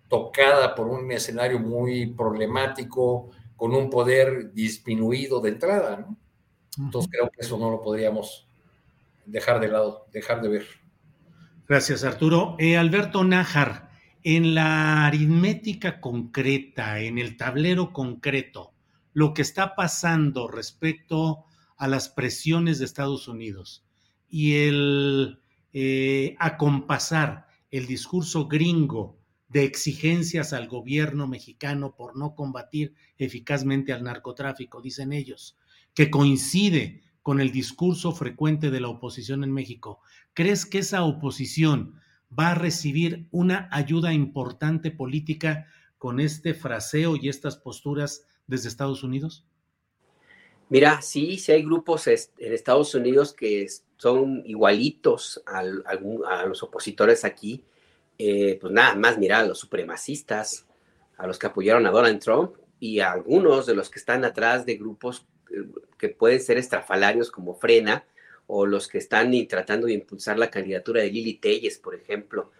tocada 0.08 0.74
por 0.74 0.86
un 0.88 1.10
escenario 1.12 1.58
muy 1.58 2.06
problemático, 2.06 3.30
con 3.56 3.74
un 3.74 3.90
poder 3.90 4.52
disminuido 4.52 5.40
de 5.40 5.50
entrada, 5.50 5.96
¿no? 5.96 6.16
Entonces 6.78 7.10
creo 7.12 7.30
que 7.30 7.42
eso 7.42 7.58
no 7.58 7.70
lo 7.70 7.82
podríamos 7.82 8.48
dejar 9.26 9.60
de 9.60 9.68
lado, 9.68 10.06
dejar 10.12 10.42
de 10.42 10.48
ver. 10.48 10.66
Gracias, 11.68 12.02
Arturo. 12.02 12.56
Eh, 12.58 12.76
Alberto 12.76 13.24
Nájar, 13.24 13.90
en 14.24 14.54
la 14.54 15.06
aritmética 15.06 16.00
concreta, 16.00 17.00
en 17.00 17.18
el 17.18 17.36
tablero 17.36 17.92
concreto, 17.92 18.72
lo 19.12 19.34
que 19.34 19.42
está 19.42 19.74
pasando 19.74 20.48
respecto 20.48 21.44
a 21.76 21.88
las 21.88 22.08
presiones 22.08 22.78
de 22.78 22.86
Estados 22.86 23.28
Unidos 23.28 23.84
y 24.32 24.54
el 24.54 25.42
eh, 25.74 26.36
acompasar 26.38 27.46
el 27.70 27.86
discurso 27.86 28.48
gringo 28.48 29.18
de 29.48 29.64
exigencias 29.64 30.54
al 30.54 30.68
gobierno 30.68 31.28
mexicano 31.28 31.94
por 31.94 32.16
no 32.16 32.34
combatir 32.34 32.94
eficazmente 33.18 33.92
al 33.92 34.02
narcotráfico, 34.02 34.80
dicen 34.80 35.12
ellos, 35.12 35.58
que 35.92 36.10
coincide 36.10 37.02
con 37.20 37.42
el 37.42 37.52
discurso 37.52 38.12
frecuente 38.12 38.70
de 38.70 38.80
la 38.80 38.88
oposición 38.88 39.44
en 39.44 39.52
México. 39.52 40.00
¿Crees 40.32 40.64
que 40.64 40.78
esa 40.78 41.04
oposición 41.04 42.00
va 42.36 42.52
a 42.52 42.54
recibir 42.54 43.28
una 43.32 43.68
ayuda 43.70 44.14
importante 44.14 44.90
política 44.90 45.66
con 45.98 46.20
este 46.20 46.54
fraseo 46.54 47.16
y 47.16 47.28
estas 47.28 47.58
posturas 47.58 48.26
desde 48.46 48.68
Estados 48.68 49.02
Unidos? 49.02 49.46
Mira, 50.70 51.02
sí, 51.02 51.36
sí 51.36 51.52
hay 51.52 51.62
grupos 51.62 52.06
en 52.06 52.16
Estados 52.38 52.94
Unidos 52.94 53.34
que 53.34 53.68
son 54.02 54.42
igualitos 54.46 55.40
a, 55.46 55.62
los 55.62 56.64
opositores 56.64 57.24
aquí. 57.24 57.62
Eh, 58.18 58.58
pues 58.60 58.72
nada 58.72 58.96
más, 58.96 59.16
mira, 59.16 59.38
a 59.38 59.46
los 59.46 59.60
supremacistas, 59.60 60.66
a 61.16 61.28
los 61.28 61.38
que 61.38 61.46
apoyaron 61.46 61.86
a 61.86 61.92
Donald 61.92 62.18
Trump 62.18 62.56
y 62.80 62.98
a 62.98 63.12
algunos 63.12 63.64
de 63.64 63.76
los 63.76 63.90
que 63.90 64.00
están 64.00 64.24
atrás 64.24 64.66
de 64.66 64.74
grupos 64.74 65.24
eh, 65.52 65.66
que 65.98 66.08
pueden 66.08 66.40
ser 66.40 66.58
estrafalarios 66.58 67.30
como 67.30 67.54
Frena 67.54 68.04
o 68.48 68.66
los 68.66 68.88
que 68.88 68.98
están 68.98 69.30
tratando 69.46 69.86
de 69.86 69.92
impulsar 69.92 70.36
la 70.36 70.50
candidatura 70.50 71.00
de 71.00 71.12
Lili 71.12 71.34
Telles, 71.34 71.78
por 71.78 71.94
ejemplo, 71.94 72.50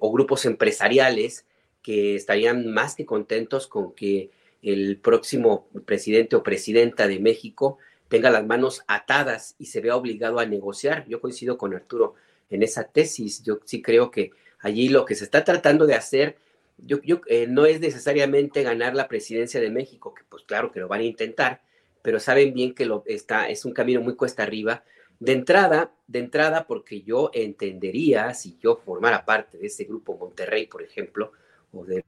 o 0.00 0.10
grupos 0.10 0.46
empresariales 0.46 1.46
que 1.80 2.16
estarían 2.16 2.66
más 2.72 2.96
que 2.96 3.06
contentos 3.06 3.68
con 3.68 3.92
que 3.94 4.30
el 4.62 4.96
próximo 4.96 5.68
presidente 5.84 6.34
o 6.34 6.42
presidenta 6.42 7.06
de 7.06 7.20
México 7.20 7.78
tenga 8.14 8.30
las 8.30 8.46
manos 8.46 8.84
atadas 8.86 9.56
y 9.58 9.66
se 9.66 9.80
vea 9.80 9.96
obligado 9.96 10.38
a 10.38 10.46
negociar. 10.46 11.04
Yo 11.08 11.20
coincido 11.20 11.58
con 11.58 11.74
Arturo 11.74 12.14
en 12.48 12.62
esa 12.62 12.84
tesis. 12.84 13.42
Yo 13.42 13.58
sí 13.64 13.82
creo 13.82 14.12
que 14.12 14.30
allí 14.60 14.88
lo 14.88 15.04
que 15.04 15.16
se 15.16 15.24
está 15.24 15.42
tratando 15.42 15.84
de 15.84 15.96
hacer 15.96 16.36
yo, 16.78 16.98
eh, 17.26 17.48
no 17.48 17.66
es 17.66 17.80
necesariamente 17.80 18.62
ganar 18.62 18.94
la 18.94 19.08
presidencia 19.08 19.60
de 19.60 19.70
México, 19.70 20.14
que 20.14 20.22
pues 20.28 20.44
claro 20.44 20.70
que 20.70 20.78
lo 20.78 20.86
van 20.86 21.00
a 21.00 21.04
intentar, 21.04 21.62
pero 22.02 22.20
saben 22.20 22.54
bien 22.54 22.72
que 22.72 22.86
lo 22.86 23.02
está, 23.06 23.48
es 23.48 23.64
un 23.64 23.72
camino 23.72 24.00
muy 24.00 24.14
cuesta 24.14 24.44
arriba. 24.44 24.84
De 25.18 25.32
entrada, 25.32 25.92
de 26.06 26.20
entrada, 26.20 26.68
porque 26.68 27.02
yo 27.02 27.30
entendería, 27.32 28.32
si 28.34 28.58
yo 28.60 28.76
formara 28.76 29.24
parte 29.24 29.58
de 29.58 29.66
ese 29.66 29.84
grupo 29.84 30.16
Monterrey, 30.16 30.66
por 30.66 30.82
ejemplo, 30.82 31.32
o 31.72 31.84
de 31.84 32.04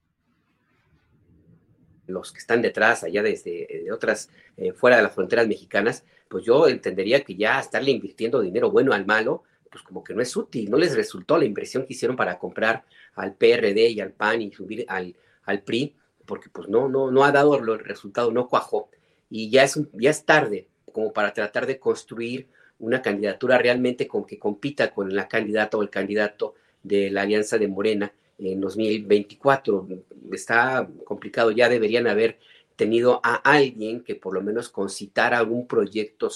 los 2.07 2.33
que 2.33 2.39
están 2.39 2.63
detrás, 2.63 3.05
allá 3.05 3.23
desde 3.23 3.83
de 3.85 3.93
otras, 3.93 4.31
eh, 4.57 4.73
fuera 4.73 4.97
de 4.97 5.03
las 5.03 5.15
fronteras 5.15 5.47
mexicanas, 5.47 6.05
pues 6.29 6.45
yo 6.45 6.69
entendería 6.69 7.23
que 7.23 7.35
ya 7.35 7.61
estarle 7.61 7.91
invirtiendo 7.91 8.41
dinero 8.41 8.71
bueno 8.71 8.93
al 8.93 9.07
malo, 9.07 9.45
pues 9.71 9.83
como 9.83 10.03
que 10.03 10.15
no 10.15 10.23
es 10.23 10.37
útil, 10.37 10.71
no 10.71 10.77
les 10.77 10.95
resultó 10.95 11.37
la 11.39 11.45
inversión 11.45 11.85
que 11.85 11.93
hicieron 11.93 12.17
para 12.17 12.39
comprar 12.39 12.85
al 13.15 13.35
PRD 13.35 13.91
y 13.91 14.01
al 14.01 14.13
PAN 14.13 14.43
y 14.43 14.53
subir 14.53 14.85
al, 14.89 15.15
al 15.45 15.63
PRI, 15.63 15.95
porque 16.25 16.49
pues 16.51 16.69
no, 16.69 16.89
no, 16.89 17.11
no 17.11 17.25
ha 17.25 17.33
dado 17.33 17.57
el 17.57 17.79
resultado, 17.79 18.33
no 18.33 18.49
cuajó. 18.49 18.89
Y 19.31 19.51
ya 19.51 19.65
es, 19.65 19.79
ya 19.93 20.11
es 20.11 20.25
tarde 20.25 20.69
como 20.93 21.13
para 21.13 21.33
tratar 21.33 21.67
de 21.67 21.79
construir 21.79 22.49
una 22.79 23.03
candidatura 23.03 23.59
realmente 23.59 24.07
con 24.07 24.25
que 24.25 24.39
compita 24.39 24.93
con 24.93 25.15
la 25.15 25.29
candidata 25.29 25.77
o 25.77 25.83
el 25.83 25.91
candidato 25.91 26.55
de 26.83 27.11
la 27.11 27.23
Alianza 27.23 27.59
de 27.59 27.69
Morena 27.69 28.13
en 28.39 28.61
2024. 28.61 29.89
Está 30.33 30.89
complicado, 31.05 31.51
ya 31.51 31.69
deberían 31.69 32.07
haber 32.07 32.39
tenido 32.77 33.21
a 33.23 33.37
alguien 33.37 34.03
que 34.03 34.15
por 34.15 34.35
lo 34.35 34.43
menos 34.43 34.69
concitara 34.69 35.39
algún 35.39 35.67
proyecto 35.67 36.31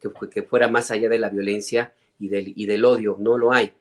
que, 0.00 0.10
que, 0.30 0.42
fuera 0.42 0.68
más 0.68 0.90
allá 0.90 1.08
de 1.08 1.18
la 1.18 1.28
violencia 1.28 1.92
y 2.18 2.28
del, 2.28 2.52
y 2.56 2.66
del 2.66 2.84
odio. 2.84 3.16
No 3.18 3.36
lo 3.36 3.52
hay. 3.52 3.72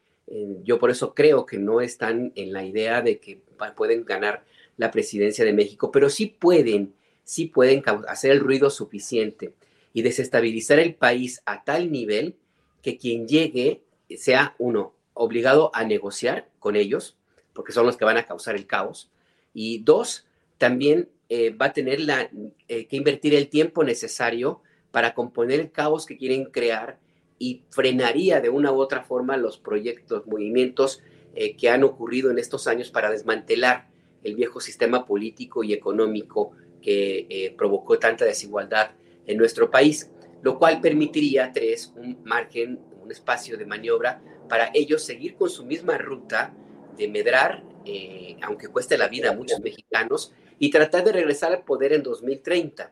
Yo 0.63 0.77
por 0.77 0.91
eso 0.91 1.13
creo 1.13 1.45
que 1.45 1.57
no 1.57 1.79
están 1.79 2.33
en 2.35 2.51
la 2.51 2.65
idea 2.65 3.01
de 3.01 3.19
que 3.19 3.39
pueden 3.75 4.03
ganar 4.03 4.43
la 4.75 4.91
presidencia 4.91 5.45
de 5.45 5.53
México, 5.53 5.89
pero 5.89 6.09
sí 6.09 6.27
pueden, 6.27 6.93
sí 7.23 7.45
pueden 7.45 7.81
hacer 8.07 8.31
el 8.31 8.41
ruido 8.41 8.69
suficiente 8.69 9.53
y 9.93 10.01
desestabilizar 10.01 10.79
el 10.79 10.95
país 10.95 11.41
a 11.45 11.63
tal 11.63 11.91
nivel 11.91 12.35
que 12.81 12.97
quien 12.97 13.27
llegue 13.27 13.81
sea 14.17 14.53
uno 14.59 14.93
obligado 15.13 15.71
a 15.73 15.83
negociar 15.85 16.47
con 16.59 16.75
ellos, 16.75 17.15
porque 17.57 17.73
son 17.73 17.87
los 17.87 17.97
que 17.97 18.05
van 18.05 18.17
a 18.17 18.27
causar 18.27 18.55
el 18.55 18.67
caos. 18.67 19.09
Y 19.51 19.79
dos, 19.79 20.27
también 20.59 21.09
eh, 21.27 21.49
va 21.49 21.65
a 21.65 21.73
tener 21.73 21.99
la, 21.99 22.29
eh, 22.67 22.85
que 22.85 22.95
invertir 22.95 23.33
el 23.33 23.49
tiempo 23.49 23.83
necesario 23.83 24.61
para 24.91 25.15
componer 25.15 25.59
el 25.59 25.71
caos 25.71 26.05
que 26.05 26.17
quieren 26.17 26.45
crear 26.45 26.99
y 27.39 27.63
frenaría 27.71 28.41
de 28.41 28.49
una 28.49 28.71
u 28.71 28.75
otra 28.79 29.03
forma 29.03 29.37
los 29.37 29.57
proyectos, 29.57 30.27
movimientos 30.27 31.01
eh, 31.33 31.55
que 31.55 31.71
han 31.71 31.83
ocurrido 31.83 32.29
en 32.29 32.37
estos 32.37 32.67
años 32.67 32.91
para 32.91 33.09
desmantelar 33.09 33.87
el 34.23 34.35
viejo 34.35 34.61
sistema 34.61 35.07
político 35.07 35.63
y 35.63 35.73
económico 35.73 36.51
que 36.79 37.53
provocó 37.57 37.97
tanta 37.97 38.23
desigualdad 38.23 38.91
en 39.25 39.37
nuestro 39.37 39.71
país, 39.71 40.11
lo 40.43 40.59
cual 40.59 40.79
permitiría, 40.79 41.51
tres, 41.51 41.91
un 41.95 42.19
margen, 42.23 42.79
un 43.01 43.11
espacio 43.11 43.57
de 43.57 43.65
maniobra 43.65 44.21
para 44.47 44.69
ellos 44.73 45.03
seguir 45.03 45.35
con 45.35 45.49
su 45.49 45.65
misma 45.65 45.97
ruta 45.97 46.53
de 46.97 47.07
medrar, 47.07 47.63
eh, 47.85 48.37
aunque 48.41 48.67
cueste 48.67 48.97
la 48.97 49.07
vida 49.07 49.29
a 49.29 49.33
muchos 49.33 49.59
mexicanos, 49.59 50.33
y 50.59 50.71
tratar 50.71 51.03
de 51.03 51.11
regresar 51.11 51.53
al 51.53 51.63
poder 51.63 51.93
en 51.93 52.03
2030, 52.03 52.91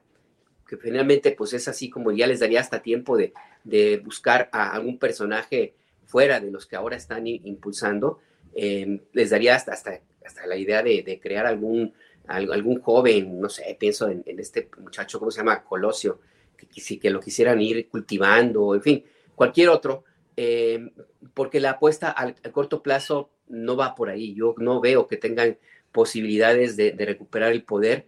que 0.68 0.77
finalmente 0.77 1.32
pues 1.32 1.53
es 1.53 1.68
así 1.68 1.90
como 1.90 2.11
ya 2.11 2.27
les 2.27 2.40
daría 2.40 2.60
hasta 2.60 2.82
tiempo 2.82 3.18
de, 3.18 3.34
de 3.64 3.98
buscar 3.98 4.49
a 4.52 4.72
algún 4.72 4.98
personaje 4.98 5.76
fuera 6.06 6.40
de 6.40 6.52
los 6.52 6.65
que 6.65 6.76
ahora 6.76 6.95
están 6.95 7.27
impulsando, 7.27 8.19
em, 8.53 9.02
les 9.14 9.30
daría 9.32 9.56
hasta, 9.56 9.73
hasta, 9.73 9.99
hasta 10.26 10.45
la 10.48 10.56
idea 10.56 10.82
de, 10.84 11.03
de, 11.03 11.19
crear 11.19 11.45
algún, 11.45 11.94
algún 12.27 12.80
joven, 12.80 13.40
no 13.40 13.49
sé, 13.49 13.76
pienso 13.80 14.07
en, 14.07 14.23
este 14.26 14.69
muchacho, 14.80 15.19
¿cómo 15.19 15.32
se 15.32 15.40
llama? 15.40 15.64
Colosio, 15.64 16.19
que, 16.56 16.68
que, 16.68 16.99
que 16.99 17.10
lo 17.10 17.19
quisieran 17.19 17.61
ir 17.61 17.90
cultivando, 17.90 18.76
en 18.76 18.82
fin, 18.82 19.06
cualquier 19.36 19.69
otro, 19.69 20.03
em, 20.38 20.91
porque 21.34 21.60
la 21.60 21.72
apuesta 21.72 22.10
al, 22.10 22.36
corto 22.52 22.82
plazo 22.84 23.30
no 23.48 23.76
va 23.76 23.95
por 23.95 24.10
ahí. 24.10 24.34
Yo 24.34 24.56
no 24.57 24.82
veo 24.82 25.07
que 25.07 25.18
tengan 25.18 25.57
posibilidades 25.91 26.76
de, 26.76 26.94
recuperar 26.98 27.52
el 27.52 27.64
poder 27.64 28.07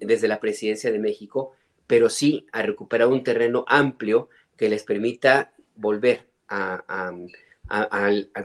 desde 0.00 0.28
la 0.28 0.40
presidencia 0.40 0.90
de 0.90 0.98
México, 0.98 1.52
pero 1.86 2.08
sí 2.08 2.46
a 2.52 2.62
recuperar 2.62 3.08
un 3.08 3.22
terreno 3.22 3.64
amplio 3.68 4.30
que 4.56 4.68
les 4.68 4.82
permita 4.84 5.52
volver 5.74 6.26
al, 6.48 7.28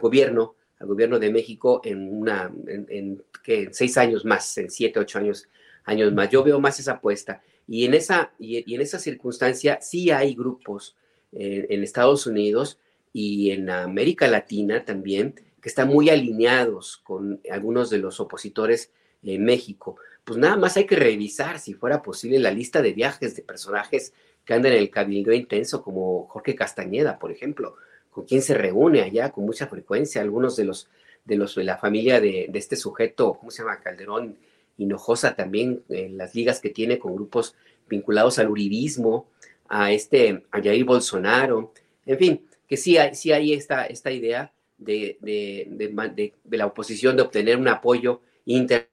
gobierno, 0.02 0.56
al 0.80 0.88
gobierno 0.88 1.20
de 1.20 1.32
México 1.32 1.82
en 1.84 2.12
una, 2.12 2.52
en, 2.68 3.24
seis 3.72 3.98
años 3.98 4.26
más, 4.26 4.58
en 4.58 4.70
siete, 4.70 5.00
ocho 5.00 5.20
años, 5.20 5.48
años 5.86 6.12
más. 6.14 6.30
Yo 6.30 6.44
veo 6.44 6.60
más 6.60 6.80
esa 6.80 6.94
apuesta. 6.94 7.42
Y 7.68 7.86
en 7.86 7.94
esa, 7.94 8.34
y, 8.40 8.74
en 8.74 8.82
esa 8.82 9.00
circunstancia 9.00 9.80
sí 9.82 10.10
hay 10.10 10.34
grupos 10.36 10.96
eh, 11.32 11.68
en 11.70 11.84
Estados 11.84 12.26
Unidos 12.26 12.80
y 13.14 13.52
en 13.52 13.70
América 13.70 14.28
Latina 14.28 14.86
también 14.86 15.36
que 15.62 15.70
están 15.70 15.88
muy 15.88 16.10
alineados 16.10 16.98
con 16.98 17.42
algunos 17.50 17.90
de 17.90 17.98
los 17.98 18.20
opositores 18.20 18.92
en 19.24 19.44
México. 19.44 19.98
Pues 20.24 20.38
nada 20.40 20.56
más 20.56 20.78
hay 20.78 20.86
que 20.86 20.96
revisar, 20.96 21.60
si 21.60 21.74
fuera 21.74 22.02
posible, 22.02 22.40
la 22.40 22.52
lista 22.52 22.82
de 22.82 22.94
viajes 22.94 23.36
de 23.36 23.42
personajes 23.42 24.14
que 24.46 24.54
andan 24.54 24.74
en 24.74 24.80
el 24.80 24.90
cabildo 24.90 25.34
intenso, 25.34 25.84
como 25.84 26.28
Jorge 26.28 26.56
Castañeda, 26.56 27.20
por 27.20 27.32
ejemplo, 27.32 27.76
con 28.12 28.26
quien 28.26 28.42
se 28.42 28.54
reúne 28.54 29.02
allá 29.02 29.32
con 29.32 29.46
mucha 29.46 29.68
frecuencia, 29.68 30.22
algunos 30.22 30.56
de 30.56 30.66
los 30.66 30.88
de, 31.28 31.36
los, 31.36 31.56
de 31.56 31.64
la 31.64 31.78
familia 31.78 32.22
de, 32.22 32.48
de 32.50 32.60
este 32.60 32.76
sujeto, 32.76 33.34
¿cómo 33.38 33.52
se 33.52 33.62
llama? 33.62 33.82
Calderón 33.82 34.38
Hinojosa 34.78 35.36
también, 35.36 35.84
las 35.88 36.34
ligas 36.34 36.60
que 36.60 36.70
tiene 36.70 37.00
con 37.00 37.16
grupos 37.16 37.56
vinculados 37.90 38.40
al 38.40 38.50
uribismo, 38.50 39.28
a 39.68 39.92
este, 39.92 40.44
a 40.52 40.62
Bolsonaro, 40.86 41.74
en 42.06 42.18
fin, 42.18 42.47
que 42.68 42.78
sí 42.78 42.98
hay, 42.98 43.16
sí 43.16 43.32
hay 43.32 43.54
esta, 43.54 43.86
esta 43.86 44.12
idea 44.12 44.54
de, 44.78 45.18
de, 45.22 46.34
de, 46.44 46.58
la 46.58 46.66
oposición 46.66 47.16
de 47.16 47.24
obtener 47.24 47.58
un 47.58 47.68
apoyo 47.68 48.22
inter 48.46 48.90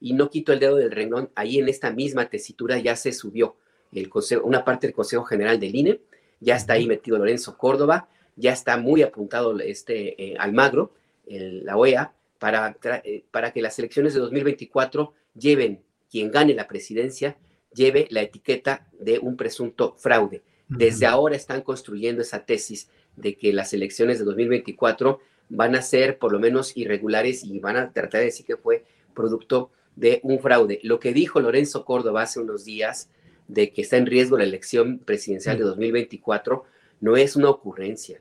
y 0.00 0.12
no 0.12 0.30
quito 0.30 0.52
el 0.52 0.60
dedo 0.60 0.76
del 0.76 0.90
renglón, 0.90 1.30
ahí 1.34 1.58
en 1.58 1.68
esta 1.68 1.90
misma 1.90 2.28
tesitura 2.28 2.78
ya 2.78 2.96
se 2.96 3.12
subió 3.12 3.56
el 3.92 4.08
consejo, 4.08 4.44
una 4.44 4.64
parte 4.64 4.86
del 4.86 4.94
Consejo 4.94 5.24
General 5.24 5.58
del 5.58 5.74
INE, 5.74 6.00
ya 6.40 6.56
está 6.56 6.74
ahí 6.74 6.86
metido 6.86 7.18
Lorenzo 7.18 7.56
Córdoba, 7.56 8.08
ya 8.36 8.52
está 8.52 8.76
muy 8.76 9.02
apuntado 9.02 9.58
este 9.60 10.22
eh, 10.22 10.36
Almagro, 10.38 10.92
la 11.26 11.76
OEA, 11.76 12.12
para, 12.38 12.76
eh, 13.04 13.24
para 13.30 13.52
que 13.52 13.62
las 13.62 13.78
elecciones 13.78 14.14
de 14.14 14.20
2024 14.20 15.14
lleven, 15.34 15.82
quien 16.10 16.30
gane 16.30 16.54
la 16.54 16.68
presidencia, 16.68 17.36
lleve 17.72 18.06
la 18.10 18.22
etiqueta 18.22 18.86
de 18.92 19.18
un 19.18 19.36
presunto 19.36 19.94
fraude. 19.98 20.42
Desde 20.68 21.06
ahora 21.06 21.36
están 21.36 21.62
construyendo 21.62 22.22
esa 22.22 22.44
tesis 22.44 22.88
de 23.16 23.36
que 23.36 23.52
las 23.52 23.72
elecciones 23.72 24.18
de 24.18 24.24
2024 24.24 25.20
van 25.48 25.76
a 25.76 25.82
ser 25.82 26.18
por 26.18 26.32
lo 26.32 26.40
menos 26.40 26.76
irregulares 26.76 27.44
y 27.44 27.58
van 27.60 27.76
a 27.76 27.92
tratar 27.92 28.20
de 28.20 28.26
decir 28.26 28.46
que 28.46 28.56
fue 28.56 28.84
producto 29.14 29.70
de 29.94 30.20
un 30.22 30.40
fraude. 30.40 30.80
Lo 30.82 30.98
que 31.00 31.12
dijo 31.12 31.40
Lorenzo 31.40 31.84
Córdoba 31.84 32.22
hace 32.22 32.40
unos 32.40 32.64
días 32.64 33.08
de 33.48 33.72
que 33.72 33.82
está 33.82 33.96
en 33.96 34.06
riesgo 34.06 34.36
la 34.36 34.44
elección 34.44 34.98
presidencial 34.98 35.56
de 35.56 35.64
2024 35.64 36.64
no 37.00 37.16
es 37.16 37.36
una 37.36 37.50
ocurrencia. 37.50 38.20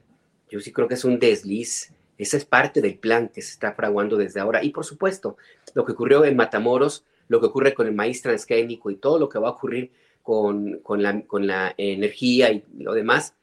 Yo 0.50 0.60
sí 0.60 0.72
creo 0.72 0.88
que 0.88 0.94
es 0.94 1.06
un 1.06 1.20
desliz. 1.20 1.92
Esa 2.18 2.38
es 2.38 2.46
parte 2.46 2.82
del 2.82 2.98
plan 2.98 3.30
que 3.30 3.42
se 3.42 3.52
está 3.52 3.74
fraguando 3.74 4.18
desde 4.18 4.40
ahora. 4.40 4.64
Y 4.64 4.70
por 4.70 4.86
supuesto, 4.86 5.38
lo 5.74 5.84
que 5.84 5.94
ocurrió 5.94 6.24
en 6.24 6.36
Matamoros, 6.36 7.04
lo 7.28 7.40
que 7.40 7.48
ocurre 7.48 7.74
con 7.74 7.88
el 7.88 7.94
maíz 7.94 8.22
transgénico 8.22 8.92
y 8.92 8.96
todo 8.96 9.20
lo 9.20 9.28
que 9.28 9.40
va 9.40 9.50
a 9.50 9.52
ocurrir 9.52 9.92
con, 10.26 10.80
con, 10.80 11.04
la, 11.04 11.22
con 11.22 11.46
la 11.46 11.76
energía 11.78 12.52
y 12.52 12.64
lo 12.80 12.94
demás, 12.94 13.36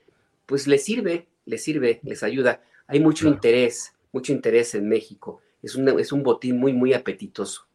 pues 0.46 0.66
les 0.66 0.84
sirve, 0.84 1.28
les 1.46 1.62
sirve, 1.62 2.00
les 2.02 2.24
ayuda. 2.24 2.60
Hay 2.88 2.98
mucho 2.98 3.28
interés, 3.28 3.94
mucho 4.10 4.32
interés 4.32 4.74
en 4.74 4.88
México. 4.88 5.40
Es, 5.62 5.76
es 5.76 6.12
un 6.12 6.24
botín 6.24 6.58
muy, 6.58 6.72
muy 6.72 6.92
apetitoso. 6.92 7.68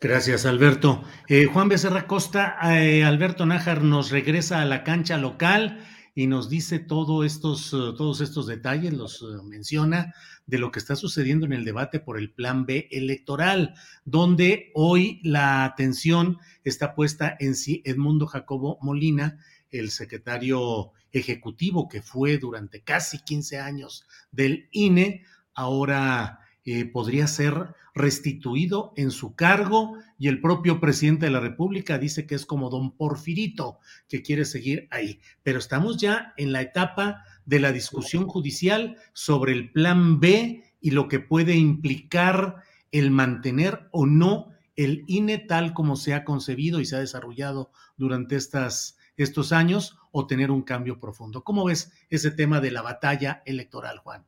Gracias, 0.00 0.46
Alberto. 0.46 1.02
Eh, 1.28 1.46
Juan 1.46 1.68
Becerra 1.68 2.06
Costa, 2.06 2.56
eh, 2.78 3.02
Alberto 3.02 3.44
Nájar 3.44 3.82
nos 3.82 4.12
regresa 4.12 4.62
a 4.62 4.66
la 4.66 4.84
cancha 4.84 5.18
local 5.18 5.84
y 6.14 6.26
nos 6.26 6.48
dice 6.48 6.78
todo 6.78 7.24
estos, 7.24 7.72
eh, 7.72 7.92
todos 7.96 8.20
estos 8.20 8.46
detalles, 8.46 8.92
los 8.92 9.24
menciona 9.44 10.14
de 10.46 10.58
lo 10.58 10.70
que 10.70 10.78
está 10.78 10.94
sucediendo 10.94 11.46
en 11.46 11.52
el 11.52 11.64
debate 11.64 12.00
por 12.00 12.18
el 12.18 12.32
Plan 12.32 12.66
B 12.66 12.88
electoral, 12.90 13.74
donde 14.04 14.70
hoy 14.74 15.20
la 15.24 15.64
atención 15.64 16.38
está 16.62 16.94
puesta 16.94 17.36
en 17.40 17.54
sí 17.56 17.82
Edmundo 17.84 18.26
Jacobo 18.26 18.78
Molina, 18.80 19.38
el 19.70 19.90
secretario 19.90 20.92
ejecutivo 21.10 21.88
que 21.88 22.02
fue 22.02 22.38
durante 22.38 22.82
casi 22.82 23.18
15 23.18 23.58
años 23.58 24.06
del 24.30 24.68
INE, 24.70 25.24
ahora 25.54 26.40
eh, 26.64 26.86
podría 26.86 27.26
ser 27.26 27.74
restituido 27.94 28.92
en 28.96 29.10
su 29.10 29.34
cargo 29.34 29.98
y 30.18 30.28
el 30.28 30.40
propio 30.40 30.80
presidente 30.80 31.26
de 31.26 31.32
la 31.32 31.40
República 31.40 31.98
dice 31.98 32.26
que 32.26 32.34
es 32.34 32.46
como 32.46 32.70
don 32.70 32.96
Porfirito, 32.96 33.78
que 34.08 34.22
quiere 34.22 34.44
seguir 34.44 34.88
ahí. 34.90 35.20
Pero 35.42 35.58
estamos 35.58 35.98
ya 35.98 36.32
en 36.36 36.52
la 36.52 36.62
etapa 36.62 37.22
de 37.44 37.60
la 37.60 37.70
discusión 37.70 38.26
judicial 38.26 38.96
sobre 39.12 39.52
el 39.52 39.70
plan 39.72 40.20
B 40.20 40.64
y 40.80 40.90
lo 40.90 41.08
que 41.08 41.20
puede 41.20 41.54
implicar 41.54 42.62
el 42.90 43.10
mantener 43.10 43.88
o 43.90 44.06
no 44.06 44.48
el 44.76 45.04
INE 45.06 45.38
tal 45.38 45.72
como 45.72 45.96
se 45.96 46.14
ha 46.14 46.24
concebido 46.24 46.80
y 46.80 46.84
se 46.84 46.96
ha 46.96 47.00
desarrollado 47.00 47.70
durante 47.96 48.36
estas, 48.36 48.96
estos 49.16 49.52
años 49.52 49.98
o 50.10 50.26
tener 50.26 50.50
un 50.50 50.62
cambio 50.62 50.98
profundo. 50.98 51.44
¿Cómo 51.44 51.64
ves 51.64 51.92
ese 52.10 52.30
tema 52.30 52.60
de 52.60 52.70
la 52.70 52.82
batalla 52.82 53.42
electoral, 53.46 53.98
Juan? 53.98 54.26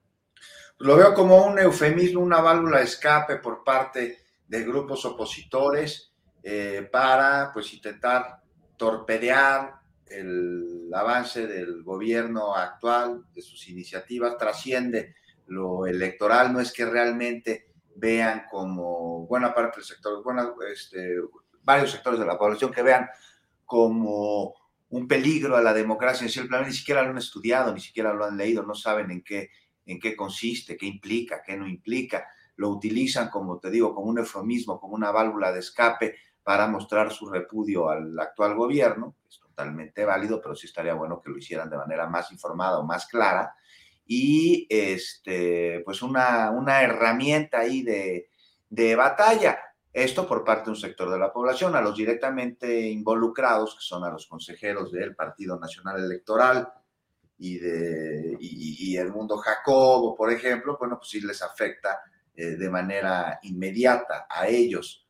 Lo 0.79 0.97
veo 0.97 1.15
como 1.15 1.47
un 1.47 1.59
eufemismo, 1.59 2.21
una 2.21 2.41
válvula 2.41 2.79
de 2.79 2.85
escape 2.85 3.37
por 3.37 3.65
parte 3.65 4.19
de 4.47 4.63
grupos 4.63 5.05
opositores 5.05 6.13
eh, 6.43 6.89
para 6.93 7.51
pues 7.53 7.73
intentar 7.73 8.43
torpedear 8.77 9.81
el 10.07 10.91
avance 10.95 11.47
del 11.47 11.83
gobierno 11.83 12.55
actual, 12.55 13.25
de 13.35 13.43
sus 13.43 13.69
iniciativas, 13.69 14.37
trasciende 14.37 15.15
lo 15.47 15.87
electoral, 15.87 16.53
no 16.53 16.61
es 16.61 16.73
que 16.73 16.85
realmente 16.85 17.73
vean 17.97 18.45
como 18.51 19.27
buena 19.27 19.55
parte 19.55 19.79
del 19.79 19.87
sector, 19.87 20.23
este, 20.73 21.17
varios 21.63 21.91
sectores 21.91 22.21
de 22.21 22.27
la 22.27 22.39
población 22.39 22.71
que 22.71 22.83
vean 22.83 23.09
como 23.65 24.55
un 24.91 25.09
peligro 25.09 25.57
a 25.57 25.63
la 25.63 25.73
democracia, 25.73 26.27
ni 26.27 26.73
siquiera 26.73 27.03
lo 27.03 27.11
han 27.11 27.19
estudiado, 27.19 27.73
ni 27.73 27.81
siquiera 27.81 28.13
lo 28.13 28.25
han 28.25 28.37
leído, 28.37 28.63
no 28.63 28.75
saben 28.75 29.11
en 29.11 29.23
qué 29.23 29.51
en 29.87 29.99
qué 29.99 30.15
consiste, 30.15 30.77
qué 30.77 30.87
implica, 30.87 31.43
qué 31.45 31.57
no 31.57 31.67
implica. 31.67 32.29
Lo 32.57 32.69
utilizan, 32.71 33.31
como 33.31 33.59
te 33.59 33.71
digo, 33.71 33.95
como 33.95 34.09
un 34.09 34.19
eufemismo, 34.19 34.81
como 34.81 34.95
una 34.95 35.11
válvula 35.11 35.53
de 35.53 35.61
escape 35.61 36.17
para 36.43 36.69
mostrar 36.69 37.13
su 37.13 37.29
repudio 37.29 37.89
al 37.89 38.19
actual 38.19 38.55
gobierno, 38.55 39.17
es 39.29 39.41
totalmente 39.41 40.05
válido, 40.05 40.41
pero 40.41 40.55
sí 40.55 40.67
estaría 40.67 40.95
bueno 40.95 41.21
que 41.21 41.31
lo 41.31 41.39
hicieran 41.39 41.71
de 41.71 41.77
manera 41.77 42.09
más 42.09 42.31
informada 42.31 42.79
o 42.79 42.85
más 42.85 43.07
clara. 43.07 43.55
Y 44.07 44.67
este, 44.71 45.83
pues 45.85 46.03
una, 46.03 46.51
una 46.51 46.83
herramienta 46.83 47.61
ahí 47.61 47.83
de, 47.83 48.29
de 48.69 48.95
batalla. 48.95 49.59
Esto 49.93 50.29
por 50.29 50.45
parte 50.45 50.67
de 50.67 50.71
un 50.71 50.77
sector 50.77 51.11
de 51.11 51.19
la 51.19 51.33
población, 51.33 51.75
a 51.75 51.81
los 51.81 51.97
directamente 51.97 52.81
involucrados, 52.89 53.75
que 53.75 53.81
son 53.81 54.05
a 54.05 54.11
los 54.11 54.27
consejeros 54.27 54.93
del 54.93 55.17
Partido 55.17 55.59
Nacional 55.59 56.05
Electoral, 56.05 56.69
y, 57.39 57.59
de, 57.59 58.37
y, 58.41 58.97
el 58.97 59.13
mundo 59.13 59.37
Jacobo, 59.37 60.15
por 60.15 60.33
ejemplo, 60.33 60.77
bueno, 60.79 60.97
pues 60.99 61.11
sí 61.11 61.21
les 61.21 61.43
afecta 61.43 62.01
eh, 62.35 62.57
de 62.57 62.71
manera 62.71 63.39
inmediata 63.43 64.27
a 64.29 64.49
ellos. 64.49 65.07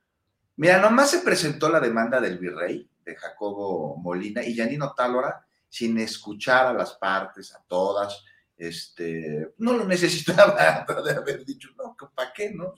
Mira, 0.56 0.78
nomás 0.78 1.10
se 1.10 1.18
presentó 1.20 1.68
la 1.68 1.80
demanda 1.80 2.20
del 2.20 2.38
virrey, 2.38 2.88
de 3.04 3.14
Jacobo 3.14 3.96
Molina, 3.96 4.42
y 4.42 4.54
Yanino 4.54 4.92
Tálora, 4.94 5.46
sin 5.68 5.98
escuchar 5.98 6.66
a 6.66 6.72
las 6.72 6.94
partes, 6.94 7.54
a 7.54 7.62
todas, 7.68 8.24
este, 8.56 9.54
no 9.58 9.74
lo 9.74 9.84
necesitaba 9.86 10.84
de 11.04 11.12
haber 11.12 11.44
dicho, 11.44 11.68
no, 11.76 11.96
¿para 12.14 12.32
qué? 12.32 12.52
No? 12.52 12.74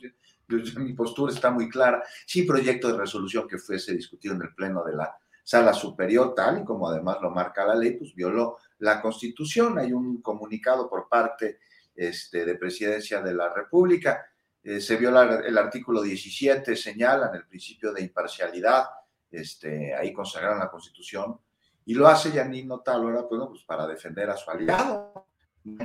Mi 0.79 0.95
postura 0.95 1.33
está 1.33 1.51
muy 1.51 1.69
clara. 1.69 2.03
Sí, 2.27 2.43
proyecto 2.43 2.89
de 2.89 2.99
resolución 2.99 3.47
que 3.47 3.59
fuese 3.59 3.93
discutido 3.93 4.35
en 4.35 4.43
el 4.43 4.55
Pleno 4.55 4.83
de 4.83 4.97
la 4.97 5.17
Sala 5.45 5.73
Superior, 5.73 6.35
tal 6.35 6.61
y 6.61 6.65
como 6.65 6.89
además 6.89 7.19
lo 7.23 7.31
marca 7.31 7.67
la 7.67 7.75
ley, 7.75 7.97
pues 7.99 8.15
violó 8.15 8.59
la 8.79 9.01
Constitución. 9.01 9.79
Hay 9.79 9.93
un 9.93 10.21
comunicado 10.23 10.89
por 10.89 11.09
parte 11.09 11.59
este, 11.95 12.45
de 12.45 12.55
Presidencia 12.55 13.21
de 13.21 13.35
la 13.35 13.53
República. 13.53 14.27
Eh, 14.63 14.81
se 14.81 14.97
viola 14.97 15.43
el 15.45 15.57
artículo 15.57 16.03
17, 16.03 16.77
señalan 16.77 17.35
el 17.35 17.47
principio 17.47 17.93
de 17.93 18.03
imparcialidad, 18.03 18.85
este, 19.31 19.95
ahí 19.95 20.13
consagraron 20.13 20.59
la 20.59 20.71
Constitución, 20.71 21.39
y 21.85 21.95
lo 21.95 22.07
hace 22.07 22.33
Yanino 22.33 22.81
Talora, 22.81 23.23
bueno, 23.23 23.49
pues 23.49 23.63
para 23.65 23.87
defender 23.87 24.29
a 24.29 24.37
su 24.37 24.51
aliado, 24.51 25.27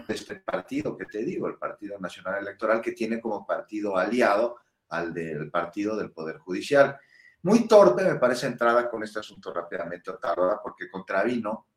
este 0.07 0.35
partido 0.37 0.97
que 0.97 1.05
te 1.05 1.19
digo, 1.19 1.47
el 1.47 1.55
Partido 1.55 1.97
Nacional 1.99 2.41
Electoral, 2.41 2.81
que 2.81 2.91
tiene 2.91 3.21
como 3.21 3.45
partido 3.45 3.97
aliado 3.97 4.57
al 4.89 5.13
del 5.13 5.49
Partido 5.49 5.95
del 5.95 6.11
Poder 6.11 6.37
Judicial. 6.37 6.97
Muy 7.43 7.67
torpe 7.67 8.03
me 8.03 8.15
parece 8.15 8.47
entrada 8.47 8.89
con 8.89 9.03
este 9.03 9.19
asunto 9.19 9.53
rápidamente, 9.53 10.11
Talora, 10.21 10.59
porque 10.61 10.89
contravino 10.89 11.67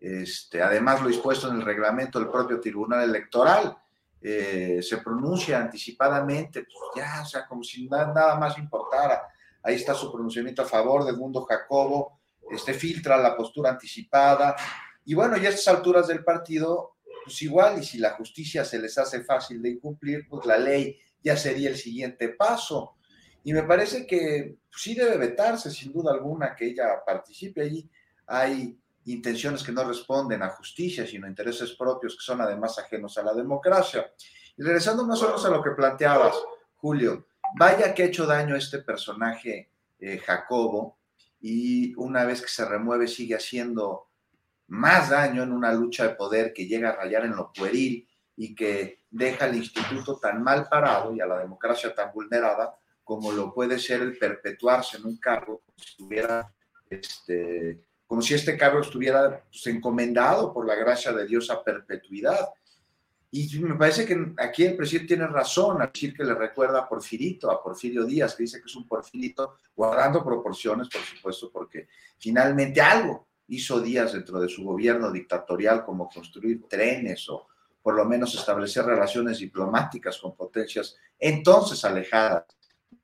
este, 0.00 0.62
además, 0.62 1.02
lo 1.02 1.08
dispuesto 1.08 1.48
en 1.48 1.56
el 1.56 1.62
reglamento 1.62 2.18
del 2.18 2.30
propio 2.30 2.58
Tribunal 2.58 3.02
Electoral, 3.02 3.76
eh, 4.22 4.80
se 4.82 4.98
pronuncia 4.98 5.60
anticipadamente, 5.60 6.64
pues 6.64 6.76
ya, 6.96 7.22
o 7.22 7.26
sea, 7.26 7.46
como 7.46 7.62
si 7.62 7.86
nada, 7.86 8.34
más 8.36 8.56
importara. 8.58 9.28
Ahí 9.62 9.76
está 9.76 9.94
su 9.94 10.10
pronunciamiento 10.10 10.62
a 10.62 10.66
favor 10.66 11.04
del 11.04 11.18
mundo 11.18 11.44
Jacobo, 11.44 12.20
este, 12.50 12.72
filtra 12.72 13.18
la 13.18 13.36
postura 13.36 13.70
anticipada. 13.70 14.56
Y 15.04 15.14
bueno, 15.14 15.36
ya 15.36 15.48
a 15.48 15.52
estas 15.52 15.74
alturas 15.74 16.08
del 16.08 16.24
partido, 16.24 16.96
pues 17.24 17.40
igual, 17.42 17.78
y 17.78 17.84
si 17.84 17.98
la 17.98 18.12
justicia 18.12 18.64
se 18.64 18.78
les 18.78 18.96
hace 18.96 19.22
fácil 19.22 19.60
de 19.60 19.70
incumplir, 19.70 20.26
pues 20.28 20.46
la 20.46 20.56
ley 20.56 20.98
ya 21.22 21.36
sería 21.36 21.68
el 21.68 21.76
siguiente 21.76 22.30
paso. 22.30 22.96
Y 23.44 23.52
me 23.52 23.62
parece 23.64 24.06
que 24.06 24.56
pues, 24.70 24.82
sí 24.82 24.94
debe 24.94 25.18
vetarse, 25.18 25.70
sin 25.70 25.92
duda 25.92 26.12
alguna, 26.12 26.54
que 26.54 26.66
ella 26.66 27.02
participe 27.04 27.62
allí. 27.62 27.88
Hay 28.26 28.79
intenciones 29.06 29.62
que 29.62 29.72
no 29.72 29.84
responden 29.84 30.42
a 30.42 30.50
justicia, 30.50 31.06
sino 31.06 31.26
intereses 31.26 31.72
propios 31.72 32.14
que 32.14 32.22
son 32.22 32.40
además 32.40 32.78
ajenos 32.78 33.16
a 33.18 33.22
la 33.22 33.34
democracia. 33.34 34.12
Y 34.56 34.62
regresando 34.62 35.06
más 35.06 35.22
o 35.22 35.26
menos 35.26 35.44
a 35.44 35.50
lo 35.50 35.62
que 35.62 35.70
planteabas, 35.70 36.36
Julio, 36.76 37.26
vaya 37.56 37.94
que 37.94 38.02
ha 38.02 38.06
hecho 38.06 38.26
daño 38.26 38.56
este 38.56 38.80
personaje 38.80 39.70
eh, 39.98 40.18
Jacobo 40.18 40.98
y 41.40 41.94
una 41.96 42.24
vez 42.24 42.42
que 42.42 42.48
se 42.48 42.64
remueve 42.64 43.08
sigue 43.08 43.34
haciendo 43.34 44.08
más 44.68 45.10
daño 45.10 45.42
en 45.42 45.52
una 45.52 45.72
lucha 45.72 46.06
de 46.06 46.14
poder 46.14 46.52
que 46.52 46.66
llega 46.66 46.90
a 46.90 46.96
rayar 46.96 47.24
en 47.24 47.36
lo 47.36 47.52
pueril 47.52 48.06
y 48.36 48.54
que 48.54 49.00
deja 49.10 49.46
al 49.46 49.56
instituto 49.56 50.18
tan 50.18 50.42
mal 50.42 50.68
parado 50.68 51.14
y 51.14 51.20
a 51.20 51.26
la 51.26 51.38
democracia 51.38 51.94
tan 51.94 52.12
vulnerada 52.12 52.74
como 53.02 53.32
lo 53.32 53.52
puede 53.52 53.78
ser 53.78 54.02
el 54.02 54.16
perpetuarse 54.16 54.98
en 54.98 55.06
un 55.06 55.16
cargo 55.16 55.62
si 55.76 55.90
estuviera 55.90 56.54
este, 56.88 57.80
como 58.10 58.22
si 58.22 58.34
este 58.34 58.56
cargo 58.56 58.80
estuviera 58.80 59.44
pues, 59.48 59.64
encomendado 59.68 60.52
por 60.52 60.66
la 60.66 60.74
gracia 60.74 61.12
de 61.12 61.28
Dios 61.28 61.48
a 61.48 61.62
perpetuidad. 61.62 62.48
Y 63.30 63.56
me 63.60 63.76
parece 63.76 64.04
que 64.04 64.32
aquí 64.36 64.64
el 64.64 64.76
presidente 64.76 65.14
tiene 65.14 65.28
razón 65.28 65.80
al 65.80 65.92
decir 65.92 66.12
que 66.12 66.24
le 66.24 66.34
recuerda 66.34 66.80
a 66.80 66.88
Porfirito, 66.88 67.52
a 67.52 67.62
Porfirio 67.62 68.04
Díaz, 68.04 68.34
que 68.34 68.42
dice 68.42 68.58
que 68.58 68.66
es 68.66 68.74
un 68.74 68.88
Porfirito, 68.88 69.58
guardando 69.76 70.24
proporciones, 70.24 70.88
por 70.88 71.02
supuesto, 71.02 71.52
porque 71.52 71.86
finalmente 72.18 72.80
algo 72.80 73.28
hizo 73.46 73.80
Díaz 73.80 74.14
dentro 74.14 74.40
de 74.40 74.48
su 74.48 74.64
gobierno 74.64 75.12
dictatorial, 75.12 75.84
como 75.84 76.08
construir 76.08 76.64
trenes 76.68 77.28
o 77.28 77.46
por 77.80 77.94
lo 77.94 78.04
menos 78.06 78.34
establecer 78.34 78.86
relaciones 78.86 79.38
diplomáticas 79.38 80.18
con 80.18 80.34
potencias 80.34 80.96
entonces 81.16 81.84
alejadas 81.84 82.42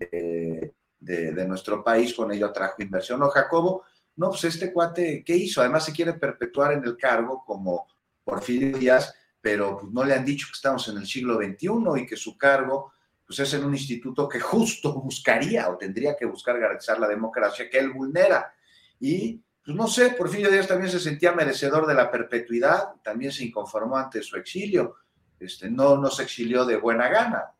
de, 0.01 1.47
nuestro 1.47 1.85
país, 1.85 2.13
con 2.13 2.33
ello 2.33 2.47
atrajo 2.47 2.83
inversión. 2.83 3.23
O 3.23 3.29
Jacobo 3.29 3.85
no, 4.17 4.31
pues 4.31 4.45
este 4.45 4.73
cuate, 4.73 5.23
¿qué 5.25 5.37
hizo? 5.37 5.61
Además 5.61 5.85
se 5.85 5.93
quiere 5.93 6.15
perpetuar 6.15 6.73
en 6.73 6.85
el 6.85 6.97
cargo 6.97 7.45
como 7.47 7.87
Porfirio 8.25 8.79
Díaz, 8.79 9.15
pero 9.41 9.79
pues, 9.79 9.93
no 9.93 10.05
le 10.05 10.15
han 10.15 10.25
dicho 10.25 10.47
que 10.47 10.57
estamos 10.57 10.89
en 10.89 10.97
el 10.97 11.07
siglo 11.07 11.37
XXI 11.37 12.03
y 12.03 12.07
que 12.07 12.17
su 12.17 12.37
cargo 12.37 12.93
pues 13.27 13.41
es 13.41 13.55
en 13.55 13.65
un 13.65 13.75
instituto 13.75 14.29
que 14.29 14.41
justo 14.41 14.93
buscaría 15.03 15.69
o 15.69 15.77
tendría 15.77 16.17
que 16.17 16.27
buscar 16.27 16.59
garantizar 16.59 16.99
la 16.99 17.09
democracia 17.09 17.69
que 17.69 17.79
él 17.79 17.91
vulnera. 17.91 18.55
Y 19.01 19.43
pues 19.65 19.77
no 19.77 19.89
sé, 19.89 20.11
Porfirio 20.11 20.51
Díaz 20.51 20.69
también 20.69 20.91
se 20.91 21.01
sentía 21.01 21.33
merecedor 21.33 21.87
de 21.87 21.95
la 21.95 22.11
perpetuidad, 22.11 22.95
también 23.03 23.33
se 23.33 23.45
inconformó 23.45 23.97
ante 23.97 24.23
su 24.23 24.37
exilio, 24.37 24.95
este, 25.41 25.69
no, 25.69 25.99
no 25.99 26.09
se 26.09 26.23
exilió 26.23 26.65
de 26.65 26.77
buena 26.77 27.09
gana. 27.09 27.53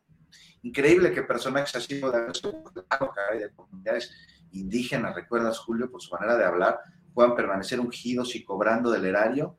Increíble 0.63 1.11
que 1.11 1.21
personajes 1.23 1.75
así 1.75 1.95
de 1.95 3.51
comunidades 3.55 4.11
indígenas, 4.57 5.15
recuerdas 5.15 5.59
Julio, 5.59 5.89
por 5.89 6.01
su 6.01 6.13
manera 6.13 6.37
de 6.37 6.45
hablar, 6.45 6.79
puedan 7.13 7.35
permanecer 7.35 7.79
ungidos 7.79 8.35
y 8.35 8.43
cobrando 8.43 8.91
del 8.91 9.05
erario, 9.05 9.57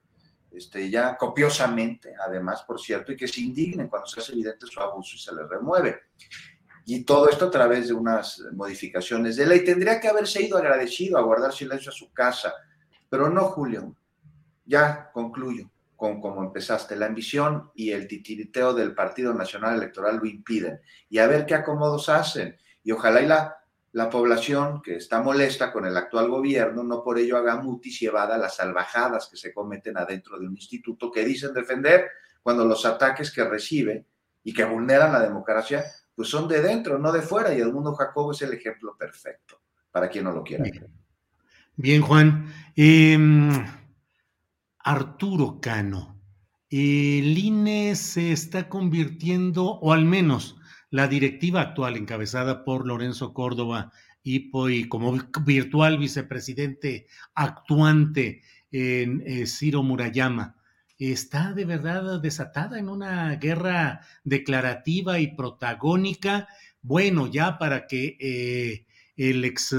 este, 0.50 0.88
ya 0.90 1.16
copiosamente, 1.16 2.14
además, 2.24 2.62
por 2.62 2.80
cierto, 2.80 3.12
y 3.12 3.16
que 3.16 3.28
se 3.28 3.40
indignen 3.40 3.88
cuando 3.88 4.06
se 4.06 4.20
hace 4.20 4.32
evidente 4.32 4.66
su 4.66 4.80
abuso 4.80 5.16
y 5.16 5.18
se 5.18 5.34
les 5.34 5.48
remueve. 5.48 6.00
Y 6.86 7.04
todo 7.04 7.28
esto 7.28 7.46
a 7.46 7.50
través 7.50 7.88
de 7.88 7.94
unas 7.94 8.42
modificaciones 8.54 9.36
de 9.36 9.44
ley. 9.44 9.62
Tendría 9.62 10.00
que 10.00 10.08
haberse 10.08 10.42
ido 10.42 10.56
agradecido 10.56 11.18
a 11.18 11.22
guardar 11.22 11.52
silencio 11.52 11.90
a 11.90 11.94
su 11.94 12.12
casa, 12.12 12.54
pero 13.10 13.28
no, 13.28 13.44
Julio. 13.44 13.94
Ya 14.64 15.10
concluyo 15.12 15.70
con 15.96 16.20
cómo 16.20 16.42
empezaste. 16.42 16.96
La 16.96 17.06
ambición 17.06 17.70
y 17.74 17.90
el 17.90 18.06
titiriteo 18.06 18.72
del 18.72 18.94
Partido 18.94 19.34
Nacional 19.34 19.76
Electoral 19.76 20.16
lo 20.16 20.26
impiden. 20.26 20.80
Y 21.10 21.18
a 21.18 21.26
ver 21.26 21.44
qué 21.44 21.56
acomodos 21.56 22.08
hacen. 22.08 22.56
Y 22.82 22.92
ojalá 22.92 23.20
y 23.20 23.26
la, 23.26 23.58
la 23.92 24.10
población 24.10 24.82
que 24.82 24.96
está 24.96 25.22
molesta 25.22 25.72
con 25.72 25.86
el 25.86 25.96
actual 25.96 26.28
gobierno 26.28 26.82
no 26.82 27.02
por 27.02 27.18
ello 27.18 27.36
haga 27.36 27.56
mutis 27.56 28.02
y 28.02 28.06
evada 28.06 28.36
las 28.36 28.56
salvajadas 28.56 29.28
que 29.30 29.36
se 29.36 29.52
cometen 29.52 29.96
adentro 29.96 30.38
de 30.38 30.46
un 30.46 30.54
instituto 30.54 31.10
que 31.10 31.24
dicen 31.24 31.54
defender 31.54 32.10
cuando 32.42 32.64
los 32.64 32.84
ataques 32.84 33.32
que 33.32 33.44
recibe 33.44 34.06
y 34.44 34.52
que 34.52 34.64
vulneran 34.64 35.12
la 35.12 35.20
democracia 35.20 35.84
pues 36.18 36.30
son 36.30 36.48
de 36.48 36.60
dentro, 36.60 36.98
no 36.98 37.12
de 37.12 37.22
fuera. 37.22 37.54
Y 37.54 37.60
Edmundo 37.60 37.94
Jacobo 37.94 38.32
es 38.32 38.42
el 38.42 38.52
ejemplo 38.52 38.96
perfecto 38.98 39.60
para 39.92 40.08
quien 40.08 40.24
no 40.24 40.32
lo 40.32 40.42
quiera. 40.42 40.64
Bien, 41.76 42.02
Juan. 42.02 42.52
Em, 42.74 43.64
Arturo 44.80 45.60
Cano. 45.60 46.20
El 46.68 47.38
INE 47.38 47.94
se 47.94 48.32
está 48.32 48.68
convirtiendo, 48.68 49.78
o 49.78 49.92
al 49.92 50.04
menos 50.04 50.57
la 50.90 51.08
directiva 51.08 51.60
actual 51.60 51.96
encabezada 51.96 52.64
por 52.64 52.86
Lorenzo 52.86 53.32
Córdoba 53.34 53.92
y, 54.22 54.88
como 54.88 55.18
virtual 55.44 55.98
vicepresidente 55.98 57.06
actuante 57.34 58.42
en 58.70 59.22
eh, 59.26 59.46
Ciro 59.46 59.82
Murayama, 59.82 60.56
está 60.98 61.52
de 61.52 61.64
verdad 61.64 62.20
desatada 62.20 62.78
en 62.78 62.88
una 62.88 63.36
guerra 63.36 64.00
declarativa 64.24 65.18
y 65.20 65.34
protagónica. 65.34 66.48
Bueno, 66.82 67.26
ya 67.26 67.58
para 67.58 67.86
que 67.86 68.16
eh, 68.20 68.86
el 69.16 69.44
ex 69.44 69.74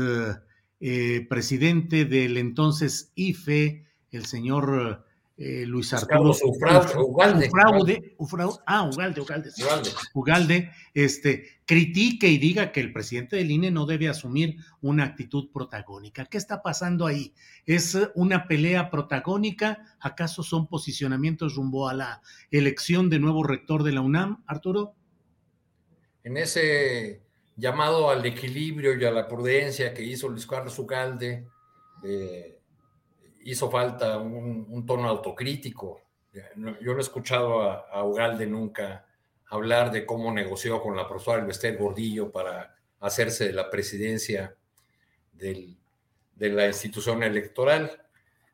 eh, 0.80 1.28
presidente 1.30 2.06
del 2.06 2.38
entonces 2.38 3.12
IFE, 3.16 3.86
el 4.12 4.26
señor 4.26 5.06
eh, 5.42 5.66
Luis 5.66 5.94
Arturo 5.94 6.34
Ugalde, 6.44 7.50
ah, 8.66 8.84
Ugalde, 8.92 9.22
Ugalde, 9.22 9.50
Ugalde, 10.14 10.72
este, 10.94 11.62
critique 11.66 12.28
y 12.28 12.38
diga 12.38 12.74
que 12.74 12.82
el 12.82 12.92
presidente 12.92 13.38
del 13.38 13.50
INE 13.50 13.72
no 13.72 13.86
debe 13.86 14.10
asumir 14.10 14.58
una 14.82 15.06
actitud 15.06 15.50
protagónica. 15.54 16.26
¿Qué 16.26 16.38
está 16.38 16.62
pasando 16.62 17.08
ahí? 17.08 17.34
¿Es 17.66 17.98
una 18.16 18.50
pelea 18.50 18.90
protagónica? 18.90 19.96
¿Acaso 20.02 20.44
son 20.44 20.68
posicionamientos 20.68 21.56
rumbo 21.56 21.88
a 21.88 21.94
la 21.94 22.22
elección 22.52 23.10
de 23.10 23.20
nuevo 23.20 23.42
rector 23.42 23.84
de 23.84 23.94
la 23.94 24.02
UNAM, 24.02 24.44
Arturo? 24.46 24.94
En 26.26 26.36
ese 26.36 27.22
llamado 27.56 28.10
al 28.10 28.26
equilibrio 28.26 29.00
y 29.00 29.06
a 29.06 29.12
la 29.12 29.26
prudencia 29.30 29.94
que 29.94 30.04
hizo 30.04 30.28
Luis 30.28 30.46
Carlos 30.46 30.78
Ugalde, 30.78 31.48
eh, 32.04 32.59
hizo 33.44 33.70
falta 33.70 34.18
un, 34.18 34.86
tono 34.86 35.10
autocrítico. 35.10 36.02
Yo 36.34 36.94
no 36.94 36.98
he 36.98 37.02
escuchado 37.02 37.62
a, 37.64 38.04
Ugalde 38.04 38.46
nunca 38.46 39.06
hablar 39.50 39.92
de 39.92 40.06
cómo 40.06 40.32
negoció 40.32 40.82
con 40.82 40.96
la 40.96 41.08
profesora 41.08 41.42
Elvester 41.42 41.76
Gordillo 41.78 42.32
para 42.32 42.76
hacerse 43.00 43.48
de 43.48 43.54
la 43.54 43.70
presidencia 43.70 44.56
de 45.34 45.76
la 46.38 46.68
institución 46.68 47.24
electoral. 47.24 48.02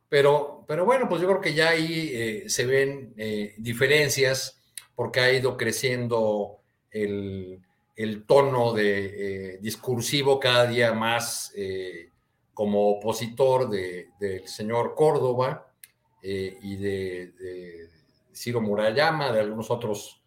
Pero, 0.07 0.63
pero 0.67 0.85
bueno, 0.85 1.09
pues 1.09 1.21
yo 1.21 1.27
creo 1.27 1.41
que 1.41 1.53
ya 1.53 1.69
ahí 1.69 2.11
eh, 2.13 2.43
se 2.47 2.65
ven 2.65 3.13
eh, 3.17 3.55
diferencias 3.57 4.61
porque 4.95 5.19
ha 5.19 5.33
ido 5.33 5.57
creciendo 5.57 6.59
el, 6.91 7.61
tono 8.25 8.71
de, 8.71 9.55
eh, 9.55 9.57
discursivo 9.61 10.39
cada 10.39 10.67
día 10.67 10.93
más 10.93 11.51
como 12.55 12.89
opositor 12.89 13.69
del 13.69 14.47
señor 14.47 14.95
Córdoba 14.95 15.67
eh, 16.23 16.57
y 16.61 16.77
de, 16.77 17.89
Ciro 18.33 18.61
Murayama, 18.61 19.31
de 19.31 19.41
algunos 19.41 19.69
otros 19.69 20.21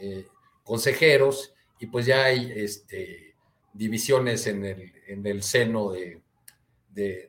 eh, 0.00 0.26
consejeros, 0.64 1.54
y 1.78 1.86
pues 1.86 2.06
ya 2.06 2.24
hay 2.24 2.50
este, 2.56 3.34
divisiones 3.74 4.46
en 4.46 4.64
el, 4.64 5.42
seno 5.42 5.92
de, 5.92 6.22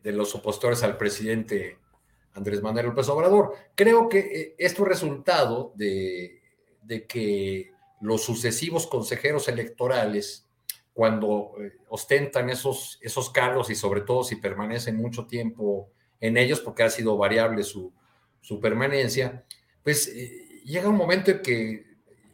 los 0.04 0.34
opositores 0.34 0.82
al 0.82 0.98
presidente 0.98 1.78
Andrés 2.34 2.62
Manuel 2.62 2.88
López 2.88 3.10
Obrador. 3.10 3.54
Creo 3.76 4.08
que 4.08 4.20
eh, 4.20 4.56
esto 4.58 4.84
es 4.84 4.88
resultado 4.88 5.74
de, 5.76 6.42
de 6.84 7.06
que 7.06 7.72
los 8.00 8.24
sucesivos 8.24 8.88
consejeros 8.88 9.50
electorales 9.50 10.47
cuando 10.98 11.54
eh, 11.60 11.74
ostentan 11.90 12.50
esos, 12.50 12.98
esos 13.04 13.30
cargos 13.30 13.70
y 13.70 13.76
sobre 13.76 14.02
todo 14.02 14.24
si 14.24 14.38
permanecen 14.38 14.98
mucho 14.98 15.28
tiempo 15.28 15.92
en 16.20 16.38
ellos, 16.38 16.60
porque 16.60 16.82
ha 16.82 16.90
sido 16.90 17.16
variable 17.16 17.62
su, 17.62 17.94
su 18.42 18.60
permanencia, 18.60 19.46
pues 19.84 20.08
eh, 20.08 20.64
llega 20.66 20.90
un 20.90 20.98
momento 20.98 21.30
en 21.30 21.44
que 21.44 21.86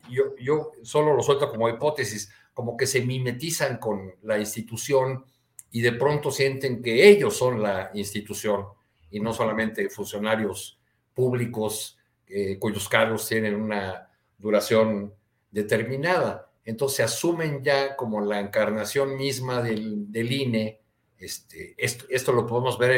yo, 0.10 0.34
yo 0.40 0.72
solo 0.81 1.14
lo 1.14 1.22
suelto 1.22 1.52
como 1.52 1.68
hipótesis, 1.68 2.31
como 2.53 2.77
que 2.77 2.88
se 2.88 3.02
mimetizan 3.02 3.80
con 3.80 4.15
la 4.22 4.40
institución 4.40 5.26
y 5.69 5.81
de 5.81 5.91
pronto 5.91 6.31
sienten 6.31 6.81
que 6.81 7.10
ellos 7.10 7.35
son 7.35 7.61
la 7.61 7.91
institución 7.94 8.68
y 9.11 9.19
no 9.19 9.34
solamente 9.34 9.90
funcionarios 9.90 10.80
públicos 11.14 11.98
eh, 12.27 12.57
cuyos 12.60 12.88
cargos 12.88 13.27
tienen 13.27 13.56
una 13.56 14.10
duración 14.38 15.14
determinada 15.52 16.49
entonces 16.65 17.02
asumen 17.02 17.64
ya 17.64 17.95
como 17.95 18.22
la 18.22 18.40
encarnación 18.40 19.18
misma 19.18 19.61
del, 19.61 20.07
INE. 20.14 20.81
Este, 21.18 21.76
esto, 21.77 22.31
lo 22.31 22.48
podemos 22.48 22.77
ver 22.77 22.91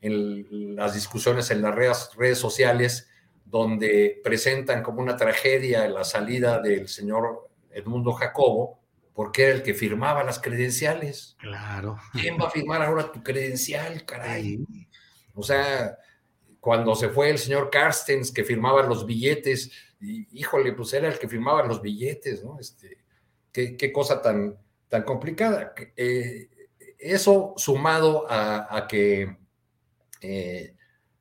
en, 0.00 0.76
las 0.76 0.94
discusiones 0.94 1.50
en 1.50 1.62
las 1.62 1.74
redes, 1.74 2.10
redes, 2.16 2.38
sociales, 2.38 3.08
donde 3.44 4.20
presentan 4.24 4.82
como 4.82 5.00
una 5.00 5.16
tragedia 5.16 5.86
la 5.88 6.04
salida 6.04 6.60
del 6.60 6.88
señor 6.88 7.50
Edmundo 7.70 8.12
Jacobo, 8.12 8.80
porque 9.12 9.44
era 9.44 9.54
el 9.54 9.62
que 9.62 9.74
firmaba 9.74 10.24
las 10.24 10.40
credenciales. 10.40 11.36
Claro. 11.38 11.98
¿Quién 12.12 12.38
va 12.40 12.46
a 12.46 12.50
firmar 12.50 12.82
ahora 12.82 13.12
tu 13.12 13.22
credencial, 13.22 14.04
caray? 14.06 14.64
O 15.34 15.42
sea, 15.42 15.98
cuando 16.60 16.94
se 16.94 17.10
fue 17.10 17.28
el 17.28 17.38
señor 17.38 17.70
Carstens, 17.70 18.32
que 18.32 18.42
firmaba 18.42 18.82
los 18.82 19.04
billetes, 19.04 19.70
híjole, 20.00 20.72
pues 20.72 20.92
era 20.94 21.08
el 21.08 21.18
que 21.18 21.28
firmaba 21.28 21.64
los 21.64 21.82
billetes, 21.82 22.42
¿no? 22.42 22.58
Este, 22.58 23.01
qué, 23.52 23.92
cosa 23.92 24.20
tan, 24.22 24.56
tan 24.88 25.02
complicada. 25.02 25.74
Eh, 25.96 26.48
eso 26.98 27.54
sumado 27.56 28.26
a, 28.28 28.86
que, 28.88 29.36
eh, 30.20 30.74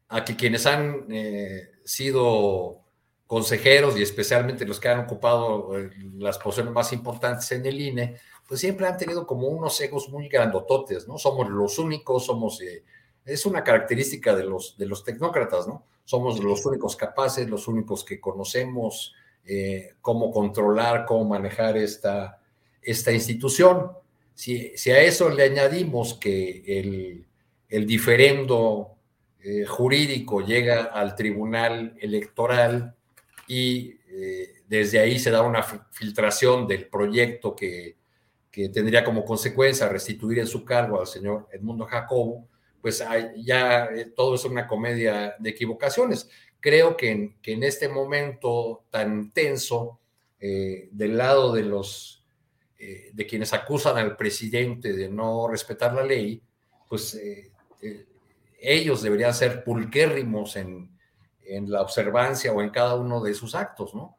a 0.09 0.23
que 0.23 0.35
quienes 0.35 0.65
han 0.65 1.05
eh, 1.09 1.71
sido 1.83 2.81
consejeros 3.27 3.97
y 3.97 4.03
especialmente 4.03 4.65
los 4.65 4.79
que 4.79 4.89
han 4.89 4.99
ocupado 4.99 5.71
las 6.17 6.37
posiciones 6.37 6.73
más 6.73 6.91
importantes 6.93 7.51
en 7.51 7.65
el 7.65 7.79
INE, 7.79 8.17
pues 8.47 8.59
siempre 8.59 8.85
han 8.85 8.97
tenido 8.97 9.25
como 9.25 9.47
unos 9.47 9.79
egos 9.79 10.09
muy 10.09 10.27
grandototes, 10.27 11.07
¿no? 11.07 11.17
Somos 11.17 11.49
los 11.49 11.79
únicos, 11.79 12.25
somos, 12.25 12.59
es 13.23 13.45
una 13.45 13.63
característica 13.63 14.35
de 14.35 14.43
los, 14.43 14.77
de 14.77 14.85
los 14.85 15.03
tecnócratas, 15.05 15.67
¿no? 15.67 15.85
Somos 16.03 16.43
los 16.43 16.65
únicos 16.65 16.97
capaces, 16.97 17.49
los 17.49 17.69
únicos 17.69 18.03
que 18.03 18.19
conocemos, 18.19 19.13
eh, 19.45 19.93
cómo 20.01 20.31
controlar, 20.31 21.05
cómo 21.05 21.25
manejar 21.25 21.77
esta, 21.77 22.39
esta 22.81 23.11
institución. 23.11 23.91
Si, 24.33 24.73
a 24.89 25.01
eso 25.01 25.29
le 25.29 25.43
añadimos 25.43 26.15
que 26.15 26.63
el, 26.65 27.25
el 27.69 27.85
diferendo 27.85 28.95
eh, 29.43 29.65
jurídico 29.65 30.41
llega 30.41 30.83
al 30.83 31.15
tribunal 31.15 31.95
electoral 31.99 32.95
y 33.47 33.95
eh, 34.07 34.61
desde 34.67 34.99
ahí 34.99 35.17
se 35.17 35.31
da 35.31 35.41
una 35.41 35.63
filtración 35.63 36.67
del 36.67 36.87
proyecto 36.87 37.55
que, 37.55 37.97
que, 38.51 38.69
tendría 38.69 39.03
como 39.03 39.25
consecuencia 39.25 39.89
restituir 39.89 40.39
en 40.39 40.47
su 40.47 40.63
cargo 40.63 40.99
al 40.99 41.07
señor 41.07 41.47
Edmundo 41.51 41.85
Jacobo, 41.85 42.47
pues 42.81 43.03
ya 43.37 43.85
eh, 43.85 44.11
todo 44.15 44.35
es 44.35 44.45
una 44.45 44.67
comedia 44.67 45.35
de 45.39 45.49
equivocaciones. 45.49 46.29
Creo 46.61 46.95
que 46.95 47.11
en, 47.11 47.41
que 47.41 47.53
en 47.53 47.63
este 47.63 47.89
momento 47.89 48.85
tan 48.89 49.31
tenso, 49.31 49.99
eh, 50.39 50.87
del 50.91 51.17
lado 51.17 51.51
de 51.51 51.63
los 51.63 52.23
eh, 52.79 53.11
de 53.13 53.27
quienes 53.27 53.53
acusan 53.53 53.97
al 53.97 54.15
presidente 54.15 54.93
de 54.93 55.09
no 55.09 55.47
respetar 55.47 55.93
la 55.93 56.03
ley, 56.03 56.41
pues 56.87 57.19
ellos 58.59 59.01
deberían 59.01 59.33
ser 59.33 59.63
pulquérrimos 59.63 60.55
en, 60.55 60.89
en, 61.45 61.71
la 61.71 61.81
observancia 61.81 62.51
o 62.53 62.61
en 62.61 62.69
cada 62.69 62.95
uno 62.95 63.21
de 63.21 63.33
sus 63.33 63.55
actos, 63.55 63.93
¿no? 63.93 64.17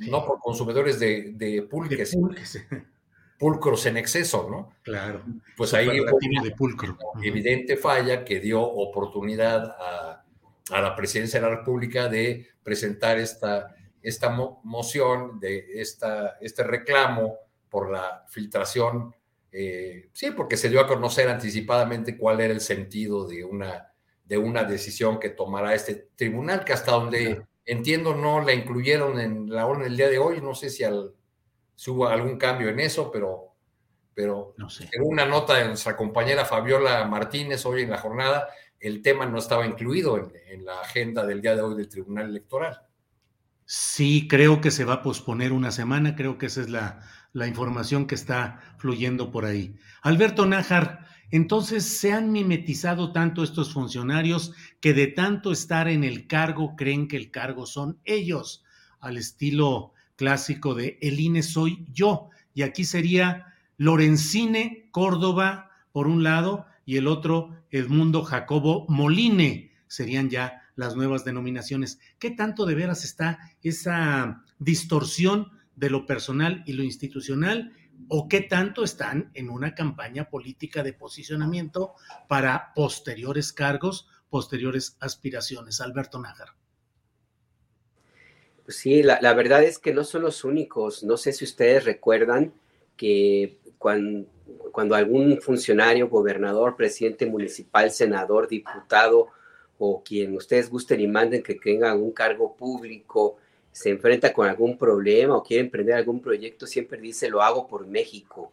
No 0.00 0.24
por 0.24 0.38
consumidores 0.40 0.98
de, 1.00 1.32
de 1.32 1.62
pulques 1.62 2.16
pulcros 3.38 3.84
en 3.86 3.96
exceso, 3.96 4.48
¿no? 4.50 4.72
Claro. 4.82 5.22
Pues 5.56 5.74
ahí 5.74 5.86
de 5.86 6.50
pulcro. 6.56 6.96
evidente 7.22 7.76
falla 7.76 8.24
que 8.24 8.40
dio 8.40 8.62
oportunidad 8.62 9.76
a, 9.78 10.23
la 10.70 10.96
presidencia 10.96 11.40
de 11.40 11.46
la 11.46 11.56
República 11.56 12.08
de 12.08 12.48
presentar 12.62 13.18
esta, 13.18 13.74
esta 14.02 14.30
moción, 14.30 15.38
de 15.40 15.80
esta, 15.80 16.38
este 16.40 16.62
reclamo 16.62 17.38
por 17.68 17.90
la 17.90 18.24
filtración, 18.28 19.14
eh, 19.52 20.08
sí, 20.12 20.30
porque 20.30 20.56
se 20.56 20.68
dio 20.68 20.80
a 20.80 20.86
conocer 20.86 21.28
anticipadamente 21.28 22.16
cuál 22.16 22.40
era 22.40 22.52
el 22.52 22.60
sentido 22.60 23.26
de 23.26 23.44
una, 23.44 23.92
de 24.24 24.38
una 24.38 24.64
decisión 24.64 25.20
que 25.20 25.30
tomará 25.30 25.74
este 25.74 26.08
tribunal, 26.16 26.64
que 26.64 26.72
hasta 26.72 26.92
donde 26.92 27.42
entiendo 27.64 28.14
no 28.14 28.40
la 28.40 28.52
incluyeron 28.52 29.20
en 29.20 29.50
la 29.50 29.66
orden 29.66 29.84
del 29.84 29.96
día 29.96 30.08
de 30.08 30.18
hoy, 30.18 30.40
no 30.40 30.54
sé 30.54 30.70
si 30.70 30.84
al 30.84 31.14
si 31.74 31.90
hubo 31.90 32.06
algún 32.08 32.38
cambio 32.38 32.68
en 32.68 32.80
eso, 32.80 33.10
pero, 33.10 33.54
pero 34.14 34.54
no 34.56 34.70
sé. 34.70 34.88
en 34.92 35.02
una 35.02 35.24
nota 35.24 35.54
de 35.54 35.66
nuestra 35.66 35.96
compañera 35.96 36.44
Fabiola 36.44 37.04
Martínez 37.06 37.64
hoy 37.66 37.82
en 37.82 37.90
la 37.90 37.98
jornada, 37.98 38.48
el 38.84 39.00
tema 39.00 39.24
no 39.24 39.38
estaba 39.38 39.66
incluido 39.66 40.30
en, 40.46 40.64
la 40.66 40.80
agenda 40.80 41.24
del 41.24 41.40
día 41.40 41.56
de 41.56 41.62
hoy 41.62 41.74
del 41.74 41.88
Tribunal 41.88 42.28
Electoral. 42.28 42.82
Sí, 43.64 44.28
creo 44.28 44.60
que 44.60 44.70
se 44.70 44.84
va 44.84 44.94
a 44.94 45.02
posponer 45.02 45.52
una 45.52 45.70
semana, 45.70 46.14
creo 46.14 46.36
que 46.36 46.46
esa 46.46 46.60
es 46.60 46.68
la, 46.68 47.00
la 47.32 47.46
información 47.46 48.06
que 48.06 48.14
está 48.14 48.60
fluyendo 48.76 49.30
por 49.30 49.46
ahí. 49.46 49.74
Alberto 50.02 50.44
Nájar, 50.44 51.06
entonces 51.30 51.84
se 51.84 52.12
han 52.12 52.30
mimetizado 52.30 53.10
tanto 53.10 53.42
estos 53.42 53.72
funcionarios 53.72 54.52
que 54.82 54.92
de 54.92 55.06
tanto 55.06 55.50
estar 55.50 55.88
en 55.88 56.04
el 56.04 56.26
cargo 56.26 56.76
creen 56.76 57.08
que 57.08 57.16
el 57.16 57.30
cargo 57.30 57.64
son 57.64 57.98
ellos, 58.04 58.64
al 59.00 59.16
estilo 59.16 59.94
clásico 60.16 60.74
de 60.74 60.98
El 61.00 61.20
INE 61.20 61.42
soy 61.42 61.86
yo. 61.90 62.28
Y 62.52 62.62
aquí 62.62 62.84
sería 62.84 63.54
Lorenzine 63.78 64.88
Córdoba 64.90 65.70
por 65.90 66.06
un 66.06 66.22
lado 66.22 66.66
y 66.84 66.96
el 66.96 67.06
otro 67.06 67.64
Edmundo 67.70 68.22
Jacobo 68.22 68.86
Moline. 68.88 69.72
Serían 69.86 70.30
ya 70.30 70.62
las 70.76 70.96
nuevas 70.96 71.24
denominaciones. 71.24 71.98
¿Qué 72.18 72.30
tanto 72.30 72.66
de 72.66 72.74
veras 72.74 73.04
está 73.04 73.38
esa 73.62 74.44
distorsión 74.58 75.52
de 75.76 75.90
lo 75.90 76.06
personal 76.06 76.62
y 76.66 76.72
lo 76.72 76.82
institucional? 76.82 77.72
¿O 78.08 78.28
qué 78.28 78.40
tanto 78.40 78.84
están 78.84 79.30
en 79.34 79.50
una 79.50 79.74
campaña 79.74 80.28
política 80.28 80.82
de 80.82 80.92
posicionamiento 80.92 81.94
para 82.28 82.72
posteriores 82.74 83.52
cargos, 83.52 84.08
posteriores 84.30 84.96
aspiraciones? 85.00 85.80
Alberto 85.80 86.18
Nájar. 86.18 86.48
Sí, 88.66 89.02
la, 89.02 89.34
verdad 89.34 89.62
es 89.62 89.78
que 89.78 89.92
no 89.92 90.04
son 90.04 90.22
los 90.22 90.42
únicos. 90.42 91.04
No 91.04 91.16
sé 91.18 91.32
si 91.32 91.44
ustedes 91.44 91.84
recuerdan 91.84 92.54
que 92.96 93.58
cuando, 93.76 94.26
cuando 94.72 94.94
algún 94.94 95.40
funcionario, 95.40 96.08
gobernador, 96.08 96.76
presidente 96.76 97.26
municipal, 97.26 97.90
senador, 97.90 98.48
diputado 98.48 99.28
o 99.78 100.02
quien 100.02 100.36
ustedes 100.36 100.70
gusten 100.70 101.00
y 101.00 101.06
manden 101.06 101.42
que 101.42 101.54
tenga 101.54 101.94
un 101.94 102.12
cargo 102.12 102.54
público, 102.54 103.36
se 103.72 103.90
enfrenta 103.90 104.32
con 104.32 104.48
algún 104.48 104.78
problema 104.78 105.36
o 105.36 105.42
quiere 105.42 105.64
emprender 105.64 105.96
algún 105.96 106.20
proyecto, 106.20 106.66
siempre 106.66 107.00
dice 107.00 107.28
lo 107.28 107.42
hago 107.42 107.66
por 107.66 107.86
México. 107.86 108.52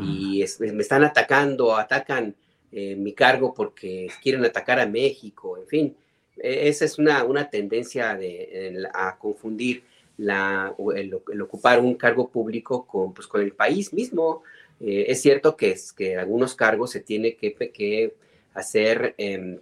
Y 0.00 0.42
me 0.58 0.82
están 0.82 1.04
atacando, 1.04 1.76
atacan 1.76 2.34
eh, 2.72 2.96
mi 2.96 3.12
cargo 3.12 3.52
porque 3.52 4.08
quieren 4.22 4.44
atacar 4.44 4.80
a 4.80 4.86
México, 4.86 5.58
en 5.58 5.66
fin. 5.66 5.96
E, 6.36 6.68
esa 6.68 6.84
es 6.86 6.98
una, 6.98 7.22
una 7.24 7.50
tendencia 7.50 8.14
de, 8.16 8.88
a 8.94 9.16
confundir 9.18 9.84
la, 10.16 10.74
el, 10.94 11.42
ocupar 11.42 11.78
un 11.78 11.94
cargo 11.94 12.28
público 12.28 12.86
con, 12.86 13.12
pues, 13.12 13.26
con 13.26 13.42
el 13.42 13.52
país 13.52 13.92
mismo. 13.92 14.42
Eh, 14.80 15.06
es 15.08 15.22
cierto 15.22 15.56
que, 15.56 15.70
es, 15.72 15.92
que 15.92 16.16
algunos 16.16 16.54
cargos 16.54 16.90
se 16.90 17.00
tiene 17.00 17.36
que, 17.36 18.14
hacer, 18.54 19.14
eh, 19.18 19.60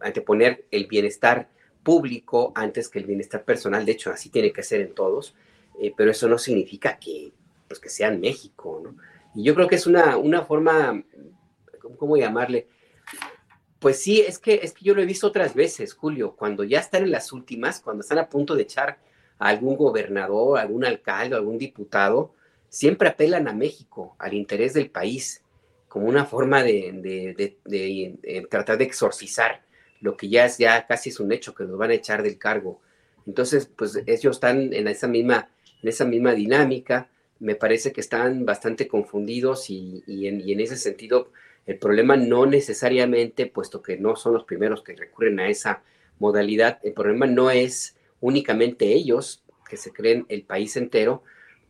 anteponer 0.00 0.66
el 0.70 0.86
bienestar 0.86 1.48
público 1.82 2.52
antes 2.54 2.88
que 2.88 2.98
el 2.98 3.06
bienestar 3.06 3.44
personal. 3.44 3.84
De 3.84 3.92
hecho, 3.92 4.10
así 4.10 4.30
tiene 4.30 4.52
que 4.52 4.62
ser 4.62 4.80
en 4.80 4.94
todos, 4.94 5.34
eh, 5.80 5.92
pero 5.96 6.10
eso 6.10 6.28
no 6.28 6.38
significa 6.38 6.98
que, 6.98 7.32
pues, 7.68 7.78
que 7.78 7.88
sea 7.88 8.08
en 8.08 8.20
México. 8.20 8.80
¿no? 8.82 8.96
Y 9.34 9.44
yo 9.44 9.54
creo 9.54 9.68
que 9.68 9.76
es 9.76 9.86
una, 9.86 10.16
una 10.16 10.42
forma, 10.42 11.04
¿cómo 11.98 12.16
llamarle? 12.16 12.68
Pues 13.78 14.00
sí, 14.00 14.22
es 14.22 14.38
que, 14.38 14.60
es 14.62 14.72
que 14.72 14.84
yo 14.84 14.94
lo 14.94 15.02
he 15.02 15.06
visto 15.06 15.26
otras 15.26 15.54
veces, 15.54 15.92
Julio, 15.92 16.34
cuando 16.36 16.64
ya 16.64 16.80
están 16.80 17.02
en 17.02 17.10
las 17.10 17.32
últimas, 17.32 17.80
cuando 17.80 18.00
están 18.00 18.18
a 18.18 18.30
punto 18.30 18.54
de 18.54 18.62
echar 18.62 18.98
a 19.38 19.48
algún 19.48 19.76
gobernador, 19.76 20.58
algún 20.58 20.86
alcalde, 20.86 21.36
algún 21.36 21.58
diputado, 21.58 22.32
siempre 22.74 23.08
apelan 23.08 23.46
a 23.46 23.52
México, 23.52 24.16
al 24.18 24.34
interés 24.34 24.74
del 24.74 24.90
país, 24.90 25.42
como 25.86 26.08
una 26.08 26.24
forma 26.24 26.64
de, 26.64 27.54
eh, 27.70 28.46
tratar 28.50 28.78
de 28.78 28.84
exorcizar 28.84 29.62
lo 30.00 30.16
que 30.16 30.28
ya 30.28 30.46
es 30.46 30.58
ya 30.58 30.84
casi 30.84 31.10
es 31.10 31.20
un 31.20 31.30
hecho, 31.30 31.54
que 31.54 31.62
los 31.62 31.78
van 31.78 31.92
a 31.92 31.94
echar 31.94 32.24
del 32.24 32.36
cargo. 32.36 32.80
Entonces, 33.28 33.66
pues 33.66 34.02
ellos 34.06 34.36
están 34.36 34.72
en 34.74 34.88
esa 34.88 35.06
misma, 35.06 35.48
en 35.82 35.88
esa 35.88 36.04
misma 36.04 36.34
dinámica, 36.34 37.08
me 37.38 37.54
parece 37.54 37.92
que 37.92 38.00
están 38.00 38.44
bastante 38.44 38.88
confundidos 38.88 39.70
y, 39.70 40.02
en, 40.26 40.40
y 40.40 40.52
en 40.52 40.58
ese 40.58 40.76
sentido 40.76 41.30
el 41.66 41.78
problema 41.78 42.16
no 42.16 42.44
necesariamente, 42.44 43.46
puesto 43.46 43.82
que 43.82 43.96
no 43.98 44.16
son 44.16 44.34
los 44.34 44.44
primeros 44.44 44.82
que 44.82 44.96
recurren 44.96 45.38
a 45.38 45.48
esa 45.48 45.84
modalidad, 46.18 46.80
el 46.82 46.92
problema 46.92 47.26
no 47.26 47.52
es 47.52 47.96
únicamente 48.20 48.92
ellos 48.92 49.44
que 49.70 49.76
se 49.76 49.92
creen 49.92 50.26
el 50.28 50.42
país 50.42 50.76
entero, 50.76 51.22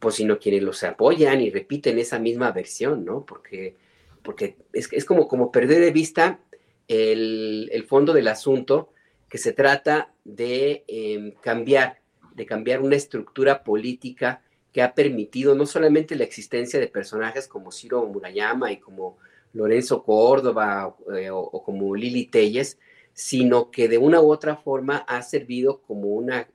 pues 0.05 0.16
sino 0.16 0.39
quienes 0.39 0.62
los 0.62 0.85
apoyan 0.85 1.40
y 1.40 1.48
repiten 1.48 1.98
esa 1.98 2.18
misma 2.18 2.52
versión, 2.52 3.06
¿no? 3.06 3.24
Porque, 3.24 3.74
porque 4.22 4.59
es, 4.74 4.93
es 4.93 5.06
como, 5.06 5.26
como 5.28 5.51
perder 5.51 5.81
de 5.81 5.93
vista 5.93 6.40
el, 6.89 7.70
el 7.72 7.85
fondo 7.85 8.12
del 8.12 8.28
asunto, 8.28 8.90
que 9.31 9.39
se 9.39 9.55
trata 9.55 10.12
de 10.22 10.85
em, 10.89 11.32
cambiar, 11.40 12.02
de 12.35 12.44
cambiar 12.44 12.82
una 12.82 12.97
estructura 12.97 13.64
política 13.64 14.43
que 14.74 14.82
ha 14.82 14.94
permitido 14.94 15.55
no 15.55 15.64
solamente 15.64 16.16
la 16.16 16.24
existencia 16.24 16.78
de 16.78 16.89
personajes 16.89 17.48
como 17.48 17.72
Ciro 17.72 18.05
Murayama 18.05 18.72
y 18.72 18.76
como 18.76 19.16
Lorenzo 19.55 20.02
Córdoba 20.02 20.94
eh, 21.16 21.31
o, 21.31 21.62
como 21.64 21.97
Lili 21.97 22.26
Telles, 22.26 22.78
sino 23.14 23.70
que 23.70 23.89
de 23.89 23.97
una 23.97 24.20
u 24.20 24.31
otra 24.31 24.56
forma 24.56 24.98
ha 24.98 25.22
servido 25.22 25.81
como 25.81 26.09
una, 26.09 26.47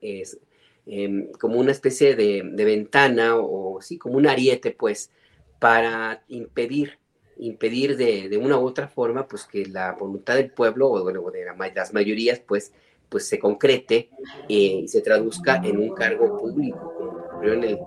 em, 0.90 1.32
como 1.34 1.60
una 1.60 1.72
especie 1.72 2.16
de, 2.16 2.42
ventana 2.66 3.36
o 3.38 3.82
sí, 3.82 3.98
como 3.98 4.18
un 4.18 4.28
ariete, 4.28 4.72
pues, 4.72 5.12
para 5.60 6.24
impedir, 6.28 6.98
impedir 7.38 7.96
de, 7.98 8.38
una 8.38 8.58
u 8.58 8.66
otra 8.66 8.88
forma, 8.88 9.28
pues, 9.28 9.46
que 9.46 9.66
la 9.66 9.94
voluntad 9.94 10.36
del 10.36 10.52
pueblo 10.52 10.90
o 10.90 11.32
de, 11.32 11.46
las 11.76 11.94
mayorías, 11.94 12.40
pues, 12.40 12.74
pues 13.10 13.28
se 13.28 13.40
concrete 13.40 14.10
eh, 14.48 14.82
y 14.84 14.88
se 14.88 15.02
traduzca 15.02 15.62
en 15.64 15.78
un 15.78 15.96
cargo 15.96 16.38
público, 16.38 16.94
como 16.96 17.10
ocurrió 17.12 17.54
en 17.54 17.64
el, 17.64 17.80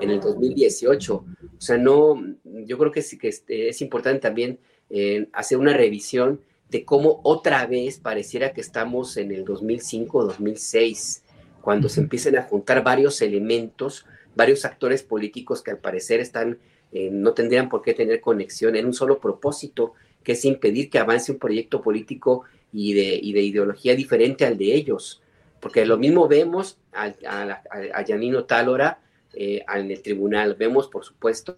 en 0.00 0.10
el 0.10 0.20
2018. 0.20 1.14
O 1.14 1.60
sea, 1.60 1.76
no, 1.78 2.22
yo 2.44 2.78
creo 2.78 2.92
que, 2.92 3.00
es 3.00 3.80
importante 3.80 4.20
también 4.20 4.60
eh, 4.90 5.28
hacer 5.32 5.58
una 5.58 5.76
revisión 5.76 6.40
de 6.70 6.84
cómo 6.84 7.20
otra 7.24 7.66
vez 7.66 7.98
pareciera 7.98 8.52
que 8.52 8.60
estamos 8.60 9.16
en 9.16 9.32
el 9.32 9.44
2005 9.44 10.24
2006, 10.24 11.24
cuando 11.60 11.88
se 11.88 12.00
empiezan 12.00 12.36
a 12.36 12.42
juntar 12.42 12.82
varios 12.82 13.20
elementos, 13.22 14.06
varios 14.34 14.64
actores 14.64 15.02
políticos 15.02 15.62
que 15.62 15.70
al 15.70 15.78
parecer 15.78 16.20
están, 16.20 16.58
eh, 16.92 17.10
no 17.10 17.32
tendrían 17.32 17.68
por 17.68 17.82
qué 17.82 17.94
tener 17.94 18.20
conexión 18.20 18.76
en 18.76 18.86
un 18.86 18.94
solo 18.94 19.18
propósito, 19.18 19.94
que 20.22 20.32
es 20.32 20.44
impedir 20.44 20.90
que 20.90 20.98
avance 20.98 21.32
un 21.32 21.38
proyecto 21.38 21.80
político 21.82 22.44
y 22.72 22.92
de, 22.92 23.32
de 23.32 23.42
ideología 23.42 23.94
diferente 23.94 24.44
al 24.44 24.58
de 24.58 24.74
ellos. 24.74 25.22
Porque 25.60 25.84
lo 25.86 25.98
mismo 25.98 26.28
vemos 26.28 26.78
a, 26.92 27.12
a, 27.26 27.62
a 27.94 28.04
Janino 28.06 28.44
Tálora 28.44 29.00
eh, 29.34 29.64
en 29.74 29.90
el 29.90 30.02
tribunal, 30.02 30.54
vemos 30.54 30.88
por 30.88 31.04
supuesto 31.04 31.56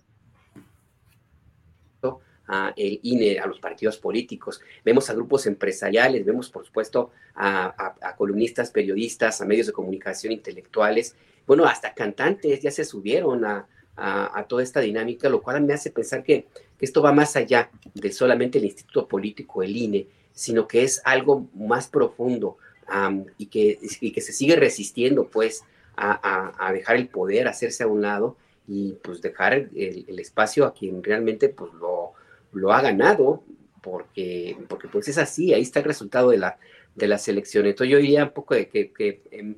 a 2.53 2.75
el 2.77 2.99
INE, 3.05 3.39
a 3.39 3.47
los 3.47 3.61
partidos 3.61 3.97
políticos, 3.97 4.61
vemos 4.85 5.09
a 5.09 5.15
grupos 5.15 5.47
empresariales, 5.47 6.25
vemos 6.25 6.51
por 6.51 6.67
supuesto 6.67 7.13
a, 7.37 7.95
columnistas, 8.19 8.73
periodistas, 8.73 9.41
a 9.41 9.47
medios 9.47 9.69
de 9.69 9.73
comunicación 9.73 10.33
intelectuales, 10.33 11.15
bueno, 11.47 11.65
hasta 11.65 11.95
cantantes 11.95 12.61
ya 12.61 12.73
se 12.73 12.85
subieron 12.85 13.45
a, 13.45 13.67
a, 13.97 14.45
toda 14.49 14.63
esta 14.63 14.81
dinámica, 14.81 15.29
lo 15.29 15.43
cual 15.43 15.63
me 15.63 15.75
hace 15.75 15.91
pensar 15.91 16.23
que, 16.23 16.47
esto 16.81 17.03
va 17.03 17.13
más 17.13 17.37
allá 17.37 17.71
de 17.93 18.11
solamente 18.11 18.57
el 18.57 18.65
Instituto 18.65 19.07
Político, 19.07 19.63
el 19.63 19.77
INE, 19.77 20.07
sino 20.33 20.67
que 20.67 20.83
es 20.83 21.03
algo 21.05 21.47
más 21.55 21.89
profundo 21.89 22.57
y, 23.37 23.47
que, 23.47 23.79
que 24.15 24.21
se 24.23 24.33
sigue 24.33 24.57
resistiendo 24.57 25.29
pues 25.29 25.63
a, 25.95 26.71
dejar 26.73 26.97
el 26.97 27.09
poder, 27.09 27.49
hacerse 27.49 27.83
a 27.83 27.87
un 27.87 28.01
lado 28.01 28.37
y 28.67 28.95
pues 29.03 29.21
dejar 29.21 29.69
el, 29.75 30.19
espacio 30.19 30.65
a 30.65 30.73
quien 30.73 31.03
realmente 31.03 31.51
pues 31.51 31.71
lo, 31.75 32.15
lo 32.53 32.73
ha 32.73 32.81
ganado, 32.81 33.43
porque, 33.83 34.57
porque 34.69 34.89
pues 34.89 35.09
es 35.09 35.19
así, 35.19 35.53
ahí 35.55 35.63
está 35.63 35.81
el 35.81 35.87
resultado 35.87 36.31
de 36.31 36.39
la, 36.39 36.59
de 36.95 37.09
la 37.09 37.19
selección. 37.19 37.67
Entonces 37.67 37.93
yo 37.93 37.99
diría 37.99 38.25
un 38.25 38.31
poco 38.31 38.55
de 38.55 38.69
que, 38.69 39.23
em, 39.31 39.55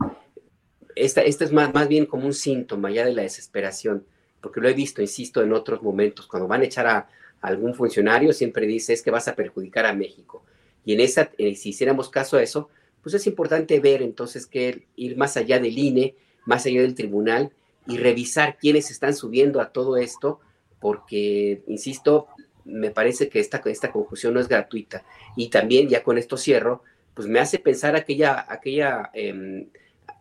esta, 0.94 1.22
esta, 1.22 1.44
es 1.44 1.52
más, 1.52 1.72
más 1.72 1.88
bien 1.88 2.06
como 2.06 2.26
un 2.26 2.34
síntoma 2.34 2.90
ya 2.90 3.04
de 3.04 3.14
la 3.14 3.22
desesperación, 3.22 4.04
porque 4.40 4.60
lo 4.60 4.68
he 4.68 4.74
visto, 4.74 5.00
insisto, 5.00 5.42
en 5.42 5.52
otros 5.52 5.82
momentos, 5.82 6.26
cuando 6.26 6.48
van 6.48 6.62
a 6.62 6.64
echar 6.64 6.86
a, 6.86 7.08
algún 7.42 7.74
funcionario, 7.74 8.32
siempre 8.32 8.66
dice 8.66 8.92
es 8.92 9.02
que 9.02 9.10
vas 9.10 9.28
a 9.28 9.34
perjudicar 9.34 9.84
a 9.84 9.92
México. 9.92 10.44
Y 10.84 10.94
en 10.94 11.00
esa, 11.00 11.30
eh, 11.38 11.56
si 11.56 11.70
hiciéramos 11.70 12.08
caso 12.08 12.36
a 12.36 12.42
eso, 12.42 12.68
pues 13.02 13.14
es 13.14 13.26
importante 13.26 13.78
ver 13.80 14.00
entonces 14.00 14.46
que 14.46 14.86
ir 14.94 15.16
más 15.16 15.36
allá 15.36 15.58
del 15.58 15.76
INE, 15.76 16.14
más 16.46 16.64
allá 16.66 16.82
del 16.82 16.94
tribunal 16.94 17.50
y 17.86 17.98
revisar 17.98 18.58
quiénes 18.58 18.92
están 18.92 19.14
subiendo 19.14 19.60
a 19.60 19.72
todo 19.72 19.96
esto, 19.96 20.40
porque, 20.80 21.62
insisto, 21.66 22.28
me 22.64 22.90
parece 22.90 23.28
que 23.28 23.40
esta, 23.40 23.62
esta 23.66 23.90
conclusión 23.90 24.34
no 24.34 24.40
es 24.40 24.48
gratuita. 24.48 25.04
Y 25.36 25.48
también, 25.48 25.88
ya 25.88 26.02
con 26.02 26.18
esto 26.18 26.36
cierro, 26.36 26.82
pues 27.14 27.28
me 27.28 27.40
hace 27.40 27.58
pensar 27.58 27.96
aquella, 27.96 28.46
aquella, 28.48 29.10
em, 29.14 29.66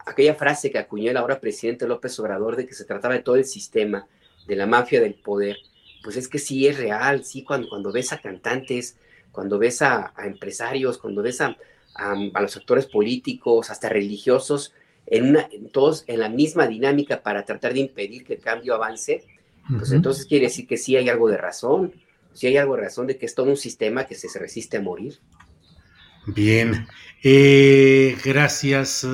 aquella 0.05 0.35
frase 0.35 0.72
que 0.72 0.77
acuñó 0.77 1.11
el 1.11 1.18
ahora 1.18 1.39
presidente 1.39 1.88
López 1.88 2.18
Obrador 2.19 2.55
de 2.55 2.65
que 2.65 2.73
se 2.73 2.85
trataba 2.85 3.13
de 3.13 3.22
todo 3.22 3.35
el 3.35 3.45
sistema, 3.45 4.07
de 4.47 4.55
la 4.55 4.65
mafia 4.65 5.01
del 5.01 5.15
poder. 5.15 5.57
Pues 6.03 6.18
es 6.18 6.27
que 6.27 6.39
sí 6.39 6.68
es 6.68 6.77
real, 6.77 7.23
sí, 7.23 7.43
cuando, 7.43 7.69
cuando 7.69 7.91
ves 7.91 8.11
a 8.11 8.19
cantantes, 8.19 8.97
cuando 9.31 9.57
ves 9.59 9.81
a, 9.81 10.13
empresarios, 10.23 10.97
cuando 10.97 11.22
ves 11.22 11.41
a, 11.41 11.55
a, 11.95 12.41
los 12.41 12.57
actores 12.57 12.88
políticos, 12.88 13.69
hasta 13.69 13.88
religiosos, 13.88 14.73
en 15.05 15.30
una, 15.30 15.49
todos 15.72 16.03
en 16.07 16.19
la 16.19 16.30
misma 16.30 16.68
dinámica 16.68 17.22
para 17.22 17.45
tratar 17.45 17.73
de 17.73 17.80
impedir 17.80 18.23
que 18.23 18.35
el 18.35 18.39
cambio 18.39 18.76
avance, 18.76 19.23
pues 19.77 19.91
entonces 19.91 20.26
quiere 20.26 20.45
decir 20.45 20.68
que 20.68 20.77
sí 20.77 20.95
hay 20.97 21.07
algo 21.09 21.30
de 21.30 21.38
razón, 21.38 21.93
sí 22.34 22.48
hay 22.48 22.58
algo 22.58 22.76
de 22.76 22.84
razón 22.84 23.08
de 23.08 23.18
que 23.18 23.26
es 23.26 23.36
todo 23.36 23.48
un 23.48 23.58
sistema 23.58 24.06
que 24.06 24.16
se 24.16 24.40
resiste 24.40 24.78
a 24.78 24.82
morir. 24.82 25.20
Bien, 26.28 26.88
eh, 27.24 28.16
gracias 28.24 29.08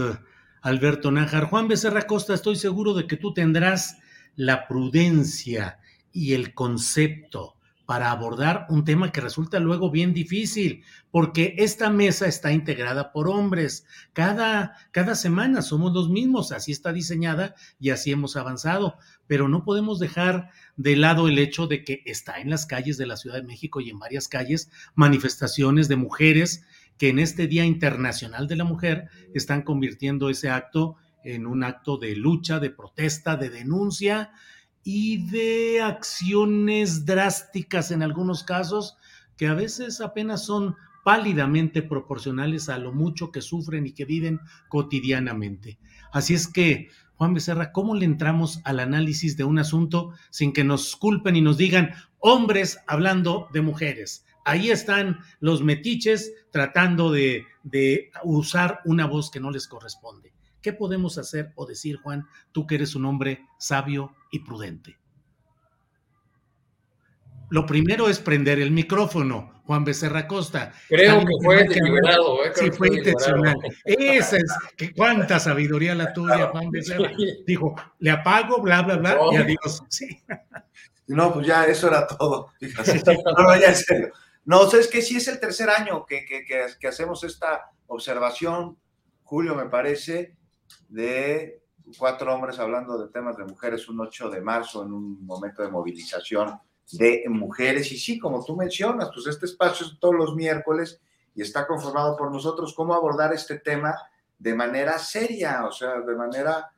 Alberto 0.61 1.11
Nájar. 1.11 1.45
Juan 1.45 1.67
Becerra 1.67 2.07
Costa, 2.07 2.33
estoy 2.33 2.55
seguro 2.55 2.93
de 2.93 3.07
que 3.07 3.17
tú 3.17 3.33
tendrás 3.33 3.97
la 4.35 4.67
prudencia 4.67 5.79
y 6.11 6.33
el 6.33 6.53
concepto 6.53 7.56
para 7.87 8.11
abordar 8.11 8.67
un 8.69 8.83
tema 8.83 9.13
que 9.13 9.21
resulta 9.21 9.61
luego 9.61 9.89
bien 9.89 10.13
difícil, 10.13 10.83
porque 11.09 11.55
esta 11.57 11.89
mesa 11.89 12.27
está 12.27 12.51
integrada 12.51 13.13
por 13.13 13.29
hombres. 13.29 13.85
Cada, 14.11 14.75
cada 14.91 15.15
semana 15.15 15.61
somos 15.61 15.93
los 15.93 16.09
mismos, 16.09 16.51
así 16.51 16.73
está 16.73 16.91
diseñada 16.91 17.55
y 17.79 17.91
así 17.91 18.11
hemos 18.11 18.35
avanzado, 18.35 18.97
pero 19.25 19.47
no 19.47 19.63
podemos 19.63 19.99
dejar 19.99 20.49
de 20.75 20.97
lado 20.97 21.29
el 21.29 21.39
hecho 21.39 21.65
de 21.65 21.85
que 21.85 22.03
está 22.05 22.41
en 22.41 22.49
las 22.49 22.65
calles 22.65 22.97
de 22.97 23.05
la 23.05 23.15
Ciudad 23.15 23.37
de 23.37 23.47
México 23.47 23.79
y 23.79 23.89
en 23.89 23.99
varias 23.99 24.27
calles 24.27 24.69
manifestaciones 24.93 25.87
de 25.87 25.95
mujeres 25.95 26.65
que 26.97 27.07
en 27.07 27.19
este 27.19 27.47
Día 27.47 27.63
Internacional 27.63 28.49
de 28.49 28.57
la 28.57 28.65
Mujer 28.65 29.07
están 29.33 29.61
convirtiendo 29.61 30.29
ese 30.29 30.49
acto 30.49 30.97
en 31.23 31.47
un 31.47 31.63
acto 31.63 31.97
de 31.97 32.17
lucha, 32.17 32.59
de 32.59 32.69
protesta, 32.69 33.37
de 33.37 33.49
denuncia 33.49 34.31
y 34.89 35.17
de 35.17 35.81
acciones 35.81 37.05
drásticas 37.05 37.91
en 37.91 38.01
algunos 38.01 38.45
casos 38.45 38.95
que 39.35 39.47
a 39.47 39.53
veces 39.53 39.99
apenas 39.99 40.45
son 40.45 40.77
pálidamente 41.03 41.81
proporcionales 41.81 42.69
a 42.69 42.77
lo 42.77 42.93
mucho 42.93 43.29
que 43.29 43.41
sufren 43.41 43.85
y 43.85 43.91
que 43.91 44.05
viven 44.05 44.39
cotidianamente. 44.69 45.77
Así 46.13 46.35
es 46.35 46.47
que, 46.47 46.87
Juan 47.15 47.33
Becerra, 47.33 47.73
¿cómo 47.73 47.95
le 47.95 48.05
entramos 48.05 48.61
al 48.63 48.79
análisis 48.79 49.35
de 49.35 49.43
un 49.43 49.59
asunto 49.59 50.13
sin 50.29 50.53
que 50.53 50.63
nos 50.63 50.95
culpen 50.95 51.35
y 51.35 51.41
nos 51.41 51.57
digan 51.57 51.91
hombres 52.19 52.79
hablando 52.87 53.49
de 53.51 53.59
mujeres? 53.59 54.23
ahí 54.45 54.71
están 54.71 55.19
los 55.41 55.61
metiches 55.61 56.31
tratando 56.51 57.11
de, 57.11 57.45
usar 58.23 58.79
una 58.85 59.05
voz 59.05 59.29
que 59.29 59.41
no 59.41 59.51
les 59.51 59.67
corresponde. 59.67 60.31
¿Qué 60.61 60.73
podemos 60.73 61.17
hacer 61.17 61.53
o 61.55 61.65
decir, 61.65 61.97
Juan, 61.97 62.25
tú 62.51 62.67
que 62.67 62.75
eres 62.75 62.95
un 62.95 63.05
hombre 63.05 63.45
sabio 63.57 64.15
y 64.31 64.39
prudente? 64.39 64.97
Lo 67.49 67.65
primero 67.65 68.09
es 68.09 68.19
prender 68.19 68.59
el 68.59 68.71
micrófono, 68.71 69.61
Juan 69.65 69.85
Becerra 69.85 70.27
Costa. 70.27 70.73
Creo 70.89 71.19
que 71.21 71.33
fue 71.41 71.63
deliberado. 71.63 72.43
Eh, 72.43 72.51
sí, 72.53 72.71
fue 72.71 72.89
intencional. 72.89 73.55
Esa 73.85 74.37
es, 74.37 74.53
que 74.75 74.93
cuánta 74.93 75.39
sabiduría 75.39 75.95
la 75.95 76.11
tuya, 76.11 76.47
Juan 76.47 76.69
Becerra. 76.71 77.11
Dijo, 77.45 77.75
le 77.99 78.11
apago, 78.11 78.61
bla, 78.61 78.81
bla, 78.81 78.97
bla, 78.97 79.17
y 79.31 79.35
adiós. 79.35 79.83
Sí. 79.89 80.23
No, 81.09 81.33
pues 81.33 81.47
ya, 81.47 81.63
eso 81.63 81.87
era 81.87 82.05
todo. 82.05 82.51
No, 83.37 83.57
ya 83.57 83.69
en 83.69 83.75
serio. 83.75 84.11
No, 84.43 84.69
es 84.69 84.87
que 84.87 85.01
sí 85.01 85.17
es 85.17 85.27
el 85.29 85.39
tercer 85.39 85.69
año 85.69 86.05
que, 86.05 86.25
que, 86.25 86.87
hacemos 86.87 87.23
esta 87.23 87.71
observación, 87.87 88.77
Julio, 89.23 89.55
me 89.55 89.65
parece, 89.65 90.35
de 90.89 91.61
cuatro 91.97 92.33
hombres 92.33 92.59
hablando 92.59 92.97
de 92.97 93.11
temas 93.11 93.37
de 93.37 93.45
mujeres, 93.45 93.87
un 93.87 93.99
8 93.99 94.29
de 94.29 94.41
marzo, 94.41 94.83
en 94.83 94.93
un 94.93 95.25
momento 95.25 95.61
de 95.61 95.69
movilización 95.69 96.59
de 96.91 97.23
mujeres. 97.29 97.91
Y 97.91 97.97
sí, 97.97 98.19
como 98.19 98.43
tú 98.43 98.55
mencionas, 98.55 99.09
pues 99.13 99.27
este 99.27 99.45
espacio 99.45 99.85
es 99.85 99.99
todos 99.99 100.15
los 100.15 100.35
miércoles 100.35 100.99
y 101.35 101.41
está 101.41 101.67
conformado 101.67 102.17
por 102.17 102.31
nosotros, 102.31 102.73
cómo 102.73 102.93
abordar 102.93 103.33
este 103.33 103.59
tema 103.59 103.95
de 104.39 104.53
manera 104.53 104.97
seria, 104.99 105.65
o 105.65 105.71
sea, 105.71 105.99
de 106.01 106.15
manera 106.15 106.71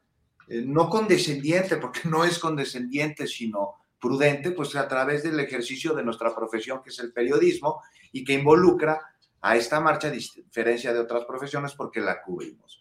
eh, 0.47 0.63
no 0.65 0.89
condescendiente, 0.89 1.77
porque 1.77 2.01
no 2.05 2.25
es 2.25 2.39
condescendiente, 2.39 3.27
sino 3.27 3.75
prudente, 3.99 4.51
pues 4.51 4.75
a 4.75 4.87
través 4.87 5.23
del 5.23 5.39
ejercicio 5.39 5.93
de 5.93 6.03
nuestra 6.03 6.33
profesión, 6.33 6.81
que 6.81 6.89
es 6.89 6.99
el 6.99 7.11
periodismo, 7.11 7.81
y 8.11 8.23
que 8.23 8.33
involucra 8.33 8.99
a 9.41 9.55
esta 9.55 9.79
marcha, 9.79 10.09
diferencia 10.09 10.93
de 10.93 10.99
otras 10.99 11.25
profesiones, 11.25 11.73
porque 11.73 11.99
la 11.99 12.21
cubrimos. 12.21 12.78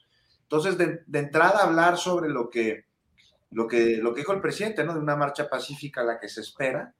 Entonces, 0.51 0.79
de, 0.79 1.19
entrada, 1.19 1.63
hablar 1.63 1.99
sobre 1.99 2.29
lo 2.29 2.49
que, 2.49 2.87
lo, 3.51 3.69
que, 3.69 3.99
lo 3.99 4.15
que 4.15 4.21
dijo 4.21 4.33
el 4.33 4.41
presidente, 4.41 4.85
¿no? 4.85 4.95
De 4.95 5.01
una 5.01 5.17
marcha 5.17 5.49
pacífica 5.49 6.01
a 6.01 6.05
la 6.05 6.21
que 6.21 6.29
se 6.29 6.41
espera. 6.41 6.95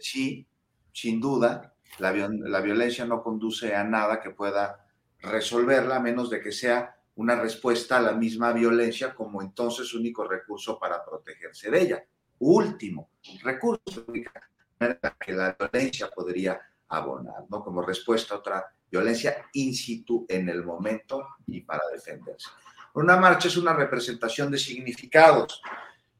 sí, 0.00 0.46
sin 0.92 1.20
duda, 1.20 1.74
la, 1.98 2.12
la 2.12 2.60
violencia 2.60 3.04
no 3.04 3.22
conduce 3.22 3.74
a 3.74 3.84
nada 3.84 4.20
que 4.20 4.30
pueda 4.30 4.86
resolverla, 5.20 5.96
a 5.96 6.00
menos 6.00 6.30
de 6.30 6.40
que 6.40 6.52
sea 6.52 6.96
una 7.14 7.40
respuesta 7.40 7.98
a 7.98 8.02
la 8.02 8.12
misma 8.12 8.52
violencia 8.52 9.14
como 9.14 9.42
entonces 9.42 9.94
único 9.94 10.26
recurso 10.26 10.78
para 10.78 11.04
protegerse 11.04 11.70
de 11.70 11.80
ella 11.80 12.04
último 12.42 13.10
recurso 13.42 14.04
que 14.06 15.32
la 15.32 15.56
violencia 15.56 16.10
podría 16.10 16.60
abonar, 16.88 17.44
¿no? 17.48 17.62
Como 17.62 17.82
respuesta 17.82 18.34
a 18.34 18.38
otra 18.38 18.74
violencia 18.92 19.46
in 19.54 19.74
situ 19.74 20.26
en 20.28 20.48
el 20.48 20.64
momento 20.64 21.26
y 21.46 21.62
para 21.62 21.82
defenderse. 21.92 22.48
Una 22.94 23.16
marcha 23.16 23.48
es 23.48 23.56
una 23.56 23.72
representación 23.72 24.50
de 24.50 24.58
significados. 24.58 25.60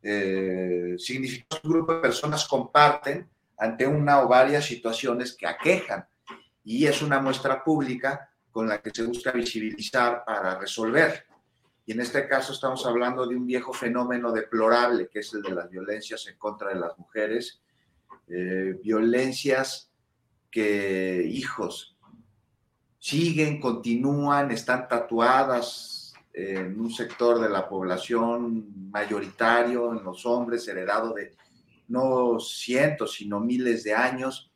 Eh, 0.03 0.97
significados 0.99 1.61
que 1.61 1.69
un 1.69 1.75
grupo 1.75 1.95
de 1.95 2.01
personas 2.01 2.49
comparten 2.49 3.29
ante 3.59 3.87
una 3.87 4.23
o 4.23 4.29
varias 4.29 4.65
situaciones 4.65 5.37
que 5.37 5.47
aquejan 5.47 6.05
y 6.65 6.87
es 6.87 7.03
una 7.03 7.21
muestra 7.21 7.63
pública 7.63 8.29
con 8.51 8.67
la 8.67 8.81
que 8.81 8.91
se 8.91 9.05
busca 9.05 9.31
visibilizar 9.31 10.25
para 10.25 10.59
resolver 10.59 11.27
y 11.85 11.93
en 11.93 12.01
este 12.01 12.29
caso 12.29 12.53
estamos 12.53 12.87
hablando 12.87 13.27
de 13.27 13.37
un 13.37 13.47
viejo 13.47 13.73
fenómeno 13.73 14.33
deplorable, 14.33 15.09
que 15.09 15.19
es 15.19 15.35
el 15.35 15.43
de 15.43 15.51
las 15.51 15.69
violencias 15.69 16.27
en 16.29 16.39
contra 16.39 16.69
de 16.69 16.77
las 16.77 16.97
mujeres, 16.97 17.61
eh, 18.29 18.79
violencias 18.83 19.91
que, 20.51 21.27
hijos, 21.29 21.92
siguen, 23.03 23.59
continúan, 23.59 24.53
están 24.53 24.87
tatuadas 24.87 26.15
en 26.33 26.79
un 26.79 26.89
sector 26.89 27.41
de 27.41 27.49
la 27.49 27.69
población 27.69 28.91
mayoritario, 28.93 29.93
en 29.93 30.05
los 30.05 30.25
hombres, 30.25 30.69
heredado 30.69 31.13
de 31.13 31.35
no 31.89 32.39
cientos, 32.39 33.15
sino 33.15 33.41
miles 33.41 33.83
de 33.83 33.93
años. 33.93 34.53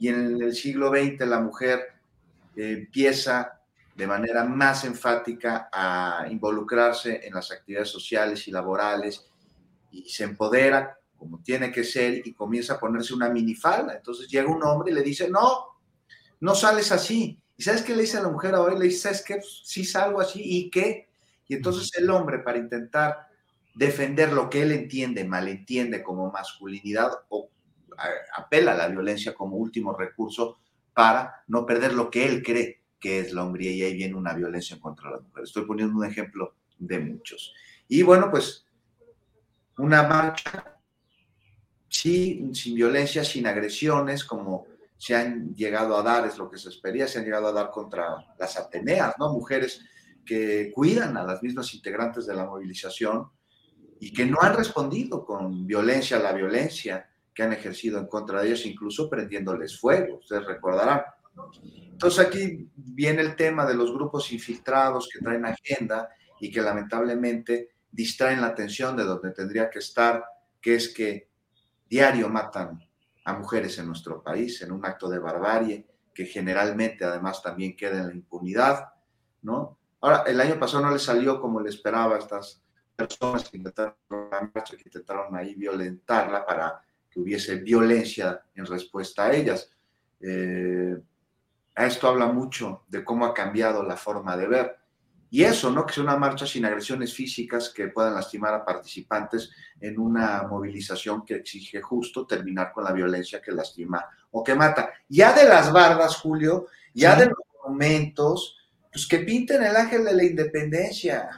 Y 0.00 0.08
en 0.08 0.42
el 0.42 0.56
siglo 0.56 0.90
XX 0.90 1.20
la 1.20 1.38
mujer 1.38 1.84
eh, 2.56 2.78
empieza 2.78 3.60
de 3.94 4.06
manera 4.08 4.44
más 4.44 4.84
enfática 4.84 5.68
a 5.72 6.26
involucrarse 6.28 7.20
en 7.24 7.32
las 7.32 7.52
actividades 7.52 7.90
sociales 7.90 8.48
y 8.48 8.50
laborales 8.50 9.24
y 9.92 10.08
se 10.08 10.24
empodera 10.24 10.98
como 11.16 11.40
tiene 11.44 11.70
que 11.70 11.84
ser 11.84 12.26
y 12.26 12.34
comienza 12.34 12.74
a 12.74 12.80
ponerse 12.80 13.14
una 13.14 13.28
minifalda. 13.28 13.94
Entonces 13.94 14.26
llega 14.28 14.50
un 14.50 14.64
hombre 14.64 14.90
y 14.90 14.94
le 14.96 15.02
dice, 15.02 15.30
no, 15.30 15.76
no 16.40 16.56
sales 16.56 16.90
así. 16.90 17.40
¿Y 17.56 17.62
sabes 17.62 17.82
qué 17.82 17.94
le 17.94 18.02
dice 18.02 18.18
a 18.18 18.22
la 18.22 18.28
mujer 18.28 18.54
ahora? 18.54 18.76
Le 18.76 18.86
dice, 18.86 18.98
¿sabes 18.98 19.24
qué? 19.24 19.40
Sí 19.42 19.84
salgo 19.84 20.20
así. 20.20 20.40
¿Y 20.42 20.70
qué? 20.70 21.08
Y 21.46 21.54
entonces 21.54 21.90
el 21.96 22.10
hombre, 22.10 22.38
para 22.40 22.58
intentar 22.58 23.28
defender 23.74 24.32
lo 24.32 24.48
que 24.48 24.62
él 24.62 24.72
entiende, 24.72 25.24
malentiende 25.24 26.02
como 26.02 26.30
masculinidad 26.30 27.10
o 27.28 27.50
apela 28.36 28.72
a 28.72 28.76
la 28.76 28.88
violencia 28.88 29.34
como 29.34 29.56
último 29.56 29.96
recurso 29.96 30.58
para 30.92 31.44
no 31.48 31.64
perder 31.66 31.94
lo 31.94 32.10
que 32.10 32.26
él 32.26 32.42
cree 32.42 32.84
que 33.04 33.18
es 33.18 33.34
la 33.34 33.44
hombría 33.44 33.70
y 33.70 33.82
ahí 33.82 33.94
viene 33.94 34.14
una 34.14 34.32
violencia 34.32 34.80
contra 34.80 35.10
las 35.10 35.20
mujeres. 35.20 35.50
Estoy 35.50 35.66
poniendo 35.66 35.94
un 35.94 36.06
ejemplo 36.06 36.54
de 36.78 36.98
muchos. 36.98 37.52
Y 37.86 38.02
bueno, 38.02 38.30
pues 38.30 38.66
una 39.76 40.04
marcha, 40.04 40.78
sí, 41.86 42.48
sin 42.54 42.74
violencia, 42.74 43.22
sin 43.22 43.46
agresiones, 43.46 44.24
como 44.24 44.66
se 45.04 45.14
han 45.14 45.54
llegado 45.54 45.98
a 45.98 46.02
dar, 46.02 46.26
es 46.26 46.38
lo 46.38 46.50
que 46.50 46.56
se 46.56 46.70
espería, 46.70 47.06
se 47.06 47.18
han 47.18 47.26
llegado 47.26 47.48
a 47.48 47.52
dar 47.52 47.70
contra 47.70 48.16
las 48.38 48.56
Ateneas, 48.58 49.14
¿no? 49.18 49.34
Mujeres 49.34 49.84
que 50.24 50.72
cuidan 50.74 51.14
a 51.18 51.24
las 51.24 51.42
mismas 51.42 51.74
integrantes 51.74 52.24
de 52.24 52.34
la 52.34 52.46
movilización 52.46 53.28
y 54.00 54.14
que 54.14 54.24
no 54.24 54.38
han 54.40 54.56
respondido 54.56 55.22
con 55.22 55.66
violencia 55.66 56.16
a 56.16 56.20
la 56.20 56.32
violencia 56.32 57.06
que 57.34 57.42
han 57.42 57.52
ejercido 57.52 57.98
en 57.98 58.06
contra 58.06 58.40
de 58.40 58.46
ellas, 58.46 58.64
incluso 58.64 59.10
prendiéndoles 59.10 59.78
fuego, 59.78 60.20
ustedes 60.20 60.46
recordarán. 60.46 61.02
Entonces 61.62 62.26
aquí 62.26 62.70
viene 62.74 63.20
el 63.20 63.36
tema 63.36 63.66
de 63.66 63.74
los 63.74 63.92
grupos 63.92 64.32
infiltrados 64.32 65.10
que 65.12 65.18
traen 65.18 65.44
agenda 65.44 66.08
y 66.40 66.50
que 66.50 66.62
lamentablemente 66.62 67.72
distraen 67.92 68.40
la 68.40 68.46
atención 68.46 68.96
de 68.96 69.04
donde 69.04 69.32
tendría 69.32 69.68
que 69.68 69.80
estar, 69.80 70.24
que 70.62 70.76
es 70.76 70.94
que 70.94 71.28
diario 71.90 72.30
matan 72.30 72.83
a 73.24 73.32
mujeres 73.32 73.78
en 73.78 73.86
nuestro 73.86 74.22
país 74.22 74.60
en 74.62 74.72
un 74.72 74.84
acto 74.84 75.08
de 75.08 75.18
barbarie 75.18 75.86
que 76.12 76.26
generalmente 76.26 77.04
además 77.04 77.42
también 77.42 77.76
queda 77.76 77.98
en 77.98 78.08
la 78.08 78.14
impunidad, 78.14 78.92
¿no? 79.42 79.78
Ahora, 80.00 80.22
el 80.26 80.40
año 80.40 80.58
pasado 80.58 80.84
no 80.84 80.92
le 80.92 80.98
salió 80.98 81.40
como 81.40 81.60
le 81.60 81.70
esperaba 81.70 82.16
a 82.16 82.18
estas 82.18 82.62
personas 82.94 83.48
que 83.48 83.56
intentaron, 83.56 83.96
ahí 85.34 85.54
violentarla 85.54 86.44
para 86.46 86.82
que 87.10 87.20
hubiese 87.20 87.56
violencia 87.56 88.42
en 88.54 88.66
respuesta 88.66 89.24
a 89.24 89.32
ellas. 89.32 89.70
Eh, 90.20 90.96
esto 91.74 92.08
habla 92.08 92.26
mucho 92.26 92.84
de 92.86 93.02
cómo 93.02 93.24
ha 93.24 93.34
cambiado 93.34 93.82
la 93.82 93.96
forma 93.96 94.36
de 94.36 94.46
ver. 94.46 94.78
Y 95.34 95.42
eso, 95.42 95.68
¿no? 95.68 95.84
Que 95.84 95.94
sea 95.94 96.04
una 96.04 96.16
marcha 96.16 96.46
sin 96.46 96.64
agresiones 96.64 97.12
físicas 97.12 97.70
que 97.70 97.88
puedan 97.88 98.14
lastimar 98.14 98.54
a 98.54 98.64
participantes 98.64 99.50
en 99.80 99.98
una 99.98 100.44
movilización 100.44 101.24
que 101.24 101.34
exige 101.34 101.82
justo 101.82 102.24
terminar 102.24 102.70
con 102.72 102.84
la 102.84 102.92
violencia 102.92 103.42
que 103.42 103.50
lastima 103.50 104.06
o 104.30 104.44
que 104.44 104.54
mata. 104.54 104.92
Ya 105.08 105.32
de 105.32 105.48
las 105.48 105.72
bardas, 105.72 106.18
Julio, 106.18 106.68
ya 106.94 107.16
de 107.16 107.26
los 107.26 107.38
momentos, 107.66 108.58
pues 108.92 109.08
que 109.08 109.18
pinten 109.18 109.64
el 109.64 109.74
ángel 109.74 110.04
de 110.04 110.14
la 110.14 110.22
independencia. 110.22 111.28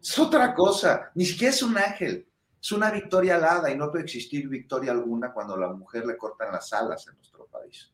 Es 0.00 0.16
otra 0.16 0.54
cosa, 0.54 1.10
ni 1.16 1.24
siquiera 1.24 1.52
es 1.52 1.60
un 1.64 1.76
ángel, 1.76 2.28
es 2.62 2.70
una 2.70 2.92
victoria 2.92 3.34
alada 3.34 3.68
y 3.68 3.76
no 3.76 3.90
puede 3.90 4.04
existir 4.04 4.48
victoria 4.48 4.92
alguna 4.92 5.32
cuando 5.32 5.54
a 5.54 5.58
la 5.58 5.72
mujer 5.72 6.06
le 6.06 6.16
cortan 6.16 6.52
las 6.52 6.72
alas 6.72 7.04
en 7.08 7.16
nuestro 7.16 7.46
país. 7.46 7.90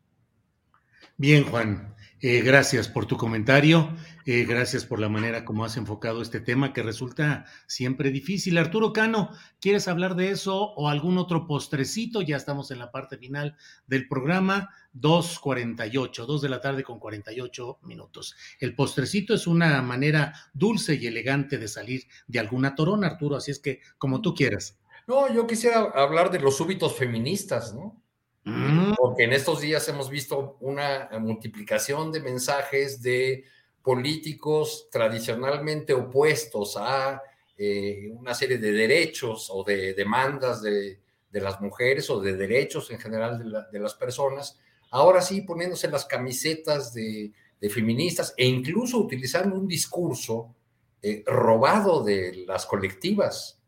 Bien, 1.16 1.44
Juan, 1.44 1.94
eh, 2.20 2.42
gracias 2.42 2.88
por 2.88 3.06
tu 3.06 3.16
comentario, 3.16 3.90
eh, 4.28 4.44
gracias 4.44 4.84
por 4.84 4.98
la 4.98 5.08
manera 5.08 5.44
como 5.44 5.64
has 5.64 5.76
enfocado 5.76 6.20
este 6.20 6.40
tema 6.40 6.72
que 6.72 6.82
resulta 6.82 7.44
siempre 7.68 8.10
difícil. 8.10 8.58
Arturo 8.58 8.92
Cano, 8.92 9.30
¿quieres 9.60 9.86
hablar 9.86 10.16
de 10.16 10.30
eso 10.30 10.72
o 10.74 10.88
algún 10.88 11.16
otro 11.16 11.46
postrecito? 11.46 12.22
Ya 12.22 12.36
estamos 12.36 12.72
en 12.72 12.80
la 12.80 12.90
parte 12.90 13.18
final 13.18 13.56
del 13.86 14.08
programa, 14.08 14.70
2.48, 14.94 16.26
2 16.26 16.42
de 16.42 16.48
la 16.48 16.60
tarde 16.60 16.82
con 16.82 16.98
48 16.98 17.78
minutos. 17.82 18.34
El 18.58 18.74
postrecito 18.74 19.32
es 19.32 19.46
una 19.46 19.80
manera 19.80 20.34
dulce 20.52 20.96
y 20.96 21.06
elegante 21.06 21.56
de 21.56 21.68
salir 21.68 22.08
de 22.26 22.40
alguna 22.40 22.74
torona, 22.74 23.06
Arturo, 23.06 23.36
así 23.36 23.52
es 23.52 23.60
que 23.60 23.80
como 23.96 24.22
tú 24.22 24.34
quieras. 24.34 24.76
No, 25.06 25.32
yo 25.32 25.46
quisiera 25.46 25.92
hablar 25.94 26.32
de 26.32 26.40
los 26.40 26.56
súbitos 26.56 26.96
feministas, 26.96 27.74
¿no? 27.74 28.02
Mm. 28.42 28.94
Porque 28.96 29.22
en 29.22 29.32
estos 29.32 29.60
días 29.60 29.88
hemos 29.88 30.10
visto 30.10 30.56
una 30.60 31.10
multiplicación 31.20 32.10
de 32.10 32.20
mensajes 32.20 33.02
de 33.02 33.44
políticos 33.86 34.88
tradicionalmente 34.90 35.94
opuestos 35.94 36.76
a 36.76 37.22
eh, 37.56 38.10
una 38.10 38.34
serie 38.34 38.58
de 38.58 38.72
derechos 38.72 39.48
o 39.48 39.62
de 39.62 39.94
demandas 39.94 40.60
de, 40.60 40.98
las 41.30 41.60
mujeres 41.60 42.10
o 42.10 42.18
de 42.20 42.34
derechos 42.34 42.90
en 42.90 42.98
general 42.98 43.68
de, 43.70 43.78
las 43.78 43.94
personas, 43.94 44.58
ahora 44.90 45.22
sí 45.22 45.42
poniéndose 45.42 45.88
las 45.88 46.04
camisetas 46.04 46.92
de, 46.94 47.32
feministas 47.70 48.34
e 48.36 48.46
incluso 48.46 48.98
utilizando 48.98 49.54
un 49.54 49.68
discurso 49.68 50.54
eh, 51.00 51.22
robado 51.24 52.02
de 52.02 52.44
las 52.44 52.66
colectivas. 52.66 53.60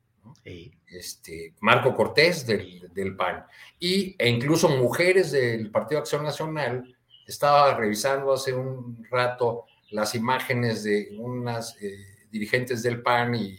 Este, 0.45 1.55
Marco 1.61 1.95
Cortés 1.95 2.47
del, 2.47 2.89
del 2.93 3.15
PAN 3.15 3.45
y, 3.79 4.17
e 4.19 4.29
incluso 4.29 4.69
mujeres 4.71 5.31
del 5.31 5.71
Partido 5.71 6.01
Acción 6.01 6.25
Nacional. 6.25 6.97
Estaba 7.27 7.75
revisando 7.75 8.33
hace 8.33 8.55
un 8.55 9.07
rato 9.11 9.67
las 9.91 10.15
imágenes 10.15 10.85
de 10.85 11.17
unas 11.19 11.77
eh, 11.83 11.97
dirigentes 12.31 12.83
del 12.83 13.03
PAN 13.03 13.35
y, 13.35 13.59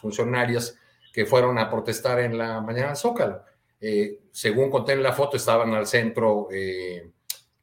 funcionarias 0.00 0.76
que 1.12 1.26
fueron 1.26 1.58
a 1.58 1.68
protestar 1.68 2.20
en 2.20 2.38
la 2.38 2.60
mañana 2.60 2.94
Zócalo. 2.94 3.42
Eh, 3.80 4.20
según 4.30 4.70
conté 4.70 4.92
en 4.92 5.02
la 5.02 5.12
foto, 5.12 5.36
estaban 5.36 5.74
al 5.74 5.88
centro 5.88 6.46
eh, 6.52 7.10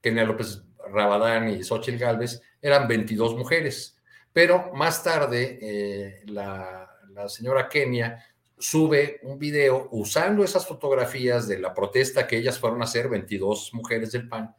Kenia 0.01 0.25
López 0.25 0.61
Rabadán 0.91 1.47
y 1.47 1.63
Xochitl 1.63 1.97
Galvez, 1.97 2.41
eran 2.61 2.89
22 2.89 3.37
mujeres. 3.37 3.97
Pero 4.33 4.73
más 4.73 5.01
tarde, 5.01 6.21
la, 6.25 6.89
la 7.11 7.29
señora 7.29 7.69
Kenia 7.69 8.21
sube 8.57 9.19
un 9.23 9.39
video 9.39 9.87
usando 9.91 10.43
esas 10.43 10.67
fotografías 10.67 11.47
de 11.47 11.59
la 11.59 11.73
protesta 11.73 12.27
que 12.27 12.37
ellas 12.37 12.59
fueron 12.59 12.81
a 12.81 12.85
hacer, 12.85 13.07
22 13.07 13.73
mujeres 13.73 14.11
del 14.11 14.27
PAN, 14.27 14.53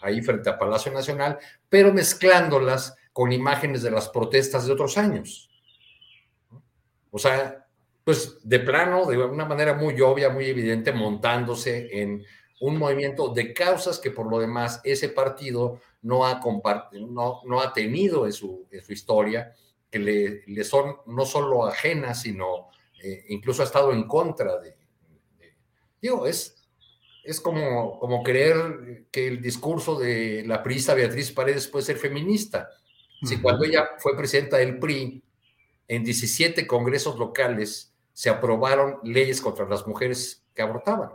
ahí 0.00 0.22
frente 0.22 0.50
a 0.50 0.58
Palacio 0.58 0.92
Nacional, 0.92 1.38
pero 1.68 1.92
mezclándolas 1.92 2.94
con 3.12 3.32
imágenes 3.32 3.82
de 3.82 3.90
las 3.90 4.08
protestas 4.08 4.66
de 4.66 4.72
otros 4.72 4.96
años. 4.98 5.50
O 7.10 7.18
sea, 7.18 7.66
pues 8.04 8.38
de 8.42 8.60
plano, 8.60 9.06
de 9.06 9.18
una 9.18 9.44
manera 9.44 9.74
muy 9.74 10.00
obvia, 10.00 10.30
muy 10.30 10.46
evidente, 10.46 10.92
montándose 10.92 11.88
en 12.00 12.24
un 12.60 12.76
movimiento 12.76 13.28
de 13.28 13.52
causas 13.52 13.98
que 13.98 14.10
por 14.10 14.30
lo 14.30 14.38
demás 14.38 14.80
ese 14.84 15.10
partido 15.10 15.80
no 16.02 16.26
ha, 16.26 16.40
no, 16.92 17.42
no 17.44 17.60
ha 17.60 17.72
tenido 17.72 18.26
en 18.26 18.32
su, 18.32 18.66
en 18.70 18.82
su 18.82 18.92
historia 18.92 19.54
que 19.90 19.98
le, 19.98 20.64
son 20.64 20.96
no 21.06 21.24
solo 21.24 21.66
ajenas, 21.66 22.22
sino 22.22 22.68
eh, 23.02 23.24
incluso 23.28 23.62
ha 23.62 23.66
estado 23.66 23.92
en 23.92 24.06
contra 24.06 24.58
de, 24.58 24.76
digo, 26.00 26.26
es, 26.26 26.57
es 27.28 27.40
como, 27.40 27.98
como 27.98 28.22
creer 28.22 29.06
que 29.10 29.28
el 29.28 29.40
discurso 29.42 29.98
de 29.98 30.44
la 30.46 30.62
priista 30.62 30.94
Beatriz 30.94 31.30
Paredes 31.32 31.66
puede 31.68 31.84
ser 31.84 31.96
feminista. 31.96 32.70
Si 33.22 33.40
cuando 33.40 33.64
ella 33.64 33.90
fue 33.98 34.16
presidenta 34.16 34.58
del 34.58 34.78
PRI, 34.78 35.22
en 35.88 36.04
17 36.04 36.66
congresos 36.66 37.18
locales 37.18 37.92
se 38.12 38.30
aprobaron 38.30 38.98
leyes 39.02 39.40
contra 39.40 39.68
las 39.68 39.86
mujeres 39.86 40.44
que 40.54 40.62
abortaban. 40.62 41.10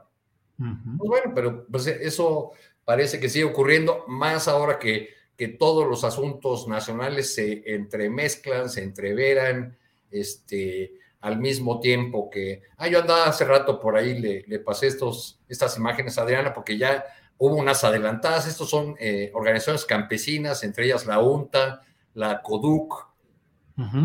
Pues 0.58 1.10
bueno, 1.10 1.32
pero 1.34 1.66
pues, 1.66 1.88
eso 1.88 2.52
parece 2.86 3.20
que 3.20 3.30
sigue 3.30 3.46
ocurriendo 3.46 4.06
más 4.08 4.48
ahora 4.48 4.80
que 4.80 5.10
que 5.38 5.48
todos 5.48 5.88
los 5.88 6.04
asuntos 6.04 6.68
nacionales 6.68 7.34
se 7.34 7.64
entremezclan, 7.74 8.70
se 8.70 8.84
entreveran, 8.84 9.78
este, 10.12 10.94
al 11.24 11.40
mismo 11.40 11.80
tiempo 11.80 12.30
que, 12.30 12.64
ah, 12.76 12.90
yo 12.90 13.00
andaba 13.00 13.28
hace 13.28 13.46
rato 13.46 13.80
por 13.80 13.96
ahí, 13.96 14.20
le, 14.20 14.60
pasé 14.60 14.88
estos, 14.88 15.40
estas 15.48 15.78
imágenes 15.78 16.18
a 16.18 16.24
Adriana 16.24 16.54
porque 16.54 16.78
ya 16.78 17.06
hubo 17.38 17.56
unas 17.56 17.86
adelantadas, 17.86 18.46
estos 18.46 18.70
son 18.70 18.98
eh, 19.00 19.32
organizaciones 19.34 19.86
campesinas, 19.86 20.66
entre 20.66 20.84
ellas 20.86 21.06
la 21.06 21.20
UNTA, 21.20 21.82
la 22.14 22.42
CODUC, 22.42 23.08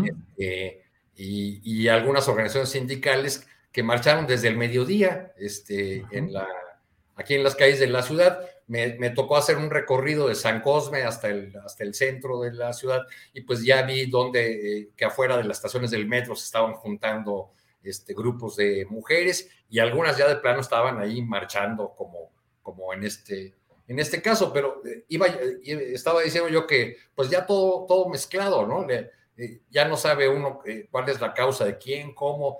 este, 0.05 0.85
y, 1.17 1.87
algunas 1.89 2.25
organizaciones 2.29 2.69
sindicales 2.69 3.45
que 3.73 3.83
marcharon 3.83 4.25
desde 4.25 4.47
el 4.47 4.55
mediodía 4.55 5.33
este, 5.37 6.05
en 6.11 6.31
la, 6.31 6.47
aquí 7.17 7.35
en 7.35 7.43
las 7.43 7.55
calles 7.55 7.81
de 7.81 7.87
la 7.87 8.01
ciudad 8.01 8.48
me, 8.69 9.09
tocó 9.09 9.35
hacer 9.35 9.57
un 9.57 9.71
recorrido 9.71 10.27
de 10.27 10.35
San 10.35 10.61
Cosme 10.61 11.01
hasta 11.01 11.27
el, 11.27 11.55
hasta 11.65 11.83
el 11.83 11.95
centro 11.95 12.39
de 12.41 12.53
la 12.53 12.71
ciudad 12.71 13.01
y 13.33 13.41
pues 13.41 13.63
ya 13.63 13.81
vi 13.81 14.05
donde, 14.05 14.81
eh, 14.81 14.89
que 14.95 15.05
afuera 15.05 15.37
de 15.37 15.43
las 15.43 15.57
estaciones 15.57 15.89
del 15.89 16.07
metro 16.07 16.35
se 16.35 16.45
estaban 16.45 16.73
juntando 16.73 17.51
este, 17.81 18.13
grupos 18.13 18.57
de 18.57 18.85
mujeres 18.87 19.49
y 19.69 19.79
algunas 19.79 20.17
ya 20.17 20.27
de 20.27 20.35
plano 20.35 20.61
estaban 20.61 20.99
ahí 20.99 21.19
marchando 21.23 21.95
como, 21.97 22.31
como 22.61 22.93
en, 22.93 23.05
este, 23.05 23.55
en 23.87 23.97
este 23.97 24.21
caso, 24.21 24.53
pero 24.53 24.83
eh, 24.85 25.03
iba, 25.07 25.25
eh, 25.25 25.91
estaba 25.91 26.21
diciendo 26.21 26.47
yo 26.47 26.67
que 26.67 26.97
pues 27.15 27.31
ya 27.31 27.47
todo, 27.47 27.87
todo 27.87 28.07
mezclado, 28.07 28.67
¿no? 28.67 28.85
ya 29.71 29.87
no 29.87 29.95
sabe 29.95 30.27
uno 30.27 30.61
cuál 30.91 31.09
es 31.09 31.21
la 31.21 31.33
causa 31.33 31.63
de 31.63 31.77
quién, 31.77 32.13
cómo. 32.13 32.59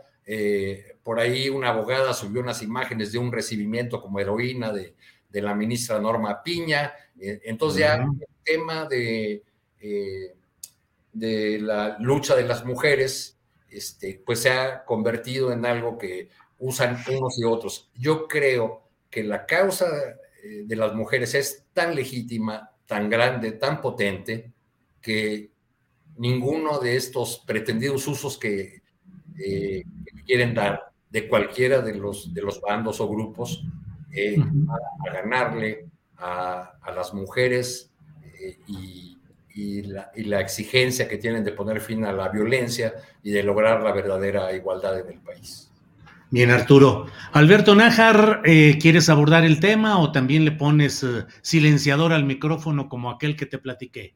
por 1.03 1.19
ahí 1.19 1.49
una 1.49 1.69
abogada 1.69 2.13
subió 2.13 2.41
unas 2.41 2.63
imágenes 2.63 3.11
de 3.11 3.19
un 3.19 3.33
recibimiento 3.33 4.01
como 4.01 4.17
heroína 4.17 4.71
de, 4.71 4.95
de 5.29 5.41
la 5.41 5.53
ministra 5.53 5.99
Norma 5.99 6.41
Piña. 6.43 6.93
Eh, 7.19 7.41
entonces 7.45 7.81
ya 7.81 7.95
el 7.95 8.27
tema 8.43 8.85
de, 8.85 9.43
eh, 9.79 10.35
de 11.13 11.59
la 11.59 11.97
lucha 11.99 12.35
de 12.35 12.43
las 12.43 12.65
mujeres 12.65 13.37
este, 13.69 14.21
pues 14.25 14.41
se 14.41 14.49
ha 14.49 14.83
convertido 14.83 15.51
en 15.51 15.65
algo 15.65 15.97
que 15.97 16.29
usan 16.59 16.97
unos 17.09 17.37
y 17.39 17.43
otros. 17.43 17.89
Yo 17.95 18.27
creo 18.27 18.83
que 19.09 19.23
la 19.23 19.45
causa 19.45 19.87
eh, 20.43 20.63
de 20.65 20.75
las 20.75 20.93
mujeres 20.93 21.35
es 21.35 21.65
tan 21.73 21.95
legítima, 21.95 22.71
tan 22.85 23.09
grande, 23.09 23.53
tan 23.53 23.81
potente, 23.81 24.51
que 25.01 25.51
ninguno 26.17 26.79
de 26.79 26.95
estos 26.95 27.43
pretendidos 27.45 28.07
usos 28.07 28.37
que, 28.37 28.81
eh, 29.39 29.83
quieren 30.25 30.53
dar 30.53 30.91
de 31.09 31.27
cualquiera 31.27 31.81
de 31.81 31.95
los, 31.95 32.33
de 32.33 32.41
los 32.41 32.59
bandos 32.61 32.99
o 32.99 33.07
grupos 33.07 33.63
eh, 34.11 34.37
a, 34.37 35.13
ganarle 35.13 35.87
a, 36.17 36.73
las 36.95 37.13
mujeres 37.13 37.91
y, 38.67 39.83
la, 39.83 40.11
y, 40.15 40.23
la, 40.23 40.39
exigencia 40.39 41.07
que 41.07 41.17
tienen 41.17 41.43
de 41.43 41.51
poner 41.51 41.81
fin 41.81 42.05
a 42.05 42.13
la 42.13 42.29
violencia 42.29 42.93
y 43.23 43.31
de 43.31 43.43
lograr 43.43 43.83
la 43.83 43.91
verdadera 43.91 44.53
igualdad 44.53 44.99
en 44.99 45.09
el 45.09 45.19
país. 45.19 45.69
Bien, 46.31 46.51
Arturo. 46.51 47.07
Alberto 47.31 47.73
Nájar, 47.73 48.41
eh, 48.45 48.77
¿quieres 48.79 49.09
abordar 49.09 49.45
el 49.45 49.59
tema 49.59 49.99
o 49.99 50.11
también 50.11 50.45
le 50.45 50.51
pones 50.51 51.01
eh, 51.01 51.25
silenciador 51.41 52.13
al 52.13 52.23
micrófono 52.23 52.87
como 52.87 53.09
aquel 53.09 53.35
que 53.35 53.47
te 53.47 53.57
platiqué? 53.57 54.13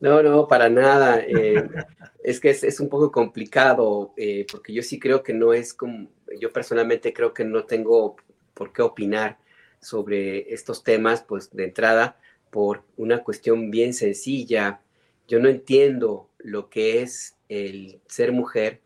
No, 0.00 0.22
no, 0.22 0.46
para 0.46 0.68
nada. 0.68 1.20
Eh, 1.20 1.64
es 2.22 2.40
que 2.40 2.50
es, 2.50 2.78
un 2.78 2.90
poco 2.90 3.10
complicado 3.10 4.12
porque 4.52 4.74
yo 4.74 4.82
sí 4.82 4.98
creo 4.98 5.22
que 5.22 5.32
no 5.32 5.54
es 5.54 5.72
como, 5.72 6.10
yo 6.38 6.52
personalmente 6.52 7.14
creo 7.14 7.32
que 7.32 7.44
no 7.44 7.64
tengo 7.64 8.16
por 8.54 8.72
qué 8.72 8.82
opinar 8.82 9.38
sobre 9.80 10.52
estos 10.52 10.84
temas, 10.84 11.22
pues 11.22 11.50
de 11.50 11.64
entrada, 11.64 12.18
por 12.50 12.84
una 12.96 13.22
cuestión 13.22 13.70
bien 13.70 13.94
sencilla. 13.94 14.80
Yo 15.28 15.38
no 15.38 15.48
entiendo 15.48 16.28
lo 16.38 16.68
que 16.68 17.02
es 17.02 17.36
el 17.48 18.00
ser 18.06 18.32
mujer 18.32 18.80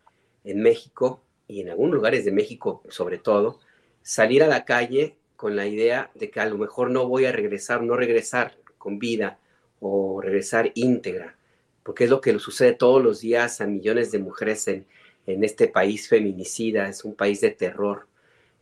en 0.45 0.61
México 0.61 1.23
y 1.49 1.61
en 1.61 1.70
algunos 1.70 1.95
lugares 1.95 2.24
de 2.24 2.32
México 2.32 2.82
sobre 2.89 3.19
todo, 3.19 3.61
salir 4.03 4.43
a 4.43 4.49
la 4.49 4.65
calle 4.65 5.16
con 5.36 5.57
la 5.57 5.66
idea 5.66 6.11
de 6.15 6.31
que 6.31 6.41
a 6.41 6.47
lo 6.47 6.59
mejor 6.59 6.91
no 6.91 7.09
voy 7.09 7.24
a 7.24 7.32
regresar, 7.32 7.82
no 7.82 7.97
regresar 7.97 8.57
con 8.78 8.99
vida 8.99 9.39
o 9.81 10.20
regresar 10.20 10.70
íntegra, 10.74 11.36
porque 11.82 12.05
es 12.05 12.11
lo 12.11 12.20
que 12.20 12.39
sucede 12.39 12.73
todos 12.73 13.03
los 13.03 13.20
días 13.20 13.61
a 13.61 13.66
millones 13.66 14.11
de 14.12 14.19
mujeres 14.19 14.69
en, 14.69 14.86
en 15.27 15.45
este 15.45 15.69
país 15.69 16.09
feminicida, 16.09 16.89
es 16.89 17.05
un 17.05 17.15
país 17.15 17.41
de 17.41 17.51
terror, 17.51 18.07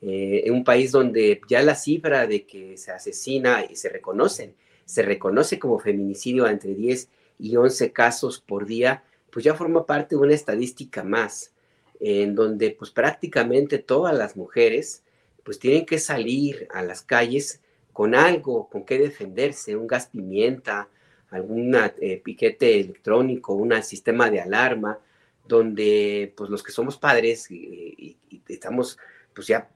eh, 0.03 0.51
un 0.51 0.65
país 0.65 0.93
donde 0.93 1.41
ya 1.49 1.63
la 1.63 1.75
cifra 1.75 2.27
de 2.27 2.45
que 2.45 2.77
se 2.77 2.91
asesina 2.93 3.65
y 3.65 3.77
se 3.77 3.89
reconocen, 3.89 4.55
se 4.85 5.03
reconoce 5.03 5.59
como 5.59 5.79
feminicidio 5.79 6.47
entre 6.47 6.75
10 6.75 7.09
y 7.39 7.57
11 7.57 7.93
casos 7.93 8.41
por 8.41 8.67
día, 8.67 9.05
pues 9.31 9.45
ya 9.45 9.55
forma 9.55 9.87
parte 9.87 10.17
de 10.17 10.21
una 10.21 10.35
estadística 10.35 11.03
más 11.03 11.53
en 12.01 12.35
donde 12.35 12.73
pues 12.73 12.91
prácticamente 12.91 13.79
todas 13.79 14.15
las 14.15 14.37
mujeres 14.37 15.05
pues 15.45 15.59
tienen 15.59 15.87
que 15.87 15.99
salir 15.99 16.67
a 16.73 16.83
las 16.83 17.03
calles 17.03 17.61
con 17.93 18.15
algo, 18.15 18.69
con 18.69 18.85
qué 18.85 18.99
defenderse, 18.99 19.77
un 19.77 19.87
gas 19.87 20.09
pimienta, 20.09 20.89
algún 21.31 21.75
eh, 22.01 22.21
piquete 22.23 22.81
electrónico, 22.81 23.55
un 23.55 23.81
sistema 23.83 24.31
de 24.31 24.41
alarma, 24.41 24.99
donde 25.47 26.33
pues 26.37 26.51
los 26.51 26.63
que 26.63 26.73
somos 26.73 26.99
padres 26.99 27.51
y, 27.51 28.17
estamos 28.49 28.99
pues 29.35 29.47
ya 29.47 29.69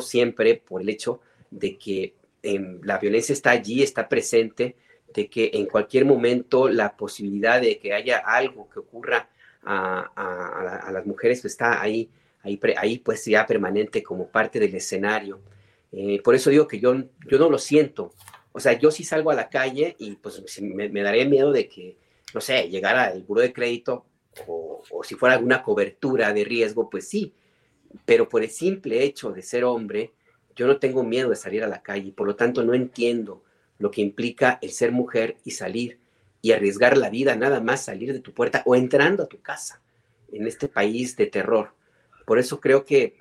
siempre 0.00 0.56
por 0.56 0.82
el 0.82 0.88
hecho 0.88 1.20
de 1.50 1.78
que 1.78 2.14
em, 2.42 2.80
la 2.82 2.98
violencia 2.98 3.32
está 3.32 3.50
allí, 3.50 3.82
está 3.82 4.08
presente, 4.08 4.76
de 5.12 5.28
que 5.28 5.50
en 5.54 5.66
cualquier 5.66 6.04
momento 6.04 6.68
la 6.68 6.96
posibilidad 6.96 7.60
de 7.60 7.78
que 7.78 7.92
haya 7.92 8.18
algo 8.18 8.68
que 8.68 8.80
ocurra 8.80 9.28
a, 9.62 10.90
las 10.92 11.06
mujeres 11.06 11.40
pues, 11.40 11.52
está 11.52 11.80
ahí, 11.80 12.10
ahí, 12.42 12.60
ahí 12.76 12.98
pues 12.98 13.24
ya 13.24 13.46
permanente 13.46 14.02
como 14.02 14.28
parte 14.28 14.58
del 14.58 14.74
escenario. 14.74 15.40
Eh, 15.92 16.20
por 16.22 16.34
eso 16.34 16.50
digo 16.50 16.66
que 16.66 16.80
yo, 16.80 16.94
yo 17.26 17.38
no 17.38 17.48
lo 17.48 17.58
siento. 17.58 18.12
O 18.52 18.60
sea, 18.60 18.72
yo 18.72 18.90
sí 18.90 19.04
salgo 19.04 19.30
a 19.30 19.34
la 19.34 19.48
calle 19.48 19.94
y 19.98 20.16
pues 20.16 20.60
me, 20.60 20.88
me 20.88 21.02
daría 21.02 21.24
miedo 21.24 21.52
de 21.52 21.68
que, 21.68 21.96
no 22.34 22.40
sé, 22.40 22.68
llegara 22.68 23.10
el 23.12 23.22
buro 23.22 23.40
de 23.40 23.52
crédito 23.52 24.04
o, 24.46 24.82
si 25.02 25.14
fuera 25.14 25.36
alguna 25.36 25.62
cobertura 25.62 26.32
de 26.32 26.44
riesgo, 26.44 26.90
pues 26.90 27.08
sí. 27.08 27.32
Pero 28.04 28.28
por 28.28 28.42
el 28.42 28.50
simple 28.50 29.02
hecho 29.04 29.32
de 29.32 29.42
ser 29.42 29.64
hombre, 29.64 30.12
yo 30.56 30.66
no 30.66 30.78
tengo 30.78 31.04
miedo 31.04 31.30
de 31.30 31.36
salir 31.36 31.62
a 31.64 31.68
la 31.68 31.82
calle. 31.82 32.12
Por 32.12 32.26
lo 32.26 32.36
tanto, 32.36 32.64
no 32.64 32.74
entiendo 32.74 33.42
lo 33.78 33.90
que 33.90 34.00
implica 34.00 34.58
el 34.62 34.70
ser 34.70 34.92
mujer 34.92 35.36
y 35.44 35.52
salir 35.52 35.98
y 36.42 36.52
arriesgar 36.52 36.96
la 36.96 37.10
vida 37.10 37.34
nada 37.36 37.60
más 37.60 37.84
salir 37.84 38.12
de 38.12 38.20
tu 38.20 38.32
puerta 38.32 38.62
o 38.66 38.76
entrando 38.76 39.22
a 39.22 39.28
tu 39.28 39.40
casa 39.40 39.80
en 40.30 40.46
este 40.46 40.68
país 40.68 41.16
de 41.16 41.26
terror. 41.26 41.72
Por 42.26 42.38
eso 42.38 42.60
creo 42.60 42.84
que 42.84 43.16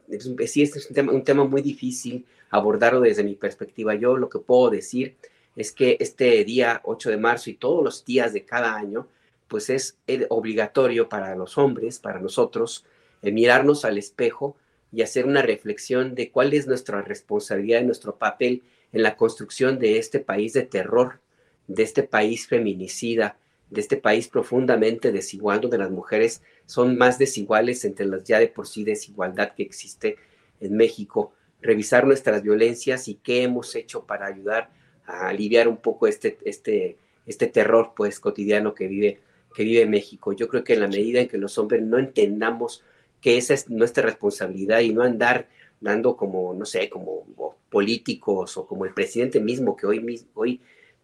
sí, 0.48 0.62
este 0.62 0.80
es 0.80 0.88
un 0.88 0.96
tema, 0.96 1.12
un 1.12 1.24
tema 1.24 1.44
muy 1.46 1.62
difícil 1.62 2.26
abordarlo 2.50 3.02
desde 3.02 3.24
mi 3.24 3.36
perspectiva. 3.36 3.96
Yo 3.96 4.18
lo 4.18 4.30
que 4.30 4.40
puedo 4.40 4.70
decir 4.70 5.16
es 5.56 5.72
que 5.72 5.98
este 6.00 6.44
día 6.44 6.82
8 6.84 7.10
de 7.10 7.18
marzo 7.18 7.50
y 7.50 7.56
todos 7.56 7.84
los 7.84 8.06
días 8.06 8.34
de 8.34 8.46
cada 8.46 8.76
año, 8.76 9.08
pues 9.54 9.70
es 9.70 10.00
obligatorio 10.30 11.10
para 11.10 11.36
los 11.36 11.60
hombres, 11.60 12.00
para 12.00 12.20
nosotros, 12.20 12.86
mirarnos 13.22 13.86
al 13.86 14.00
espejo 14.00 14.58
y 14.92 15.04
hacer 15.04 15.28
una 15.28 15.44
reflexión 15.44 16.16
de 16.16 16.32
cuál 16.32 16.54
es 16.54 16.66
nuestra 16.66 17.04
responsabilidad 17.04 17.82
y 17.82 17.86
nuestro 17.86 18.16
papel 18.16 18.64
en 18.92 19.04
la 19.04 19.16
construcción 19.16 19.78
de 19.78 20.00
este 20.00 20.20
país 20.20 20.54
de 20.54 20.64
terror 20.64 21.20
de 21.68 21.84
este 21.84 22.02
país 22.02 22.48
feminicida, 22.48 23.38
de 23.70 23.82
este 23.82 23.96
país 23.98 24.28
profundamente 24.28 25.12
desigual, 25.12 25.62
donde 25.62 25.78
las 25.78 25.92
mujeres 25.92 26.42
son 26.66 26.98
más 26.98 27.20
desiguales 27.20 27.86
entre 27.86 28.08
las 28.08 28.24
ya 28.24 28.40
de 28.40 28.48
por 28.48 28.68
sí 28.68 28.84
desigualdad 28.84 29.54
que 29.54 29.62
existe 29.62 30.18
en 30.62 30.76
México, 30.76 31.34
revisar 31.62 32.08
nuestras 32.08 32.42
violencias 32.42 33.08
y 33.08 33.16
qué 33.16 33.44
hemos 33.44 33.76
hecho 33.76 34.08
para 34.08 34.26
ayudar 34.26 34.72
a 35.06 35.28
aliviar 35.28 35.68
un 35.68 35.78
poco 35.78 36.08
este, 36.08 36.40
este, 36.44 36.98
este 37.28 37.46
terror 37.46 37.94
pues 37.96 38.20
cotidiano 38.20 38.74
que 38.74 38.88
vive, 38.88 39.22
que 39.54 39.64
vive 39.64 39.86
México. 39.86 40.34
Yo 40.34 40.48
creo 40.48 40.64
que 40.64 40.74
en 40.74 40.82
la 40.82 40.88
medida 40.88 41.22
en 41.22 41.28
que 41.28 41.38
los 41.38 41.58
hombres 41.58 41.82
no 41.84 41.98
entendamos 41.98 42.84
que 43.22 43.38
esa 43.38 43.54
es 43.54 43.70
nuestra 43.70 44.04
responsabilidad 44.04 44.82
y 44.82 44.94
no 44.94 45.04
andar 45.04 45.48
dando 45.80 46.16
como, 46.16 46.54
no 46.54 46.66
sé, 46.66 46.90
como 46.90 47.26
políticos 47.70 48.58
o 48.58 48.66
como 48.66 48.86
el 48.86 48.94
presidente 48.94 49.40
mismo 49.40 49.76
que 49.76 49.88
hoy, 49.88 50.26
hoy 50.34 50.62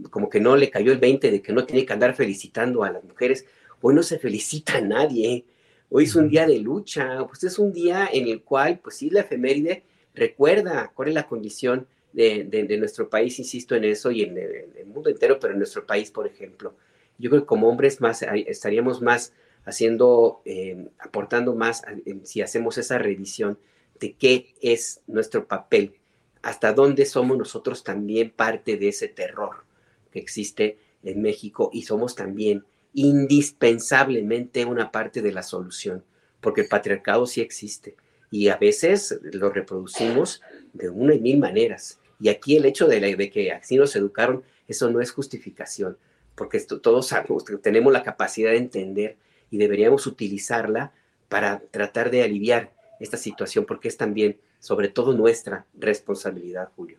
como 0.10 0.30
que 0.30 0.40
no 0.40 0.56
le 0.56 0.70
cayó 0.70 0.92
el 0.92 1.00
20 1.00 1.32
de 1.32 1.42
que 1.42 1.52
no 1.52 1.66
tiene 1.66 1.86
que 1.86 1.94
andar 1.94 2.16
felicitando 2.16 2.84
a 2.84 2.92
las 2.92 3.04
mujeres. 3.04 3.46
Hoy 3.82 3.96
no 3.96 4.04
se 4.04 4.20
felicita 4.20 4.78
a 4.78 4.82
nadie. 4.82 5.46
Hoy 5.90 6.06
es 6.06 6.16
un 6.16 6.30
día 6.30 6.48
de 6.48 6.60
lucha. 6.60 7.26
Pues 7.28 7.44
es 7.44 7.60
un 7.60 7.74
día 7.74 8.10
en 8.12 8.28
el 8.28 8.42
cual, 8.44 8.80
pues 8.80 8.98
sí, 8.98 9.10
la 9.10 9.22
efeméride 9.22 9.84
recuerda 10.14 10.92
cuál 10.94 11.10
es 11.10 11.14
la 11.14 11.28
condición 11.28 11.88
de, 12.14 12.78
nuestro 12.80 13.10
país, 13.10 13.40
insisto 13.40 13.76
en 13.76 13.86
eso, 13.86 14.12
y 14.12 14.24
en 14.24 14.38
el, 14.38 14.86
mundo 14.86 15.10
entero, 15.10 15.40
pero 15.40 15.54
en 15.54 15.60
nuestro 15.60 15.86
país, 15.86 16.12
por 16.12 16.28
ejemplo. 16.28 16.76
Yo 17.20 17.30
creo 17.30 17.44
que 17.44 17.48
como 17.48 17.70
hombres 17.70 18.02
más 18.02 18.24
estaríamos 18.24 19.02
más 19.02 19.34
haciendo, 19.66 20.42
eh, 20.46 20.88
aportando 21.00 21.54
más 21.54 21.84
si 22.24 22.42
hacemos 22.42 22.78
esa 22.78 22.98
revisión 22.98 23.60
de 24.00 24.14
qué 24.14 24.56
es 24.62 25.02
nuestro 25.06 25.46
papel, 25.46 25.96
hasta 26.42 26.74
dónde 26.74 27.06
somos 27.06 27.38
nosotros 27.38 27.84
también 27.84 28.32
parte 28.32 28.78
de 28.78 28.88
ese 28.88 29.10
terror 29.10 29.66
que 30.12 30.20
existe 30.20 30.78
en 31.04 31.22
México 31.22 31.70
y 31.74 31.84
somos 31.84 32.16
también 32.16 32.66
indispensablemente 32.94 34.66
una 34.66 34.92
parte 34.92 35.22
de 35.22 35.32
la 35.32 35.44
solución, 35.44 36.04
porque 36.42 36.62
el 36.62 36.68
patriarcado 36.68 37.28
sí 37.28 37.42
existe 37.42 37.96
y 38.32 38.48
a 38.50 38.58
veces 38.58 39.20
lo 39.34 39.50
reproducimos 39.50 40.42
de 40.74 40.90
una 40.90 41.14
y 41.14 41.20
mil 41.20 41.40
maneras. 41.40 42.00
Y 42.20 42.30
aquí 42.30 42.58
el 42.58 42.66
hecho 42.66 42.88
de, 42.88 43.00
de 43.16 43.30
que 43.30 43.52
así 43.52 43.78
nos 43.78 43.96
educaron, 43.96 44.44
eso 44.68 44.90
no 44.90 45.02
es 45.02 45.12
justificación, 45.12 45.98
porque 46.40 46.56
esto, 46.56 46.80
todos 46.80 47.08
sabemos, 47.08 47.44
tenemos 47.62 47.92
la 47.92 48.02
capacidad 48.02 48.52
de 48.52 48.58
entender 48.58 49.18
y 49.52 49.58
deberíamos 49.58 50.08
utilizarla 50.08 50.94
para 51.28 51.60
tratar 51.60 52.10
de 52.12 52.24
aliviar 52.24 52.72
esta 53.02 53.18
situación, 53.18 53.66
porque 53.68 53.90
es 53.90 53.98
también, 53.98 54.40
sobre 54.60 54.88
todo, 54.88 55.12
nuestra 55.12 55.66
responsabilidad, 55.78 56.70
Julio. 56.78 56.98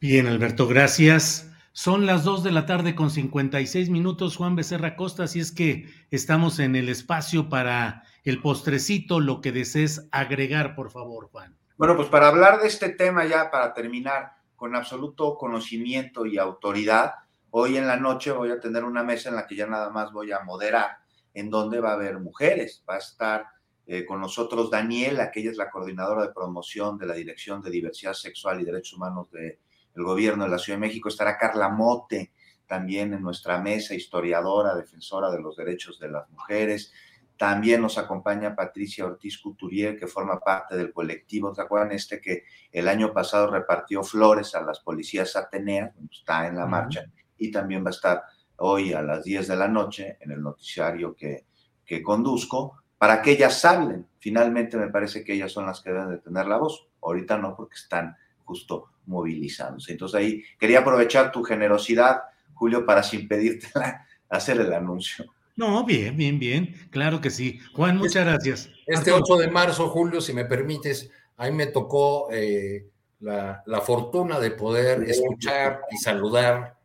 Bien, 0.00 0.26
Alberto, 0.26 0.66
gracias. 0.66 1.52
Son 1.70 2.04
las 2.04 2.24
2 2.24 2.42
de 2.42 2.50
la 2.50 2.66
tarde 2.66 2.96
con 2.96 3.10
56 3.10 3.90
minutos, 3.90 4.36
Juan 4.36 4.56
Becerra 4.56 4.96
Costa, 4.96 5.24
así 5.24 5.38
es 5.38 5.52
que 5.52 5.88
estamos 6.10 6.58
en 6.58 6.74
el 6.74 6.88
espacio 6.88 7.48
para 7.48 8.02
el 8.24 8.42
postrecito, 8.42 9.20
lo 9.20 9.40
que 9.40 9.52
desees 9.52 10.08
agregar, 10.10 10.74
por 10.74 10.90
favor, 10.90 11.28
Juan. 11.30 11.56
Bueno, 11.76 11.94
pues 11.94 12.08
para 12.08 12.26
hablar 12.26 12.60
de 12.60 12.66
este 12.66 12.88
tema 12.88 13.24
ya, 13.24 13.52
para 13.52 13.72
terminar 13.72 14.32
con 14.56 14.74
absoluto 14.74 15.36
conocimiento 15.36 16.26
y 16.26 16.38
autoridad, 16.38 17.12
hoy 17.50 17.76
en 17.76 17.86
la 17.86 17.96
noche 17.96 18.32
voy 18.32 18.50
a 18.50 18.60
tener 18.60 18.84
una 18.84 19.02
mesa 19.02 19.28
en 19.28 19.36
la 19.36 19.46
que 19.46 19.56
ya 19.56 19.66
nada 19.66 19.90
más 19.90 20.12
voy 20.12 20.32
a 20.32 20.40
moderar, 20.40 20.98
en 21.34 21.50
donde 21.50 21.80
va 21.80 21.90
a 21.90 21.94
haber 21.94 22.18
mujeres. 22.18 22.84
Va 22.88 22.94
a 22.94 22.98
estar 22.98 23.46
eh, 23.86 24.04
con 24.04 24.20
nosotros 24.20 24.70
Daniela, 24.70 25.30
que 25.30 25.40
ella 25.40 25.52
es 25.52 25.56
la 25.56 25.70
coordinadora 25.70 26.22
de 26.22 26.32
promoción 26.32 26.98
de 26.98 27.06
la 27.06 27.14
Dirección 27.14 27.62
de 27.62 27.70
Diversidad 27.70 28.14
Sexual 28.14 28.60
y 28.60 28.64
Derechos 28.64 28.94
Humanos 28.94 29.30
de 29.30 29.60
el 29.94 30.04
gobierno 30.04 30.44
de 30.44 30.50
la 30.50 30.58
Ciudad 30.58 30.78
de 30.78 30.86
México, 30.86 31.08
estará 31.08 31.38
Carla 31.38 31.70
Mote 31.70 32.32
también 32.66 33.14
en 33.14 33.22
nuestra 33.22 33.58
mesa, 33.60 33.94
historiadora, 33.94 34.74
defensora 34.74 35.30
de 35.30 35.40
los 35.40 35.56
derechos 35.56 35.98
de 35.98 36.10
las 36.10 36.28
mujeres. 36.30 36.92
También 37.36 37.80
nos 37.80 37.96
acompaña 37.96 38.54
Patricia 38.54 39.06
Ortiz 39.06 39.38
Couturier, 39.38 39.98
que 39.98 40.06
forma 40.06 40.40
parte 40.40 40.76
del 40.76 40.92
colectivo. 40.92 41.52
¿Te 41.52 41.62
acuerdan 41.62 41.92
este 41.92 42.20
que 42.20 42.44
el 42.72 42.88
año 42.88 43.12
pasado 43.12 43.50
repartió 43.50 44.02
flores 44.02 44.54
a 44.54 44.62
las 44.62 44.80
policías 44.80 45.36
ateneas? 45.36 45.94
Está 46.10 46.46
en 46.48 46.56
la 46.56 46.66
marcha 46.66 47.04
y 47.38 47.50
también 47.50 47.84
va 47.84 47.88
a 47.88 47.90
estar 47.90 48.22
hoy 48.56 48.92
a 48.92 49.02
las 49.02 49.24
10 49.24 49.48
de 49.48 49.56
la 49.56 49.68
noche 49.68 50.16
en 50.20 50.30
el 50.30 50.42
noticiario 50.42 51.14
que, 51.14 51.44
que 51.84 52.02
conduzco 52.02 52.82
para 52.98 53.20
que 53.22 53.32
ellas 53.32 53.64
hablen. 53.64 54.06
Finalmente 54.18 54.76
me 54.76 54.88
parece 54.88 55.24
que 55.24 55.34
ellas 55.34 55.52
son 55.52 55.66
las 55.66 55.80
que 55.80 55.90
deben 55.90 56.10
de 56.10 56.18
tener 56.18 56.46
la 56.46 56.58
voz. 56.58 56.88
Ahorita 57.02 57.36
no, 57.38 57.54
porque 57.54 57.74
están 57.74 58.16
justo 58.44 58.90
movilizándose. 59.06 59.92
Entonces 59.92 60.18
ahí 60.18 60.42
quería 60.58 60.80
aprovechar 60.80 61.30
tu 61.32 61.42
generosidad, 61.42 62.22
Julio, 62.54 62.86
para 62.86 63.02
sin 63.02 63.28
pedirte 63.28 63.68
hacer 64.28 64.60
el 64.60 64.72
anuncio. 64.72 65.26
No, 65.56 65.84
bien, 65.84 66.16
bien, 66.16 66.38
bien. 66.38 66.74
Claro 66.90 67.20
que 67.20 67.30
sí. 67.30 67.60
Juan, 67.72 67.96
muchas 67.96 68.26
gracias. 68.26 68.70
Este 68.86 69.10
8 69.12 69.36
de 69.36 69.50
marzo, 69.50 69.88
Julio, 69.88 70.20
si 70.20 70.34
me 70.34 70.44
permites, 70.44 71.10
a 71.38 71.46
mí 71.46 71.52
me 71.52 71.66
tocó 71.66 72.28
eh, 72.30 72.86
la, 73.20 73.80
fortuna 73.80 74.38
de 74.38 74.50
poder 74.50 75.04
escuchar 75.04 75.80
y 75.90 75.96
saludar, 75.96 76.75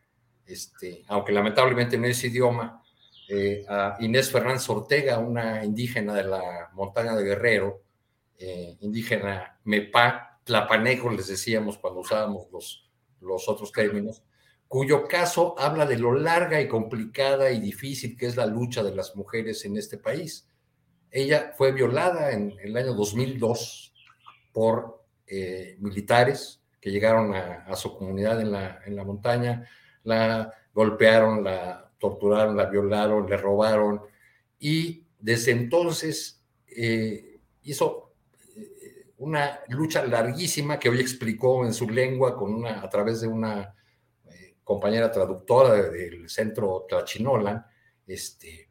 este, 0.51 1.03
aunque 1.07 1.31
lamentablemente 1.31 1.97
no 1.97 2.07
es 2.07 2.23
idioma, 2.23 2.83
eh, 3.29 3.65
a 3.69 3.97
Inés 4.01 4.29
Fernández 4.29 4.69
Ortega, 4.69 5.17
una 5.17 5.63
indígena 5.63 6.13
de 6.13 6.23
la 6.23 6.69
montaña 6.73 7.15
de 7.15 7.23
Guerrero, 7.23 7.81
eh, 8.37 8.77
indígena 8.81 9.59
Mepa, 9.63 10.39
Tlapanejo 10.43 11.09
les 11.11 11.27
decíamos 11.27 11.77
cuando 11.77 12.01
usábamos 12.01 12.47
los, 12.51 12.89
los 13.21 13.47
otros 13.47 13.71
términos, 13.71 14.23
cuyo 14.67 15.07
caso 15.07 15.55
habla 15.57 15.85
de 15.85 15.97
lo 15.97 16.13
larga 16.13 16.59
y 16.59 16.67
complicada 16.67 17.51
y 17.51 17.59
difícil 17.59 18.17
que 18.17 18.25
es 18.25 18.35
la 18.35 18.45
lucha 18.45 18.83
de 18.83 18.95
las 18.95 19.15
mujeres 19.15 19.63
en 19.65 19.77
este 19.77 19.97
país. 19.97 20.49
Ella 21.11 21.53
fue 21.55 21.71
violada 21.71 22.31
en 22.31 22.55
el 22.63 22.75
año 22.75 22.93
2002 22.93 23.93
por 24.51 25.03
eh, 25.27 25.77
militares 25.79 26.61
que 26.81 26.89
llegaron 26.89 27.35
a, 27.35 27.75
su 27.75 27.95
comunidad 27.95 28.41
en 28.41 28.51
la, 28.51 28.79
en 28.85 28.95
la 28.95 29.03
montaña, 29.03 29.69
la 30.03 30.53
golpearon, 30.73 31.43
la 31.43 31.91
torturaron, 31.97 32.55
la 32.55 32.65
violaron, 32.65 33.29
le 33.29 33.37
robaron. 33.37 34.01
Y 34.59 35.05
desde 35.19 35.51
entonces 35.51 36.43
eh, 36.67 37.39
hizo 37.63 38.13
eh, 38.55 39.13
una 39.17 39.59
lucha 39.69 40.05
larguísima 40.05 40.79
que 40.79 40.89
hoy 40.89 40.99
explicó 40.99 41.65
en 41.65 41.73
su 41.73 41.89
lengua 41.89 42.35
con 42.35 42.53
una, 42.53 42.81
a 42.81 42.89
través 42.89 43.21
de 43.21 43.27
una 43.27 43.75
compañera 44.63 45.11
traductora 45.11 45.73
del 45.73 46.29
centro 46.29 46.85
Tlachinolan, 46.87 47.65
este, 48.07 48.69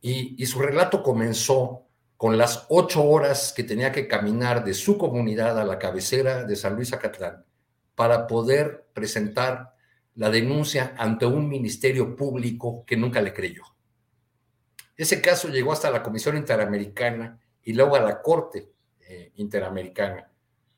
y, 0.00 0.44
su 0.46 0.60
relato 0.60 1.02
comenzó 1.02 1.86
con 2.16 2.36
las 2.36 2.66
ocho 2.68 3.04
horas 3.04 3.52
que 3.54 3.64
tenía 3.64 3.92
que 3.92 4.06
caminar 4.06 4.64
de 4.64 4.74
su 4.74 4.98
comunidad 4.98 5.58
a 5.58 5.64
la 5.64 5.78
cabecera 5.78 6.44
de 6.44 6.54
San 6.56 6.74
Luis 6.74 6.92
Acatlán 6.92 7.44
para 7.94 8.26
poder 8.26 8.88
presentar 8.92 9.74
la 10.18 10.30
denuncia 10.30 10.94
ante 10.98 11.26
un 11.26 11.48
ministerio 11.48 12.16
público 12.16 12.84
que 12.84 12.96
nunca 12.96 13.22
le 13.22 13.32
creyó. 13.32 13.62
Ese 14.96 15.22
caso 15.22 15.48
llegó 15.48 15.70
hasta 15.70 15.92
la 15.92 16.02
Comisión 16.02 16.36
Interamericana 16.36 17.38
y 17.62 17.72
luego 17.72 17.94
a 17.94 18.00
la 18.00 18.20
Corte 18.20 18.68
eh, 19.00 19.30
Interamericana. 19.36 20.28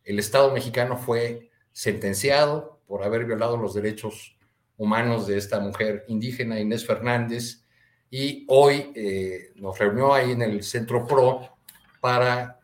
El 0.04 0.18
Estado 0.18 0.52
mexicano 0.52 0.98
fue 0.98 1.50
sentenciado 1.72 2.82
por 2.86 3.02
haber 3.02 3.24
violado 3.24 3.56
los 3.56 3.72
derechos 3.72 4.36
humanos 4.76 5.26
de 5.26 5.38
esta 5.38 5.58
mujer 5.58 6.04
indígena, 6.08 6.60
Inés 6.60 6.84
Fernández, 6.84 7.64
y 8.10 8.44
hoy 8.46 8.92
eh, 8.94 9.52
nos 9.54 9.78
reunió 9.78 10.12
ahí 10.12 10.32
en 10.32 10.42
el 10.42 10.62
Centro 10.62 11.06
PRO 11.06 11.56
para 12.02 12.60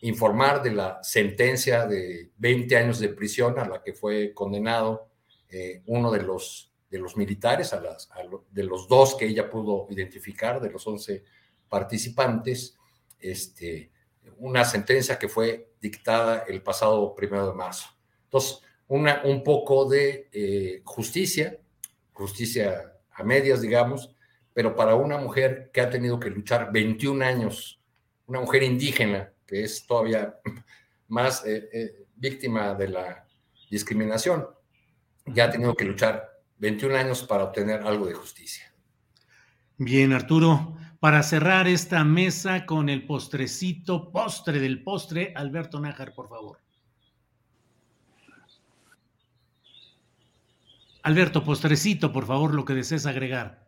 informar 0.00 0.62
de 0.62 0.72
la 0.72 1.00
sentencia 1.02 1.84
de 1.84 2.30
20 2.38 2.76
años 2.78 2.98
de 2.98 3.10
prisión 3.10 3.58
a 3.58 3.68
la 3.68 3.82
que 3.82 3.92
fue 3.92 4.32
condenado 4.32 5.10
eh, 5.48 5.82
uno 5.86 6.10
de 6.10 6.22
los, 6.22 6.72
de 6.90 6.98
los 6.98 7.16
militares, 7.16 7.74
de 8.50 8.62
los 8.64 8.88
dos 8.88 9.14
que 9.14 9.26
ella 9.26 9.48
pudo 9.48 9.86
identificar, 9.90 10.60
de 10.60 10.70
los 10.70 10.86
11 10.86 11.24
participantes, 11.68 12.76
este, 13.18 13.90
una 14.38 14.64
sentencia 14.64 15.18
que 15.18 15.28
fue 15.28 15.72
dictada 15.80 16.44
el 16.48 16.62
pasado 16.62 17.14
primero 17.14 17.46
de 17.46 17.54
marzo. 17.54 17.88
Entonces, 18.24 18.60
una, 18.88 19.22
un 19.24 19.42
poco 19.42 19.88
de 19.88 20.28
eh, 20.32 20.82
justicia, 20.84 21.58
justicia 22.12 22.92
a 23.10 23.22
medias, 23.22 23.60
digamos, 23.60 24.14
pero 24.52 24.76
para 24.76 24.94
una 24.94 25.18
mujer 25.18 25.70
que 25.72 25.80
ha 25.80 25.90
tenido 25.90 26.20
que 26.20 26.30
luchar 26.30 26.70
21 26.72 27.24
años, 27.24 27.80
una 28.26 28.40
mujer 28.40 28.62
indígena, 28.62 29.32
que 29.46 29.62
es 29.64 29.86
todavía 29.86 30.38
más 31.08 31.44
eh, 31.46 32.06
víctima 32.16 32.74
de 32.74 32.88
la 32.88 33.26
discriminación, 33.70 34.46
ya 35.26 35.44
ha 35.44 35.50
tenido 35.50 35.74
que 35.74 35.84
luchar 35.84 36.40
21 36.58 36.96
años 36.96 37.22
para 37.24 37.44
obtener 37.44 37.82
algo 37.82 38.06
de 38.06 38.14
justicia. 38.14 38.72
Bien, 39.76 40.12
Arturo, 40.12 40.76
para 41.00 41.22
cerrar 41.22 41.66
esta 41.66 42.04
mesa 42.04 42.64
con 42.64 42.88
el 42.88 43.06
postrecito, 43.06 44.10
postre 44.10 44.60
del 44.60 44.82
postre, 44.82 45.32
Alberto 45.34 45.80
Nájar, 45.80 46.14
por 46.14 46.28
favor. 46.28 46.58
Alberto, 51.02 51.44
postrecito, 51.44 52.12
por 52.12 52.24
favor, 52.24 52.54
lo 52.54 52.64
que 52.64 52.72
desees 52.72 53.04
agregar. 53.04 53.66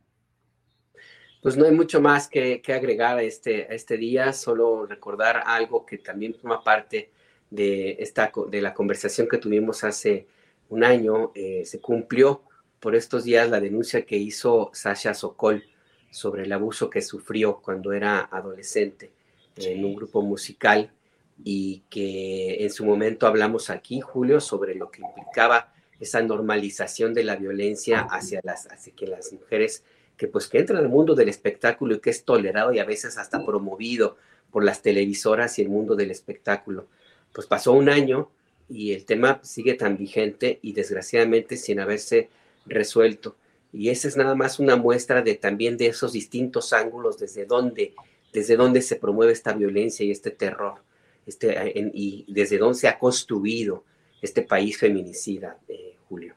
Pues 1.42 1.56
no 1.56 1.66
hay 1.66 1.72
mucho 1.72 2.00
más 2.00 2.28
que, 2.28 2.62
agregar 2.68 3.18
a 3.18 3.22
este, 3.22 3.74
este 3.74 3.98
día, 3.98 4.32
solo 4.32 4.86
recordar 4.86 5.42
algo 5.44 5.84
que 5.84 5.98
también 5.98 6.34
forma 6.34 6.64
parte 6.64 7.10
de, 7.50 7.96
esta, 8.00 8.32
de 8.48 8.62
la 8.62 8.72
conversación 8.72 9.28
que 9.28 9.36
tuvimos 9.36 9.84
hace 9.84 10.26
un 10.68 10.84
año. 10.84 11.32
Eh, 11.34 11.62
se 11.64 11.80
cumplió 11.80 12.42
por 12.80 12.94
estos 12.94 13.24
días 13.24 13.48
la 13.50 13.60
denuncia 13.60 14.04
que 14.04 14.16
hizo 14.16 14.70
Sasha 14.72 15.14
Sokol 15.14 15.64
sobre 16.10 16.44
el 16.44 16.52
abuso 16.52 16.88
que 16.88 17.02
sufrió 17.02 17.58
cuando 17.58 17.92
era 17.92 18.20
adolescente 18.20 19.10
en 19.56 19.84
un 19.84 19.94
grupo 19.94 20.22
musical 20.22 20.92
y 21.44 21.82
que 21.90 22.64
en 22.64 22.70
su 22.70 22.84
momento 22.84 23.26
hablamos 23.26 23.70
aquí, 23.70 24.00
Julio, 24.00 24.40
sobre 24.40 24.74
lo 24.74 24.90
que 24.90 25.02
implicaba 25.02 25.72
esa 26.00 26.22
normalización 26.22 27.14
de 27.14 27.24
la 27.24 27.36
violencia 27.36 28.06
hacia 28.10 28.40
las, 28.42 28.66
hacia 28.70 28.94
que 28.94 29.06
las 29.06 29.32
mujeres 29.32 29.82
que 30.16 30.28
pues 30.28 30.46
que 30.46 30.58
entran 30.58 30.78
al 30.78 30.88
mundo 30.88 31.14
del 31.14 31.28
espectáculo 31.28 31.94
y 31.94 32.00
que 32.00 32.10
es 32.10 32.24
tolerado 32.24 32.72
y 32.72 32.78
a 32.78 32.84
veces 32.84 33.18
hasta 33.18 33.44
promovido 33.44 34.16
por 34.50 34.64
las 34.64 34.80
televisoras 34.80 35.58
y 35.58 35.62
el 35.62 35.68
mundo 35.68 35.94
del 35.94 36.10
espectáculo. 36.10 36.86
Pues 37.32 37.46
pasó 37.46 37.72
un 37.72 37.90
año 37.90 38.30
y 38.68 38.92
el 38.92 39.04
tema 39.04 39.40
sigue 39.42 39.74
tan 39.74 39.96
vigente 39.96 40.58
y 40.62 40.72
desgraciadamente 40.72 41.56
sin 41.56 41.80
haberse 41.80 42.28
resuelto. 42.66 43.36
Y 43.72 43.90
esa 43.90 44.08
es 44.08 44.16
nada 44.16 44.34
más 44.34 44.58
una 44.58 44.76
muestra 44.76 45.22
de 45.22 45.34
también 45.34 45.76
de 45.76 45.88
esos 45.88 46.12
distintos 46.12 46.72
ángulos 46.72 47.18
desde 47.18 47.44
donde, 47.44 47.94
desde 48.32 48.56
donde 48.56 48.82
se 48.82 48.96
promueve 48.96 49.32
esta 49.32 49.52
violencia 49.52 50.04
y 50.04 50.10
este 50.10 50.30
terror, 50.30 50.82
este, 51.26 51.90
y 51.92 52.24
desde 52.28 52.58
dónde 52.58 52.78
se 52.78 52.88
ha 52.88 52.98
construido 52.98 53.84
este 54.22 54.42
país 54.42 54.78
feminicida, 54.78 55.58
eh, 55.68 55.96
Julio. 56.08 56.34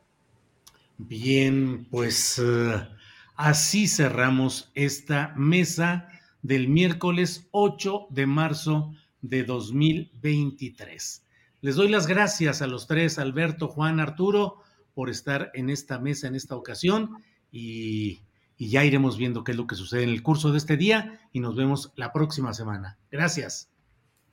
Bien, 0.98 1.86
pues 1.86 2.42
eh, 2.44 2.88
así 3.36 3.88
cerramos 3.88 4.70
esta 4.76 5.34
mesa 5.38 6.10
del 6.42 6.68
miércoles 6.68 7.48
8 7.52 8.08
de 8.10 8.26
marzo 8.26 8.94
de 9.22 9.44
2023. 9.44 11.24
Les 11.61 11.76
doy 11.76 11.90
las 11.90 12.07
gracias 12.07 12.61
a 12.61 12.68
los 12.68 12.88
tres, 12.88 13.19
Alberto, 13.19 13.68
Juan, 13.68 13.99
Arturo, 13.99 14.61
por 14.94 15.10
estar 15.10 15.52
en 15.53 15.69
esta 15.69 15.99
mesa 15.99 16.27
en 16.27 16.36
esta 16.36 16.56
ocasión 16.56 17.23
y, 17.52 18.22
y 18.57 18.69
ya 18.69 18.84
iremos 18.84 19.18
viendo 19.18 19.44
qué 19.44 19.52
es 19.52 19.57
lo 19.57 19.68
que 19.68 19.76
sucede 19.76 20.03
en 20.03 20.10
el 20.10 20.22
curso 20.22 20.52
de 20.52 20.57
este 20.57 20.77
día 20.77 21.22
y 21.31 21.40
nos 21.40 21.56
vemos 21.56 21.94
la 21.95 22.11
próxima 22.11 22.53
semana. 22.53 22.98
Gracias. 23.11 23.69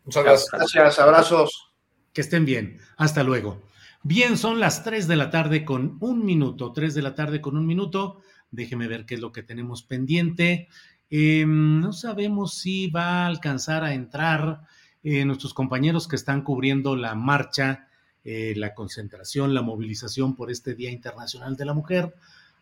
Muchas 0.04 0.24
gracias. 0.24 0.50
Gracias, 0.52 0.98
abrazos. 0.98 1.72
Que 2.12 2.20
estén 2.20 2.44
bien. 2.44 2.78
Hasta 2.96 3.22
luego. 3.22 3.62
Bien, 4.02 4.38
son 4.38 4.60
las 4.60 4.84
3 4.84 5.08
de 5.08 5.16
la 5.16 5.30
tarde 5.30 5.64
con 5.64 5.98
un 6.00 6.24
minuto. 6.24 6.72
3 6.72 6.94
de 6.94 7.02
la 7.02 7.14
tarde 7.14 7.40
con 7.40 7.56
un 7.56 7.66
minuto. 7.66 8.20
Déjeme 8.52 8.86
ver 8.86 9.04
qué 9.04 9.16
es 9.16 9.20
lo 9.20 9.32
que 9.32 9.42
tenemos 9.42 9.82
pendiente. 9.82 10.68
Em, 11.10 11.80
no 11.80 11.92
sabemos 11.92 12.54
si 12.54 12.88
va 12.88 13.24
a 13.24 13.26
alcanzar 13.26 13.84
a 13.84 13.94
entrar 13.94 14.62
eh, 15.08 15.24
nuestros 15.24 15.54
compañeros 15.54 16.08
que 16.08 16.16
están 16.16 16.42
cubriendo 16.42 16.96
la 16.96 17.14
marcha, 17.14 17.86
eh, 18.24 18.54
la 18.56 18.74
concentración, 18.74 19.54
la 19.54 19.62
movilización 19.62 20.34
por 20.34 20.50
este 20.50 20.74
Día 20.74 20.90
Internacional 20.90 21.56
de 21.56 21.64
la 21.64 21.74
Mujer. 21.74 22.12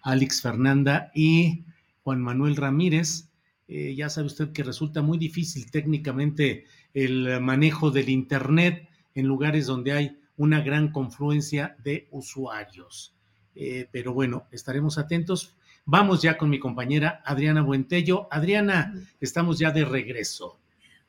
Alex 0.02 0.42
Fernanda 0.42 1.10
y 1.14 1.64
Juan 2.02 2.20
Manuel 2.20 2.56
Ramírez. 2.56 3.30
Eh, 3.66 3.94
ya 3.94 4.10
sabe 4.10 4.26
usted 4.26 4.52
que 4.52 4.62
resulta 4.62 5.00
muy 5.00 5.16
difícil 5.16 5.70
técnicamente 5.70 6.66
el 6.92 7.40
manejo 7.40 7.90
del 7.90 8.10
Internet 8.10 8.90
en 9.14 9.26
lugares 9.26 9.64
donde 9.64 9.92
hay 9.92 10.18
una 10.36 10.60
gran 10.60 10.92
confluencia 10.92 11.76
de 11.82 12.08
usuarios. 12.10 13.14
eh, 13.54 13.88
pero 13.90 14.12
bueno, 14.12 14.48
estaremos 14.52 14.98
atentos. 14.98 15.56
Vamos 15.86 16.20
ya 16.20 16.36
con 16.36 16.50
mi 16.50 16.58
compañera 16.58 17.22
Adriana 17.24 17.62
Buentello. 17.62 18.28
Adriana, 18.30 18.92
estamos 19.18 19.58
ya 19.58 19.70
de 19.70 19.86
regreso. 19.86 20.58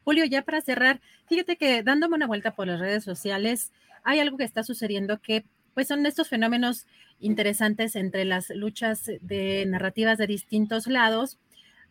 Julio, 0.06 0.24
ya 0.26 0.44
para 0.44 0.62
cerrar, 0.62 1.02
fíjate 1.28 1.58
que 1.58 1.82
dándome 1.82 2.16
una 2.16 2.28
vuelta 2.28 2.52
por 2.52 2.68
las 2.68 2.80
redes 2.80 3.04
sociales, 3.04 3.72
hay 4.04 4.20
algo 4.20 4.38
que 4.38 4.44
está 4.44 4.64
sucediendo 4.64 5.20
que 5.20 5.46
pues 5.74 5.88
son 5.88 6.06
estos 6.06 6.30
fenómenos 6.30 6.86
interesantes 7.20 7.96
entre 7.96 8.24
las 8.24 8.52
luchas 8.52 9.10
de 9.22 9.66
narrativas 9.66 10.20
de 10.20 10.28
distintos 10.28 10.86
lados. 10.86 11.40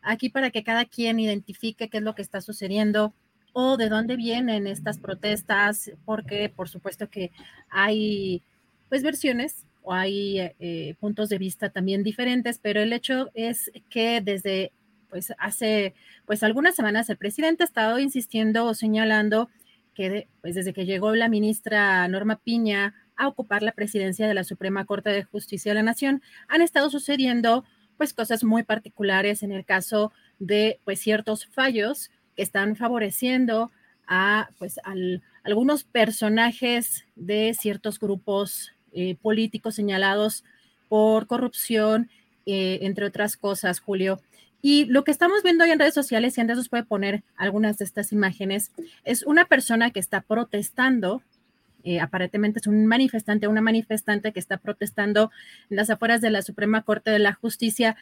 Aquí 0.01 0.29
para 0.29 0.51
que 0.51 0.63
cada 0.63 0.85
quien 0.85 1.19
identifique 1.19 1.89
qué 1.89 1.99
es 1.99 2.05
lo 2.05 2.15
que 2.15 2.23
está 2.23 2.41
sucediendo 2.41 3.13
o 3.53 3.77
de 3.77 3.89
dónde 3.89 4.15
vienen 4.15 4.69
estas 4.69 4.99
protestas, 4.99 5.91
porque 6.05 6.49
por 6.49 6.69
supuesto 6.69 7.11
que 7.11 7.33
hay 7.69 8.45
pues 8.91 9.03
versiones 9.03 9.67
o 9.83 9.93
hay 9.93 10.39
eh, 10.61 10.95
puntos 11.01 11.29
de 11.31 11.39
vista 11.39 11.71
también 11.71 12.05
diferentes, 12.05 12.61
pero 12.63 12.81
el 12.81 12.93
hecho 12.93 13.31
es 13.35 13.73
que 13.91 14.21
desde 14.21 14.71
pues 15.15 15.33
hace 15.39 15.95
pues 16.27 16.43
algunas 16.43 16.75
semanas 16.75 17.09
el 17.09 17.17
presidente 17.17 17.63
ha 17.63 17.67
estado 17.67 18.01
insistiendo 18.01 18.65
o 18.65 18.75
señalando 18.75 19.49
que 19.95 20.27
pues 20.41 20.57
desde 20.57 20.73
que 20.73 20.87
llegó 20.87 21.15
la 21.15 21.29
ministra 21.29 22.09
Norma 22.09 22.41
Piña 22.43 22.97
a 23.15 23.29
ocupar 23.29 23.63
la 23.63 23.71
presidencia 23.71 24.27
de 24.27 24.35
la 24.35 24.43
Suprema 24.43 24.87
Corte 24.87 25.11
de 25.11 25.23
Justicia 25.23 25.71
de 25.71 25.77
la 25.77 25.85
Nación, 25.85 26.21
han 26.49 26.63
estado 26.63 26.91
sucediendo 26.91 27.65
pues 27.97 28.13
cosas 28.13 28.43
muy 28.43 28.65
particulares 28.65 29.45
en 29.45 29.53
el 29.53 29.65
caso 29.65 30.11
de 30.41 30.81
pues 30.85 30.99
ciertos 30.99 31.47
fallos 31.47 32.11
que 32.35 32.43
están 32.43 32.75
favoreciendo 32.75 33.71
a 34.09 34.51
pues 34.59 34.81
algunos 35.45 35.85
personajes 35.85 37.07
de 37.15 37.55
ciertos 37.57 38.01
grupos 38.01 38.73
eh, 38.91 39.15
políticos 39.23 39.77
señalados 39.77 40.43
por 40.89 41.29
corrupción, 41.29 42.11
eh, 42.47 42.81
entre 42.83 43.07
otras 43.07 43.37
cosas, 43.37 43.79
Julio. 43.79 44.21
Y 44.67 44.87
lo 44.87 45.05
que 45.05 45.11
estamos 45.11 45.43
viendo 45.43 45.65
hoy 45.65 45.73
en 45.73 45.79
redes 45.79 45.93
sociales, 45.93 46.39
y 46.39 46.41
Andrés 46.41 46.57
nos 46.57 46.71
puede 46.71 46.85
poner 46.85 47.23
algunas 47.37 47.77
de 47.77 47.85
estas 47.85 48.13
imágenes, 48.13 48.73
es 49.05 49.23
una 49.23 49.45
persona 49.45 49.91
que 49.91 50.01
está 50.01 50.23
protestando, 50.23 51.23
eh, 51.83 52.01
aparentemente 52.01 52.61
es 52.61 52.67
un 52.67 52.87
manifestante, 52.87 53.47
una 53.47 53.61
manifestante 53.61 54.33
que 54.33 54.41
está 54.41 54.57
protestando 54.57 55.31
en 55.69 55.77
las 55.77 55.91
afueras 55.91 56.23
de 56.23 56.31
la 56.31 56.41
Suprema 56.41 56.81
Corte 56.81 57.11
de 57.11 57.19
la 57.19 57.35
Justicia, 57.35 57.99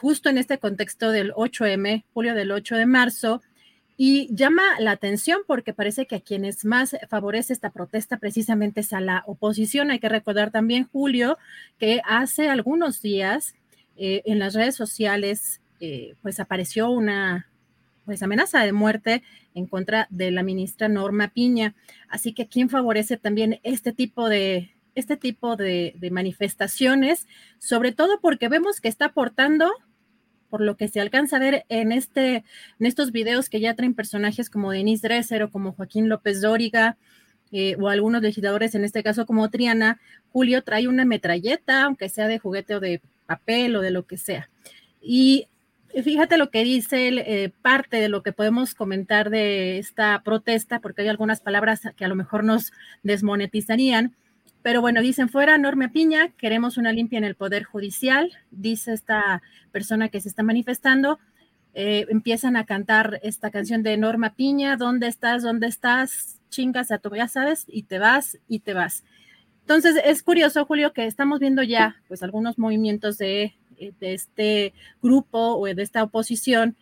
justo 0.00 0.30
en 0.30 0.38
este 0.38 0.56
contexto 0.56 1.10
del 1.10 1.34
8M, 1.34 2.04
julio 2.14 2.34
del 2.34 2.50
8 2.50 2.76
de 2.76 2.86
marzo, 2.86 3.42
y 3.98 4.34
llama 4.34 4.62
la 4.78 4.92
atención 4.92 5.40
porque 5.46 5.74
parece 5.74 6.06
que 6.06 6.16
a 6.16 6.20
quienes 6.20 6.64
más 6.64 6.96
favorece 7.10 7.52
esta 7.52 7.68
protesta 7.68 8.16
precisamente 8.16 8.80
es 8.80 8.94
a 8.94 9.02
la 9.02 9.22
oposición. 9.26 9.90
Hay 9.90 9.98
que 9.98 10.08
recordar 10.08 10.50
también, 10.50 10.88
Julio, 10.90 11.36
que 11.76 12.00
hace 12.06 12.48
algunos 12.48 13.02
días 13.02 13.54
eh, 13.98 14.22
en 14.24 14.38
las 14.38 14.54
redes 14.54 14.76
sociales 14.76 15.60
eh, 15.80 16.14
pues 16.22 16.40
apareció 16.40 16.90
una 16.90 17.48
pues 18.04 18.22
amenaza 18.22 18.64
de 18.64 18.72
muerte 18.72 19.22
en 19.54 19.66
contra 19.66 20.06
de 20.10 20.30
la 20.30 20.42
ministra 20.42 20.88
Norma 20.88 21.28
Piña. 21.28 21.74
Así 22.08 22.32
que 22.32 22.46
quién 22.46 22.70
favorece 22.70 23.16
también 23.16 23.58
este 23.64 23.92
tipo 23.92 24.28
de 24.28 24.70
este 24.96 25.18
tipo 25.18 25.56
de, 25.56 25.94
manifestaciones, 26.10 27.28
sobre 27.58 27.92
todo 27.92 28.18
porque 28.20 28.48
vemos 28.48 28.80
que 28.80 28.88
está 28.88 29.06
aportando 29.06 29.70
por 30.48 30.62
lo 30.62 30.76
que 30.78 30.88
se 30.88 31.00
alcanza 31.00 31.36
a 31.36 31.40
ver 31.40 31.66
en, 31.68 31.92
este, 31.92 32.44
en 32.80 32.86
estos 32.86 33.12
videos 33.12 33.50
que 33.50 33.60
ya 33.60 33.74
traen 33.74 33.94
personajes 33.94 34.48
como 34.48 34.72
Denise 34.72 35.06
Dresser 35.06 35.42
o 35.42 35.50
como 35.50 35.72
Joaquín 35.72 36.08
López 36.08 36.40
Dóriga, 36.40 36.96
eh, 37.52 37.76
o 37.78 37.88
algunos 37.88 38.22
legisladores, 38.22 38.74
en 38.74 38.84
este 38.84 39.02
caso 39.02 39.26
como 39.26 39.50
Triana, 39.50 40.00
Julio 40.32 40.62
trae 40.62 40.88
una 40.88 41.04
metralleta, 41.04 41.84
aunque 41.84 42.08
sea 42.08 42.26
de 42.26 42.38
juguete 42.38 42.74
o 42.74 42.80
de 42.80 43.02
papel 43.26 43.76
o 43.76 43.82
de 43.82 43.90
lo 43.90 44.06
que 44.06 44.16
sea. 44.16 44.48
Y 45.00 45.48
fíjate 46.02 46.36
lo 46.36 46.50
que 46.50 46.64
dice 46.64 47.08
eh, 47.08 47.52
parte 47.62 47.96
de 47.98 48.08
lo 48.08 48.22
que 48.22 48.32
podemos 48.32 48.74
comentar 48.74 49.30
de 49.30 49.78
esta 49.78 50.22
protesta, 50.24 50.80
porque 50.80 51.02
hay 51.02 51.08
algunas 51.08 51.40
palabras 51.40 51.82
que 51.96 52.04
a 52.04 52.08
lo 52.08 52.14
mejor 52.14 52.44
nos 52.44 52.72
desmonetizarían 53.02 54.14
pero 54.66 54.80
bueno, 54.80 55.00
dicen 55.00 55.28
fuera 55.28 55.58
Norma 55.58 55.92
Piña, 55.92 56.32
queremos 56.36 56.76
una 56.76 56.90
limpia 56.90 57.18
en 57.18 57.24
el 57.24 57.36
Poder 57.36 57.62
Judicial, 57.62 58.32
dice 58.50 58.94
esta 58.94 59.40
persona 59.70 60.08
que 60.08 60.20
se 60.20 60.28
está 60.28 60.42
manifestando. 60.42 61.20
Eh, 61.72 62.04
empiezan 62.08 62.56
a 62.56 62.66
cantar 62.66 63.20
esta 63.22 63.52
canción 63.52 63.84
de 63.84 63.96
Norma 63.96 64.34
Piña, 64.34 64.76
¿dónde 64.76 65.06
estás? 65.06 65.44
¿Dónde 65.44 65.68
estás? 65.68 66.40
Chingas 66.48 66.90
a 66.90 66.98
tu, 66.98 67.14
ya 67.14 67.28
sabes, 67.28 67.64
y 67.68 67.84
te 67.84 68.00
vas, 68.00 68.38
y 68.48 68.58
te 68.58 68.74
vas. 68.74 69.04
Entonces, 69.60 70.00
es 70.04 70.24
curioso, 70.24 70.64
Julio, 70.64 70.92
que 70.92 71.06
estamos 71.06 71.38
viendo 71.38 71.62
ya 71.62 72.02
pues 72.08 72.24
algunos 72.24 72.58
movimientos 72.58 73.18
de, 73.18 73.54
eh, 73.78 73.92
este 74.00 74.74
grupo 75.02 75.56
o 75.56 75.66
de 75.66 75.82
esta 75.82 76.02
oposición, 76.02 76.76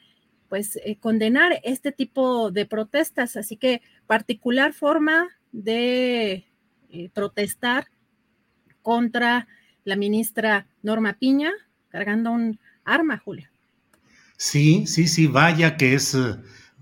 pues 0.48 0.76
eh, 0.84 0.96
condenar 1.00 1.60
este 1.64 1.92
tipo 1.92 2.50
de 2.50 2.66
protestas. 2.66 3.36
Así 3.36 3.56
que 3.56 3.82
particular 4.06 4.72
forma 4.72 5.28
de 5.52 6.46
eh, 6.90 7.10
protestar 7.12 7.88
contra 8.82 9.48
la 9.84 9.96
ministra 9.96 10.66
Norma 10.82 11.14
Piña 11.14 11.52
cargando 11.88 12.32
un 12.32 12.58
arma, 12.84 13.18
Julio. 13.18 13.48
Sí, 14.36 14.86
sí, 14.86 15.06
sí, 15.06 15.26
vaya 15.26 15.76
que 15.76 15.94
es 15.94 16.16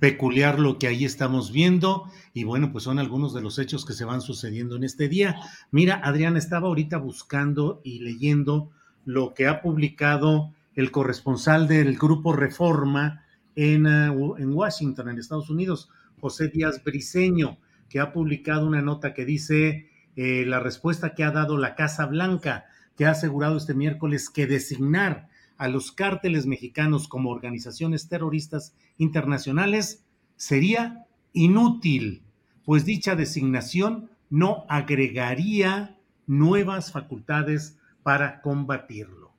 peculiar 0.02 0.58
lo 0.58 0.78
que 0.78 0.88
ahí 0.88 1.04
estamos 1.04 1.52
viendo 1.52 2.10
y 2.34 2.42
bueno, 2.42 2.72
pues 2.72 2.82
son 2.82 2.98
algunos 2.98 3.34
de 3.34 3.40
los 3.40 3.60
hechos 3.60 3.84
que 3.84 3.92
se 3.92 4.04
van 4.04 4.20
sucediendo 4.20 4.74
en 4.74 4.82
este 4.82 5.08
día. 5.08 5.36
Mira, 5.70 6.00
Adrián, 6.02 6.36
estaba 6.36 6.66
ahorita 6.66 6.96
buscando 6.96 7.80
y 7.84 8.00
leyendo 8.00 8.72
lo 9.04 9.34
que 9.34 9.46
ha 9.46 9.60
publicado 9.62 10.52
el 10.74 10.90
corresponsal 10.90 11.68
del 11.68 11.96
grupo 11.96 12.32
Reforma 12.32 13.24
en, 13.54 13.86
eh, 13.86 14.06
en 14.38 14.52
Washington, 14.52 15.08
en 15.08 15.18
Estados 15.18 15.50
Unidos, 15.50 15.90
José 16.20 16.48
Díaz 16.48 16.82
Briceño, 16.82 17.58
que 17.88 18.00
ha 18.00 18.12
publicado 18.12 18.66
una 18.66 18.80
nota 18.80 19.12
que 19.12 19.24
dice 19.24 19.90
eh, 20.16 20.44
la 20.46 20.60
respuesta 20.60 21.14
que 21.14 21.24
ha 21.24 21.30
dado 21.30 21.58
la 21.58 21.74
Casa 21.74 22.06
Blanca, 22.06 22.64
que 22.96 23.06
ha 23.06 23.10
asegurado 23.10 23.56
este 23.56 23.74
miércoles 23.74 24.30
que 24.30 24.46
designar 24.46 25.28
a 25.56 25.68
los 25.68 25.92
cárteles 25.92 26.46
mexicanos 26.46 27.08
como 27.08 27.30
organizaciones 27.30 28.08
terroristas 28.08 28.74
internacionales 28.98 30.04
sería 30.36 31.06
inútil, 31.32 32.22
pues 32.64 32.84
dicha 32.84 33.14
designación 33.14 34.10
no 34.30 34.64
agregaría 34.68 35.98
nuevas 36.26 36.92
facultades 36.92 37.78
para 38.02 38.40
combatirlo. 38.40 39.32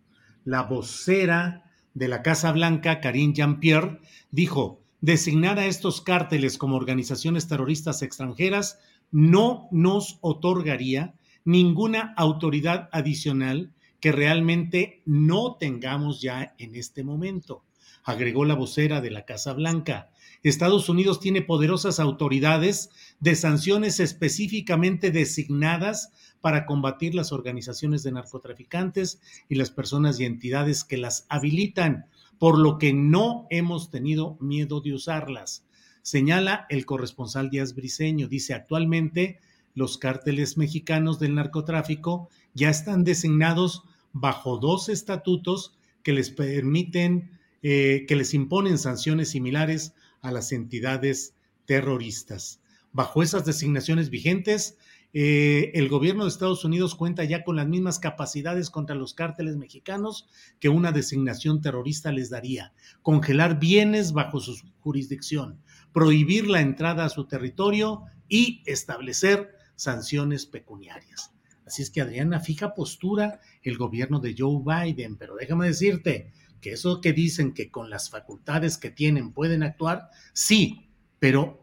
La 0.46 0.64
vocera 0.64 1.72
de 1.94 2.08
la 2.08 2.22
Casa 2.22 2.52
Blanca, 2.52 3.02
Karine 3.02 3.34
Jean-Pierre, 3.34 4.00
dijo, 4.32 4.82
designar 5.02 5.60
a 5.60 5.66
estos 5.66 6.02
cárteles 6.02 6.58
como 6.58 6.76
organizaciones 6.76 7.48
terroristas 7.48 8.02
extranjeras 8.02 8.80
no 9.12 9.68
nos 9.72 10.18
otorgaría 10.22 11.14
ninguna 11.46 12.14
autoridad 12.18 12.90
adicional 12.92 13.74
que 14.00 14.12
realmente 14.12 15.02
no 15.06 15.56
tengamos 15.60 16.22
ya 16.22 16.56
en 16.58 16.76
este 16.76 17.04
momento, 17.04 17.64
agregó 18.04 18.44
la 18.44 18.56
vocera 18.56 19.02
de 19.02 19.12
la 19.12 19.26
Casa 19.26 19.54
Blanca. 19.54 20.10
Estados 20.42 20.90
Unidos 20.90 21.20
tiene 21.22 21.42
poderosas 21.42 22.00
autoridades 22.00 22.90
de 23.20 23.36
sanciones 23.36 24.02
específicamente 24.02 25.12
designadas 25.12 26.12
para 26.44 26.68
combatir 26.68 27.16
las 27.16 27.32
organizaciones 27.32 28.04
de 28.04 28.12
narcotraficantes 28.12 29.22
y 29.50 29.56
las 29.56 29.72
personas 29.72 30.20
y 30.20 30.26
entidades 30.26 30.84
que 30.84 30.98
las 30.98 31.26
habilitan, 31.30 32.06
por 32.38 32.60
lo 32.60 32.78
que 32.78 32.94
no 32.94 33.48
hemos 33.50 33.90
tenido 33.90 34.38
miedo 34.40 34.82
de 34.82 34.94
usarlas 34.94 35.66
señala 36.04 36.68
el 36.70 36.86
corresponsal 36.86 37.50
Díaz 37.50 37.74
Briceño. 37.74 38.28
Dice, 38.28 38.54
actualmente 38.54 39.40
los 39.74 39.98
cárteles 39.98 40.58
mexicanos 40.58 41.18
del 41.18 41.34
narcotráfico 41.34 42.30
ya 42.54 42.70
están 42.70 43.04
designados 43.04 43.84
bajo 44.12 44.58
dos 44.58 44.90
estatutos 44.90 45.76
que 46.04 46.14
les 46.14 46.30
permiten, 46.30 47.32
eh, 47.64 48.06
que 48.08 48.16
les 48.16 48.36
imponen 48.36 48.78
sanciones 48.78 49.30
similares 49.32 49.94
a 50.22 50.32
las 50.32 50.52
entidades 50.52 51.34
terroristas. 51.66 52.60
Bajo 52.92 53.24
esas 53.24 53.46
designaciones 53.46 54.12
vigentes, 54.12 54.78
eh, 55.16 55.72
el 55.76 55.90
gobierno 55.90 56.24
de 56.24 56.30
Estados 56.30 56.66
Unidos 56.66 56.96
cuenta 56.96 57.24
ya 57.24 57.44
con 57.44 57.56
las 57.56 57.68
mismas 57.68 58.00
capacidades 58.00 58.72
contra 58.72 58.96
los 58.96 59.14
cárteles 59.14 59.58
mexicanos 59.58 60.28
que 60.60 60.70
una 60.70 60.92
designación 60.92 61.62
terrorista 61.62 62.12
les 62.12 62.32
daría. 62.32 62.74
Congelar 63.04 63.60
bienes 63.60 64.12
bajo 64.12 64.40
su 64.40 64.56
jurisdicción, 64.80 65.62
prohibir 65.94 66.48
la 66.48 66.62
entrada 66.62 67.06
a 67.06 67.10
su 67.10 67.28
territorio 67.28 68.02
y 68.28 68.64
establecer 68.66 69.56
sanciones 69.76 70.48
pecuniarias. 70.48 71.32
Así 71.66 71.84
es 71.84 71.92
que 71.92 72.02
Adriana 72.02 72.40
fija 72.40 72.74
postura 72.74 73.40
el 73.62 73.78
gobierno 73.78 74.20
de 74.20 74.36
Joe 74.38 74.64
Biden, 74.66 75.18
pero 75.18 75.36
déjame 75.36 75.68
decirte 75.68 76.32
que 76.60 76.72
eso 76.72 77.02
que 77.02 77.14
dicen 77.14 77.54
que 77.54 77.70
con 77.70 77.90
las 77.92 78.10
facultades 78.10 78.78
que 78.80 78.90
tienen 78.90 79.32
pueden 79.32 79.62
actuar, 79.62 80.10
sí, 80.34 80.90
pero 81.20 81.63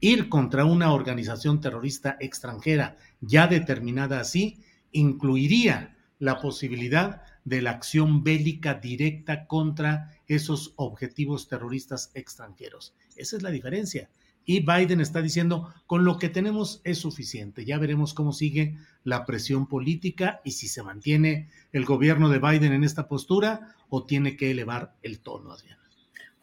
ir 0.00 0.28
contra 0.28 0.64
una 0.64 0.92
organización 0.92 1.60
terrorista 1.60 2.16
extranjera 2.20 2.96
ya 3.20 3.46
determinada 3.46 4.20
así 4.20 4.60
incluiría 4.92 5.96
la 6.18 6.40
posibilidad 6.40 7.22
de 7.44 7.62
la 7.62 7.70
acción 7.70 8.24
bélica 8.24 8.74
directa 8.74 9.46
contra 9.46 10.10
esos 10.26 10.72
objetivos 10.76 11.48
terroristas 11.48 12.10
extranjeros. 12.14 12.94
Esa 13.16 13.36
es 13.36 13.42
la 13.42 13.50
diferencia. 13.50 14.10
Y 14.44 14.60
Biden 14.60 15.00
está 15.00 15.22
diciendo, 15.22 15.74
con 15.86 16.04
lo 16.04 16.18
que 16.18 16.28
tenemos 16.28 16.80
es 16.84 16.98
suficiente. 16.98 17.64
Ya 17.64 17.78
veremos 17.78 18.14
cómo 18.14 18.32
sigue 18.32 18.78
la 19.02 19.26
presión 19.26 19.66
política 19.66 20.40
y 20.44 20.52
si 20.52 20.68
se 20.68 20.82
mantiene 20.82 21.50
el 21.72 21.84
gobierno 21.84 22.28
de 22.28 22.38
Biden 22.38 22.72
en 22.72 22.84
esta 22.84 23.08
postura 23.08 23.74
o 23.88 24.04
tiene 24.04 24.36
que 24.36 24.52
elevar 24.52 24.94
el 25.02 25.18
tono, 25.20 25.52
Adriana. 25.52 25.85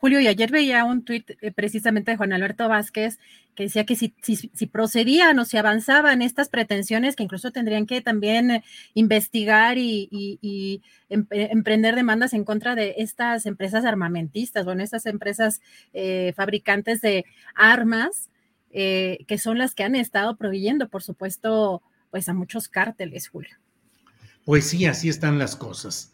Julio, 0.03 0.19
y 0.19 0.27
ayer 0.27 0.51
veía 0.51 0.83
un 0.83 1.05
tuit 1.05 1.31
eh, 1.39 1.53
precisamente 1.53 2.11
de 2.11 2.17
Juan 2.17 2.33
Alberto 2.33 2.67
Vázquez 2.67 3.19
que 3.55 3.63
decía 3.63 3.85
que 3.85 3.95
si, 3.95 4.13
si, 4.21 4.67
procedían 4.67 5.39
o 5.39 5.45
si 5.45 5.55
avanzaban 5.55 6.21
estas 6.21 6.49
pretensiones, 6.49 7.15
que 7.15 7.23
incluso 7.23 7.51
tendrían 7.51 7.85
que 7.85 8.01
también 8.01 8.51
eh, 8.51 8.63
investigar 8.95 9.77
y, 9.77 10.81
em, 11.07 11.25
eh, 11.31 11.47
emprender 11.53 11.95
demandas 11.95 12.33
en 12.33 12.43
contra 12.43 12.75
de 12.75 12.95
estas 12.97 13.45
empresas 13.45 13.85
armamentistas, 13.85 14.65
bueno, 14.65 14.83
estas 14.83 15.05
empresas 15.05 15.61
fabricantes 16.35 16.99
de 16.99 17.23
armas, 17.55 18.29
que 18.73 19.37
son 19.39 19.57
las 19.57 19.73
que 19.73 19.83
han 19.83 19.95
estado 19.95 20.35
proveyendo, 20.35 20.89
por 20.89 21.01
supuesto, 21.01 21.81
pues 22.11 22.27
a 22.27 22.33
muchos 22.33 22.67
cárteles, 22.67 23.29
Julio. 23.29 23.55
Pues 24.43 24.65
sí, 24.65 24.85
así 24.85 25.07
están 25.07 25.39
las 25.39 25.55
cosas. 25.55 26.11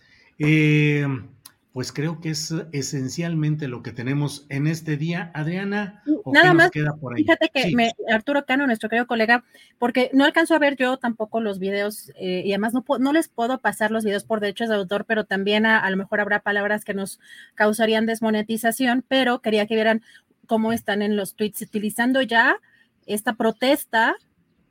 Pues 1.73 1.91
creo 1.91 2.19
que 2.19 2.31
es 2.31 2.53
esencialmente 2.71 3.67
lo 3.67 3.83
que 3.83 3.91
tenemos 3.91 4.45
en 4.49 4.65
este 4.65 4.97
día. 4.97 5.31
Adriana, 5.35 6.01
nada 6.25 6.53
más, 6.53 6.71
fíjate 6.71 7.49
que 7.53 7.91
Arturo 8.11 8.45
Cano, 8.45 8.65
nuestro 8.65 8.89
querido 8.89 9.05
colega, 9.05 9.43
porque 9.77 10.09
no 10.13 10.25
alcanzo 10.25 10.55
a 10.55 10.59
ver 10.59 10.75
yo 10.75 10.97
tampoco 10.97 11.41
los 11.41 11.59
videos 11.59 12.11
eh, 12.15 12.41
y 12.43 12.51
además 12.51 12.73
no, 12.73 12.83
no 12.99 13.13
les 13.13 13.27
puedo 13.27 13.59
pasar 13.59 13.91
los 13.91 14.03
videos 14.03 14.23
por 14.23 14.39
derechos 14.39 14.69
de 14.69 14.75
autor, 14.75 15.05
pero 15.05 15.25
también 15.25 15.67
a, 15.67 15.79
a, 15.79 15.89
lo 15.91 15.97
mejor 15.97 16.21
habrá 16.21 16.39
palabras 16.39 16.83
que 16.83 16.95
nos 16.95 17.19
causarían 17.53 18.07
desmonetización, 18.07 19.05
pero 19.07 19.41
quería 19.41 19.67
que 19.67 19.75
vieran 19.75 20.01
cómo 20.47 20.73
están 20.73 21.03
en 21.03 21.15
los 21.15 21.35
tweets 21.35 21.61
utilizando 21.61 22.23
ya 22.23 22.57
esta 23.05 23.33
protesta 23.33 24.15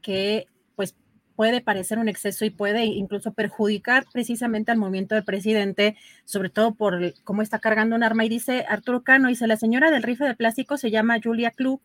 que 0.02 0.46
puede 1.38 1.60
parecer 1.60 2.00
un 2.00 2.08
exceso 2.08 2.44
y 2.44 2.50
puede 2.50 2.86
incluso 2.86 3.32
perjudicar 3.32 4.04
precisamente 4.12 4.72
al 4.72 4.76
movimiento 4.76 5.14
del 5.14 5.22
presidente, 5.22 5.96
sobre 6.24 6.50
todo 6.50 6.74
por 6.74 7.14
cómo 7.22 7.42
está 7.42 7.60
cargando 7.60 7.94
un 7.94 8.02
arma. 8.02 8.24
Y 8.24 8.28
dice 8.28 8.64
Arturo 8.68 9.04
Cano, 9.04 9.28
dice, 9.28 9.46
la 9.46 9.56
señora 9.56 9.92
del 9.92 10.02
rifle 10.02 10.26
de 10.26 10.34
plástico 10.34 10.76
se 10.76 10.90
llama 10.90 11.20
Julia 11.22 11.52
Klug 11.52 11.80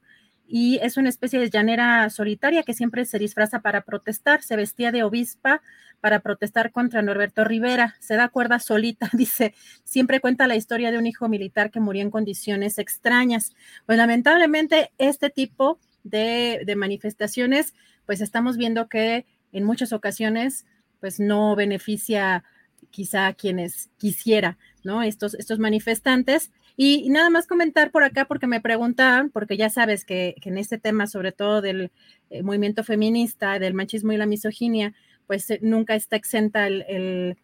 y 0.48 0.80
es 0.82 0.98
una 0.98 1.10
especie 1.10 1.40
de 1.40 1.52
llanera 1.52 2.10
solitaria 2.10 2.64
que 2.64 2.74
siempre 2.74 3.06
se 3.06 3.20
disfraza 3.20 3.60
para 3.60 3.82
protestar, 3.82 4.42
se 4.42 4.56
vestía 4.56 4.92
de 4.92 5.04
obispa 5.04 5.62
para 6.02 6.22
protestar 6.22 6.72
contra 6.72 7.04
Norberto 7.04 7.44
Rivera, 7.44 7.94
se 8.00 8.16
da 8.16 8.30
cuerda 8.30 8.58
solita, 8.58 9.08
dice, 9.14 9.54
siempre 9.84 10.20
cuenta 10.20 10.48
la 10.48 10.56
historia 10.56 10.92
de 10.92 10.98
un 10.98 11.06
hijo 11.06 11.30
militar 11.30 11.70
que 11.70 11.80
murió 11.80 12.02
en 12.02 12.10
condiciones 12.10 12.80
extrañas. 12.80 13.54
Pues 13.86 14.00
lamentablemente 14.00 14.90
este 14.98 15.30
tipo 15.30 15.78
de, 16.04 16.64
de 16.66 16.76
manifestaciones, 16.76 17.76
pues 18.08 18.20
estamos 18.20 18.58
viendo 18.58 18.90
que 18.90 19.28
en 19.54 19.64
muchas 19.64 19.94
ocasiones 19.94 20.66
pues 21.00 21.20
no 21.20 21.56
beneficia 21.56 22.44
quizá 22.90 23.28
a 23.28 23.34
quienes 23.34 23.90
quisiera, 23.98 24.58
¿no? 24.84 25.04
Estos, 25.04 25.34
estos 25.34 25.60
manifestantes. 25.60 26.52
Y, 26.76 27.10
nada 27.10 27.30
más 27.30 27.46
comentar 27.48 27.92
por 27.92 28.04
acá, 28.04 28.26
porque 28.26 28.48
me 28.48 28.62
preguntaban, 28.62 29.30
porque 29.30 29.58
ya 29.58 29.70
sabes 29.70 30.06
que, 30.06 30.36
en 30.42 30.58
este 30.58 30.78
tema, 30.78 31.08
sobre 31.08 31.32
todo 31.32 31.62
del 31.62 31.92
eh, 32.30 32.42
movimiento 32.42 32.84
feminista, 32.84 33.60
del 33.60 33.74
machismo 33.74 34.12
y 34.12 34.18
la 34.18 34.26
misoginia, 34.26 34.94
pues 35.28 35.50
eh, 35.50 35.60
nunca 35.62 35.96
está 35.96 36.16
exenta 36.16 36.68
el, 36.68 37.38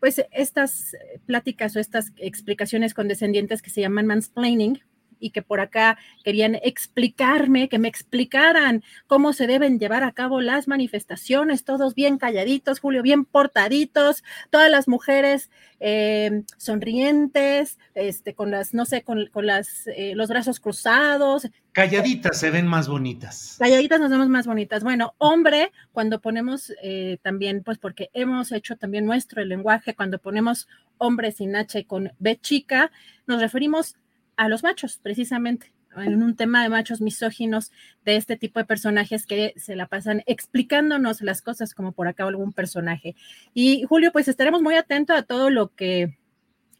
pues 0.00 0.22
estas 0.32 0.96
pláticas 1.24 1.76
o 1.76 1.80
estas 1.80 2.12
explicaciones 2.16 2.94
condescendientes 2.94 3.62
que 3.62 3.70
se 3.70 3.80
llaman 3.80 4.06
mansplaining, 4.06 4.80
y 5.18 5.30
que 5.30 5.42
por 5.42 5.60
acá 5.60 5.98
querían 6.24 6.56
explicarme, 6.56 7.68
que 7.68 7.78
me 7.78 7.88
explicaran 7.88 8.82
cómo 9.06 9.32
se 9.32 9.46
deben 9.46 9.78
llevar 9.78 10.02
a 10.02 10.12
cabo 10.12 10.40
las 10.40 10.68
manifestaciones, 10.68 11.64
todos 11.64 11.94
bien 11.94 12.18
calladitos, 12.18 12.80
Julio, 12.80 13.02
bien 13.02 13.24
portaditos, 13.24 14.22
todas 14.50 14.70
las 14.70 14.88
mujeres 14.88 15.50
eh, 15.80 16.44
sonrientes, 16.56 17.78
este, 17.94 18.34
con 18.34 18.50
las, 18.50 18.72
no 18.72 18.86
sé, 18.86 19.02
con, 19.02 19.28
las, 19.46 19.86
eh, 19.88 20.14
los 20.14 20.28
brazos 20.28 20.60
cruzados. 20.60 21.48
Calladitas 21.72 22.38
se 22.38 22.50
ven 22.50 22.66
más 22.66 22.88
bonitas. 22.88 23.56
Calladitas 23.58 24.00
nos 24.00 24.10
vemos 24.10 24.28
más 24.28 24.46
bonitas. 24.46 24.82
Bueno, 24.82 25.14
hombre, 25.18 25.72
cuando 25.92 26.20
ponemos 26.20 26.72
eh, 26.82 27.18
también, 27.22 27.62
pues 27.62 27.78
porque 27.78 28.10
hemos 28.14 28.52
hecho 28.52 28.76
también 28.76 29.04
nuestro 29.04 29.42
el 29.42 29.48
lenguaje, 29.48 29.94
cuando 29.94 30.18
ponemos 30.18 30.68
hombre 30.98 31.32
sin 31.32 31.56
H 31.56 31.80
y 31.80 31.84
con 31.84 32.12
B 32.18 32.38
chica, 32.40 32.90
nos 33.26 33.40
referimos 33.40 33.96
a 34.36 34.48
los 34.48 34.62
machos, 34.62 34.98
precisamente, 35.02 35.72
en 35.96 36.22
un 36.22 36.36
tema 36.36 36.62
de 36.62 36.68
machos 36.68 37.00
misóginos, 37.00 37.70
de 38.04 38.16
este 38.16 38.36
tipo 38.36 38.58
de 38.58 38.64
personajes 38.64 39.26
que 39.26 39.54
se 39.56 39.76
la 39.76 39.86
pasan 39.86 40.22
explicándonos 40.26 41.20
las 41.20 41.42
cosas 41.42 41.74
como 41.74 41.92
por 41.92 42.08
acá 42.08 42.24
algún 42.24 42.52
personaje. 42.52 43.14
Y 43.52 43.84
Julio, 43.84 44.12
pues 44.12 44.28
estaremos 44.28 44.62
muy 44.62 44.74
atentos 44.74 45.16
a 45.16 45.22
todo 45.22 45.50
lo 45.50 45.74
que 45.74 46.18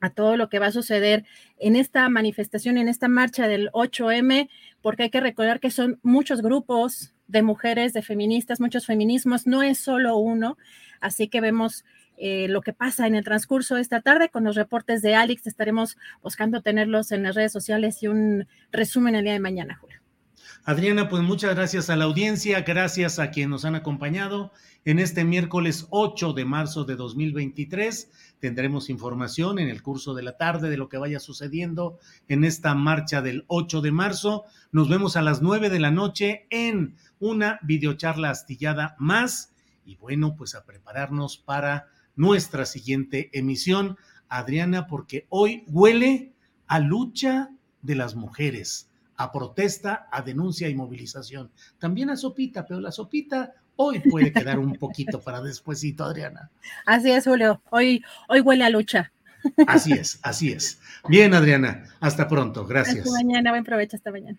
a 0.00 0.10
todo 0.10 0.36
lo 0.36 0.50
que 0.50 0.58
va 0.58 0.66
a 0.66 0.72
suceder 0.72 1.24
en 1.58 1.76
esta 1.76 2.06
manifestación, 2.10 2.76
en 2.76 2.88
esta 2.88 3.08
marcha 3.08 3.48
del 3.48 3.70
8M, 3.72 4.50
porque 4.82 5.04
hay 5.04 5.10
que 5.10 5.20
recordar 5.20 5.60
que 5.60 5.70
son 5.70 5.98
muchos 6.02 6.42
grupos 6.42 7.14
de 7.26 7.42
mujeres, 7.42 7.94
de 7.94 8.02
feministas, 8.02 8.60
muchos 8.60 8.84
feminismos, 8.84 9.46
no 9.46 9.62
es 9.62 9.78
solo 9.78 10.18
uno, 10.18 10.58
así 11.00 11.28
que 11.28 11.40
vemos 11.40 11.86
eh, 12.16 12.48
lo 12.48 12.60
que 12.62 12.72
pasa 12.72 13.06
en 13.06 13.14
el 13.14 13.24
transcurso 13.24 13.74
de 13.76 13.80
esta 13.80 14.00
tarde 14.00 14.28
con 14.28 14.44
los 14.44 14.56
reportes 14.56 15.02
de 15.02 15.14
Alex. 15.14 15.46
Estaremos 15.46 15.96
buscando 16.22 16.62
tenerlos 16.62 17.12
en 17.12 17.22
las 17.22 17.34
redes 17.34 17.52
sociales 17.52 18.02
y 18.02 18.08
un 18.08 18.46
resumen 18.70 19.14
el 19.14 19.24
día 19.24 19.32
de 19.32 19.40
mañana, 19.40 19.76
Julio. 19.80 20.04
Adriana, 20.66 21.10
pues 21.10 21.22
muchas 21.22 21.54
gracias 21.54 21.90
a 21.90 21.96
la 21.96 22.04
audiencia, 22.04 22.62
gracias 22.62 23.18
a 23.18 23.30
quienes 23.30 23.50
nos 23.50 23.64
han 23.66 23.74
acompañado 23.74 24.50
en 24.86 24.98
este 24.98 25.22
miércoles 25.22 25.86
8 25.90 26.32
de 26.32 26.46
marzo 26.46 26.84
de 26.84 26.96
2023. 26.96 28.10
Tendremos 28.38 28.88
información 28.88 29.58
en 29.58 29.68
el 29.68 29.82
curso 29.82 30.14
de 30.14 30.22
la 30.22 30.38
tarde 30.38 30.70
de 30.70 30.78
lo 30.78 30.88
que 30.88 30.96
vaya 30.96 31.20
sucediendo 31.20 31.98
en 32.28 32.44
esta 32.44 32.74
marcha 32.74 33.20
del 33.20 33.44
8 33.48 33.82
de 33.82 33.92
marzo. 33.92 34.44
Nos 34.72 34.88
vemos 34.88 35.16
a 35.16 35.22
las 35.22 35.42
9 35.42 35.68
de 35.68 35.80
la 35.80 35.90
noche 35.90 36.46
en 36.48 36.96
una 37.18 37.58
videocharla 37.62 38.30
astillada 38.30 38.96
más. 38.98 39.52
Y 39.84 39.96
bueno, 39.96 40.34
pues 40.34 40.54
a 40.54 40.64
prepararnos 40.64 41.36
para 41.36 41.88
nuestra 42.16 42.66
siguiente 42.66 43.30
emisión, 43.32 43.96
Adriana, 44.28 44.86
porque 44.86 45.26
hoy 45.28 45.64
huele 45.68 46.32
a 46.66 46.78
lucha 46.78 47.50
de 47.82 47.94
las 47.94 48.14
mujeres, 48.14 48.88
a 49.16 49.30
protesta, 49.32 50.08
a 50.10 50.22
denuncia 50.22 50.68
y 50.68 50.74
movilización. 50.74 51.50
También 51.78 52.10
a 52.10 52.16
sopita, 52.16 52.66
pero 52.66 52.80
la 52.80 52.92
sopita 52.92 53.52
hoy 53.76 54.00
puede 54.00 54.32
quedar 54.32 54.58
un 54.58 54.74
poquito 54.74 55.20
para 55.20 55.40
despuesito, 55.42 56.04
Adriana. 56.04 56.50
Así 56.86 57.10
es, 57.10 57.24
Julio. 57.24 57.62
Hoy, 57.70 58.02
hoy 58.28 58.40
huele 58.40 58.64
a 58.64 58.70
lucha. 58.70 59.12
Así 59.66 59.92
es, 59.92 60.20
así 60.22 60.52
es. 60.52 60.80
Bien, 61.08 61.34
Adriana. 61.34 61.84
Hasta 62.00 62.26
pronto. 62.28 62.66
Gracias. 62.66 63.06
Hasta 63.06 63.10
mañana. 63.10 63.50
Buen 63.50 63.64
provecho. 63.64 63.96
Hasta 63.96 64.10
mañana. 64.10 64.38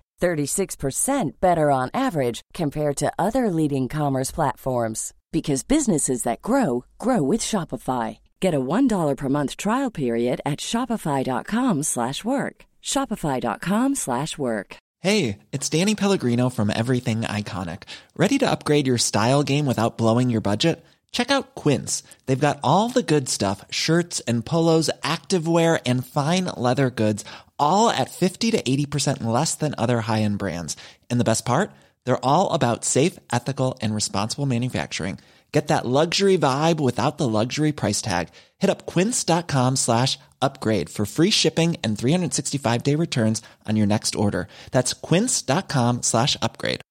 36% 0.21 1.31
better 1.41 1.71
on 1.71 1.89
average 1.93 2.41
compared 2.53 2.95
to 2.97 3.11
other 3.17 3.49
leading 3.49 3.89
commerce 3.89 4.31
platforms 4.31 5.13
because 5.31 5.63
businesses 5.63 6.23
that 6.23 6.41
grow 6.41 6.85
grow 6.99 7.21
with 7.21 7.41
Shopify. 7.41 8.19
Get 8.39 8.53
a 8.53 8.59
$1 8.59 9.17
per 9.17 9.29
month 9.29 9.57
trial 9.57 9.91
period 9.91 10.41
at 10.45 10.59
shopify.com/work. 10.59 12.65
shopify.com/work. 12.81 14.77
Hey, 15.03 15.39
it's 15.51 15.67
Danny 15.67 15.95
Pellegrino 15.95 16.49
from 16.49 16.69
Everything 16.69 17.21
Iconic. 17.21 17.83
Ready 18.15 18.37
to 18.37 18.51
upgrade 18.51 18.85
your 18.85 18.99
style 18.99 19.41
game 19.41 19.65
without 19.65 19.97
blowing 19.97 20.29
your 20.29 20.41
budget? 20.41 20.85
Check 21.11 21.31
out 21.31 21.55
Quince. 21.55 22.03
They've 22.27 22.47
got 22.47 22.59
all 22.63 22.87
the 22.89 23.01
good 23.01 23.27
stuff 23.27 23.65
shirts 23.71 24.19
and 24.27 24.45
polos, 24.45 24.91
activewear, 25.03 25.81
and 25.87 26.05
fine 26.05 26.51
leather 26.55 26.91
goods, 26.91 27.25
all 27.61 27.89
at 27.89 28.09
50 28.09 28.51
to 28.51 28.61
80% 28.61 29.23
less 29.23 29.55
than 29.55 29.75
other 29.77 30.01
high 30.01 30.21
end 30.23 30.37
brands. 30.37 30.75
And 31.09 31.19
the 31.19 31.29
best 31.31 31.45
part? 31.45 31.71
They're 32.03 32.25
all 32.25 32.51
about 32.53 32.83
safe, 32.83 33.17
ethical, 33.31 33.77
and 33.81 33.95
responsible 33.95 34.45
manufacturing. 34.45 35.19
Get 35.51 35.67
that 35.67 35.85
luxury 35.85 36.37
vibe 36.37 36.79
without 36.79 37.17
the 37.17 37.27
luxury 37.27 37.73
price 37.73 38.01
tag. 38.01 38.29
Hit 38.59 38.69
up 38.69 38.85
quince.com 38.85 39.75
slash 39.75 40.17
upgrade 40.41 40.89
for 40.89 41.05
free 41.05 41.29
shipping 41.29 41.75
and 41.83 41.97
365 41.97 42.83
day 42.83 42.95
returns 42.95 43.41
on 43.67 43.75
your 43.75 43.87
next 43.87 44.15
order. 44.15 44.47
That's 44.71 44.93
quince.com 44.93 46.03
slash 46.03 46.37
upgrade. 46.41 46.81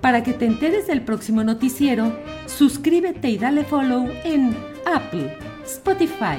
Para 0.00 0.22
que 0.22 0.34
te 0.34 0.46
enteres 0.46 0.86
del 0.86 1.04
próximo 1.04 1.42
noticiero, 1.42 2.12
suscríbete 2.46 3.28
y 3.28 3.38
dale 3.38 3.64
follow 3.64 4.08
en 4.24 4.56
Apple, 4.86 5.36
Spotify, 5.64 6.38